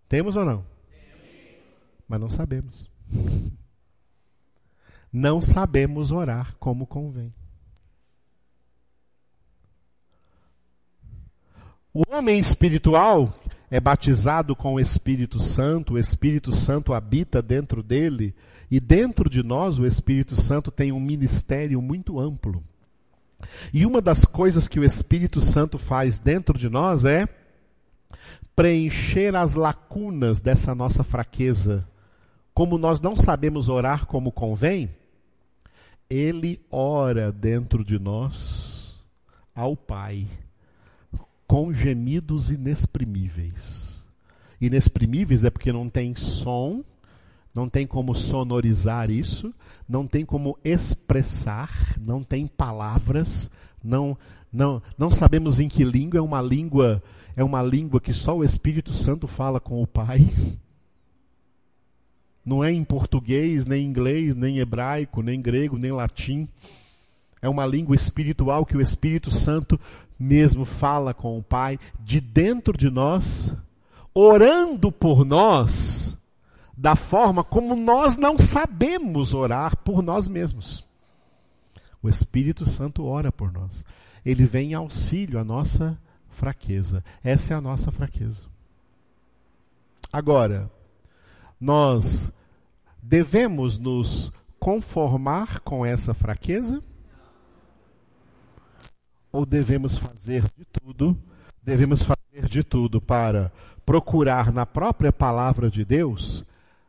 Temos 0.07 0.37
ou 0.37 0.45
não? 0.45 0.65
Mas 2.07 2.21
não 2.21 2.29
sabemos 2.29 2.89
não 5.15 5.41
sabemos 5.41 6.11
orar 6.11 6.57
como 6.59 6.85
convém. 6.85 7.33
O 11.93 12.03
homem 12.13 12.37
espiritual 12.37 13.33
é 13.71 13.79
batizado 13.79 14.53
com 14.57 14.73
o 14.73 14.79
Espírito 14.79 15.39
Santo, 15.39 15.93
o 15.93 15.97
Espírito 15.97 16.51
Santo 16.51 16.93
habita 16.93 17.41
dentro 17.41 17.81
dele, 17.81 18.35
e 18.69 18.77
dentro 18.77 19.29
de 19.29 19.41
nós 19.41 19.79
o 19.79 19.85
Espírito 19.85 20.35
Santo 20.35 20.69
tem 20.69 20.91
um 20.91 20.99
ministério 20.99 21.81
muito 21.81 22.19
amplo. 22.19 22.61
E 23.73 23.85
uma 23.85 24.01
das 24.01 24.25
coisas 24.25 24.67
que 24.67 24.81
o 24.81 24.83
Espírito 24.83 25.39
Santo 25.39 25.77
faz 25.77 26.19
dentro 26.19 26.59
de 26.59 26.67
nós 26.67 27.05
é 27.05 27.25
preencher 28.53 29.33
as 29.33 29.55
lacunas 29.55 30.41
dessa 30.41 30.75
nossa 30.75 31.05
fraqueza. 31.05 31.87
Como 32.53 32.77
nós 32.77 32.99
não 32.99 33.15
sabemos 33.15 33.69
orar 33.69 34.05
como 34.05 34.29
convém, 34.29 34.89
ele 36.09 36.59
ora 36.71 37.31
dentro 37.31 37.83
de 37.83 37.97
nós 37.99 39.05
ao 39.53 39.75
Pai 39.75 40.27
com 41.47 41.73
gemidos 41.73 42.49
inexprimíveis. 42.49 44.05
Inexprimíveis 44.59 45.43
é 45.43 45.49
porque 45.49 45.71
não 45.71 45.89
tem 45.89 46.15
som, 46.15 46.83
não 47.53 47.69
tem 47.69 47.85
como 47.85 48.15
sonorizar 48.15 49.09
isso, 49.09 49.53
não 49.87 50.07
tem 50.07 50.25
como 50.25 50.57
expressar, 50.63 51.69
não 51.99 52.23
tem 52.23 52.47
palavras, 52.47 53.49
não 53.83 54.17
não 54.51 54.81
não 54.97 55.11
sabemos 55.11 55.59
em 55.59 55.67
que 55.67 55.83
língua 55.83 56.17
é 56.17 56.21
uma 56.21 56.41
língua 56.41 57.03
é 57.35 57.43
uma 57.43 57.61
língua 57.61 57.99
que 57.99 58.13
só 58.13 58.37
o 58.37 58.43
Espírito 58.43 58.93
Santo 58.93 59.27
fala 59.27 59.59
com 59.59 59.81
o 59.81 59.87
Pai. 59.87 60.25
Não 62.45 62.63
é 62.63 62.71
em 62.71 62.83
português, 62.83 63.65
nem 63.65 63.83
inglês, 63.85 64.35
nem 64.35 64.59
hebraico, 64.59 65.23
nem 65.23 65.41
grego, 65.41 65.77
nem 65.77 65.91
latim. 65.91 66.47
É 67.41 67.49
uma 67.49 67.65
língua 67.65 67.95
espiritual 67.95 68.65
que 68.65 68.77
o 68.77 68.81
Espírito 68.81 69.31
Santo 69.31 69.79
mesmo 70.19 70.63
fala 70.63 71.13
com 71.13 71.37
o 71.37 71.43
Pai 71.43 71.79
de 71.99 72.21
dentro 72.21 72.77
de 72.77 72.89
nós, 72.89 73.55
orando 74.13 74.91
por 74.91 75.25
nós, 75.25 76.17
da 76.77 76.95
forma 76.95 77.43
como 77.43 77.75
nós 77.75 78.15
não 78.15 78.37
sabemos 78.37 79.33
orar 79.33 79.75
por 79.77 80.01
nós 80.03 80.27
mesmos. 80.27 80.85
O 82.01 82.09
Espírito 82.09 82.65
Santo 82.65 83.05
ora 83.05 83.31
por 83.31 83.51
nós. 83.51 83.83
Ele 84.23 84.45
vem 84.45 84.71
em 84.71 84.73
auxílio 84.75 85.39
à 85.39 85.43
nossa 85.43 85.97
fraqueza. 86.29 87.03
Essa 87.23 87.53
é 87.53 87.57
a 87.57 87.61
nossa 87.61 87.91
fraqueza. 87.91 88.45
Agora, 90.11 90.69
nós 91.59 92.31
devemos 93.07 93.77
nos 93.77 94.31
conformar 94.59 95.59
com 95.59 95.85
essa 95.85 96.13
fraqueza? 96.13 96.83
Ou 99.31 99.45
devemos 99.45 99.97
fazer 99.97 100.43
de 100.57 100.65
tudo, 100.65 101.15
devemos 101.61 102.01
fazer 102.01 102.47
de 102.49 102.63
tudo 102.63 102.99
para 102.99 103.51
procurar 103.85 104.51
na 104.51 104.65
própria 104.65 105.13
palavra 105.13 105.69
de 105.69 105.85
Deus 105.85 106.43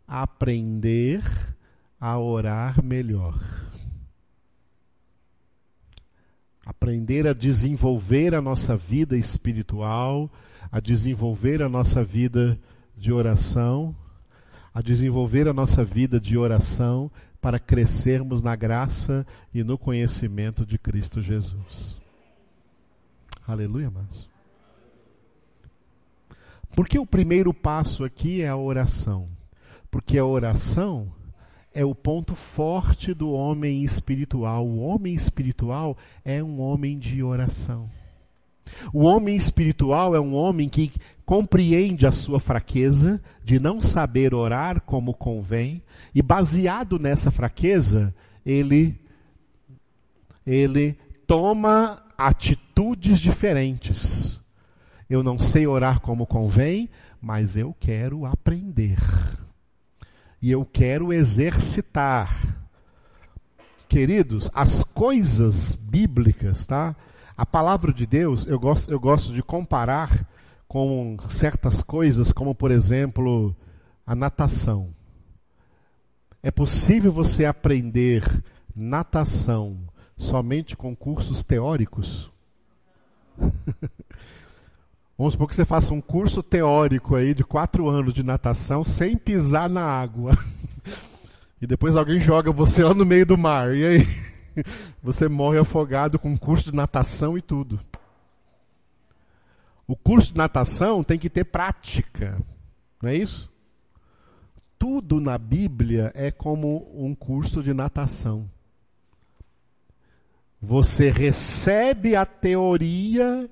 aprender 0.09 1.23
a 2.01 2.19
orar 2.19 2.83
melhor? 2.83 3.39
Aprender 6.65 7.27
a 7.27 7.35
desenvolver 7.35 8.35
a 8.35 8.41
nossa 8.41 8.75
vida 8.77 9.19
espiritual, 9.19 10.31
a 10.73 10.81
desenvolver 10.81 11.63
a 11.63 11.69
nossa 11.69 12.03
vida 12.03 12.59
de 12.97 13.13
oração 13.13 13.95
a 14.77 14.83
desenvolver 14.83 15.49
a 15.49 15.55
nossa 15.55 15.83
vida 15.83 16.21
de 16.21 16.37
oração 16.37 17.11
para 17.41 17.59
crescermos 17.59 18.43
na 18.43 18.55
graça 18.55 19.27
e 19.55 19.65
no 19.65 19.79
conhecimento 19.79 20.67
de 20.67 20.79
Cristo 20.79 21.23
Jesus. 21.23 21.99
Aleluia, 23.49 23.89
amados. 23.89 24.29
Porque 26.75 26.99
o 26.99 27.07
primeiro 27.07 27.55
passo 27.55 28.05
aqui 28.05 28.43
é 28.43 28.49
a 28.49 28.57
oração? 28.57 29.31
Porque 29.91 30.19
a 30.19 30.27
oração 30.27 31.11
é 31.73 31.83
o 31.83 31.95
ponto 31.95 32.35
forte 32.35 33.15
do 33.15 33.33
homem 33.33 33.83
espiritual. 33.83 34.67
O 34.67 34.81
homem 34.81 35.15
espiritual 35.15 35.97
é 36.23 36.45
um 36.45 36.61
homem 36.61 36.99
de 36.99 37.23
oração. 37.23 37.89
O 38.93 39.05
homem 39.05 39.37
espiritual 39.37 40.15
é 40.15 40.21
um 40.21 40.35
homem 40.35 40.69
que 40.69 40.93
compreende 41.25 42.07
a 42.07 42.13
sua 42.13 42.39
fraqueza 42.39 43.21
de 43.45 43.59
não 43.59 43.81
saber 43.81 44.33
orar 44.33 44.81
como 44.83 45.13
convém 45.13 45.83
e 46.15 46.23
baseado 46.23 46.99
nessa 46.99 47.31
fraqueza, 47.31 48.15
ele 48.45 48.99
ele 50.47 50.97
toma 51.27 52.01
atitudes 52.17 53.19
diferentes. 53.19 54.41
Eu 55.11 55.23
não 55.23 55.39
sei 55.39 55.67
orar 55.67 56.01
como 56.01 56.27
convém, 56.27 56.89
mas 57.21 57.57
eu 57.57 57.75
quero 57.79 58.25
aprender. 58.25 58.99
E 60.41 60.51
eu 60.51 60.65
quero 60.65 61.13
exercitar. 61.13 62.57
Queridos, 63.89 64.51
as 64.55 64.85
coisas 64.85 65.75
bíblicas, 65.75 66.67
tá? 66.67 66.95
A 67.37 67.45
palavra 67.45 67.93
de 67.93 68.07
Deus, 68.07 68.47
eu 68.47 68.59
gosto, 68.59 68.91
eu 68.91 68.99
gosto 68.99 69.33
de 69.33 69.43
comparar 69.43 70.27
com 70.67 71.17
certas 71.29 71.83
coisas, 71.83 72.33
como 72.33 72.55
por 72.55 72.71
exemplo, 72.71 73.55
a 74.07 74.15
natação. 74.15 74.95
É 76.43 76.51
possível 76.51 77.13
você 77.13 77.45
aprender 77.45 78.25
natação 78.75 79.77
somente 80.17 80.77
com 80.77 80.97
cursos 80.97 81.45
teóricos? 81.45 82.31
Vamos 85.19 85.33
supor 85.33 85.49
que 85.49 85.55
você 85.55 85.65
faça 85.65 85.93
um 85.93 86.01
curso 86.01 86.43
teórico 86.43 87.17
aí 87.17 87.35
de 87.35 87.43
quatro 87.43 87.89
anos 87.89 88.15
de 88.15 88.23
natação 88.23 88.85
sem 88.85 89.17
pisar 89.17 89.69
na 89.69 89.85
água. 89.85 90.37
E 91.59 91.67
depois 91.67 91.97
alguém 91.97 92.21
joga 92.21 92.53
você 92.53 92.85
lá 92.85 92.93
no 92.93 93.07
meio 93.07 93.25
do 93.25 93.39
mar. 93.39 93.75
E 93.75 93.83
aí? 93.83 94.07
Você 95.03 95.29
morre 95.29 95.59
afogado 95.59 96.19
com 96.19 96.37
curso 96.37 96.71
de 96.71 96.77
natação 96.77 97.37
e 97.37 97.43
tudo. 97.43 97.81
O 99.87 99.95
curso 99.95 100.33
de 100.33 100.39
natação 100.39 101.05
tem 101.05 101.19
que 101.19 101.31
ter 101.31 101.45
prática, 101.45 102.39
não 103.01 103.11
é 103.11 103.17
isso? 103.17 103.51
Tudo 104.79 105.21
na 105.21 105.39
Bíblia 105.39 106.13
é 106.15 106.31
como 106.31 106.91
um 106.95 107.15
curso 107.15 107.63
de 107.63 107.73
natação. 107.73 108.51
Você 110.61 111.11
recebe 111.11 112.17
a 112.17 112.27
teoria 112.27 113.49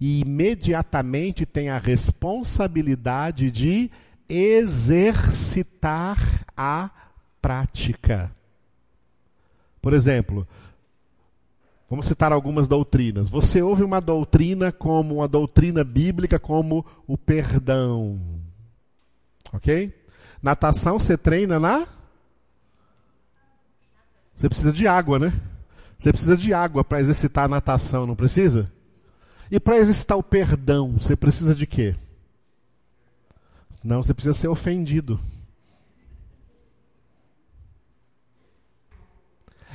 e 0.00 0.20
imediatamente 0.20 1.44
tem 1.46 1.70
a 1.70 1.78
responsabilidade 1.78 3.50
de 3.50 3.90
exercitar 4.28 6.18
a 6.56 6.90
prática. 7.40 8.30
Por 9.80 9.92
exemplo, 9.92 10.46
vamos 11.88 12.06
citar 12.06 12.32
algumas 12.32 12.66
doutrinas. 12.68 13.28
Você 13.28 13.62
ouve 13.62 13.82
uma 13.82 14.00
doutrina 14.00 14.72
como 14.72 15.16
uma 15.16 15.28
doutrina 15.28 15.84
bíblica 15.84 16.38
como 16.38 16.84
o 17.06 17.16
perdão. 17.16 18.20
OK? 19.52 19.94
Natação 20.42 20.98
você 20.98 21.16
treina 21.16 21.58
na 21.58 21.86
Você 24.36 24.48
precisa 24.48 24.72
de 24.72 24.86
água, 24.86 25.18
né? 25.18 25.32
Você 25.98 26.12
precisa 26.12 26.36
de 26.36 26.54
água 26.54 26.84
para 26.84 27.00
exercitar 27.00 27.44
a 27.44 27.48
natação, 27.48 28.06
não 28.06 28.14
precisa? 28.14 28.70
E 29.50 29.58
para 29.58 29.78
exercitar 29.78 30.16
o 30.16 30.22
perdão, 30.22 30.92
você 30.92 31.16
precisa 31.16 31.54
de 31.54 31.66
quê? 31.66 31.96
Não, 33.82 34.02
você 34.02 34.14
precisa 34.14 34.34
ser 34.34 34.48
ofendido. 34.48 35.18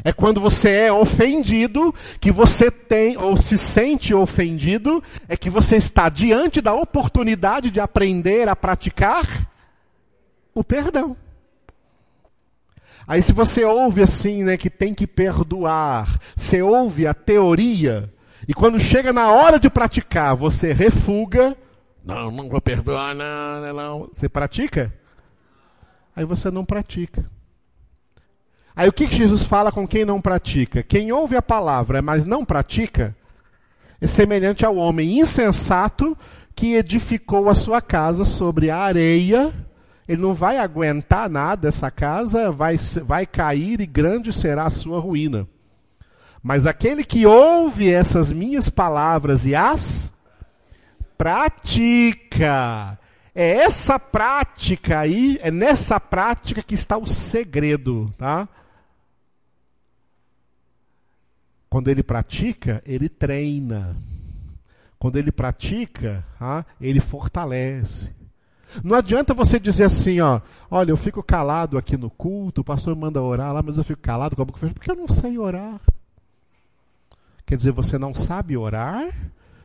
É 0.03 0.11
quando 0.11 0.41
você 0.41 0.69
é 0.69 0.93
ofendido, 0.93 1.93
que 2.19 2.31
você 2.31 2.69
tem 2.69 3.17
ou 3.17 3.37
se 3.37 3.57
sente 3.57 4.13
ofendido, 4.13 5.01
é 5.27 5.37
que 5.37 5.49
você 5.49 5.77
está 5.77 6.09
diante 6.09 6.59
da 6.59 6.73
oportunidade 6.73 7.71
de 7.71 7.79
aprender 7.79 8.49
a 8.49 8.55
praticar 8.55 9.47
o 10.53 10.63
perdão. 10.63 11.15
Aí 13.07 13.23
se 13.23 13.33
você 13.33 13.63
ouve 13.63 14.01
assim, 14.01 14.43
né, 14.43 14.57
que 14.57 14.69
tem 14.69 14.93
que 14.93 15.07
perdoar, 15.07 16.19
você 16.35 16.61
ouve 16.61 17.07
a 17.07 17.13
teoria, 17.13 18.11
e 18.47 18.53
quando 18.53 18.79
chega 18.79 19.13
na 19.13 19.31
hora 19.31 19.59
de 19.59 19.69
praticar, 19.69 20.35
você 20.35 20.73
refuga, 20.73 21.55
não, 22.03 22.29
não 22.29 22.49
vou 22.49 22.59
perdoar, 22.59 23.15
não, 23.15 23.73
não. 23.73 24.09
Você 24.11 24.27
pratica? 24.27 24.93
Aí 26.15 26.25
você 26.25 26.51
não 26.51 26.65
pratica. 26.65 27.25
Aí 28.75 28.89
o 28.89 28.93
que 28.93 29.11
Jesus 29.11 29.43
fala 29.43 29.71
com 29.71 29.87
quem 29.87 30.03
não 30.03 30.21
pratica? 30.21 30.81
Quem 30.81 31.11
ouve 31.11 31.35
a 31.35 31.41
palavra, 31.41 32.01
mas 32.01 32.25
não 32.25 32.43
pratica, 32.43 33.15
é 34.01 34.07
semelhante 34.07 34.65
ao 34.65 34.75
homem 34.75 35.19
insensato 35.19 36.17
que 36.55 36.75
edificou 36.75 37.49
a 37.49 37.55
sua 37.55 37.81
casa 37.81 38.25
sobre 38.25 38.69
a 38.69 38.77
areia 38.77 39.53
ele 40.07 40.21
não 40.21 40.33
vai 40.33 40.57
aguentar 40.57 41.29
nada, 41.29 41.69
essa 41.69 41.89
casa 41.89 42.51
vai, 42.51 42.77
vai 43.05 43.25
cair 43.25 43.79
e 43.79 43.85
grande 43.85 44.33
será 44.33 44.65
a 44.65 44.69
sua 44.69 44.99
ruína. 44.99 45.47
Mas 46.41 46.65
aquele 46.65 47.05
que 47.05 47.25
ouve 47.25 47.89
essas 47.89 48.31
minhas 48.31 48.69
palavras 48.69 49.45
e 49.45 49.55
as 49.55 50.11
pratica, 51.17 52.99
é 53.33 53.57
essa 53.59 53.97
prática 53.97 54.99
aí, 54.99 55.39
é 55.41 55.49
nessa 55.49 55.99
prática 55.99 56.61
que 56.61 56.75
está 56.75 56.97
o 56.97 57.07
segredo, 57.07 58.11
tá? 58.17 58.49
Quando 61.73 61.87
ele 61.87 62.03
pratica, 62.03 62.83
ele 62.85 63.09
treina. 63.09 63.97
Quando 64.99 65.17
ele 65.17 65.31
pratica, 65.31 66.23
ah, 66.39 66.63
ele 66.79 66.99
fortalece. 66.99 68.13
Não 68.83 68.95
adianta 68.95 69.33
você 69.33 69.59
dizer 69.59 69.85
assim, 69.85 70.19
ó, 70.19 70.39
olha, 70.69 70.91
eu 70.91 70.97
fico 70.97 71.23
calado 71.23 71.75
aqui 71.75 71.97
no 71.97 72.11
culto, 72.11 72.61
o 72.61 72.63
pastor 72.63 72.95
manda 72.95 73.19
orar 73.19 73.51
lá, 73.51 73.63
mas 73.63 73.79
eu 73.79 73.83
fico 73.83 73.99
calado 74.03 74.35
com 74.35 74.43
a 74.43 74.45
boca 74.45 74.59
fechada, 74.59 74.75
porque 74.75 74.91
eu 74.91 74.95
não 74.95 75.07
sei 75.07 75.39
orar. 75.39 75.81
Quer 77.43 77.57
dizer, 77.57 77.71
você 77.71 77.97
não 77.97 78.13
sabe 78.13 78.55
orar 78.55 79.11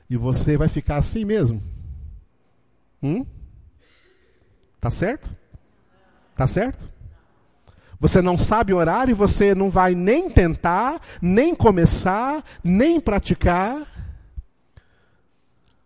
e 0.08 0.16
você 0.16 0.56
vai 0.56 0.68
ficar 0.68 0.96
assim 0.96 1.26
mesmo. 1.26 1.62
Hum? 3.02 3.26
Tá 4.80 4.90
certo? 4.90 5.30
Tá 6.34 6.46
certo? 6.46 6.88
Você 8.00 8.22
não 8.22 8.38
sabe 8.38 8.72
orar 8.72 9.08
e 9.08 9.14
você 9.14 9.54
não 9.54 9.70
vai 9.70 9.94
nem 9.94 10.30
tentar, 10.30 11.00
nem 11.20 11.54
começar, 11.54 12.44
nem 12.62 13.00
praticar. 13.00 13.82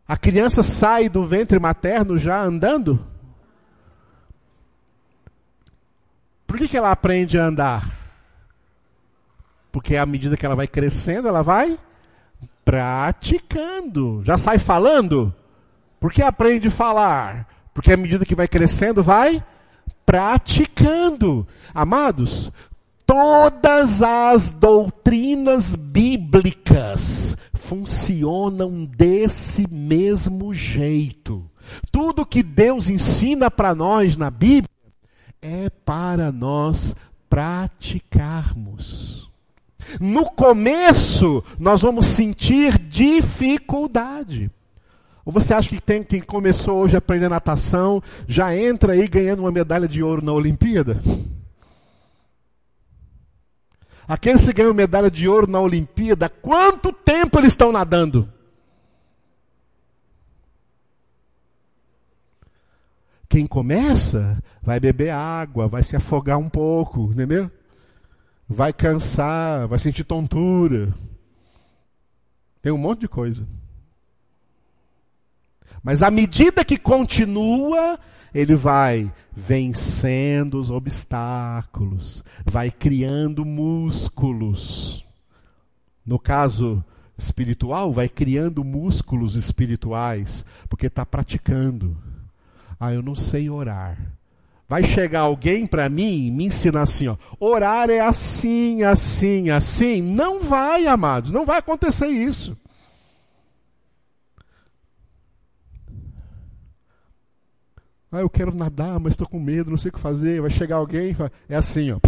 A 0.07 0.17
criança 0.17 0.63
sai 0.63 1.09
do 1.09 1.25
ventre 1.25 1.59
materno 1.59 2.19
já 2.19 2.43
andando? 2.43 3.07
Por 6.47 6.59
que, 6.59 6.69
que 6.69 6.77
ela 6.77 6.91
aprende 6.91 7.39
a 7.39 7.47
andar? 7.47 7.91
Porque 9.71 9.97
à 9.97 10.05
medida 10.05 10.37
que 10.37 10.45
ela 10.45 10.55
vai 10.55 10.67
crescendo, 10.67 11.29
ela 11.29 11.41
vai 11.41 11.79
praticando. 12.63 14.23
Já 14.23 14.37
sai 14.37 14.59
falando? 14.59 15.35
Por 15.99 16.13
que 16.13 16.21
aprende 16.21 16.69
a 16.69 16.71
falar? 16.71 17.49
Porque 17.73 17.91
à 17.91 17.97
medida 17.97 18.27
que 18.27 18.35
vai 18.35 18.47
crescendo, 18.47 19.03
vai 19.03 19.43
praticando. 20.13 21.47
Amados, 21.73 22.53
todas 23.07 24.03
as 24.03 24.51
doutrinas 24.51 25.75
bíblicas 25.75 27.35
funcionam 27.55 28.85
desse 28.85 29.67
mesmo 29.73 30.53
jeito. 30.53 31.51
Tudo 31.91 32.27
que 32.27 32.43
Deus 32.43 32.91
ensina 32.91 33.51
para 33.51 33.75
nós 33.75 34.19
na 34.19 34.31
Bíblia 34.31 34.69
é 35.41 35.71
para 35.71 36.31
nós 36.31 36.95
praticarmos. 37.27 39.31
No 39.99 40.31
começo, 40.31 41.43
nós 41.59 41.81
vamos 41.81 42.05
sentir 42.05 42.79
dificuldade. 42.79 44.51
Ou 45.25 45.33
você 45.33 45.55
acha 45.55 45.69
que 45.69 45.81
tem 45.81 46.03
quem 46.03 46.21
começou 46.21 46.79
hoje 46.79 46.97
a 46.97 46.99
aprender 46.99 47.29
natação, 47.29 48.03
já 48.27 48.57
entra 48.57 48.93
aí 48.95 49.07
ganhando 49.07 49.41
uma 49.41 49.53
medalha 49.53 49.87
de 49.87 50.03
ouro 50.03 50.25
na 50.25 50.33
Olimpíada? 50.33 51.01
Aqueles 54.07 54.45
que 54.45 54.53
ganham 54.53 54.75
medalha 54.75 55.11
de 55.11 55.29
ouro 55.29 55.47
na 55.47 55.61
Olimpíada, 55.61 56.29
quanto 56.29 56.93
tempo 56.93 57.39
eles 57.39 57.53
estão 57.53 57.71
nadando? 57.71 58.29
Quem 63.29 63.47
começa 63.47 64.43
vai 64.61 64.79
beber 64.79 65.11
água, 65.11 65.67
vai 65.67 65.83
se 65.83 65.97
afogar 65.97 66.37
um 66.37 66.51
pouco, 66.51 67.05
entendeu? 67.13 67.51
Vai 68.47 68.73
cansar, 68.73 69.67
vai 69.67 69.79
sentir 69.79 70.05
tontura. 70.05 70.93
Tem 72.61 72.71
um 72.71 72.77
monte 72.77 73.01
de 73.01 73.09
coisa. 73.09 73.47
Mas 75.83 76.03
à 76.03 76.11
medida 76.11 76.65
que 76.65 76.79
continua, 76.79 77.99
ele 78.35 78.55
vai 78.55 79.13
vencendo 79.33 80.59
os 80.59 80.71
obstáculos, 80.71 82.23
vai 82.45 82.71
criando 82.71 83.45
músculos. 83.45 85.05
No 86.05 86.19
caso 86.19 86.85
espiritual, 87.17 87.93
vai 87.93 88.09
criando 88.09 88.65
músculos 88.65 89.35
espirituais, 89.35 90.45
porque 90.69 90.87
está 90.87 91.05
praticando. 91.05 91.97
Ah, 92.79 92.93
eu 92.93 93.03
não 93.03 93.15
sei 93.15 93.49
orar. 93.51 93.99
Vai 94.69 94.85
chegar 94.85 95.21
alguém 95.21 95.67
para 95.67 95.89
mim 95.89 96.27
e 96.27 96.31
me 96.31 96.47
ensinar 96.47 96.83
assim, 96.83 97.07
ó, 97.07 97.17
orar 97.39 97.91
é 97.91 98.01
assim, 98.01 98.83
assim, 98.83 99.51
assim. 99.51 100.01
Não 100.01 100.43
vai, 100.43 100.87
amados, 100.87 101.31
não 101.31 101.45
vai 101.45 101.59
acontecer 101.59 102.09
isso. 102.09 102.57
Ah, 108.13 108.21
eu 108.21 108.29
quero 108.29 108.55
nadar, 108.55 109.01
mas 109.01 109.15
estou 109.15 109.27
com 109.27 109.41
medo, 109.41 109.71
não 109.71 109.79
sei 109.79 109.89
o 109.89 109.93
que 109.95 109.99
fazer. 109.99 110.43
Vai 110.43 110.51
chegar 110.51 110.77
alguém 110.77 111.15
fala, 111.15 111.33
é 111.49 111.57
assim, 111.57 111.93
ó. 111.93 111.99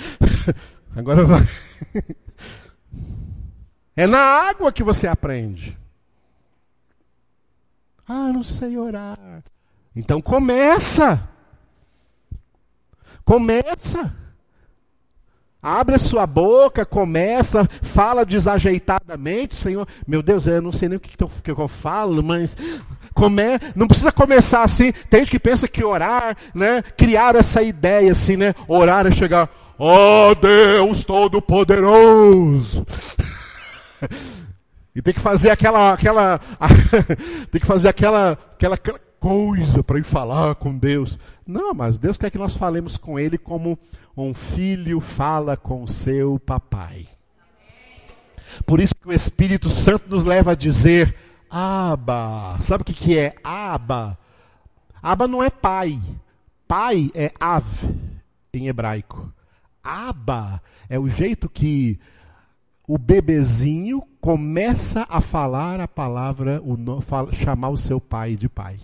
Agora 0.96 1.24
vai. 1.24 1.42
É 3.94 4.06
na 4.06 4.18
água 4.18 4.72
que 4.72 4.82
você 4.82 5.06
aprende. 5.06 5.76
Ah, 8.08 8.32
não 8.32 8.42
sei 8.42 8.78
orar. 8.78 9.44
Então 9.94 10.20
começa. 10.20 11.28
Começa. 13.22 14.16
Abre 15.62 15.94
a 15.94 15.98
sua 15.98 16.26
boca, 16.26 16.84
começa, 16.84 17.68
fala 17.82 18.26
desajeitadamente, 18.26 19.54
Senhor. 19.54 19.86
Meu 20.04 20.20
Deus, 20.20 20.48
eu 20.48 20.60
não 20.60 20.72
sei 20.72 20.88
nem 20.88 20.96
o 20.96 21.00
que, 21.00 21.16
que, 21.16 21.50
eu 21.52 21.68
falo, 21.68 22.20
mas 22.20 22.56
come, 23.14 23.60
não 23.76 23.86
precisa 23.86 24.10
começar 24.10 24.64
assim. 24.64 24.90
Tem 25.08 25.20
gente 25.20 25.30
que 25.30 25.38
pensa 25.38 25.68
que 25.68 25.84
orar, 25.84 26.36
né? 26.52 26.82
Criar 26.96 27.36
essa 27.36 27.62
ideia 27.62 28.10
assim, 28.10 28.36
né? 28.36 28.56
Orar 28.66 29.06
é 29.06 29.12
chegar, 29.12 29.48
ó 29.78 30.30
oh, 30.30 30.34
Deus 30.34 31.04
Todo-Poderoso. 31.04 32.84
e 34.96 35.00
tem 35.00 35.14
que 35.14 35.20
fazer 35.20 35.50
aquela, 35.50 35.92
aquela, 35.92 36.40
tem 37.52 37.60
que 37.60 37.66
fazer 37.68 37.86
aquela, 37.86 38.36
aquela 38.56 38.76
coisa 39.22 39.84
para 39.84 40.00
ir 40.00 40.04
falar 40.04 40.56
com 40.56 40.76
Deus. 40.76 41.16
Não, 41.46 41.72
mas 41.72 41.96
Deus 41.96 42.18
quer 42.18 42.28
que 42.28 42.36
nós 42.36 42.56
falemos 42.56 42.96
com 42.96 43.20
Ele 43.20 43.38
como 43.38 43.78
um 44.16 44.34
filho 44.34 44.98
fala 45.00 45.56
com 45.56 45.86
seu 45.86 46.40
papai. 46.40 47.06
Por 48.66 48.80
isso 48.80 48.96
que 48.96 49.08
o 49.08 49.12
Espírito 49.12 49.70
Santo 49.70 50.10
nos 50.10 50.24
leva 50.24 50.50
a 50.50 50.56
dizer 50.56 51.14
Aba. 51.48 52.58
Sabe 52.60 52.82
o 52.82 52.84
que, 52.84 52.92
que 52.92 53.16
é 53.16 53.36
Aba? 53.44 54.18
Aba 55.00 55.28
não 55.28 55.40
é 55.40 55.48
pai. 55.48 56.00
Pai 56.66 57.08
é 57.14 57.30
Av 57.38 57.64
em 58.52 58.66
hebraico. 58.66 59.32
Aba 59.84 60.60
é 60.88 60.98
o 60.98 61.08
jeito 61.08 61.48
que 61.48 61.98
o 62.88 62.98
bebezinho 62.98 64.02
começa 64.20 65.06
a 65.08 65.20
falar 65.20 65.80
a 65.80 65.86
palavra, 65.86 66.60
o, 66.62 66.76
chamar 67.32 67.68
o 67.68 67.78
seu 67.78 68.00
pai 68.00 68.34
de 68.34 68.48
pai. 68.48 68.80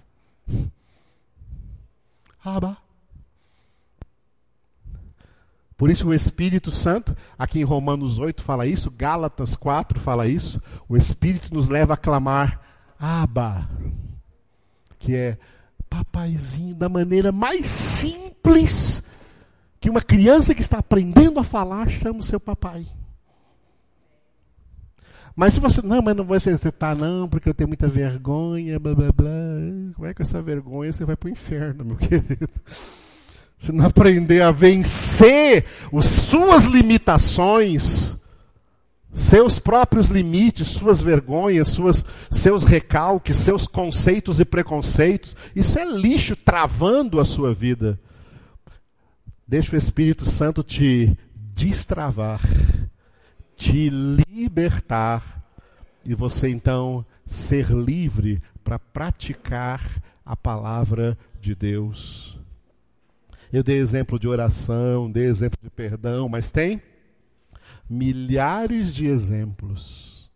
Aba. 2.44 2.76
Por 5.76 5.90
isso 5.90 6.08
o 6.08 6.14
Espírito 6.14 6.72
Santo, 6.72 7.16
aqui 7.38 7.60
em 7.60 7.64
Romanos 7.64 8.18
8 8.18 8.42
fala 8.42 8.66
isso, 8.66 8.90
Gálatas 8.90 9.54
4 9.54 10.00
fala 10.00 10.26
isso, 10.26 10.60
o 10.88 10.96
Espírito 10.96 11.54
nos 11.54 11.68
leva 11.68 11.94
a 11.94 11.96
clamar 11.96 12.60
Aba, 12.98 13.68
que 14.98 15.14
é 15.14 15.38
papaizinho 15.88 16.74
da 16.74 16.88
maneira 16.88 17.30
mais 17.30 17.66
simples 17.66 19.02
que 19.80 19.88
uma 19.88 20.02
criança 20.02 20.54
que 20.54 20.60
está 20.60 20.78
aprendendo 20.78 21.38
a 21.38 21.44
falar 21.44 21.88
chama 21.88 22.18
o 22.18 22.24
seu 22.24 22.40
papai. 22.40 22.86
Mas 25.38 25.54
se 25.54 25.60
você, 25.60 25.80
não, 25.82 26.02
mas 26.02 26.16
não 26.16 26.24
vou 26.24 26.34
exercitar 26.34 26.96
não, 26.96 27.28
porque 27.28 27.48
eu 27.48 27.54
tenho 27.54 27.68
muita 27.68 27.86
vergonha, 27.86 28.76
blá 28.76 28.92
blá 28.92 29.12
blá. 29.12 29.30
Como 29.94 30.04
é 30.04 30.12
que 30.12 30.20
essa 30.20 30.42
vergonha 30.42 30.92
você 30.92 31.04
vai 31.04 31.14
para 31.14 31.28
o 31.28 31.30
inferno, 31.30 31.84
meu 31.84 31.94
querido? 31.96 32.50
Se 33.56 33.70
não 33.70 33.86
aprender 33.86 34.42
a 34.42 34.50
vencer 34.50 35.64
as 35.96 36.06
suas 36.06 36.64
limitações, 36.64 38.16
seus 39.12 39.60
próprios 39.60 40.08
limites, 40.08 40.66
suas 40.66 41.00
vergonhas, 41.00 41.68
suas, 41.68 42.04
seus 42.28 42.64
recalques, 42.64 43.36
seus 43.36 43.64
conceitos 43.64 44.40
e 44.40 44.44
preconceitos, 44.44 45.36
isso 45.54 45.78
é 45.78 45.84
lixo 45.84 46.34
travando 46.34 47.20
a 47.20 47.24
sua 47.24 47.54
vida. 47.54 47.96
Deixa 49.46 49.76
o 49.76 49.78
Espírito 49.78 50.24
Santo 50.24 50.64
te 50.64 51.16
destravar, 51.54 52.40
te 53.58 53.90
libertar, 53.90 55.44
e 56.04 56.14
você 56.14 56.48
então 56.48 57.04
ser 57.26 57.70
livre 57.70 58.40
para 58.62 58.78
praticar 58.78 60.00
a 60.24 60.36
palavra 60.36 61.18
de 61.40 61.56
Deus. 61.56 62.38
Eu 63.52 63.64
dei 63.64 63.78
exemplo 63.78 64.18
de 64.18 64.28
oração, 64.28 65.10
dei 65.10 65.24
exemplo 65.24 65.58
de 65.60 65.68
perdão, 65.68 66.28
mas 66.28 66.52
tem 66.52 66.80
milhares 67.90 68.94
de 68.94 69.06
exemplos. 69.06 70.30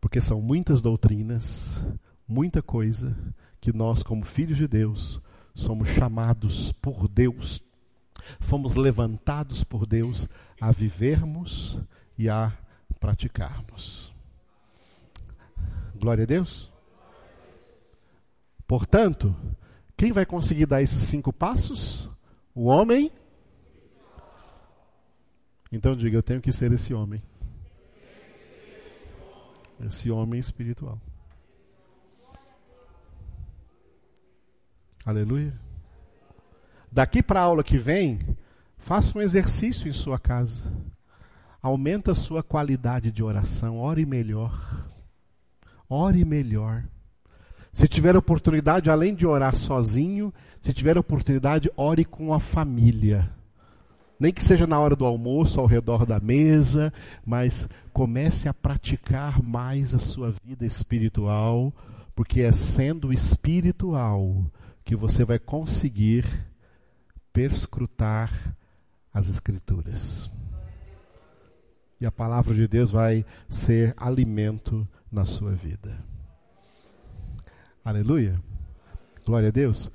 Porque 0.00 0.20
são 0.20 0.42
muitas 0.42 0.82
doutrinas, 0.82 1.84
muita 2.26 2.60
coisa 2.60 3.16
que 3.60 3.72
nós, 3.72 4.02
como 4.02 4.24
filhos 4.24 4.58
de 4.58 4.66
Deus, 4.66 5.20
somos 5.54 5.88
chamados 5.88 6.72
por 6.72 7.06
Deus, 7.06 7.62
fomos 8.40 8.74
levantados 8.74 9.64
por 9.64 9.86
Deus 9.86 10.28
a 10.60 10.70
vivermos 10.70 11.78
e 12.18 12.28
a 12.28 12.52
praticarmos. 12.98 14.12
Glória 15.94 16.24
a 16.24 16.26
Deus. 16.26 16.70
Portanto, 18.66 19.34
quem 19.96 20.12
vai 20.12 20.24
conseguir 20.24 20.66
dar 20.66 20.80
esses 20.80 21.00
cinco 21.00 21.32
passos? 21.32 22.08
O 22.54 22.66
homem. 22.66 23.10
Então 25.72 25.94
diga, 25.96 26.16
eu 26.16 26.22
tenho 26.22 26.40
que 26.40 26.52
ser 26.52 26.72
esse 26.72 26.94
homem. 26.94 27.22
Esse 29.86 30.10
homem 30.10 30.38
espiritual. 30.38 31.00
Aleluia. 35.04 35.69
Daqui 36.92 37.22
para 37.22 37.40
a 37.40 37.44
aula 37.44 37.62
que 37.62 37.78
vem, 37.78 38.18
faça 38.78 39.16
um 39.16 39.22
exercício 39.22 39.88
em 39.88 39.92
sua 39.92 40.18
casa. 40.18 40.62
Aumenta 41.62 42.12
a 42.12 42.14
sua 42.14 42.42
qualidade 42.42 43.12
de 43.12 43.22
oração. 43.22 43.78
Ore 43.78 44.04
melhor. 44.04 44.88
Ore 45.88 46.24
melhor. 46.24 46.84
Se 47.72 47.86
tiver 47.86 48.16
oportunidade, 48.16 48.90
além 48.90 49.14
de 49.14 49.24
orar 49.24 49.54
sozinho, 49.54 50.34
se 50.60 50.72
tiver 50.72 50.98
oportunidade, 50.98 51.70
ore 51.76 52.04
com 52.04 52.34
a 52.34 52.40
família. 52.40 53.30
Nem 54.18 54.32
que 54.32 54.42
seja 54.42 54.66
na 54.66 54.78
hora 54.78 54.96
do 54.96 55.06
almoço, 55.06 55.60
ao 55.60 55.66
redor 55.66 56.04
da 56.04 56.18
mesa, 56.18 56.92
mas 57.24 57.68
comece 57.92 58.48
a 58.48 58.54
praticar 58.54 59.42
mais 59.42 59.94
a 59.94 59.98
sua 59.98 60.34
vida 60.44 60.66
espiritual, 60.66 61.72
porque 62.14 62.42
é 62.42 62.52
sendo 62.52 63.12
espiritual 63.12 64.44
que 64.84 64.96
você 64.96 65.24
vai 65.24 65.38
conseguir 65.38 66.49
perscrutar 67.32 68.30
as 69.12 69.28
Escrituras. 69.28 70.30
E 72.00 72.06
a 72.06 72.12
palavra 72.12 72.54
de 72.54 72.66
Deus 72.66 72.90
vai 72.90 73.24
ser 73.48 73.92
alimento 73.96 74.88
na 75.12 75.24
sua 75.24 75.52
vida. 75.52 76.02
Aleluia. 77.84 78.40
Glória 79.24 79.48
a 79.48 79.52
Deus. 79.52 79.90